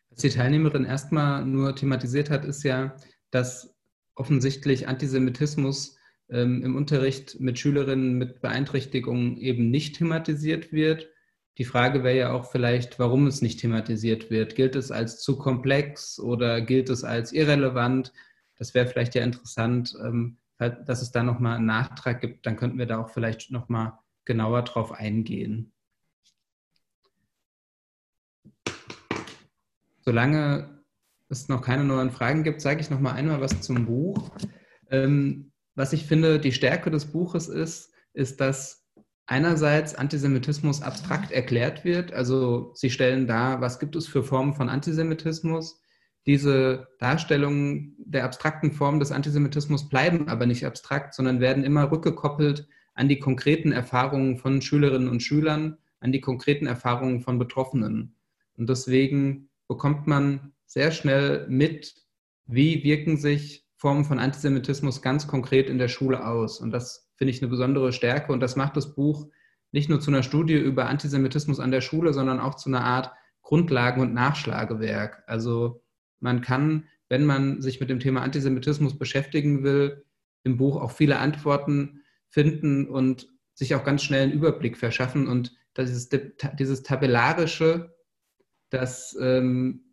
Was 0.10 0.20
die 0.20 0.30
Teilnehmerin 0.30 0.86
erstmal 0.86 1.46
nur 1.46 1.76
thematisiert 1.76 2.32
hat, 2.32 2.44
ist 2.44 2.64
ja, 2.64 2.96
dass 3.30 3.74
offensichtlich 4.16 4.88
Antisemitismus 4.88 5.99
ähm, 6.30 6.64
im 6.64 6.76
Unterricht 6.76 7.40
mit 7.40 7.60
Schülerinnen 7.60 8.18
mit 8.18 8.42
Beeinträchtigungen 8.42 9.38
eben 9.38 9.70
nicht 9.70 9.98
thematisiert 9.98 10.72
wird. 10.72 11.10
Die 11.58 11.66
Frage 11.66 12.04
wäre 12.04 12.18
ja 12.18 12.32
auch 12.32 12.50
vielleicht, 12.52 13.00
warum 13.00 13.28
es 13.28 13.42
nicht 13.42 13.60
thematisiert 13.60 14.30
wird. 14.30 14.56
Gilt 14.56 14.76
es 14.76 14.92
als 14.92 15.20
zu 15.22 15.38
komplex 15.38 16.20
oder 16.20 16.62
gilt 16.62 16.90
es 16.90 17.04
als 17.04 17.34
irrelevant? 17.34 18.14
Das 18.58 18.74
wäre 18.74 18.88
vielleicht 18.88 19.16
ja 19.16 19.24
interessant, 19.24 19.96
ähm, 20.04 20.38
dass 20.58 21.02
es 21.02 21.12
da 21.12 21.24
nochmal 21.24 21.58
einen 21.58 21.66
Nachtrag 21.66 22.22
gibt. 22.22 22.46
Dann 22.46 22.56
könnten 22.56 22.78
wir 22.78 22.86
da 22.86 23.00
auch 23.00 23.10
vielleicht 23.10 23.52
nochmal 23.52 23.94
genauer 24.26 24.64
drauf 24.64 24.92
eingehen. 24.92 25.72
Solange 30.02 30.80
es 31.30 31.48
noch 31.48 31.62
keine 31.62 31.84
neuen 31.84 32.12
Fragen 32.12 32.44
gibt, 32.44 32.62
sage 32.62 32.82
ich 32.82 32.90
noch 32.90 33.00
mal 33.00 33.14
einmal 33.14 33.42
was 33.42 33.62
zum 33.62 33.86
Buch. 33.86 34.32
Ähm, 34.90 35.49
was 35.80 35.94
ich 35.94 36.06
finde, 36.06 36.42
die 36.42 36.52
Stärke 36.52 36.92
des 36.92 37.06
Buches 37.06 37.48
ist, 37.48 37.94
ist, 38.12 38.42
dass 38.42 38.86
einerseits 39.28 39.96
Antisemitismus 39.96 40.82
abstrakt 40.82 41.32
erklärt 41.32 41.86
wird. 41.86 42.12
Also 42.12 42.74
sie 42.76 42.90
stellen 42.90 43.28
dar, 43.28 43.62
was 43.62 43.80
gibt 43.80 43.96
es 43.96 44.06
für 44.06 44.22
Formen 44.22 44.54
von 44.54 44.68
Antisemitismus. 44.68 45.82
Diese 46.26 46.90
Darstellungen 47.00 47.96
der 47.98 48.26
abstrakten 48.26 48.74
Formen 48.74 49.00
des 49.00 49.14
Antisemitismus 49.14 49.88
bleiben 49.88 50.28
aber 50.28 50.46
nicht 50.46 50.66
abstrakt, 50.66 51.14
sondern 51.14 51.40
werden 51.40 51.64
immer 51.64 51.90
rückgekoppelt 51.90 52.68
an 52.94 53.08
die 53.08 53.20
konkreten 53.20 53.72
Erfahrungen 53.72 54.38
von 54.38 54.62
Schülerinnen 54.62 55.08
und 55.08 55.24
Schülern, 55.24 55.78
an 56.02 56.12
die 56.12 56.20
konkreten 56.20 56.68
Erfahrungen 56.68 57.22
von 57.22 57.40
Betroffenen. 57.40 58.18
Und 58.58 58.68
deswegen 58.68 59.50
bekommt 59.70 60.08
man 60.08 60.52
sehr 60.66 60.92
schnell 60.92 61.48
mit, 61.48 61.96
wie 62.48 62.84
wirken 62.84 63.16
sich 63.16 63.69
Formen 63.80 64.04
von 64.04 64.20
Antisemitismus 64.20 65.02
ganz 65.02 65.26
konkret 65.26 65.70
in 65.70 65.78
der 65.78 65.88
Schule 65.88 66.28
aus. 66.28 66.60
Und 66.60 66.72
das 66.72 67.10
finde 67.16 67.32
ich 67.32 67.42
eine 67.42 67.50
besondere 67.50 67.94
Stärke. 67.94 68.34
Und 68.34 68.42
das 68.42 68.58
macht 68.58 68.76
das 68.76 68.94
Buch 68.94 69.30
nicht 69.72 69.90
nur 69.90 70.02
zu 70.02 70.12
einer 70.12 70.22
Studie 70.22 70.58
über 70.58 70.88
Antisemitismus 70.88 71.62
an 71.62 71.72
der 71.72 71.80
Schule, 71.80 72.12
sondern 72.12 72.42
auch 72.42 72.56
zu 72.56 72.70
einer 72.70 72.84
Art 72.84 73.14
Grundlagen- 73.42 74.02
und 74.02 74.14
Nachschlagewerk. 74.14 75.24
Also 75.28 75.82
man 76.20 76.42
kann, 76.42 76.90
wenn 77.08 77.24
man 77.24 77.62
sich 77.62 77.80
mit 77.80 77.90
dem 77.90 78.02
Thema 78.02 78.22
Antisemitismus 78.22 79.00
beschäftigen 79.00 79.64
will, 79.64 80.04
im 80.44 80.58
Buch 80.58 80.76
auch 80.76 80.92
viele 80.92 81.18
Antworten 81.20 82.02
finden 82.28 82.86
und 82.86 83.30
sich 83.54 83.76
auch 83.76 83.86
ganz 83.86 84.04
schnell 84.04 84.24
einen 84.24 84.34
Überblick 84.34 84.76
verschaffen. 84.76 85.30
Und 85.30 85.56
ist 85.78 86.14
dieses 86.60 86.84
Tabellarische, 86.84 87.96
das 88.72 89.18
ähm, 89.22 89.89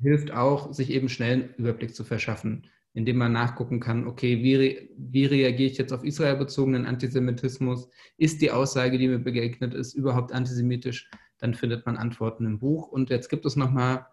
hilft 0.00 0.30
auch, 0.32 0.72
sich 0.72 0.90
eben 0.90 1.08
schnell 1.08 1.32
einen 1.32 1.54
Überblick 1.56 1.94
zu 1.94 2.04
verschaffen, 2.04 2.66
indem 2.94 3.16
man 3.16 3.32
nachgucken 3.32 3.80
kann, 3.80 4.06
okay, 4.06 4.42
wie, 4.42 4.54
re 4.54 4.88
wie 4.96 5.26
reagiere 5.26 5.70
ich 5.70 5.78
jetzt 5.78 5.92
auf 5.92 6.04
Israel 6.04 6.36
bezogenen 6.36 6.86
Antisemitismus? 6.86 7.88
Ist 8.16 8.40
die 8.40 8.50
Aussage, 8.50 8.98
die 8.98 9.08
mir 9.08 9.18
begegnet 9.18 9.74
ist, 9.74 9.94
überhaupt 9.94 10.32
antisemitisch? 10.32 11.10
Dann 11.38 11.54
findet 11.54 11.86
man 11.86 11.96
Antworten 11.96 12.46
im 12.46 12.58
Buch. 12.58 12.88
Und 12.88 13.10
jetzt 13.10 13.28
gibt 13.28 13.46
es 13.46 13.56
nochmal 13.56 14.06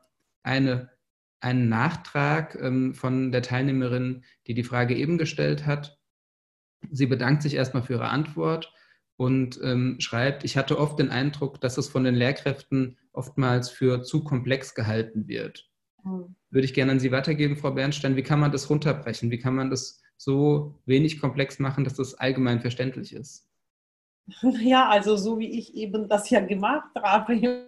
eine, 0.43 0.89
einen 1.39 1.69
Nachtrag 1.69 2.57
ähm, 2.61 2.93
von 2.93 3.31
der 3.31 3.41
Teilnehmerin, 3.41 4.23
die 4.47 4.53
die 4.53 4.63
Frage 4.63 4.95
eben 4.95 5.17
gestellt 5.17 5.65
hat. 5.65 5.99
Sie 6.91 7.07
bedankt 7.07 7.41
sich 7.41 7.55
erstmal 7.55 7.83
für 7.83 7.93
ihre 7.93 8.09
Antwort 8.09 8.71
und 9.17 9.59
ähm, 9.63 9.95
schreibt, 9.99 10.43
ich 10.43 10.57
hatte 10.57 10.77
oft 10.77 10.99
den 10.99 11.09
Eindruck, 11.09 11.61
dass 11.61 11.77
es 11.77 11.87
von 11.87 12.03
den 12.03 12.15
Lehrkräften 12.15 12.97
oftmals 13.11 13.69
für 13.69 14.03
zu 14.03 14.23
komplex 14.23 14.75
gehalten 14.75 15.27
wird. 15.27 15.69
Würde 16.05 16.65
ich 16.65 16.73
gerne 16.73 16.93
an 16.93 16.99
Sie 16.99 17.11
weitergeben, 17.11 17.57
Frau 17.57 17.71
Bernstein. 17.71 18.15
Wie 18.15 18.23
kann 18.23 18.39
man 18.39 18.51
das 18.51 18.69
runterbrechen? 18.69 19.31
Wie 19.31 19.39
kann 19.39 19.55
man 19.55 19.69
das 19.69 20.01
so 20.17 20.75
wenig 20.85 21.19
komplex 21.19 21.59
machen, 21.59 21.83
dass 21.83 21.95
das 21.95 22.13
allgemein 22.15 22.61
verständlich 22.61 23.13
ist? 23.13 23.49
Ja, 24.61 24.89
also 24.89 25.17
so 25.17 25.37
wie 25.37 25.59
ich 25.59 25.75
eben 25.75 26.07
das 26.07 26.29
ja 26.31 26.39
gemacht 26.39 26.89
habe, 26.95 27.67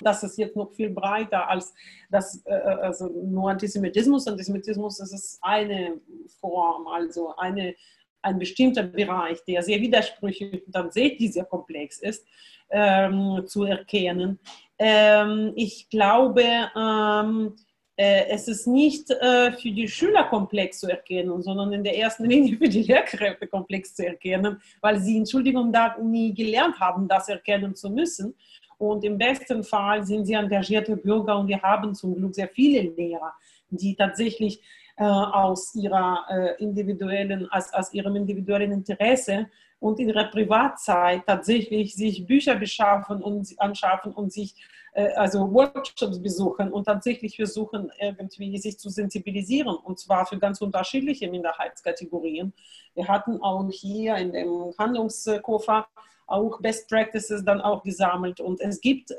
das 0.00 0.22
ist 0.22 0.38
jetzt 0.38 0.56
noch 0.56 0.72
viel 0.72 0.90
breiter 0.90 1.48
als 1.48 1.74
das, 2.10 2.42
äh, 2.46 2.54
äh, 2.54 2.80
also 2.80 3.08
nur 3.08 3.50
Antisemitismus. 3.50 4.26
Antisemitismus 4.26 5.00
ist 5.00 5.38
eine 5.42 6.00
Form, 6.40 6.86
also 6.86 7.36
eine, 7.36 7.74
ein 8.22 8.38
bestimmter 8.38 8.82
Bereich, 8.82 9.44
der 9.44 9.62
sehr 9.62 9.80
widersprüchlich 9.80 10.66
und 10.66 10.72
tatsächlich 10.72 11.32
sehr 11.32 11.44
komplex 11.44 11.98
ist, 12.00 12.26
ähm, 12.70 13.44
zu 13.46 13.64
erkennen. 13.64 14.38
Ähm, 14.78 15.52
ich 15.56 15.88
glaube, 15.88 16.44
ähm, 16.76 17.56
äh, 17.98 18.26
es 18.28 18.46
ist 18.46 18.68
nicht 18.68 19.10
äh, 19.10 19.50
für 19.52 19.72
die 19.72 19.88
Schüler 19.88 20.24
komplex 20.24 20.78
zu 20.78 20.88
erkennen, 20.88 21.42
sondern 21.42 21.72
in 21.72 21.82
der 21.82 21.98
ersten 21.98 22.26
Linie 22.26 22.56
für 22.56 22.68
die 22.68 22.84
Lehrkräfte 22.84 23.48
komplex 23.48 23.94
zu 23.94 24.06
erkennen, 24.06 24.62
weil 24.80 25.00
sie, 25.00 25.18
Entschuldigung, 25.18 25.72
da 25.72 25.96
nie 25.98 26.32
gelernt 26.32 26.78
haben, 26.78 27.08
das 27.08 27.28
erkennen 27.28 27.74
zu 27.74 27.90
müssen. 27.90 28.36
Und 28.78 29.02
im 29.02 29.18
besten 29.18 29.64
Fall 29.64 30.04
sind 30.04 30.26
sie 30.26 30.34
engagierte 30.34 30.96
Bürger 30.96 31.36
und 31.36 31.48
wir 31.48 31.60
haben 31.60 31.92
zum 31.96 32.14
Glück 32.14 32.36
sehr 32.36 32.48
viele 32.48 32.82
Lehrer, 32.82 33.32
die 33.70 33.96
tatsächlich 33.96 34.62
äh, 34.96 35.02
aus, 35.02 35.74
ihrer, 35.74 36.24
äh, 36.30 36.62
individuellen, 36.62 37.50
aus, 37.50 37.72
aus 37.72 37.92
ihrem 37.92 38.14
individuellen 38.14 38.70
Interesse 38.70 39.48
und 39.80 40.00
in 40.00 40.08
ihrer 40.08 40.24
Privatzeit 40.24 41.22
tatsächlich 41.26 41.94
sich 41.94 42.26
Bücher 42.26 42.56
beschaffen 42.56 43.22
und 43.22 43.54
anschaffen 43.58 44.12
und 44.12 44.32
sich 44.32 44.54
äh, 44.94 45.12
also 45.14 45.52
Workshops 45.52 46.20
besuchen 46.20 46.72
und 46.72 46.84
tatsächlich 46.84 47.36
versuchen, 47.36 47.90
irgendwie 48.00 48.58
sich 48.58 48.78
zu 48.78 48.88
sensibilisieren 48.90 49.76
und 49.76 49.98
zwar 49.98 50.26
für 50.26 50.38
ganz 50.38 50.60
unterschiedliche 50.60 51.30
Minderheitskategorien. 51.30 52.52
Wir 52.94 53.06
hatten 53.06 53.40
auch 53.40 53.68
hier 53.70 54.16
in 54.16 54.32
dem 54.32 54.74
Handlungskoffer 54.78 55.86
auch 56.28 56.60
Best 56.60 56.88
Practices 56.88 57.44
dann 57.44 57.60
auch 57.60 57.82
gesammelt. 57.82 58.38
Und 58.40 58.60
es 58.60 58.80
gibt 58.80 59.12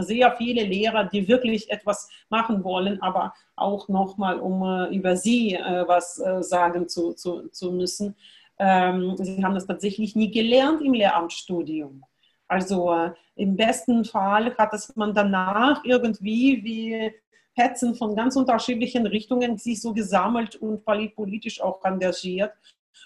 sehr 0.00 0.34
viele 0.36 0.64
Lehrer, 0.64 1.04
die 1.04 1.28
wirklich 1.28 1.70
etwas 1.70 2.08
machen 2.30 2.64
wollen, 2.64 3.00
aber 3.02 3.34
auch 3.54 3.88
nochmal, 3.88 4.40
um 4.40 4.62
äh, 4.62 4.94
über 4.94 5.16
sie 5.16 5.54
äh, 5.54 5.84
was 5.86 6.18
äh, 6.18 6.42
sagen 6.42 6.88
zu, 6.88 7.12
zu, 7.12 7.48
zu 7.50 7.70
müssen. 7.70 8.16
Ähm, 8.58 9.16
sie 9.16 9.44
haben 9.44 9.54
das 9.54 9.66
tatsächlich 9.66 10.16
nie 10.16 10.30
gelernt 10.30 10.82
im 10.82 10.94
Lehramtsstudium. 10.94 12.04
Also 12.48 13.12
im 13.36 13.56
besten 13.56 14.04
Fall 14.04 14.56
hat 14.56 14.72
es 14.72 14.96
man 14.96 15.14
danach 15.14 15.84
irgendwie 15.84 16.64
wie 16.64 17.12
Hetzen 17.52 17.94
von 17.94 18.14
ganz 18.14 18.36
unterschiedlichen 18.36 19.06
Richtungen 19.06 19.58
sich 19.58 19.82
so 19.82 19.92
gesammelt 19.92 20.56
und 20.56 20.84
politisch 20.84 21.60
auch 21.60 21.84
engagiert 21.84 22.52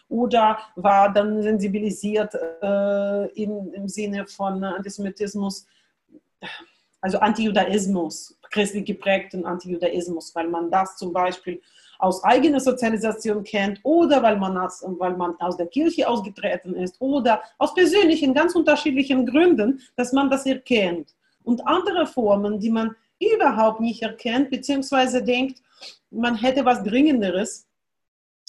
oder 0.08 0.58
war 0.76 1.12
dann 1.12 1.42
sensibilisiert 1.42 2.34
äh, 2.34 3.26
im, 3.42 3.72
im 3.72 3.88
Sinne 3.88 4.26
von 4.26 4.62
Antisemitismus, 4.62 5.66
also 7.00 7.18
Antijudaismus, 7.18 8.38
christlich 8.50 8.84
geprägten 8.84 9.44
Antijudaismus, 9.44 10.34
weil 10.34 10.48
man 10.48 10.70
das 10.70 10.96
zum 10.96 11.12
Beispiel 11.12 11.60
aus 12.02 12.24
eigener 12.24 12.58
Sozialisation 12.58 13.44
kennt 13.44 13.78
oder 13.84 14.20
weil 14.22 14.36
man, 14.36 14.58
aus, 14.58 14.84
weil 14.98 15.16
man 15.16 15.36
aus 15.40 15.56
der 15.56 15.68
Kirche 15.68 16.08
ausgetreten 16.08 16.74
ist 16.74 17.00
oder 17.00 17.40
aus 17.58 17.72
persönlichen, 17.74 18.34
ganz 18.34 18.56
unterschiedlichen 18.56 19.24
Gründen, 19.24 19.80
dass 19.94 20.12
man 20.12 20.28
das 20.28 20.44
erkennt. 20.44 21.14
Und 21.44 21.64
andere 21.64 22.06
Formen, 22.06 22.58
die 22.58 22.70
man 22.70 22.96
überhaupt 23.20 23.80
nicht 23.80 24.02
erkennt, 24.02 24.50
beziehungsweise 24.50 25.22
denkt, 25.22 25.62
man 26.10 26.34
hätte 26.34 26.64
was 26.64 26.82
Dringenderes, 26.82 27.68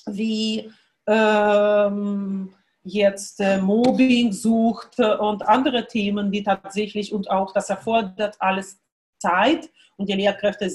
wie 0.07 0.71
ähm, 1.05 2.53
jetzt 2.83 3.39
äh, 3.39 3.61
Mobbing 3.61 4.31
sucht 4.31 4.99
und 4.99 5.47
andere 5.47 5.85
Themen, 5.85 6.31
die 6.31 6.41
tatsächlich 6.41 7.13
und 7.13 7.29
auch 7.29 7.53
das 7.53 7.69
erfordert 7.69 8.35
alles 8.39 8.79
Zeit 9.19 9.69
und 9.97 10.09
die 10.09 10.13
Lehrkräfte 10.13 10.65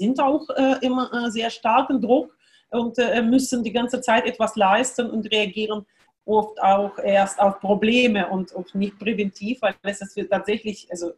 sind 0.00 0.20
auch 0.20 0.48
äh, 0.50 0.76
immer 0.80 1.10
äh, 1.12 1.30
sehr 1.30 1.50
starken 1.50 2.00
Druck 2.00 2.36
und 2.70 2.98
äh, 2.98 3.22
müssen 3.22 3.62
die 3.62 3.72
ganze 3.72 4.00
Zeit 4.00 4.24
etwas 4.26 4.56
leisten 4.56 5.10
und 5.10 5.30
reagieren 5.30 5.86
oft 6.24 6.60
auch 6.62 6.98
erst 6.98 7.40
auf 7.40 7.60
Probleme 7.60 8.28
und, 8.28 8.52
und 8.52 8.74
nicht 8.74 8.98
präventiv, 8.98 9.62
weil 9.62 9.74
es 9.82 10.00
ist 10.00 10.18
tatsächlich, 10.30 10.86
also 10.90 11.12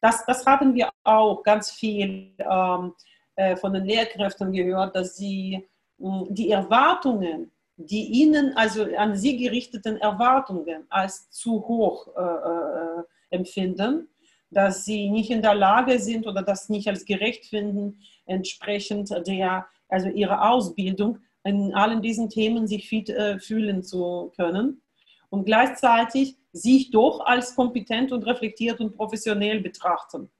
das, 0.00 0.24
das 0.26 0.46
hatten 0.46 0.74
wir 0.74 0.90
auch 1.02 1.42
ganz 1.42 1.70
viel 1.70 2.30
ähm, 2.38 2.94
äh, 3.36 3.56
von 3.56 3.72
den 3.72 3.84
Lehrkräften 3.84 4.52
gehört, 4.52 4.94
dass 4.96 5.16
sie 5.16 5.66
mh, 5.98 6.26
die 6.30 6.50
Erwartungen 6.50 7.50
die 7.76 8.04
ihnen, 8.04 8.56
also 8.56 8.84
an 8.96 9.16
sie 9.16 9.36
gerichteten 9.36 9.96
Erwartungen 9.96 10.84
als 10.90 11.30
zu 11.30 11.66
hoch 11.66 12.08
äh, 12.16 12.20
äh, 12.20 13.02
empfinden, 13.30 14.08
dass 14.50 14.84
sie 14.84 15.10
nicht 15.10 15.30
in 15.30 15.42
der 15.42 15.54
Lage 15.54 15.98
sind 15.98 16.26
oder 16.26 16.42
das 16.42 16.68
nicht 16.68 16.88
als 16.88 17.04
gerecht 17.04 17.46
finden, 17.46 17.98
entsprechend 18.26 19.10
der, 19.26 19.66
also 19.88 20.08
ihrer 20.08 20.50
Ausbildung 20.50 21.18
in 21.44 21.74
allen 21.74 22.00
diesen 22.00 22.30
Themen 22.30 22.66
sich 22.66 22.88
fit 22.88 23.10
äh, 23.10 23.38
fühlen 23.38 23.82
zu 23.82 24.32
können 24.36 24.82
und 25.28 25.44
gleichzeitig 25.44 26.36
sich 26.52 26.90
doch 26.90 27.20
als 27.20 27.54
kompetent 27.54 28.12
und 28.12 28.26
reflektiert 28.26 28.80
und 28.80 28.96
professionell 28.96 29.60
betrachten. 29.60 30.30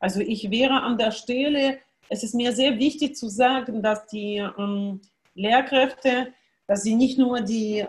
Also 0.00 0.20
ich 0.20 0.50
wäre 0.50 0.82
an 0.82 0.98
der 0.98 1.12
Stelle, 1.12 1.78
es 2.08 2.22
ist 2.22 2.34
mir 2.34 2.52
sehr 2.52 2.78
wichtig 2.78 3.16
zu 3.16 3.28
sagen, 3.28 3.82
dass 3.82 4.06
die 4.06 4.36
ähm, 4.36 5.00
Lehrkräfte 5.34 6.34
dass 6.66 6.82
sie 6.84 6.94
nicht 6.94 7.18
nur 7.18 7.40
die 7.40 7.80
äh, 7.80 7.86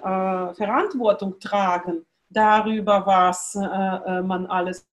Verantwortung 0.55 1.39
tragen 1.39 2.05
darüber, 2.29 3.05
was 3.05 3.55
äh, 3.55 3.61
äh 3.61 4.21
man 4.21 4.45
alles 4.47 4.85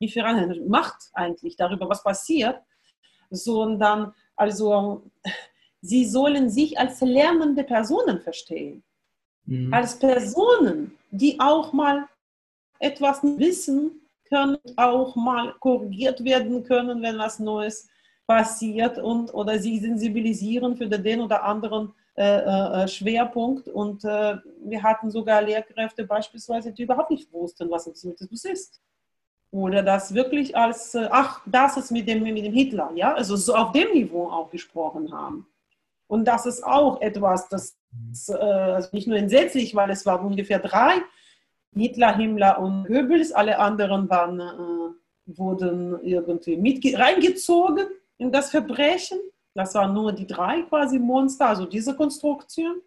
äh, 0.00 0.60
macht 0.66 1.10
eigentlich, 1.12 1.56
darüber, 1.56 1.88
was 1.88 2.02
passiert, 2.02 2.60
sondern 3.30 4.14
also 4.36 5.02
sie 5.80 6.04
sollen 6.06 6.50
sich 6.50 6.78
als 6.78 7.00
lernende 7.00 7.64
Personen 7.64 8.20
verstehen. 8.20 8.82
Mhm. 9.44 9.72
Als 9.72 9.98
Personen, 9.98 10.96
die 11.10 11.38
auch 11.40 11.72
mal 11.72 12.06
etwas 12.78 13.22
wissen 13.22 14.02
können, 14.28 14.58
auch 14.76 15.16
mal 15.16 15.54
korrigiert 15.60 16.22
werden 16.22 16.62
können, 16.64 17.02
wenn 17.02 17.18
was 17.18 17.38
Neues 17.38 17.88
passiert 18.26 18.98
und 18.98 19.32
oder 19.32 19.58
sie 19.58 19.78
sensibilisieren 19.78 20.76
für 20.76 20.86
den 20.86 21.22
oder 21.22 21.42
anderen 21.44 21.94
äh, 22.14 22.82
äh, 22.82 22.88
Schwerpunkt. 22.88 23.68
Und 23.68 24.04
äh, 24.04 24.36
wir 24.64 24.82
hatten 24.82 25.10
sogar 25.10 25.40
Lehrkräfte 25.40 26.04
beispielsweise, 26.04 26.72
die 26.72 26.82
überhaupt 26.82 27.10
nicht 27.10 27.32
wussten, 27.32 27.70
was 27.70 27.86
Antisemitismus 27.86 28.44
ist. 28.44 28.80
Oder 29.50 29.82
das 29.82 30.12
wirklich 30.12 30.56
als, 30.56 30.94
äh, 30.94 31.08
ach, 31.10 31.40
das 31.46 31.76
ist 31.76 31.90
mit 31.90 32.06
dem, 32.06 32.22
mit 32.22 32.36
dem 32.36 32.52
Hitler, 32.52 32.90
ja, 32.94 33.14
also 33.14 33.34
so 33.36 33.54
auf 33.54 33.72
dem 33.72 33.92
Niveau 33.92 34.28
auch 34.28 34.50
gesprochen 34.50 35.10
haben. 35.12 35.46
Und 36.06 36.26
das 36.26 36.46
ist 36.46 36.64
auch 36.64 37.00
etwas, 37.00 37.48
das 37.48 37.76
äh, 38.28 38.34
also 38.34 38.88
nicht 38.92 39.06
nur 39.06 39.16
entsetzlich, 39.16 39.74
weil 39.74 39.90
es 39.90 40.04
waren 40.06 40.26
ungefähr 40.26 40.58
drei, 40.58 41.02
Hitler, 41.74 42.16
Himmler 42.16 42.58
und 42.58 42.86
Goebbels, 42.86 43.32
alle 43.32 43.58
anderen 43.58 44.08
waren, 44.08 44.40
äh, 44.40 45.36
wurden 45.38 46.02
irgendwie 46.02 46.56
mit 46.56 46.84
reingezogen 46.98 47.86
in 48.16 48.32
das 48.32 48.50
Verbrechen. 48.50 49.18
Das 49.54 49.74
waren 49.74 49.94
nur 49.94 50.12
die 50.12 50.26
drei 50.26 50.62
quasi 50.62 50.98
Monster, 50.98 51.48
also 51.48 51.66
diese 51.66 51.94
Konstruktion, 51.94 52.80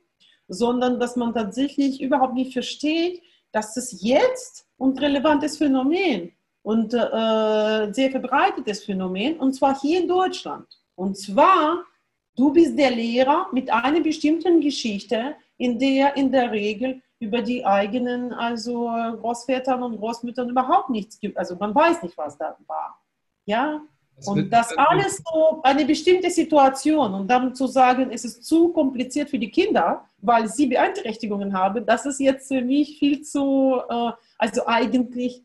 sondern 0.48 1.00
dass 1.00 1.16
man 1.16 1.34
tatsächlich 1.34 2.02
überhaupt 2.02 2.34
nicht 2.34 2.54
versteht, 2.54 3.22
dass 3.52 3.78
es 3.78 4.02
jetzt 4.02 4.68
ein 4.80 4.98
relevantes 4.98 5.58
Phänomen 5.58 6.32
und 6.64 6.94
äh, 6.94 7.92
sehr 7.92 8.12
verbreitetes 8.12 8.84
Phänomen, 8.84 9.38
und 9.40 9.54
zwar 9.54 9.80
hier 9.80 10.02
in 10.02 10.08
Deutschland. 10.08 10.68
Und 10.96 11.18
zwar, 11.18 11.84
du 12.36 12.52
bist 12.54 12.78
der 12.78 12.92
Lehrer 12.92 13.48
mit 13.52 13.72
einer 13.72 14.02
bestimmten 14.02 14.62
Geschichte, 14.62 15.36
in 15.58 15.80
der 15.80 16.16
in 16.16 16.32
der 16.32 16.52
Regel 16.52 17.02
über 17.20 17.42
die 17.42 17.66
eigenen 17.66 18.34
also 18.34 18.90
Großvätern 19.22 19.84
und 19.84 19.98
Großmüttern 19.98 20.50
überhaupt 20.50 20.90
nichts 20.90 21.20
gibt. 21.20 21.38
Also 21.38 21.56
man 21.56 21.74
weiß 21.74 22.02
nicht, 22.02 22.18
was 22.18 22.38
da 22.38 22.58
war. 22.68 23.00
Ja, 23.46 23.82
und 24.26 24.52
das 24.52 24.76
alles 24.78 25.22
so 25.24 25.62
eine 25.64 25.86
bestimmte 25.86 26.30
Situation 26.30 27.14
und 27.14 27.28
dann 27.28 27.56
zu 27.56 27.68
sagen, 27.68 28.10
es 28.12 28.26
ist 28.26 28.44
zu 28.44 28.70
kompliziert 28.70 29.30
für 29.30 29.40
die 29.40 29.50
Kinder, 29.50 30.06
weil 30.20 30.48
sie 30.48 30.68
Beeinträchtigungen 30.68 31.54
haben, 31.54 31.86
das 31.86 32.06
ist 32.06 32.20
jetzt 32.20 32.48
für 32.48 32.62
mich 32.62 33.00
viel 33.00 33.22
zu, 33.22 33.82
äh, 33.90 34.12
also 34.38 34.66
eigentlich, 34.68 35.44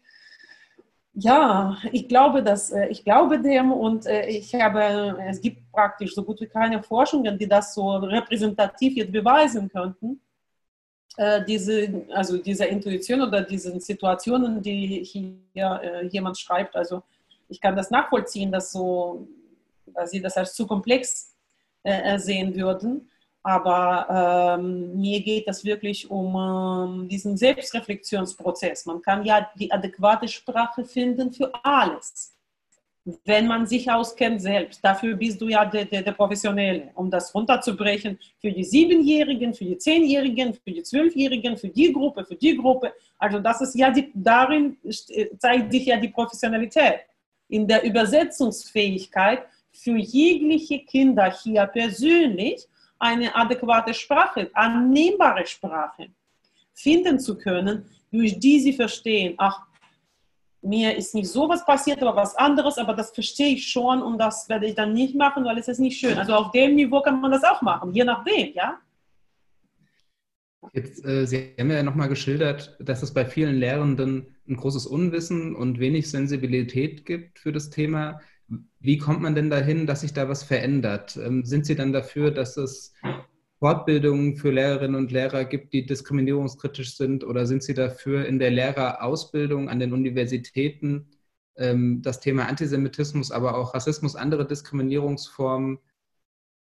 ja, 1.19 1.79
ich 1.93 2.09
glaube, 2.09 2.43
dass, 2.43 2.71
äh, 2.71 2.89
ich 2.89 3.03
glaube 3.03 3.41
dem 3.41 3.73
und 3.73 4.07
äh, 4.07 4.27
ich 4.29 4.55
habe, 4.55 5.17
es 5.29 5.41
gibt 5.41 5.73
praktisch 5.73 6.15
so 6.15 6.23
gut 6.23 6.41
wie 6.43 6.47
keine 6.47 6.83
Forschungen, 6.83 7.39
die 7.39 7.49
das 7.49 7.75
so 7.75 7.97
repräsentativ 7.97 8.97
jetzt 8.97 9.13
beweisen 9.13 9.69
könnten. 9.69 10.21
Diese, 11.49 12.05
also 12.13 12.37
diese 12.37 12.67
Intuition 12.67 13.23
oder 13.23 13.41
diese 13.41 13.81
Situationen, 13.81 14.61
die 14.61 15.03
hier 15.03 16.07
jemand 16.11 16.39
schreibt, 16.39 16.77
also 16.77 17.05
ich 17.49 17.59
kann 17.59 17.75
das 17.75 17.91
nachvollziehen, 17.91 18.53
dass, 18.53 18.71
so, 18.71 19.27
dass 19.87 20.11
sie 20.11 20.21
das 20.21 20.37
als 20.37 20.53
zu 20.53 20.67
komplex 20.67 21.35
äh, 21.85 22.19
sehen 22.19 22.55
würden. 22.55 23.09
Aber 23.47 24.59
ähm, 24.59 25.01
mir 25.01 25.21
geht 25.21 25.47
es 25.47 25.65
wirklich 25.65 26.11
um 26.11 26.35
ähm, 26.35 27.09
diesen 27.09 27.37
Selbstreflexionsprozess. 27.37 28.87
Man 28.87 29.01
kann 29.01 29.25
ja 29.25 29.49
die 29.55 29.71
adäquate 29.71 30.27
Sprache 30.27 30.85
finden 30.85 31.33
für 31.33 31.53
alles, 31.63 32.35
wenn 33.25 33.47
man 33.47 33.65
sich 33.65 33.89
auskennt 33.89 34.43
selbst. 34.43 34.85
Dafür 34.85 35.15
bist 35.15 35.41
du 35.41 35.47
ja 35.47 35.65
der, 35.65 35.85
der, 35.85 36.03
der 36.03 36.11
Professionelle, 36.11 36.91
um 36.97 37.09
das 37.09 37.33
runterzubrechen 37.33 38.19
für 38.41 38.51
die 38.51 38.65
Siebenjährigen, 38.65 39.55
für 39.55 39.65
die 39.65 39.79
Zehnjährigen, 39.79 40.53
für 40.53 40.73
die 40.73 40.83
Zwölfjährigen, 40.83 41.57
für 41.57 41.69
die 41.69 41.93
Gruppe, 41.93 42.25
für 42.25 42.35
die 42.35 42.57
Gruppe. 42.57 42.95
Also 43.17 43.39
das 43.39 43.61
ist 43.61 43.77
ja 43.79 43.93
die, 43.93 44.11
darin 44.13 44.77
zeigt 45.39 45.71
sich 45.71 45.87
ja 45.87 45.97
die 45.99 46.09
Professionalität 46.09 47.03
in 47.49 47.69
der 47.69 47.85
Übersetzungsfähigkeit 47.85 49.45
für 49.71 49.97
jegliche 49.97 50.81
Kinder 50.81 51.31
hier 51.31 51.65
persönlich 51.67 52.67
eine 52.99 53.35
adäquate 53.35 53.95
Sprache, 53.95 54.51
annehmbare 54.55 55.47
Sprache 55.47 56.09
finden 56.73 57.19
zu 57.19 57.37
können, 57.37 57.85
durch 58.11 58.39
die 58.39 58.61
sie 58.61 58.73
verstehen, 58.73 59.35
ach, 59.39 59.67
mir 60.63 60.97
ist 60.97 61.15
nicht 61.15 61.29
sowas 61.29 61.65
passiert, 61.65 62.03
aber 62.03 62.17
was 62.17 62.35
anderes, 62.37 62.79
aber 62.79 62.95
das 62.95 63.13
verstehe 63.13 63.55
ich 63.55 63.69
schon 63.69 64.03
und 64.03 64.19
das 64.19 64.49
werde 64.49 64.67
ich 64.67 64.75
dann 64.75 64.93
nicht 64.93 65.15
machen, 65.15 65.45
weil 65.45 65.59
es 65.59 65.69
ist 65.69 65.79
nicht 65.79 65.99
schön. 65.99 66.19
Also 66.19 66.35
auf 66.35 66.51
dem 66.51 66.75
Niveau 66.75 67.01
kann 67.01 67.21
man 67.21 67.31
das 67.31 67.45
auch 67.45 67.63
machen, 67.63 67.93
je 67.95 68.05
nachdem, 68.05 68.53
ja. 68.55 68.79
Jetzt, 70.73 71.05
äh, 71.05 71.27
Sie 71.27 71.55
haben 71.59 71.71
ja 71.71 71.83
nochmal 71.83 72.09
geschildert, 72.09 72.77
dass 72.81 73.03
es 73.03 73.15
bei 73.15 73.25
vielen 73.25 73.57
Lehrenden 73.57 74.37
ein 74.49 74.57
großes 74.57 74.87
Unwissen 74.87 75.55
und 75.55 75.79
wenig 75.79 76.11
Sensibilität 76.11 77.07
gibt 77.07 77.39
für 77.39 77.53
das 77.53 77.71
Thema. 77.71 78.21
Wie 78.81 78.99
kommt 78.99 79.21
man 79.21 79.35
denn 79.35 79.51
dahin, 79.51 79.87
dass 79.87 80.03
sich 80.03 80.13
da 80.13 80.29
was 80.29 80.43
verändert? 80.43 81.17
Ähm, 81.17 81.45
sind 81.45 81.67
Sie 81.67 81.75
dann 81.75 81.93
dafür, 81.93 82.31
dass 82.31 82.57
es 82.57 82.95
Fortbildungen 83.59 84.37
für 84.37 84.51
Lehrerinnen 84.51 84.97
und 84.97 85.11
Lehrer 85.11 85.45
gibt, 85.45 85.73
die 85.73 85.87
diskriminierungskritisch 85.87 86.97
sind? 86.97 87.25
Oder 87.25 87.47
sind 87.47 87.63
Sie 87.63 87.75
dafür, 87.75 88.27
in 88.27 88.39
der 88.39 88.51
Lehrerausbildung 88.51 89.69
an 89.69 89.81
den 89.81 89.93
Universitäten 89.93 91.09
ähm, 91.57 92.03
das 92.03 92.21
Thema 92.21 92.47
Antisemitismus, 92.47 93.33
aber 93.33 93.57
auch 93.57 93.75
Rassismus, 93.75 94.15
andere 94.15 94.47
Diskriminierungsformen 94.47 95.79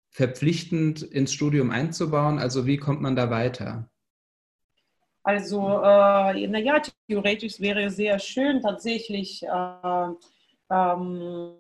verpflichtend 0.09 1.01
ins 1.01 1.33
Studium 1.33 1.71
einzubauen? 1.71 2.39
Also 2.39 2.65
wie 2.65 2.77
kommt 2.77 3.01
man 3.01 3.15
da 3.15 3.29
weiter? 3.29 3.89
Also, 5.23 5.59
äh, 5.59 6.47
naja, 6.47 6.81
theoretisch 7.09 7.59
wäre 7.59 7.83
es 7.83 7.97
sehr 7.97 8.17
schön, 8.17 8.61
tatsächlich 8.61 9.43
äh, 9.43 10.07
ähm, 10.69 11.53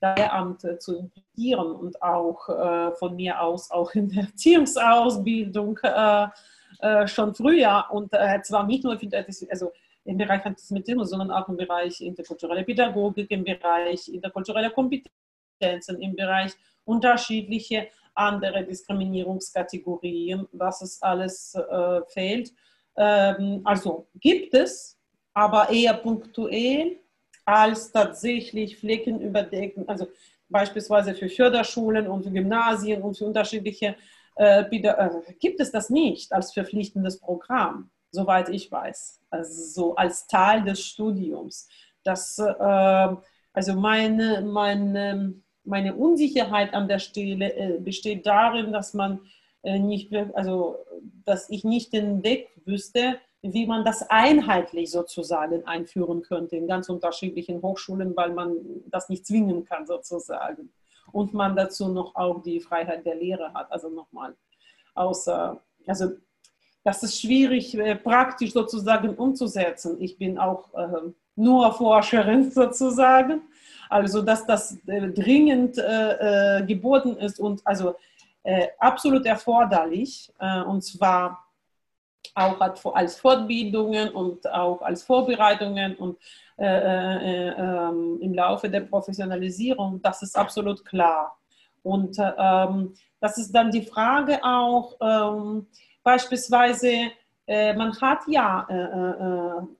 Lehramt 0.00 0.62
zu 0.82 0.96
integrieren 0.98 1.72
und 1.72 2.02
auch 2.02 2.48
äh, 2.48 2.92
von 2.96 3.14
mir 3.14 3.40
aus 3.40 3.70
auch 3.70 3.92
in 3.94 4.08
der 4.08 4.24
Erziehungsausbildung 4.24 5.78
äh, 5.82 6.26
äh, 6.80 7.06
schon 7.06 7.34
früher 7.34 7.84
und 7.90 8.12
äh, 8.12 8.42
zwar 8.42 8.66
nicht 8.66 8.82
nur 8.82 8.98
also 9.50 9.72
im 10.04 10.18
Bereich 10.18 10.44
Antisemitismus, 10.44 11.10
sondern 11.10 11.30
auch 11.30 11.48
im 11.48 11.56
Bereich 11.56 12.00
interkulturelle 12.00 12.64
Pädagogik, 12.64 13.30
im 13.30 13.44
Bereich 13.44 14.08
interkulturelle 14.08 14.70
Kompetenzen, 14.70 16.00
im 16.00 16.14
Bereich 16.16 16.52
unterschiedliche 16.84 17.88
andere 18.14 18.64
Diskriminierungskategorien, 18.64 20.46
was 20.52 20.82
es 20.82 21.02
alles 21.02 21.54
äh, 21.54 22.00
fehlt. 22.08 22.52
Ähm, 22.96 23.60
also 23.64 24.06
gibt 24.16 24.54
es, 24.54 24.98
aber 25.32 25.70
eher 25.70 25.94
punktuell 25.94 27.00
als 27.44 27.92
tatsächlich 27.92 28.76
Flecken 28.78 29.20
überdecken. 29.20 29.88
Also 29.88 30.08
beispielsweise 30.48 31.14
für 31.14 31.28
Förderschulen 31.28 32.06
und 32.06 32.24
für 32.24 32.30
Gymnasien 32.30 33.02
und 33.02 33.16
für 33.16 33.26
unterschiedliche 33.26 33.96
äh, 34.36 34.62
äh, 34.62 35.10
gibt 35.38 35.60
es 35.60 35.70
das 35.70 35.90
nicht 35.90 36.32
als 36.32 36.52
verpflichtendes 36.52 37.20
Programm, 37.20 37.90
soweit 38.10 38.48
ich 38.48 38.70
weiß. 38.70 39.20
Also 39.30 39.62
so 39.82 39.94
als 39.96 40.26
Teil 40.26 40.62
des 40.62 40.84
Studiums. 40.84 41.68
Das, 42.02 42.38
äh, 42.38 43.16
also 43.52 43.74
meine, 43.74 44.42
meine 44.42 45.34
meine 45.64 45.94
Unsicherheit 45.94 46.74
an 46.74 46.88
der 46.88 46.98
Stelle 46.98 47.52
äh, 47.54 47.78
besteht 47.78 48.26
darin, 48.26 48.72
dass 48.72 48.94
man 48.94 49.20
äh, 49.62 49.78
nicht, 49.78 50.14
also 50.34 50.76
dass 51.24 51.50
ich 51.50 51.64
nicht 51.64 51.92
den 51.92 52.22
Weg 52.22 52.48
wüsste, 52.64 53.18
wie 53.52 53.66
man 53.66 53.84
das 53.84 54.08
einheitlich 54.10 54.90
sozusagen 54.90 55.66
einführen 55.66 56.22
könnte 56.22 56.56
in 56.56 56.66
ganz 56.66 56.88
unterschiedlichen 56.88 57.60
Hochschulen, 57.62 58.16
weil 58.16 58.32
man 58.32 58.56
das 58.86 59.08
nicht 59.08 59.26
zwingen 59.26 59.64
kann 59.64 59.86
sozusagen. 59.86 60.72
Und 61.12 61.34
man 61.34 61.54
dazu 61.54 61.88
noch 61.88 62.14
auch 62.16 62.42
die 62.42 62.60
Freiheit 62.60 63.04
der 63.04 63.16
Lehre 63.16 63.52
hat. 63.52 63.70
Also 63.70 63.88
nochmal, 63.88 64.34
außer, 64.94 65.60
also 65.86 66.12
das 66.82 67.02
ist 67.02 67.20
schwierig 67.20 67.76
äh, 67.76 67.94
praktisch 67.94 68.52
sozusagen 68.52 69.14
umzusetzen. 69.14 70.00
Ich 70.00 70.18
bin 70.18 70.38
auch 70.38 70.72
äh, 70.74 71.12
nur 71.36 71.72
Forscherin 71.72 72.50
sozusagen 72.50 73.42
also, 73.88 74.22
dass 74.22 74.46
das 74.46 74.78
äh, 74.86 75.08
dringend 75.08 75.78
äh, 75.78 76.58
äh, 76.58 76.66
geboten 76.66 77.16
ist 77.16 77.38
und 77.38 77.60
also 77.64 77.94
äh, 78.42 78.68
absolut 78.78 79.24
erforderlich. 79.24 80.32
Und 80.66 80.82
zwar 80.82 81.43
auch 82.34 82.60
als 82.94 83.16
Fortbildungen 83.16 84.10
und 84.10 84.50
auch 84.50 84.82
als 84.82 85.02
Vorbereitungen 85.02 85.96
und 85.96 86.18
äh, 86.58 87.48
ähm, 87.48 88.18
im 88.20 88.34
Laufe 88.34 88.68
der 88.68 88.80
Professionalisierung. 88.80 90.00
Das 90.02 90.22
ist 90.22 90.36
absolut 90.36 90.84
klar. 90.84 91.38
Und 91.82 92.16
ähm, 92.18 92.94
das 93.20 93.38
ist 93.38 93.52
dann 93.52 93.70
die 93.70 93.82
Frage 93.82 94.42
auch, 94.42 94.96
ähm, 95.00 95.66
beispielsweise, 96.02 97.10
man 97.46 97.92
hat 98.00 98.20
ja 98.26 98.66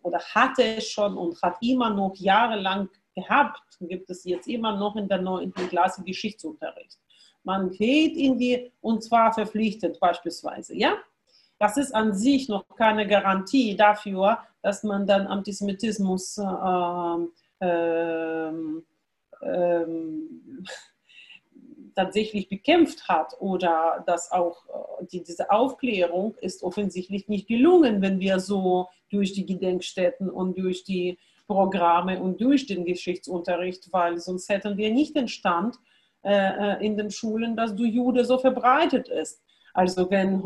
oder 0.02 0.18
hatte 0.34 0.82
schon 0.82 1.16
und 1.16 1.40
hat 1.40 1.56
immer 1.62 1.88
noch 1.88 2.14
jahrelang 2.16 2.90
gehabt, 3.14 3.62
gibt 3.80 4.10
es 4.10 4.24
jetzt 4.24 4.48
immer 4.48 4.76
noch 4.76 4.96
in 4.96 5.08
der 5.08 5.20
9. 5.20 5.52
Klasse 5.70 6.02
Geschichtsunterricht. 6.04 6.98
Man 7.42 7.70
geht 7.70 8.16
in 8.16 8.38
die, 8.38 8.72
und 8.80 9.02
zwar 9.02 9.32
verpflichtet 9.32 10.00
beispielsweise, 10.00 10.76
ja? 10.76 10.94
Das 11.58 11.76
ist 11.76 11.94
an 11.94 12.14
sich 12.14 12.48
noch 12.48 12.64
keine 12.76 13.06
Garantie 13.06 13.76
dafür, 13.76 14.38
dass 14.62 14.82
man 14.82 15.06
dann 15.06 15.26
Antisemitismus 15.26 16.38
äh, 16.38 17.18
äh, 19.42 19.86
tatsächlich 21.94 22.48
bekämpft 22.48 23.08
hat 23.08 23.34
oder 23.40 24.02
dass 24.06 24.32
auch 24.32 24.64
äh, 24.66 25.06
die, 25.06 25.22
diese 25.22 25.50
Aufklärung 25.50 26.34
ist 26.40 26.62
offensichtlich 26.62 27.28
nicht 27.28 27.46
gelungen, 27.46 28.02
wenn 28.02 28.20
wir 28.20 28.40
so 28.40 28.88
durch 29.10 29.32
die 29.32 29.46
Gedenkstätten 29.46 30.28
und 30.28 30.58
durch 30.58 30.84
die 30.84 31.18
Programme 31.46 32.20
und 32.20 32.40
durch 32.40 32.66
den 32.66 32.84
Geschichtsunterricht, 32.84 33.92
weil 33.92 34.18
sonst 34.18 34.48
hätten 34.48 34.76
wir 34.76 34.92
nicht 34.92 35.14
den 35.14 35.28
Stand 35.28 35.76
äh, 36.22 36.32
äh 36.32 36.84
in 36.84 36.96
den 36.96 37.10
Schulen, 37.10 37.54
dass 37.54 37.74
du 37.74 37.84
Jude 37.84 38.24
so 38.24 38.38
verbreitet 38.38 39.08
ist. 39.08 39.42
Also 39.74 40.10
wenn 40.10 40.42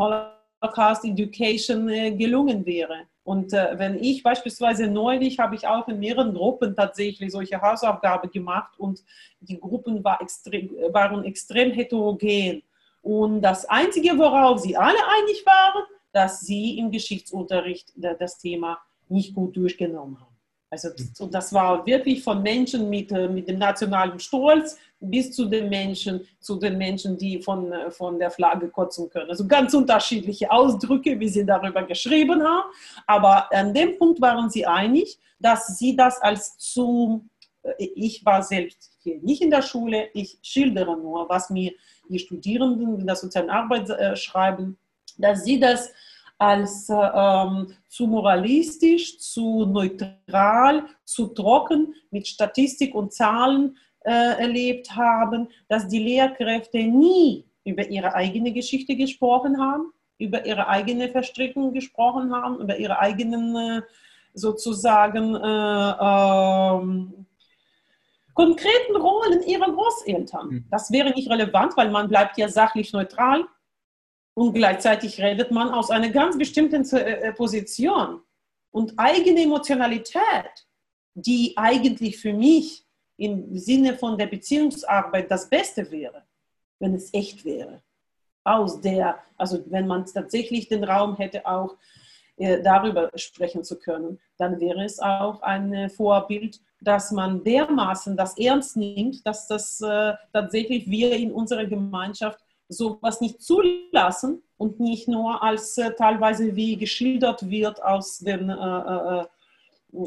Holocaust 0.62 1.04
Education 1.04 1.88
äh, 1.88 2.10
gelungen 2.12 2.64
wäre. 2.66 3.06
Und 3.24 3.52
äh, 3.52 3.78
wenn 3.78 4.02
ich 4.02 4.22
beispielsweise 4.22 4.86
neulich 4.88 5.38
habe 5.38 5.54
ich 5.54 5.66
auch 5.66 5.86
in 5.88 5.98
mehreren 5.98 6.32
Gruppen 6.32 6.74
tatsächlich 6.74 7.30
solche 7.30 7.60
Hausaufgaben 7.60 8.30
gemacht 8.30 8.78
und 8.78 9.02
die 9.40 9.60
Gruppen 9.60 10.02
war 10.02 10.20
extrem, 10.22 10.70
waren 10.92 11.24
extrem 11.24 11.72
heterogen. 11.72 12.62
Und 13.02 13.42
das 13.42 13.64
Einzige, 13.66 14.16
worauf 14.18 14.60
sie 14.60 14.76
alle 14.76 14.98
einig 14.98 15.44
waren, 15.44 15.84
dass 16.12 16.40
sie 16.40 16.78
im 16.78 16.90
Geschichtsunterricht 16.90 17.92
das 17.96 18.38
Thema 18.38 18.78
nicht 19.08 19.34
gut 19.34 19.56
durchgenommen 19.56 20.18
haben. 20.18 20.27
Also 20.70 20.90
und 21.20 21.32
das 21.32 21.52
war 21.52 21.84
wirklich 21.86 22.22
von 22.22 22.42
Menschen 22.42 22.90
mit, 22.90 23.10
äh, 23.10 23.28
mit 23.28 23.48
dem 23.48 23.58
nationalen 23.58 24.18
Stolz 24.18 24.76
bis 25.00 25.32
zu 25.32 25.46
den 25.46 25.68
Menschen, 25.70 26.26
zu 26.40 26.56
den 26.56 26.76
Menschen, 26.76 27.16
die 27.16 27.40
von, 27.40 27.72
äh, 27.72 27.90
von 27.90 28.18
der 28.18 28.30
Flagge 28.30 28.68
kotzen 28.68 29.08
können. 29.08 29.30
Also 29.30 29.46
ganz 29.46 29.72
unterschiedliche 29.72 30.50
Ausdrücke, 30.50 31.18
wie 31.18 31.28
sie 31.28 31.46
darüber 31.46 31.82
geschrieben 31.84 32.42
haben. 32.42 32.68
Aber 33.06 33.50
an 33.52 33.72
dem 33.72 33.96
Punkt 33.98 34.20
waren 34.20 34.50
sie 34.50 34.66
einig, 34.66 35.18
dass 35.38 35.78
sie 35.78 35.96
das 35.96 36.20
als 36.20 36.58
zu, 36.58 37.24
äh, 37.62 37.88
ich 37.94 38.24
war 38.26 38.42
selbst 38.42 38.92
hier 39.02 39.18
nicht 39.22 39.40
in 39.40 39.50
der 39.50 39.62
Schule, 39.62 40.10
ich 40.12 40.38
schildere 40.42 40.98
nur, 40.98 41.28
was 41.30 41.48
mir 41.48 41.72
die 42.10 42.18
Studierenden 42.18 43.00
in 43.00 43.06
der 43.06 43.16
sozialen 43.16 43.50
Arbeit 43.50 44.18
schreiben, 44.18 44.78
dass 45.18 45.44
sie 45.44 45.60
das 45.60 45.90
als 46.38 46.88
ähm, 46.88 47.74
zu 47.88 48.06
moralistisch, 48.06 49.18
zu 49.18 49.66
neutral, 49.66 50.84
zu 51.04 51.28
trocken 51.28 51.94
mit 52.10 52.28
Statistik 52.28 52.94
und 52.94 53.12
Zahlen 53.12 53.76
äh, 54.00 54.40
erlebt 54.40 54.94
haben, 54.94 55.48
dass 55.68 55.88
die 55.88 55.98
Lehrkräfte 55.98 56.78
nie 56.78 57.44
über 57.64 57.88
ihre 57.88 58.14
eigene 58.14 58.52
Geschichte 58.52 58.96
gesprochen 58.96 59.60
haben, 59.60 59.92
über 60.18 60.46
ihre 60.46 60.68
eigene 60.68 61.08
Verstrickung 61.08 61.72
gesprochen 61.72 62.32
haben, 62.32 62.60
über 62.60 62.78
ihre 62.78 62.98
eigenen 63.00 63.56
äh, 63.56 63.82
sozusagen 64.32 65.34
äh, 65.34 65.92
ähm, 66.00 67.26
konkreten 68.32 68.96
Rollen 68.96 69.42
ihrer 69.42 69.72
Großeltern. 69.72 70.48
Mhm. 70.48 70.64
Das 70.70 70.92
wäre 70.92 71.10
nicht 71.10 71.28
relevant, 71.28 71.76
weil 71.76 71.90
man 71.90 72.08
bleibt 72.08 72.38
ja 72.38 72.48
sachlich 72.48 72.92
neutral 72.92 73.44
und 74.38 74.52
gleichzeitig 74.52 75.20
redet 75.20 75.50
man 75.50 75.70
aus 75.70 75.90
einer 75.90 76.10
ganz 76.10 76.38
bestimmten 76.38 76.88
äh, 76.96 77.28
äh, 77.28 77.32
Position 77.32 78.20
und 78.70 78.94
eigene 78.96 79.42
Emotionalität, 79.42 80.52
die 81.14 81.54
eigentlich 81.56 82.18
für 82.18 82.32
mich 82.32 82.86
im 83.16 83.58
Sinne 83.58 83.94
von 83.94 84.16
der 84.16 84.28
Beziehungsarbeit 84.28 85.28
das 85.28 85.50
Beste 85.50 85.90
wäre, 85.90 86.22
wenn 86.78 86.94
es 86.94 87.12
echt 87.12 87.44
wäre. 87.44 87.82
Aus 88.44 88.80
der, 88.80 89.18
also 89.36 89.64
wenn 89.66 89.88
man 89.88 90.06
tatsächlich 90.06 90.68
den 90.68 90.84
Raum 90.84 91.16
hätte, 91.16 91.44
auch 91.44 91.74
äh, 92.36 92.62
darüber 92.62 93.10
sprechen 93.16 93.64
zu 93.64 93.76
können, 93.76 94.20
dann 94.36 94.60
wäre 94.60 94.84
es 94.84 95.00
auch 95.00 95.42
ein 95.42 95.90
Vorbild, 95.90 96.60
dass 96.80 97.10
man 97.10 97.42
dermaßen 97.42 98.16
das 98.16 98.38
ernst 98.38 98.76
nimmt, 98.76 99.26
dass 99.26 99.48
das 99.48 99.80
äh, 99.80 100.12
tatsächlich 100.32 100.88
wir 100.88 101.16
in 101.16 101.32
unserer 101.32 101.66
Gemeinschaft 101.66 102.38
sowas 102.68 103.20
nicht 103.20 103.42
zulassen 103.42 104.42
und 104.56 104.80
nicht 104.80 105.08
nur 105.08 105.42
als 105.42 105.78
äh, 105.78 105.92
teilweise 105.94 106.54
wie 106.54 106.76
geschildert 106.76 107.48
wird 107.48 107.82
aus 107.82 108.18
den, 108.18 108.50
äh, 108.50 109.20
äh, 109.20 109.24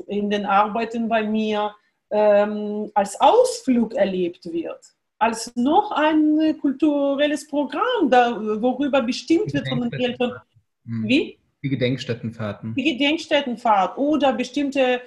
in 0.08 0.30
den 0.30 0.46
Arbeiten 0.46 1.10
bei 1.10 1.24
mir, 1.24 1.74
ähm, 2.12 2.92
als 2.94 3.20
Ausflug 3.20 3.96
erlebt 3.96 4.52
wird, 4.52 4.94
als 5.18 5.56
noch 5.56 5.92
ein 5.92 6.58
kulturelles 6.60 7.48
Programm, 7.48 8.10
da, 8.10 8.40
worüber 8.62 9.02
bestimmt 9.02 9.54
wird 9.54 9.68
von 9.68 9.82
den 9.82 9.94
Eltern. 9.94 10.34
Hm. 10.86 11.08
Wie? 11.08 11.38
Die 11.64 11.70
Gedenkstättenfahrten. 11.70 12.76
Die 12.76 12.84
Gedenkstättenfahrt 12.84 13.98
oder 13.98 14.34
bestimmte 14.34 15.02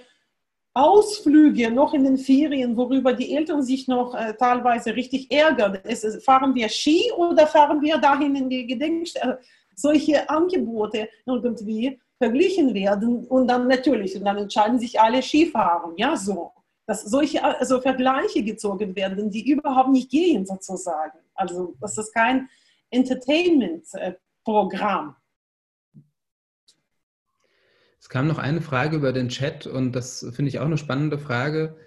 Ausflüge 0.74 1.70
noch 1.70 1.94
in 1.94 2.02
den 2.02 2.18
Ferien, 2.18 2.76
worüber 2.76 3.12
die 3.12 3.32
Eltern 3.34 3.62
sich 3.62 3.86
noch 3.86 4.14
äh, 4.14 4.34
teilweise 4.34 4.96
richtig 4.96 5.30
ärgern. 5.30 5.76
Ist, 5.84 6.24
fahren 6.24 6.52
wir 6.54 6.68
Ski 6.68 7.12
oder 7.16 7.46
fahren 7.46 7.80
wir 7.80 7.98
dahin 7.98 8.34
in 8.34 8.50
die 8.50 8.66
Gedenkstätte? 8.66 9.38
Solche 9.76 10.28
Angebote 10.28 11.08
irgendwie 11.26 12.00
verglichen 12.18 12.74
werden 12.74 13.24
und 13.26 13.46
dann 13.48 13.68
natürlich, 13.68 14.16
und 14.16 14.24
dann 14.24 14.38
entscheiden 14.38 14.80
sich 14.80 15.00
alle 15.00 15.22
Skifahren, 15.22 15.92
ja, 15.96 16.16
so. 16.16 16.50
Dass 16.86 17.02
solche 17.02 17.42
also 17.42 17.80
Vergleiche 17.80 18.42
gezogen 18.42 18.94
werden, 18.94 19.30
die 19.30 19.50
überhaupt 19.50 19.88
nicht 19.90 20.10
gehen, 20.10 20.44
sozusagen. 20.44 21.18
Also, 21.34 21.74
das 21.80 21.96
ist 21.96 22.12
kein 22.12 22.50
Entertainment-Programm. 22.90 25.16
Es 28.04 28.10
kam 28.10 28.26
noch 28.26 28.36
eine 28.36 28.60
Frage 28.60 28.96
über 28.96 29.14
den 29.14 29.30
Chat 29.30 29.66
und 29.66 29.92
das 29.92 30.26
finde 30.34 30.50
ich 30.50 30.58
auch 30.58 30.66
eine 30.66 30.76
spannende 30.76 31.16
Frage, 31.16 31.78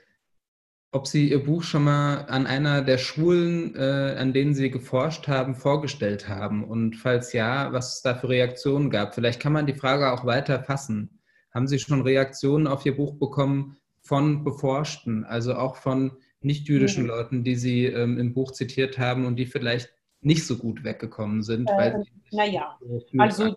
ob 0.91 1.05
Sie 1.05 1.29
Ihr 1.29 1.43
Buch 1.43 1.61
schon 1.61 1.83
mal 1.83 2.25
an 2.25 2.47
einer 2.47 2.81
der 2.81 2.97
Schulen, 2.97 3.75
äh, 3.75 4.15
an 4.17 4.33
denen 4.33 4.55
Sie 4.55 4.71
geforscht 4.71 5.27
haben, 5.27 5.53
vorgestellt 5.53 6.27
haben 6.27 6.63
und 6.63 6.95
falls 6.95 7.33
ja, 7.33 7.71
was 7.71 7.97
es 7.97 8.01
da 8.01 8.15
für 8.15 8.29
Reaktionen 8.29 8.89
gab. 8.89 9.13
Vielleicht 9.13 9.39
kann 9.39 9.53
man 9.53 9.67
die 9.67 9.75
Frage 9.75 10.11
auch 10.11 10.25
weiter 10.25 10.63
fassen. 10.63 11.19
Haben 11.53 11.67
Sie 11.67 11.77
schon 11.77 12.01
Reaktionen 12.01 12.65
auf 12.65 12.83
Ihr 12.83 12.97
Buch 12.97 13.19
bekommen 13.19 13.77
von 14.01 14.43
Beforschten, 14.43 15.23
also 15.23 15.53
auch 15.53 15.75
von 15.75 16.13
nicht-jüdischen 16.41 17.03
mhm. 17.03 17.09
Leuten, 17.09 17.43
die 17.43 17.55
Sie 17.55 17.85
ähm, 17.85 18.17
im 18.17 18.33
Buch 18.33 18.53
zitiert 18.53 18.97
haben 18.97 19.27
und 19.27 19.35
die 19.35 19.45
vielleicht 19.45 19.93
nicht 20.21 20.47
so 20.47 20.57
gut 20.57 20.83
weggekommen 20.83 21.43
sind? 21.43 21.69
Äh, 21.69 21.99
naja, 22.31 22.75
also 23.19 23.55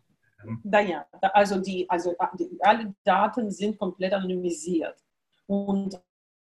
naja, 0.63 1.07
also, 1.33 1.61
die, 1.61 1.89
also 1.89 2.15
die, 2.39 2.59
alle 2.61 2.95
Daten 3.05 3.51
sind 3.51 3.79
komplett 3.79 4.13
anonymisiert. 4.13 4.97
Und 5.47 6.01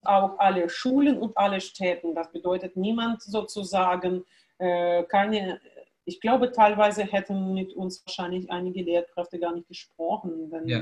auch 0.05 0.38
alle 0.39 0.69
Schulen 0.69 1.18
und 1.18 1.38
alle 1.38 1.61
Städten. 1.61 2.15
Das 2.15 2.31
bedeutet, 2.31 2.76
niemand 2.76 3.22
sozusagen 3.22 4.23
äh, 4.57 5.03
keine, 5.03 5.60
ich 6.05 6.19
glaube, 6.19 6.51
teilweise 6.51 7.03
hätten 7.03 7.53
mit 7.53 7.73
uns 7.73 8.03
wahrscheinlich 8.05 8.49
einige 8.51 8.84
Lehrkräfte 8.84 9.39
gar 9.39 9.53
nicht 9.53 9.68
gesprochen, 9.68 10.51
wenn 10.51 10.68
ja. 10.68 10.81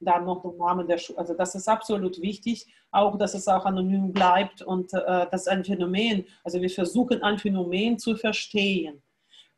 da 0.00 0.20
noch 0.20 0.42
der 0.42 0.52
Name 0.52 0.86
der 0.86 0.98
Schule, 0.98 1.18
also 1.18 1.34
das 1.34 1.54
ist 1.54 1.68
absolut 1.68 2.20
wichtig, 2.20 2.66
auch 2.90 3.18
dass 3.18 3.34
es 3.34 3.46
auch 3.48 3.66
anonym 3.66 4.12
bleibt 4.12 4.62
und 4.62 4.92
äh, 4.94 5.26
das 5.30 5.42
ist 5.42 5.48
ein 5.48 5.64
Phänomen, 5.64 6.26
also 6.42 6.60
wir 6.60 6.70
versuchen 6.70 7.22
ein 7.22 7.38
Phänomen 7.38 7.98
zu 7.98 8.16
verstehen 8.16 9.02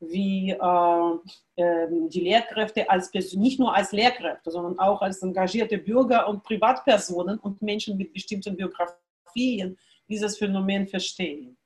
wie 0.01 0.51
äh, 0.51 1.63
äh, 1.63 1.89
die 2.09 2.21
Lehrkräfte 2.21 2.89
als 2.89 3.13
nicht 3.35 3.59
nur 3.59 3.75
als 3.75 3.93
Lehrkräfte, 3.93 4.51
sondern 4.51 4.79
auch 4.79 5.03
als 5.03 5.23
engagierte 5.23 5.79
Bürger 5.79 6.29
und 6.29 6.45
Privatpersonen 6.45 7.39
und 7.39 7.61
Menschen 7.63 7.97
mit 7.97 8.13
bestimmten 8.13 8.57
Biografien 8.57 9.77
dieses 10.09 10.39
Phänomen 10.39 10.87
verstehen. 10.87 11.57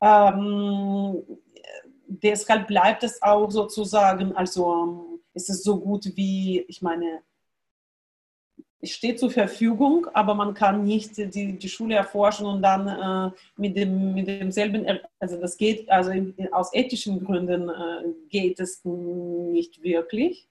Ähm, 0.00 1.22
deshalb 2.06 2.66
bleibt 2.66 3.02
es 3.02 3.20
auch 3.22 3.50
sozusagen, 3.50 4.36
also 4.36 5.20
ist 5.32 5.50
es 5.50 5.62
so 5.62 5.80
gut 5.80 6.04
wie, 6.16 6.60
ich 6.68 6.82
meine, 6.82 7.22
steht 8.92 9.18
zur 9.18 9.30
Verfügung, 9.30 10.06
aber 10.14 10.34
man 10.34 10.54
kann 10.54 10.84
nicht 10.84 11.16
die, 11.16 11.58
die 11.58 11.68
Schule 11.68 11.94
erforschen 11.94 12.46
und 12.46 12.62
dann 12.62 12.88
äh, 12.88 13.30
mit, 13.56 13.76
dem, 13.76 14.14
mit 14.14 14.26
demselben, 14.26 14.86
also 15.18 15.40
das 15.40 15.56
geht, 15.56 15.88
also 15.90 16.12
aus 16.52 16.74
ethischen 16.74 17.24
Gründen 17.24 17.68
äh, 17.68 17.72
geht 18.28 18.60
es 18.60 18.84
nicht 18.84 19.82
wirklich. 19.82 20.48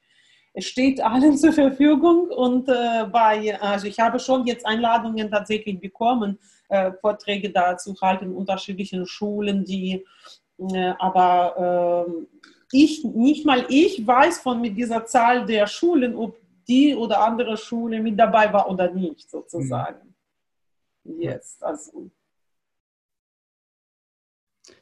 Es 0.54 0.66
steht 0.66 1.02
allen 1.02 1.38
zur 1.38 1.54
Verfügung 1.54 2.30
und 2.30 2.70
äh, 2.70 3.06
bei, 3.12 3.60
also 3.62 3.88
ich 3.88 4.00
habe 4.00 4.20
schon 4.20 4.46
jetzt 4.46 4.66
Einladungen 4.66 5.30
tatsächlich 5.30 5.80
bekommen, 5.80 6.40
äh, 6.70 6.92
Vorträge 7.02 7.50
dazu 7.50 7.96
halten 8.02 8.34
unterschiedlichen 8.34 9.06
Schulen, 9.06 9.66
die 9.66 10.04
äh, 10.58 10.94
aber 11.00 12.06
ähm, 12.08 12.28
ich, 12.72 13.04
nicht 13.04 13.46
mal 13.46 13.66
ich 13.70 14.06
weiß 14.06 14.40
von 14.40 14.60
mit 14.60 14.78
dieser 14.78 15.06
Zahl 15.06 15.46
der 15.46 15.68
Schulen, 15.68 16.16
ob 16.16 16.38
die 16.68 16.96
oder 16.96 17.24
andere 17.24 17.58
Schule 17.58 18.02
mit 18.02 18.20
dabei 18.20 18.52
war 18.52 18.70
oder 18.70 18.92
nicht, 18.92 19.30
sozusagen. 19.30 20.16
Mhm. 21.04 21.22
Jetzt, 21.22 21.64
also. 21.64 22.10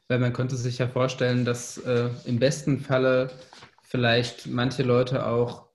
Weil 0.07 0.19
man 0.19 0.33
könnte 0.33 0.55
sich 0.55 0.77
ja 0.77 0.87
vorstellen, 0.87 1.45
dass 1.45 1.77
äh, 1.77 2.09
im 2.25 2.39
besten 2.39 2.79
Falle 2.79 3.31
vielleicht 3.83 4.47
manche 4.47 4.83
Leute 4.83 5.25
auch, 5.25 5.69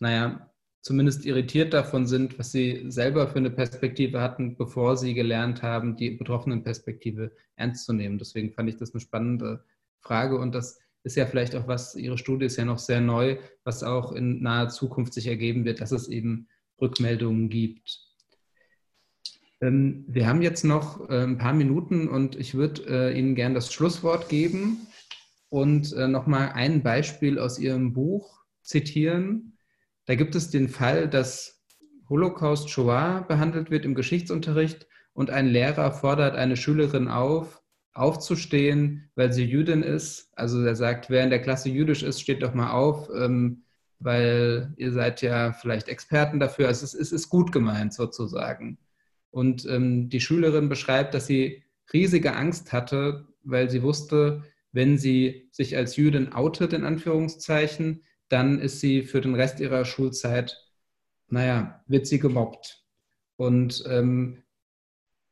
naja, 0.00 0.50
zumindest 0.80 1.26
irritiert 1.26 1.74
davon 1.74 2.06
sind, 2.06 2.38
was 2.38 2.52
sie 2.52 2.90
selber 2.90 3.28
für 3.28 3.38
eine 3.38 3.50
Perspektive 3.50 4.20
hatten, 4.20 4.56
bevor 4.56 4.96
sie 4.96 5.14
gelernt 5.14 5.62
haben, 5.62 5.96
die 5.96 6.10
betroffenen 6.10 6.62
Perspektive 6.62 7.32
ernst 7.56 7.84
zu 7.84 7.92
nehmen. 7.92 8.18
Deswegen 8.18 8.52
fand 8.52 8.68
ich 8.68 8.76
das 8.76 8.94
eine 8.94 9.00
spannende 9.00 9.64
Frage 10.00 10.38
und 10.38 10.54
das 10.54 10.80
ist 11.04 11.16
ja 11.16 11.26
vielleicht 11.26 11.54
auch 11.54 11.68
was, 11.68 11.94
Ihre 11.94 12.18
Studie 12.18 12.46
ist 12.46 12.56
ja 12.56 12.64
noch 12.64 12.78
sehr 12.78 13.00
neu, 13.00 13.38
was 13.64 13.82
auch 13.82 14.12
in 14.12 14.42
naher 14.42 14.68
Zukunft 14.68 15.14
sich 15.14 15.26
ergeben 15.26 15.64
wird, 15.64 15.80
dass 15.80 15.92
es 15.92 16.08
eben 16.08 16.48
Rückmeldungen 16.80 17.48
gibt. 17.48 18.08
Ähm, 19.60 20.04
wir 20.06 20.26
haben 20.26 20.42
jetzt 20.42 20.64
noch 20.64 21.08
äh, 21.08 21.22
ein 21.22 21.38
paar 21.38 21.54
Minuten 21.54 22.08
und 22.08 22.36
ich 22.36 22.54
würde 22.54 22.82
äh, 22.88 23.18
Ihnen 23.18 23.34
gerne 23.34 23.56
das 23.56 23.72
Schlusswort 23.72 24.28
geben 24.28 24.86
und 25.48 25.92
äh, 25.92 26.08
nochmal 26.08 26.52
ein 26.52 26.82
Beispiel 26.82 27.38
aus 27.38 27.58
Ihrem 27.58 27.92
Buch 27.92 28.44
zitieren. 28.62 29.56
Da 30.06 30.14
gibt 30.14 30.34
es 30.34 30.50
den 30.50 30.68
Fall, 30.68 31.08
dass 31.08 31.64
Holocaust 32.08 32.70
Shoah 32.70 33.24
behandelt 33.26 33.70
wird 33.70 33.84
im 33.84 33.94
Geschichtsunterricht 33.94 34.86
und 35.12 35.30
ein 35.30 35.46
Lehrer 35.48 35.92
fordert 35.92 36.36
eine 36.36 36.56
Schülerin 36.56 37.08
auf, 37.08 37.60
aufzustehen, 37.94 39.10
weil 39.14 39.32
sie 39.32 39.44
Jüdin 39.44 39.82
ist. 39.82 40.30
Also 40.36 40.62
er 40.62 40.76
sagt, 40.76 41.10
wer 41.10 41.24
in 41.24 41.30
der 41.30 41.42
Klasse 41.42 41.68
jüdisch 41.68 42.02
ist, 42.02 42.20
steht 42.20 42.42
doch 42.42 42.54
mal 42.54 42.70
auf, 42.70 43.08
ähm, 43.14 43.64
weil 43.98 44.72
ihr 44.76 44.92
seid 44.92 45.22
ja 45.22 45.52
vielleicht 45.52 45.88
Experten 45.88 46.38
dafür. 46.38 46.68
Also 46.68 46.84
es 46.84 46.94
ist, 46.94 47.00
es 47.00 47.12
ist 47.12 47.28
gut 47.28 47.52
gemeint 47.52 47.92
sozusagen. 47.92 48.78
Und 49.30 49.66
ähm, 49.66 50.08
die 50.08 50.20
Schülerin 50.20 50.68
beschreibt, 50.68 51.14
dass 51.14 51.26
sie 51.26 51.64
riesige 51.92 52.34
Angst 52.34 52.72
hatte, 52.72 53.26
weil 53.42 53.70
sie 53.70 53.82
wusste, 53.82 54.44
wenn 54.72 54.98
sie 54.98 55.48
sich 55.50 55.76
als 55.76 55.96
Jüdin 55.96 56.32
outet, 56.32 56.72
in 56.72 56.84
Anführungszeichen, 56.84 58.04
dann 58.28 58.60
ist 58.60 58.80
sie 58.80 59.02
für 59.02 59.20
den 59.20 59.34
Rest 59.34 59.60
ihrer 59.60 59.84
Schulzeit, 59.84 60.56
naja, 61.28 61.82
wird 61.86 62.06
sie 62.06 62.18
gemobbt. 62.18 62.84
Und 63.36 63.84
ähm, 63.88 64.42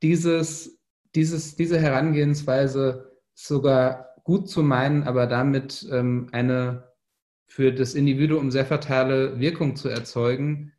dieses, 0.02 0.75
dieses, 1.16 1.56
diese 1.56 1.80
Herangehensweise 1.80 3.12
sogar 3.34 4.14
gut 4.22 4.48
zu 4.48 4.62
meinen, 4.62 5.02
aber 5.04 5.26
damit 5.26 5.86
ähm, 5.90 6.28
eine 6.32 6.92
für 7.46 7.72
das 7.72 7.94
Individuum 7.94 8.50
sehr 8.50 8.66
fatale 8.66 9.40
Wirkung 9.40 9.76
zu 9.76 9.88
erzeugen, 9.88 10.72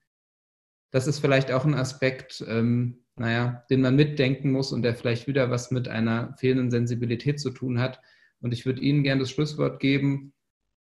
das 0.91 1.07
ist 1.07 1.19
vielleicht 1.19 1.51
auch 1.51 1.65
ein 1.65 1.73
Aspekt, 1.73 2.45
ähm, 2.47 3.03
naja, 3.15 3.65
den 3.69 3.81
man 3.81 3.95
mitdenken 3.95 4.51
muss 4.51 4.72
und 4.72 4.84
der 4.84 4.95
vielleicht 4.95 5.27
wieder 5.27 5.49
was 5.49 5.72
mit 5.72 5.88
einer 5.88 6.35
fehlenden 6.38 6.72
Sensibilität 6.72 7.39
zu 7.39 7.49
tun 7.49 7.80
hat. 7.80 7.99
Und 8.39 8.53
ich 8.53 8.65
würde 8.65 8.81
Ihnen 8.81 9.03
gerne 9.03 9.22
das 9.22 9.31
Schlusswort 9.31 9.80
geben 9.80 10.34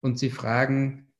und 0.00 0.18
Sie 0.18 0.30
fragen, 0.30 1.12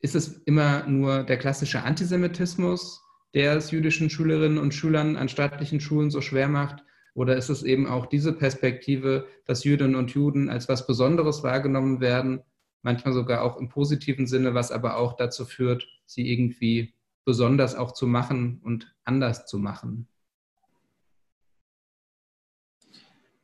ist 0.00 0.14
es 0.16 0.28
immer 0.44 0.86
nur 0.86 1.22
der 1.22 1.38
klassische 1.38 1.82
Antisemitismus, 1.82 3.02
der 3.34 3.56
es 3.56 3.70
jüdischen 3.70 4.10
Schülerinnen 4.10 4.58
und 4.58 4.74
Schülern 4.74 5.16
an 5.16 5.28
staatlichen 5.28 5.80
Schulen 5.80 6.10
so 6.10 6.20
schwer 6.20 6.48
macht? 6.48 6.84
Oder 7.14 7.36
ist 7.36 7.48
es 7.48 7.62
eben 7.62 7.86
auch 7.86 8.06
diese 8.06 8.32
Perspektive, 8.32 9.26
dass 9.46 9.64
Jüdinnen 9.64 9.96
und 9.96 10.12
Juden 10.12 10.48
als 10.48 10.68
was 10.68 10.86
Besonderes 10.86 11.42
wahrgenommen 11.42 12.00
werden, 12.00 12.42
manchmal 12.82 13.12
sogar 13.12 13.42
auch 13.42 13.58
im 13.58 13.68
positiven 13.68 14.26
Sinne, 14.26 14.54
was 14.54 14.72
aber 14.72 14.96
auch 14.96 15.14
dazu 15.14 15.44
führt, 15.44 15.86
sie 16.06 16.32
irgendwie 16.32 16.94
besonders 17.24 17.74
auch 17.74 17.92
zu 17.92 18.06
machen 18.06 18.60
und 18.64 18.94
anders 19.04 19.46
zu 19.46 19.58
machen? 19.58 20.08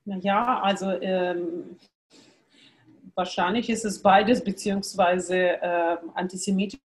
Naja, 0.05 0.60
also 0.62 0.90
ähm, 1.01 1.76
wahrscheinlich 3.14 3.68
ist 3.68 3.84
es 3.84 4.01
beides, 4.01 4.43
beziehungsweise 4.43 5.60
äh, 5.60 5.97
antisemitische 6.14 6.80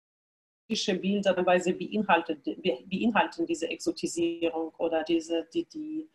Bilder 1.02 1.34
beinhaltet, 1.34 2.44
beinhalten 2.44 3.46
diese 3.48 3.70
Exotisierung 3.70 4.72
oder 4.78 5.04
diese, 5.04 5.48
die, 5.52 5.66
die, 5.66 6.10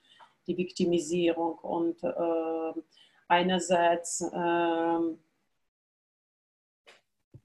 die 0.47 0.57
Viktimisierung. 0.57 1.59
Und 1.59 2.03
äh, 2.03 2.81
einerseits 3.29 4.21
äh, 4.21 4.99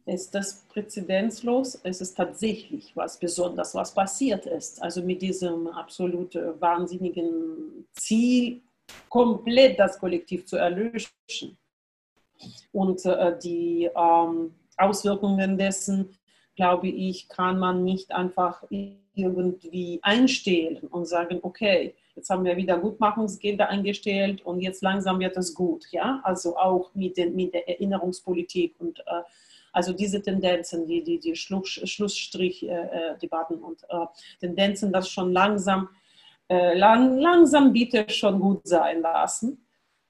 ist 0.06 0.34
das 0.34 0.65
präzedenzlos, 0.69 1.80
es 1.84 2.02
ist 2.02 2.15
tatsächlich 2.15 2.95
was 2.95 3.19
Besonderes, 3.19 3.76
was 3.76 3.94
passiert 3.94 4.45
ist. 4.45 4.82
Also 4.82 5.02
mit 5.02 5.22
diesem 5.22 5.68
absolut 5.68 6.36
wahnsinnigen 6.36 7.88
Ziel, 7.94 8.61
komplett 9.10 9.78
das 9.80 9.99
Kollektiv 9.99 10.45
zu 10.45 10.56
erlöschen. 10.56 11.57
Und 12.72 13.06
äh, 13.06 13.38
die 13.38 13.90
ähm, 13.95 14.53
Auswirkungen 14.78 15.57
dessen, 15.57 16.15
glaube 16.56 16.88
ich, 16.88 17.28
kann 17.28 17.60
man 17.60 17.84
nicht 17.84 18.11
einfach 18.11 18.64
irgendwie 18.69 19.99
einstellen 20.02 20.88
und 20.88 21.06
sagen, 21.06 21.40
okay, 21.41 21.95
jetzt 22.18 22.30
haben 22.30 22.44
wir 22.44 22.57
wieder 22.57 22.77
Gutmachungsgelder 22.77 23.69
eingestellt 23.69 24.45
und 24.45 24.60
jetzt 24.60 24.81
langsam 24.81 25.19
wird 25.19 25.38
es 25.38 25.53
gut. 25.53 25.85
Ja? 25.91 26.19
Also 26.23 26.57
auch 26.57 26.94
mit, 26.94 27.15
den, 27.15 27.35
mit 27.35 27.53
der 27.53 27.69
Erinnerungspolitik 27.69 28.76
und 28.80 28.99
äh, 28.99 29.22
also 29.72 29.94
diese 29.94 30.22
Tendenzen, 30.22 30.88
die, 30.88 31.03
die, 31.03 31.19
die 31.19 31.35
Schluss, 31.35 31.69
Schlussstrich-Debatten 31.69 33.60
äh, 33.60 33.64
und 33.64 33.84
äh, 33.84 34.06
Tendenzen, 34.39 34.91
das 34.91 35.10
schon 35.10 35.31
langsam, 35.31 35.89
äh, 36.49 36.76
lang, 36.77 37.18
langsam 37.18 37.72
bitte 37.72 38.10
schon 38.10 38.39
gut 38.39 38.68
sein 38.68 39.02
lassen 39.02 39.64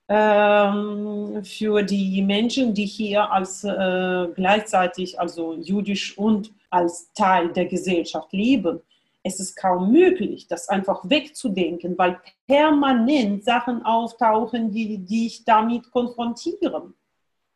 ähm, 0.07 1.43
für 1.43 1.84
die 1.84 2.21
Menschen, 2.21 2.73
die 2.73 2.85
hier 2.85 3.29
als 3.29 3.65
äh, 3.65 4.27
gleichzeitig 4.34 5.19
also 5.19 5.55
jüdisch 5.55 6.17
und 6.17 6.53
als 6.69 7.11
Teil 7.13 7.51
der 7.51 7.65
Gesellschaft 7.65 8.31
leben, 8.31 8.81
es 9.27 9.39
ist 9.39 9.55
kaum 9.55 9.91
möglich, 9.91 10.47
das 10.47 10.69
einfach 10.69 11.01
wegzudenken, 11.09 11.97
weil 11.97 12.19
permanent 12.47 13.43
Sachen 13.43 13.83
auftauchen, 13.83 14.71
die 14.71 14.97
dich 14.99 15.43
damit 15.43 15.91
konfrontieren. 15.91 16.93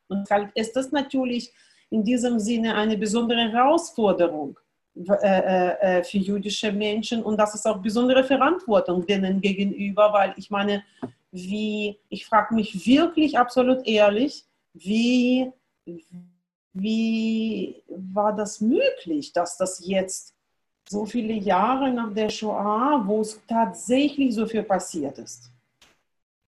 Und 0.07 0.27
ist 0.55 0.75
das 0.75 0.91
natürlich 0.91 1.53
in 1.89 2.03
diesem 2.03 2.39
Sinne 2.39 2.75
eine 2.75 2.97
besondere 2.97 3.49
Herausforderung 3.49 4.59
äh, 4.93 5.13
äh, 5.23 5.99
äh, 5.99 6.03
für 6.03 6.17
jüdische 6.17 6.71
Menschen 6.71 7.23
und 7.23 7.37
das 7.37 7.55
ist 7.55 7.65
auch 7.65 7.77
besondere 7.77 8.25
Verantwortung 8.25 9.05
denen 9.05 9.39
gegenüber, 9.39 10.11
weil 10.11 10.33
ich 10.35 10.49
meine, 10.49 10.83
wie, 11.31 11.97
ich 12.09 12.25
frage 12.25 12.53
mich 12.53 12.85
wirklich 12.85 13.37
absolut 13.37 13.87
ehrlich, 13.87 14.43
wie, 14.73 15.49
wie 16.73 17.83
war 17.87 18.35
das 18.35 18.59
möglich, 18.59 19.31
dass 19.31 19.55
das 19.57 19.81
jetzt 19.85 20.35
so 20.91 21.05
viele 21.05 21.33
Jahre 21.33 21.91
nach 21.91 22.13
der 22.13 22.29
Shoah, 22.29 23.01
wo 23.05 23.21
es 23.21 23.39
tatsächlich 23.47 24.35
so 24.35 24.45
viel 24.45 24.63
passiert 24.63 25.17
ist. 25.17 25.49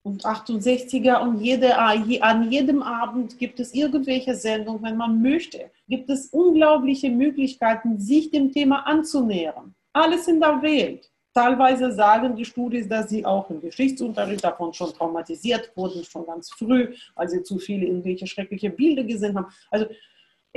Und 0.03 0.25
68er 0.25 1.21
und 1.21 1.41
jede, 1.41 1.77
an 1.77 2.51
jedem 2.53 2.81
Abend 2.83 3.39
gibt 3.39 3.59
es 3.59 3.75
irgendwelche 3.75 4.37
Sendungen, 4.37 4.83
wenn 4.85 4.97
man 4.97 5.21
möchte. 5.21 5.71
Gibt 5.89 6.09
es 6.11 6.29
unglaubliche 6.29 7.11
Möglichkeiten, 7.11 7.99
sich 7.99 8.31
dem 8.31 8.53
Thema 8.53 8.87
anzunähern. 8.87 9.75
Alles 9.93 10.29
in 10.29 10.39
der 10.39 10.63
Welt. 10.63 11.11
Teilweise 11.35 11.91
sagen 11.93 12.37
die 12.37 12.45
Studien, 12.45 12.89
dass 12.89 13.09
sie 13.09 13.27
auch 13.27 13.51
im 13.51 13.61
Geschichtsunterricht 13.61 14.45
davon 14.45 14.73
schon 14.73 14.93
traumatisiert 14.93 15.71
wurden, 15.77 16.05
schon 16.05 16.25
ganz 16.25 16.51
früh, 16.51 16.95
weil 17.15 17.29
sie 17.29 17.43
zu 17.43 17.59
viele 17.59 17.87
irgendwelche 17.87 18.27
schreckliche 18.27 18.71
Bilder 18.71 19.03
gesehen 19.03 19.37
haben. 19.37 19.53
Also 19.71 19.87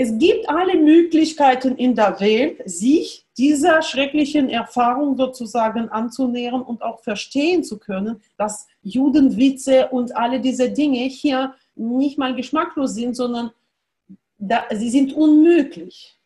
es 0.02 0.18
gibt 0.18 0.48
alle 0.48 0.80
Möglichkeiten 0.80 1.76
in 1.76 1.94
der 1.94 2.22
Welt, 2.22 2.62
sich 2.64 3.28
dieser 3.38 3.82
schrecklichen 3.82 4.50
Erfahrung 4.50 5.18
sozusagen 5.18 5.90
anzunähern 5.90 6.62
und 6.62 6.82
auch 6.82 7.02
verstehen 7.02 7.66
zu 7.66 7.78
können, 7.78 8.22
dass 8.38 8.66
Judenwitze 8.82 9.90
und 9.90 10.16
alle 10.16 10.40
diese 10.40 10.72
Dinge 10.72 11.00
hier 11.00 11.54
nicht 11.76 12.18
mal 12.18 12.34
geschmacklos 12.34 12.94
sind, 12.94 13.14
sondern 13.14 13.52
da, 14.38 14.64
sie 14.72 14.90
sind 14.90 15.12
unmöglich. 15.12 16.18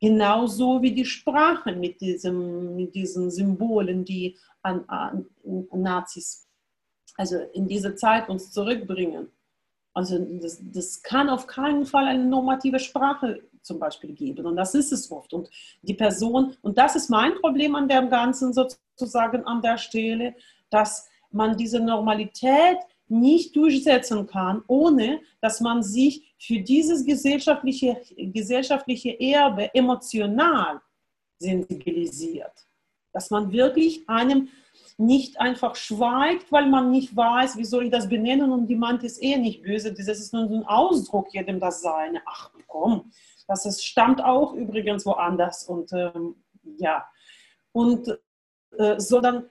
Genauso 0.00 0.80
wie 0.80 0.92
die 0.92 1.04
Sprache 1.04 1.72
mit, 1.72 2.00
diesem, 2.00 2.76
mit 2.76 2.94
diesen 2.94 3.32
Symbolen, 3.32 4.04
die 4.04 4.36
an, 4.62 4.84
an, 4.86 5.26
Nazis, 5.72 6.46
also 7.16 7.38
in 7.54 7.66
diese 7.66 7.96
Zeit 7.96 8.28
uns 8.28 8.52
zurückbringen. 8.52 9.32
Also 9.96 10.18
das, 10.18 10.60
das 10.60 11.02
kann 11.02 11.30
auf 11.30 11.46
keinen 11.46 11.86
Fall 11.86 12.04
eine 12.04 12.26
normative 12.26 12.78
Sprache 12.78 13.40
zum 13.62 13.78
Beispiel 13.78 14.12
geben. 14.12 14.44
Und 14.44 14.56
das 14.56 14.74
ist 14.74 14.92
es 14.92 15.10
oft. 15.10 15.32
Und 15.32 15.48
die 15.80 15.94
Person, 15.94 16.54
und 16.60 16.76
das 16.76 16.96
ist 16.96 17.08
mein 17.08 17.34
Problem 17.36 17.74
an 17.74 17.88
dem 17.88 18.10
Ganzen 18.10 18.52
sozusagen 18.52 19.46
an 19.46 19.62
der 19.62 19.78
Stelle, 19.78 20.34
dass 20.68 21.08
man 21.30 21.56
diese 21.56 21.80
Normalität 21.80 22.76
nicht 23.08 23.56
durchsetzen 23.56 24.26
kann, 24.26 24.62
ohne 24.66 25.20
dass 25.40 25.62
man 25.62 25.82
sich 25.82 26.34
für 26.38 26.60
dieses 26.60 27.02
gesellschaftliche, 27.02 27.98
gesellschaftliche 28.18 29.18
Erbe 29.18 29.74
emotional 29.74 30.82
sensibilisiert. 31.38 32.66
Dass 33.14 33.30
man 33.30 33.50
wirklich 33.50 34.06
einem 34.10 34.50
nicht 34.98 35.40
einfach 35.40 35.76
schweigt, 35.76 36.50
weil 36.50 36.68
man 36.68 36.90
nicht 36.90 37.14
weiß, 37.14 37.58
wie 37.58 37.64
soll 37.64 37.84
ich 37.84 37.90
das 37.90 38.08
benennen 38.08 38.50
und 38.50 38.70
meint 38.70 39.02
ist 39.02 39.22
eh 39.22 39.36
nicht 39.36 39.62
böse, 39.62 39.92
das 39.92 40.06
ist 40.08 40.32
nur 40.32 40.44
ein 40.44 40.64
Ausdruck, 40.64 41.32
jedem 41.34 41.60
das 41.60 41.82
seine. 41.82 42.22
Ach 42.26 42.50
komm, 42.66 43.10
das 43.46 43.66
ist, 43.66 43.84
stammt 43.84 44.22
auch 44.24 44.54
übrigens 44.54 45.04
woanders 45.04 45.64
und 45.64 45.92
ähm, 45.92 46.36
ja. 46.78 47.06
Und 47.72 48.18
äh, 48.78 48.98
sondern 48.98 49.48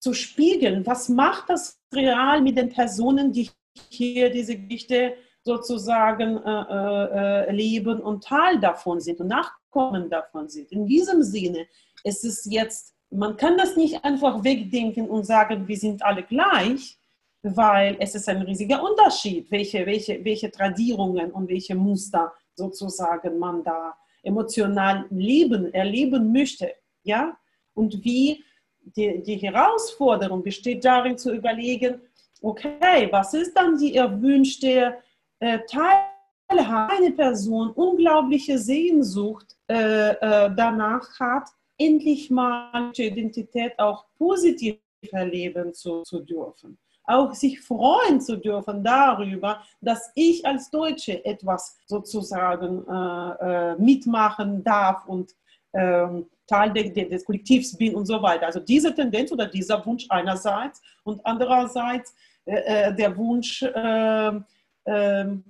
zu 0.00 0.12
spiegeln, 0.12 0.84
was 0.86 1.08
macht 1.08 1.48
das 1.48 1.80
real 1.92 2.42
mit 2.42 2.58
den 2.58 2.68
Personen, 2.68 3.32
die 3.32 3.50
hier 3.88 4.30
diese 4.30 4.56
Geschichte 4.56 5.16
sozusagen 5.42 6.38
äh, 6.42 7.46
äh, 7.48 7.52
leben 7.52 8.00
und 8.00 8.24
Teil 8.24 8.58
davon 8.60 9.00
sind 9.00 9.20
und 9.20 9.28
Nachkommen 9.28 10.10
davon 10.10 10.48
sind. 10.48 10.72
In 10.72 10.86
diesem 10.86 11.22
Sinne 11.22 11.66
ist 12.02 12.24
es 12.24 12.44
jetzt, 12.44 12.93
man 13.14 13.36
kann 13.36 13.56
das 13.56 13.76
nicht 13.76 14.04
einfach 14.04 14.42
wegdenken 14.42 15.08
und 15.08 15.24
sagen, 15.24 15.66
wir 15.68 15.76
sind 15.76 16.02
alle 16.04 16.22
gleich, 16.22 16.98
weil 17.42 17.96
es 18.00 18.14
ist 18.14 18.28
ein 18.28 18.42
riesiger 18.42 18.82
Unterschied, 18.82 19.50
welche, 19.50 19.86
welche, 19.86 20.24
welche 20.24 20.50
Tradierungen 20.50 21.30
und 21.30 21.48
welche 21.48 21.74
Muster 21.74 22.32
sozusagen 22.54 23.38
man 23.38 23.62
da 23.62 23.94
emotional 24.22 25.06
leben, 25.10 25.72
erleben 25.72 26.32
möchte. 26.32 26.72
Ja? 27.02 27.36
Und 27.74 28.04
wie 28.04 28.42
die, 28.80 29.22
die 29.22 29.36
Herausforderung 29.36 30.42
besteht 30.42 30.84
darin 30.84 31.16
zu 31.16 31.34
überlegen, 31.34 32.00
okay, 32.40 33.08
was 33.10 33.34
ist 33.34 33.54
dann 33.54 33.78
die 33.78 33.96
erwünschte 33.96 34.96
äh, 35.38 35.58
Teilhabe? 35.68 36.12
Eine 36.48 37.10
Person 37.10 37.70
unglaubliche 37.70 38.58
Sehnsucht 38.58 39.56
äh, 39.68 40.10
äh, 40.10 40.50
danach 40.54 41.18
hat, 41.18 41.48
endlich 41.78 42.30
mal 42.30 42.92
die 42.92 43.06
Identität 43.06 43.78
auch 43.78 44.06
positiv 44.16 44.78
erleben 45.12 45.74
zu, 45.74 46.02
zu 46.02 46.20
dürfen 46.20 46.78
auch 47.04 47.34
sich 47.34 47.60
freuen 47.60 48.20
zu 48.20 48.36
dürfen 48.36 48.82
darüber, 48.82 49.62
dass 49.80 50.10
ich 50.14 50.44
als 50.46 50.70
Deutsche 50.70 51.24
etwas 51.24 51.78
sozusagen 51.86 52.84
äh, 52.88 53.72
äh, 53.72 53.76
mitmachen 53.76 54.64
darf 54.64 55.06
und 55.06 55.34
ähm, 55.72 56.26
Teil 56.46 56.72
de, 56.72 56.90
de, 56.90 57.08
des 57.08 57.24
Kollektivs 57.24 57.76
bin 57.76 57.94
und 57.94 58.06
so 58.06 58.20
weiter. 58.22 58.46
Also 58.46 58.60
diese 58.60 58.94
Tendenz 58.94 59.32
oder 59.32 59.46
dieser 59.46 59.84
Wunsch 59.84 60.06
einerseits 60.08 60.80
und 61.02 61.24
andererseits 61.24 62.14
äh, 62.44 62.88
äh 62.88 62.94
der 62.94 63.16
Wunsch, 63.16 63.64
ähm, 63.74 64.44
ähm, 64.86 65.44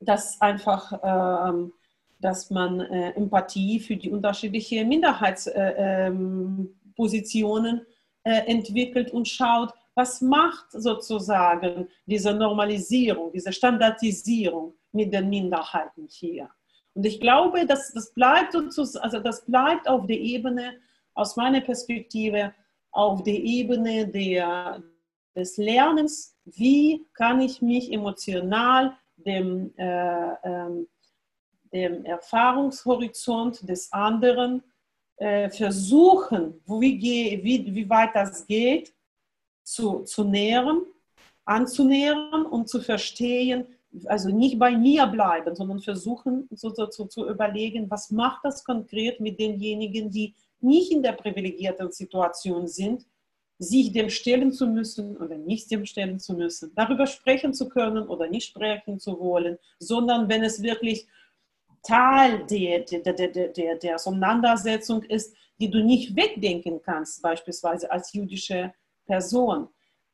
dass 0.00 0.40
einfach 0.40 0.92
ähm, 1.02 1.72
dass 2.22 2.50
man 2.50 2.80
äh, 2.80 3.10
Empathie 3.10 3.78
für 3.80 3.96
die 3.96 4.10
unterschiedlichen 4.10 4.88
Minderheitspositionen 4.88 7.86
äh, 8.24 8.46
entwickelt 8.46 9.12
und 9.12 9.28
schaut, 9.28 9.74
was 9.94 10.22
macht 10.22 10.72
sozusagen 10.72 11.86
diese 12.06 12.32
Normalisierung, 12.32 13.30
diese 13.32 13.52
Standardisierung 13.52 14.72
mit 14.92 15.12
den 15.12 15.28
Minderheiten 15.28 16.06
hier? 16.08 16.48
Und 16.94 17.04
ich 17.04 17.20
glaube, 17.20 17.66
dass 17.66 17.92
das 17.92 18.14
bleibt, 18.14 18.54
also 18.54 19.18
das 19.18 19.44
bleibt 19.44 19.86
auf 19.88 20.06
der 20.06 20.18
Ebene, 20.18 20.78
aus 21.14 21.36
meiner 21.36 21.60
Perspektive, 21.60 22.54
auf 22.92 23.22
der 23.22 23.34
Ebene 23.34 24.06
der, 24.06 24.82
des 25.34 25.56
Lernens, 25.56 26.36
wie 26.44 27.06
kann 27.14 27.40
ich 27.40 27.62
mich 27.62 27.92
emotional 27.92 28.96
dem, 29.16 29.72
äh, 29.76 30.32
äh, 30.32 30.86
dem 31.72 32.04
Erfahrungshorizont 32.04 33.68
des 33.68 33.92
anderen 33.92 34.62
äh, 35.16 35.48
versuchen, 35.50 36.60
wie, 36.66 37.40
wie, 37.42 37.74
wie 37.74 37.88
weit 37.88 38.14
das 38.14 38.46
geht, 38.46 38.94
zu, 39.62 40.00
zu 40.00 40.24
nähren, 40.24 40.82
anzunähern 41.44 42.46
und 42.46 42.68
zu 42.68 42.80
verstehen, 42.80 43.66
also 44.06 44.30
nicht 44.30 44.58
bei 44.58 44.76
mir 44.76 45.06
bleiben, 45.06 45.54
sondern 45.54 45.80
versuchen 45.80 46.48
so, 46.50 46.70
so, 46.70 46.90
so, 46.90 47.04
zu 47.04 47.28
überlegen, 47.28 47.90
was 47.90 48.10
macht 48.10 48.44
das 48.44 48.64
konkret 48.64 49.20
mit 49.20 49.38
denjenigen, 49.38 50.10
die 50.10 50.34
nicht 50.60 50.92
in 50.92 51.02
der 51.02 51.12
privilegierten 51.12 51.90
Situation 51.92 52.66
sind, 52.66 53.04
sich 53.58 53.92
dem 53.92 54.10
stellen 54.10 54.52
zu 54.52 54.66
müssen 54.66 55.16
oder 55.18 55.36
nicht 55.36 55.70
dem 55.70 55.84
stellen 55.84 56.18
zu 56.18 56.34
müssen, 56.34 56.72
darüber 56.74 57.06
sprechen 57.06 57.54
zu 57.54 57.68
können 57.68 58.08
oder 58.08 58.28
nicht 58.28 58.48
sprechen 58.48 58.98
zu 58.98 59.20
wollen, 59.20 59.58
sondern 59.78 60.28
wenn 60.28 60.42
es 60.42 60.62
wirklich 60.62 61.06
Teil 61.82 62.46
der, 62.46 62.80
der, 62.80 63.12
der, 63.12 63.48
der, 63.48 63.76
der 63.76 63.94
Auseinandersetzung 63.94 65.02
ist, 65.02 65.34
die 65.58 65.70
du 65.70 65.82
nicht 65.82 66.16
wegdenken 66.16 66.80
kannst, 66.82 67.22
beispielsweise 67.22 67.90
als 67.90 68.12
jüdische 68.12 68.72
Person. 69.06 69.68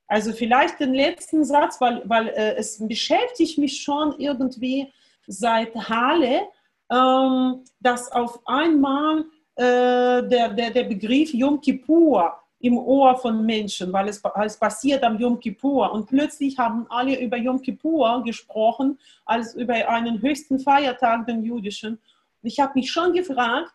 Also 0.07 0.33
vielleicht 0.33 0.81
den 0.81 0.95
letzten 0.95 1.45
Satz, 1.45 1.81
weil, 1.81 2.03
weil 2.07 2.29
äh, 2.29 2.55
es 2.57 2.79
beschäftigt 2.87 3.59
mich 3.59 3.83
schon 3.83 4.19
irgendwie 4.19 4.93
seit 5.27 5.75
Halle, 5.75 6.49
ähm, 6.91 7.65
dass 7.81 8.11
auf 8.11 8.41
einmal 8.47 9.27
äh, 9.57 10.27
der, 10.27 10.49
der, 10.49 10.71
der 10.71 10.85
Begriff 10.85 11.35
Yom 11.35 11.61
Kippur 11.61 12.35
im 12.61 12.77
Ohr 12.77 13.17
von 13.17 13.45
Menschen, 13.47 13.93
weil 13.93 14.09
es, 14.09 14.21
es 14.45 14.57
passiert 14.57 15.03
am 15.05 15.19
Yom 15.19 15.39
Kippur. 15.39 15.93
Und 15.93 16.07
plötzlich 16.07 16.59
haben 16.59 16.87
alle 16.91 17.21
über 17.21 17.37
Yom 17.37 17.63
Kippur 17.63 18.23
gesprochen, 18.25 18.99
als 19.25 19.55
über 19.55 19.75
einen 19.89 20.21
höchsten 20.21 20.59
Feiertag, 20.59 21.27
den 21.27 21.45
jüdischen. 21.45 21.99
Ich 22.43 22.59
habe 22.59 22.73
mich 22.75 22.91
schon 22.91 23.13
gefragt, 23.13 23.73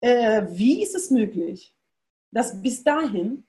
äh, 0.00 0.42
wie 0.50 0.82
ist 0.82 0.94
es 0.94 1.10
möglich, 1.10 1.74
dass 2.30 2.60
bis 2.62 2.84
dahin 2.84 3.44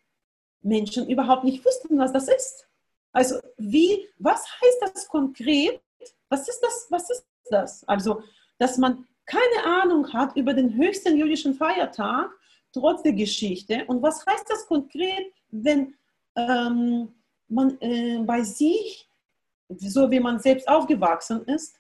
Menschen 0.61 1.07
überhaupt 1.07 1.43
nicht 1.43 1.63
wussten, 1.63 1.97
was 1.97 2.11
das 2.11 2.27
ist. 2.27 2.67
Also 3.11 3.39
wie, 3.57 4.07
was 4.17 4.45
heißt 4.61 4.93
das 4.93 5.07
konkret? 5.07 5.81
Was 6.29 6.47
ist 6.47 6.59
das? 6.61 6.87
Was 6.89 7.09
ist 7.09 7.25
das? 7.49 7.87
Also, 7.87 8.23
dass 8.57 8.77
man 8.77 9.05
keine 9.25 9.65
Ahnung 9.81 10.11
hat 10.13 10.35
über 10.35 10.53
den 10.53 10.75
höchsten 10.75 11.17
jüdischen 11.17 11.53
Feiertag, 11.53 12.31
trotz 12.73 13.03
der 13.03 13.13
Geschichte. 13.13 13.85
Und 13.85 14.01
was 14.01 14.25
heißt 14.25 14.49
das 14.49 14.65
konkret, 14.65 15.31
wenn 15.49 15.93
ähm, 16.35 17.09
man 17.47 17.77
äh, 17.81 18.19
bei 18.25 18.43
sich, 18.43 19.07
so 19.69 20.09
wie 20.09 20.19
man 20.19 20.39
selbst 20.39 20.67
aufgewachsen 20.67 21.43
ist, 21.45 21.79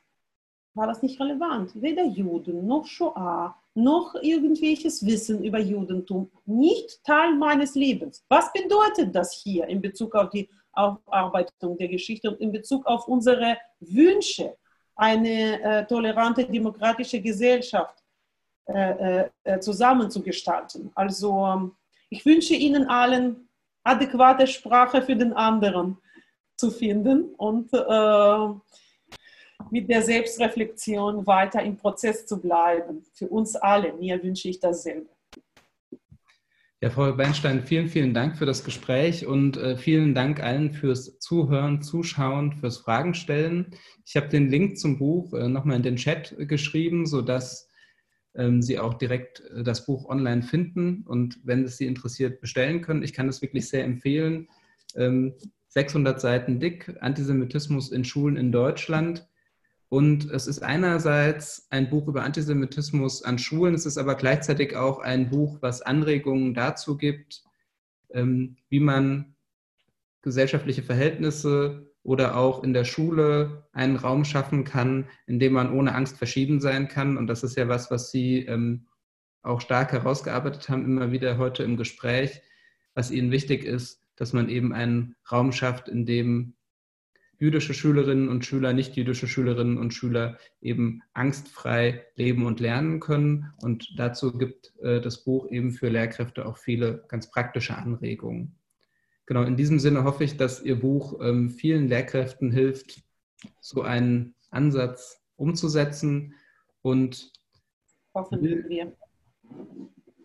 war 0.73 0.87
das 0.87 1.01
nicht 1.01 1.19
relevant. 1.19 1.71
Weder 1.81 2.05
Juden 2.05 2.65
noch 2.65 2.85
Shoah 2.85 3.55
noch 3.73 4.15
irgendwelches 4.21 5.05
Wissen 5.05 5.43
über 5.43 5.59
Judentum. 5.59 6.29
Nicht 6.45 7.03
Teil 7.03 7.35
meines 7.35 7.75
Lebens. 7.75 8.23
Was 8.27 8.51
bedeutet 8.51 9.15
das 9.15 9.33
hier 9.33 9.67
in 9.67 9.81
Bezug 9.81 10.13
auf 10.15 10.29
die 10.29 10.49
Aufarbeitung 10.73 11.77
der 11.77 11.87
Geschichte 11.87 12.31
und 12.31 12.39
in 12.39 12.51
Bezug 12.51 12.85
auf 12.85 13.07
unsere 13.07 13.57
Wünsche, 13.79 14.55
eine 14.95 15.61
äh, 15.61 15.85
tolerante 15.87 16.45
demokratische 16.45 17.21
Gesellschaft 17.21 18.00
äh, 18.65 19.29
äh, 19.43 19.59
zusammenzugestalten? 19.59 20.91
Also 20.95 21.45
ähm, 21.45 21.71
ich 22.09 22.25
wünsche 22.25 22.53
Ihnen 22.53 22.87
allen 22.87 23.47
adäquate 23.83 24.47
Sprache 24.47 25.01
für 25.01 25.15
den 25.15 25.33
anderen 25.33 25.97
zu 26.55 26.69
finden 26.71 27.33
und 27.35 27.73
äh, 27.73 28.47
mit 29.69 29.89
der 29.89 30.01
Selbstreflexion 30.01 31.25
weiter 31.25 31.61
im 31.63 31.77
Prozess 31.77 32.25
zu 32.25 32.39
bleiben. 32.39 33.03
Für 33.13 33.27
uns 33.27 33.55
alle. 33.55 33.93
Mir 33.93 34.21
wünsche 34.21 34.49
ich 34.49 34.59
dasselbe. 34.59 35.09
Ja, 36.83 36.89
Frau 36.89 37.13
Bernstein, 37.13 37.61
vielen, 37.61 37.89
vielen 37.89 38.13
Dank 38.15 38.37
für 38.37 38.47
das 38.47 38.63
Gespräch 38.63 39.27
und 39.27 39.55
äh, 39.55 39.77
vielen 39.77 40.15
Dank 40.15 40.41
allen 40.41 40.73
fürs 40.73 41.19
Zuhören, 41.19 41.83
Zuschauen, 41.83 42.53
fürs 42.53 42.77
Fragen 42.77 43.13
stellen. 43.13 43.75
Ich 44.03 44.15
habe 44.15 44.29
den 44.29 44.49
Link 44.49 44.79
zum 44.79 44.97
Buch 44.97 45.31
äh, 45.33 45.47
nochmal 45.47 45.77
in 45.77 45.83
den 45.83 45.97
Chat 45.97 46.35
geschrieben, 46.39 47.05
sodass 47.05 47.69
Sie 48.59 48.79
auch 48.79 48.93
direkt 48.93 49.41
äh, 49.41 49.63
das 49.63 49.85
Buch 49.85 50.05
online 50.05 50.41
finden 50.41 51.03
und 51.05 51.39
wenn 51.43 51.63
es 51.63 51.77
Sie 51.77 51.85
interessiert, 51.85 52.41
bestellen 52.41 52.81
können. 52.81 53.03
Ich 53.03 53.13
kann 53.13 53.27
es 53.27 53.41
wirklich 53.41 53.67
sehr 53.67 53.83
empfehlen. 53.83 54.47
Ähm, 54.95 55.33
600 55.69 56.19
Seiten 56.19 56.59
dick, 56.59 56.97
Antisemitismus 56.99 57.91
in 57.91 58.03
Schulen 58.03 58.35
in 58.35 58.51
Deutschland. 58.51 59.27
Und 59.87 60.29
es 60.31 60.47
ist 60.47 60.63
einerseits 60.63 61.67
ein 61.69 61.89
Buch 61.89 62.07
über 62.07 62.23
Antisemitismus 62.23 63.23
an 63.23 63.37
Schulen, 63.37 63.73
es 63.73 63.85
ist 63.85 63.97
aber 63.97 64.15
gleichzeitig 64.15 64.75
auch 64.75 64.99
ein 64.99 65.29
Buch, 65.29 65.57
was 65.61 65.81
Anregungen 65.81 66.53
dazu 66.53 66.97
gibt, 66.97 67.43
ähm, 68.11 68.55
wie 68.69 68.79
man 68.79 69.35
gesellschaftliche 70.21 70.83
Verhältnisse 70.83 71.90
oder 72.03 72.35
auch 72.35 72.63
in 72.63 72.73
der 72.73 72.85
Schule 72.85 73.67
einen 73.73 73.95
Raum 73.95 74.25
schaffen 74.25 74.63
kann, 74.63 75.07
in 75.27 75.39
dem 75.39 75.53
man 75.53 75.71
ohne 75.71 75.93
Angst 75.93 76.17
verschieden 76.17 76.59
sein 76.59 76.87
kann. 76.87 77.17
Und 77.17 77.27
das 77.27 77.43
ist 77.43 77.57
ja 77.57 77.67
was, 77.67 77.91
was 77.91 78.11
Sie 78.11 78.45
ähm, 78.45 78.87
auch 79.43 79.61
stark 79.61 79.91
herausgearbeitet 79.91 80.69
haben, 80.69 80.85
immer 80.85 81.11
wieder 81.11 81.37
heute 81.37 81.63
im 81.63 81.77
Gespräch, 81.77 82.41
was 82.93 83.11
Ihnen 83.11 83.31
wichtig 83.31 83.63
ist, 83.63 84.01
dass 84.15 84.33
man 84.33 84.49
eben 84.49 84.73
einen 84.73 85.15
Raum 85.31 85.51
schafft, 85.51 85.89
in 85.89 86.05
dem 86.05 86.55
jüdische 87.41 87.73
Schülerinnen 87.73 88.29
und 88.29 88.45
Schüler, 88.45 88.71
nicht 88.71 88.95
jüdische 88.95 89.27
Schülerinnen 89.27 89.79
und 89.79 89.95
Schüler 89.95 90.37
eben 90.61 91.01
angstfrei 91.13 92.05
leben 92.15 92.45
und 92.45 92.59
lernen 92.59 92.99
können. 92.99 93.51
Und 93.63 93.95
dazu 93.97 94.37
gibt 94.37 94.73
äh, 94.81 95.01
das 95.01 95.23
Buch 95.23 95.49
eben 95.49 95.71
für 95.71 95.89
Lehrkräfte 95.89 96.45
auch 96.45 96.57
viele 96.57 97.03
ganz 97.07 97.31
praktische 97.31 97.75
Anregungen. 97.75 98.60
Genau, 99.25 99.43
in 99.43 99.55
diesem 99.55 99.79
Sinne 99.79 100.03
hoffe 100.03 100.23
ich, 100.23 100.37
dass 100.37 100.61
Ihr 100.61 100.79
Buch 100.79 101.19
ähm, 101.21 101.49
vielen 101.49 101.87
Lehrkräften 101.87 102.51
hilft, 102.51 103.01
so 103.59 103.81
einen 103.81 104.35
Ansatz 104.49 105.21
umzusetzen 105.35 106.35
und 106.81 107.31
hoffen 108.13 108.41
wir. 108.41 108.95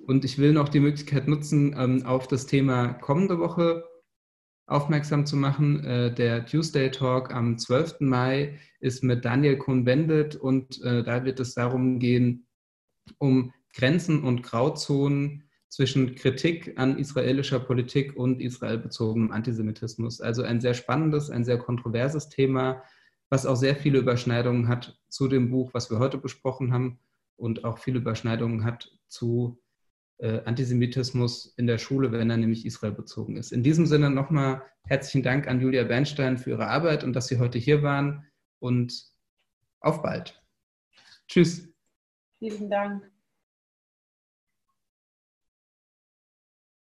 Und 0.07 0.25
ich 0.25 0.39
will 0.39 0.53
noch 0.53 0.69
die 0.69 0.81
Möglichkeit 0.81 1.27
nutzen, 1.29 1.75
ähm, 1.77 2.07
auf 2.07 2.29
das 2.29 2.47
Thema 2.47 2.95
kommende 2.95 3.39
Woche 3.39 3.85
aufmerksam 4.67 5.27
zu 5.27 5.37
machen. 5.37 5.85
Äh, 5.85 6.15
der 6.15 6.47
Tuesday 6.47 6.91
Talk 6.91 7.33
am 7.33 7.59
12. 7.59 8.01
Mai 8.01 8.59
ist 8.81 9.03
mit 9.03 9.25
Daniel 9.25 9.59
Cohn-Bendit 9.59 10.37
und 10.37 10.83
äh, 10.83 11.03
da 11.03 11.25
wird 11.25 11.41
es 11.41 11.55
darum 11.55 11.99
gehen, 11.99 12.47
um 13.19 13.53
Grenzen 13.75 14.23
und 14.25 14.43
Grauzonen 14.43 15.46
zwischen 15.69 16.15
Kritik 16.15 16.79
an 16.79 16.99
israelischer 16.99 17.61
Politik 17.61 18.17
und 18.17 18.41
israelbezogenem 18.41 19.33
Antisemitismus. 19.33 20.21
Also 20.21 20.43
ein 20.43 20.61
sehr 20.61 20.75
spannendes, 20.75 21.31
ein 21.31 21.45
sehr 21.45 21.59
kontroverses 21.59 22.29
Thema, 22.29 22.83
was 23.29 23.47
auch 23.47 23.57
sehr 23.57 23.77
viele 23.77 23.99
Überschneidungen 23.99 24.69
hat 24.69 24.99
zu 25.09 25.29
dem 25.29 25.51
Buch, 25.51 25.75
was 25.75 25.91
wir 25.91 25.99
heute 25.99 26.19
besprochen 26.19 26.73
haben 26.73 26.99
und 27.37 27.65
auch 27.65 27.79
viele 27.79 27.99
Überschneidungen 27.99 28.65
hat 28.65 28.93
zu 29.09 29.61
äh, 30.19 30.41
Antisemitismus 30.45 31.53
in 31.57 31.67
der 31.67 31.79
Schule, 31.79 32.13
wenn 32.13 32.31
er 32.31 32.37
nämlich 32.37 32.65
Israel 32.65 32.93
bezogen 32.93 33.37
ist. 33.37 33.53
In 33.53 33.63
diesem 33.63 33.87
Sinne 33.87 34.11
nochmal 34.11 34.63
herzlichen 34.85 35.23
Dank 35.23 35.49
an 35.49 35.61
Julia 35.61 35.85
Bernstein 35.85 36.39
für 36.39 36.51
ihre 36.51 36.69
Arbeit 36.69 37.05
und 37.05 37.13
dass 37.13 37.27
Sie 37.27 37.39
heute 37.39 37.59
hier 37.59 37.83
waren 37.83 38.27
und 38.61 39.11
auf 39.81 40.03
bald. 40.03 40.41
Tschüss. 41.29 41.69
Vielen 42.39 42.71
Dank. 42.71 43.16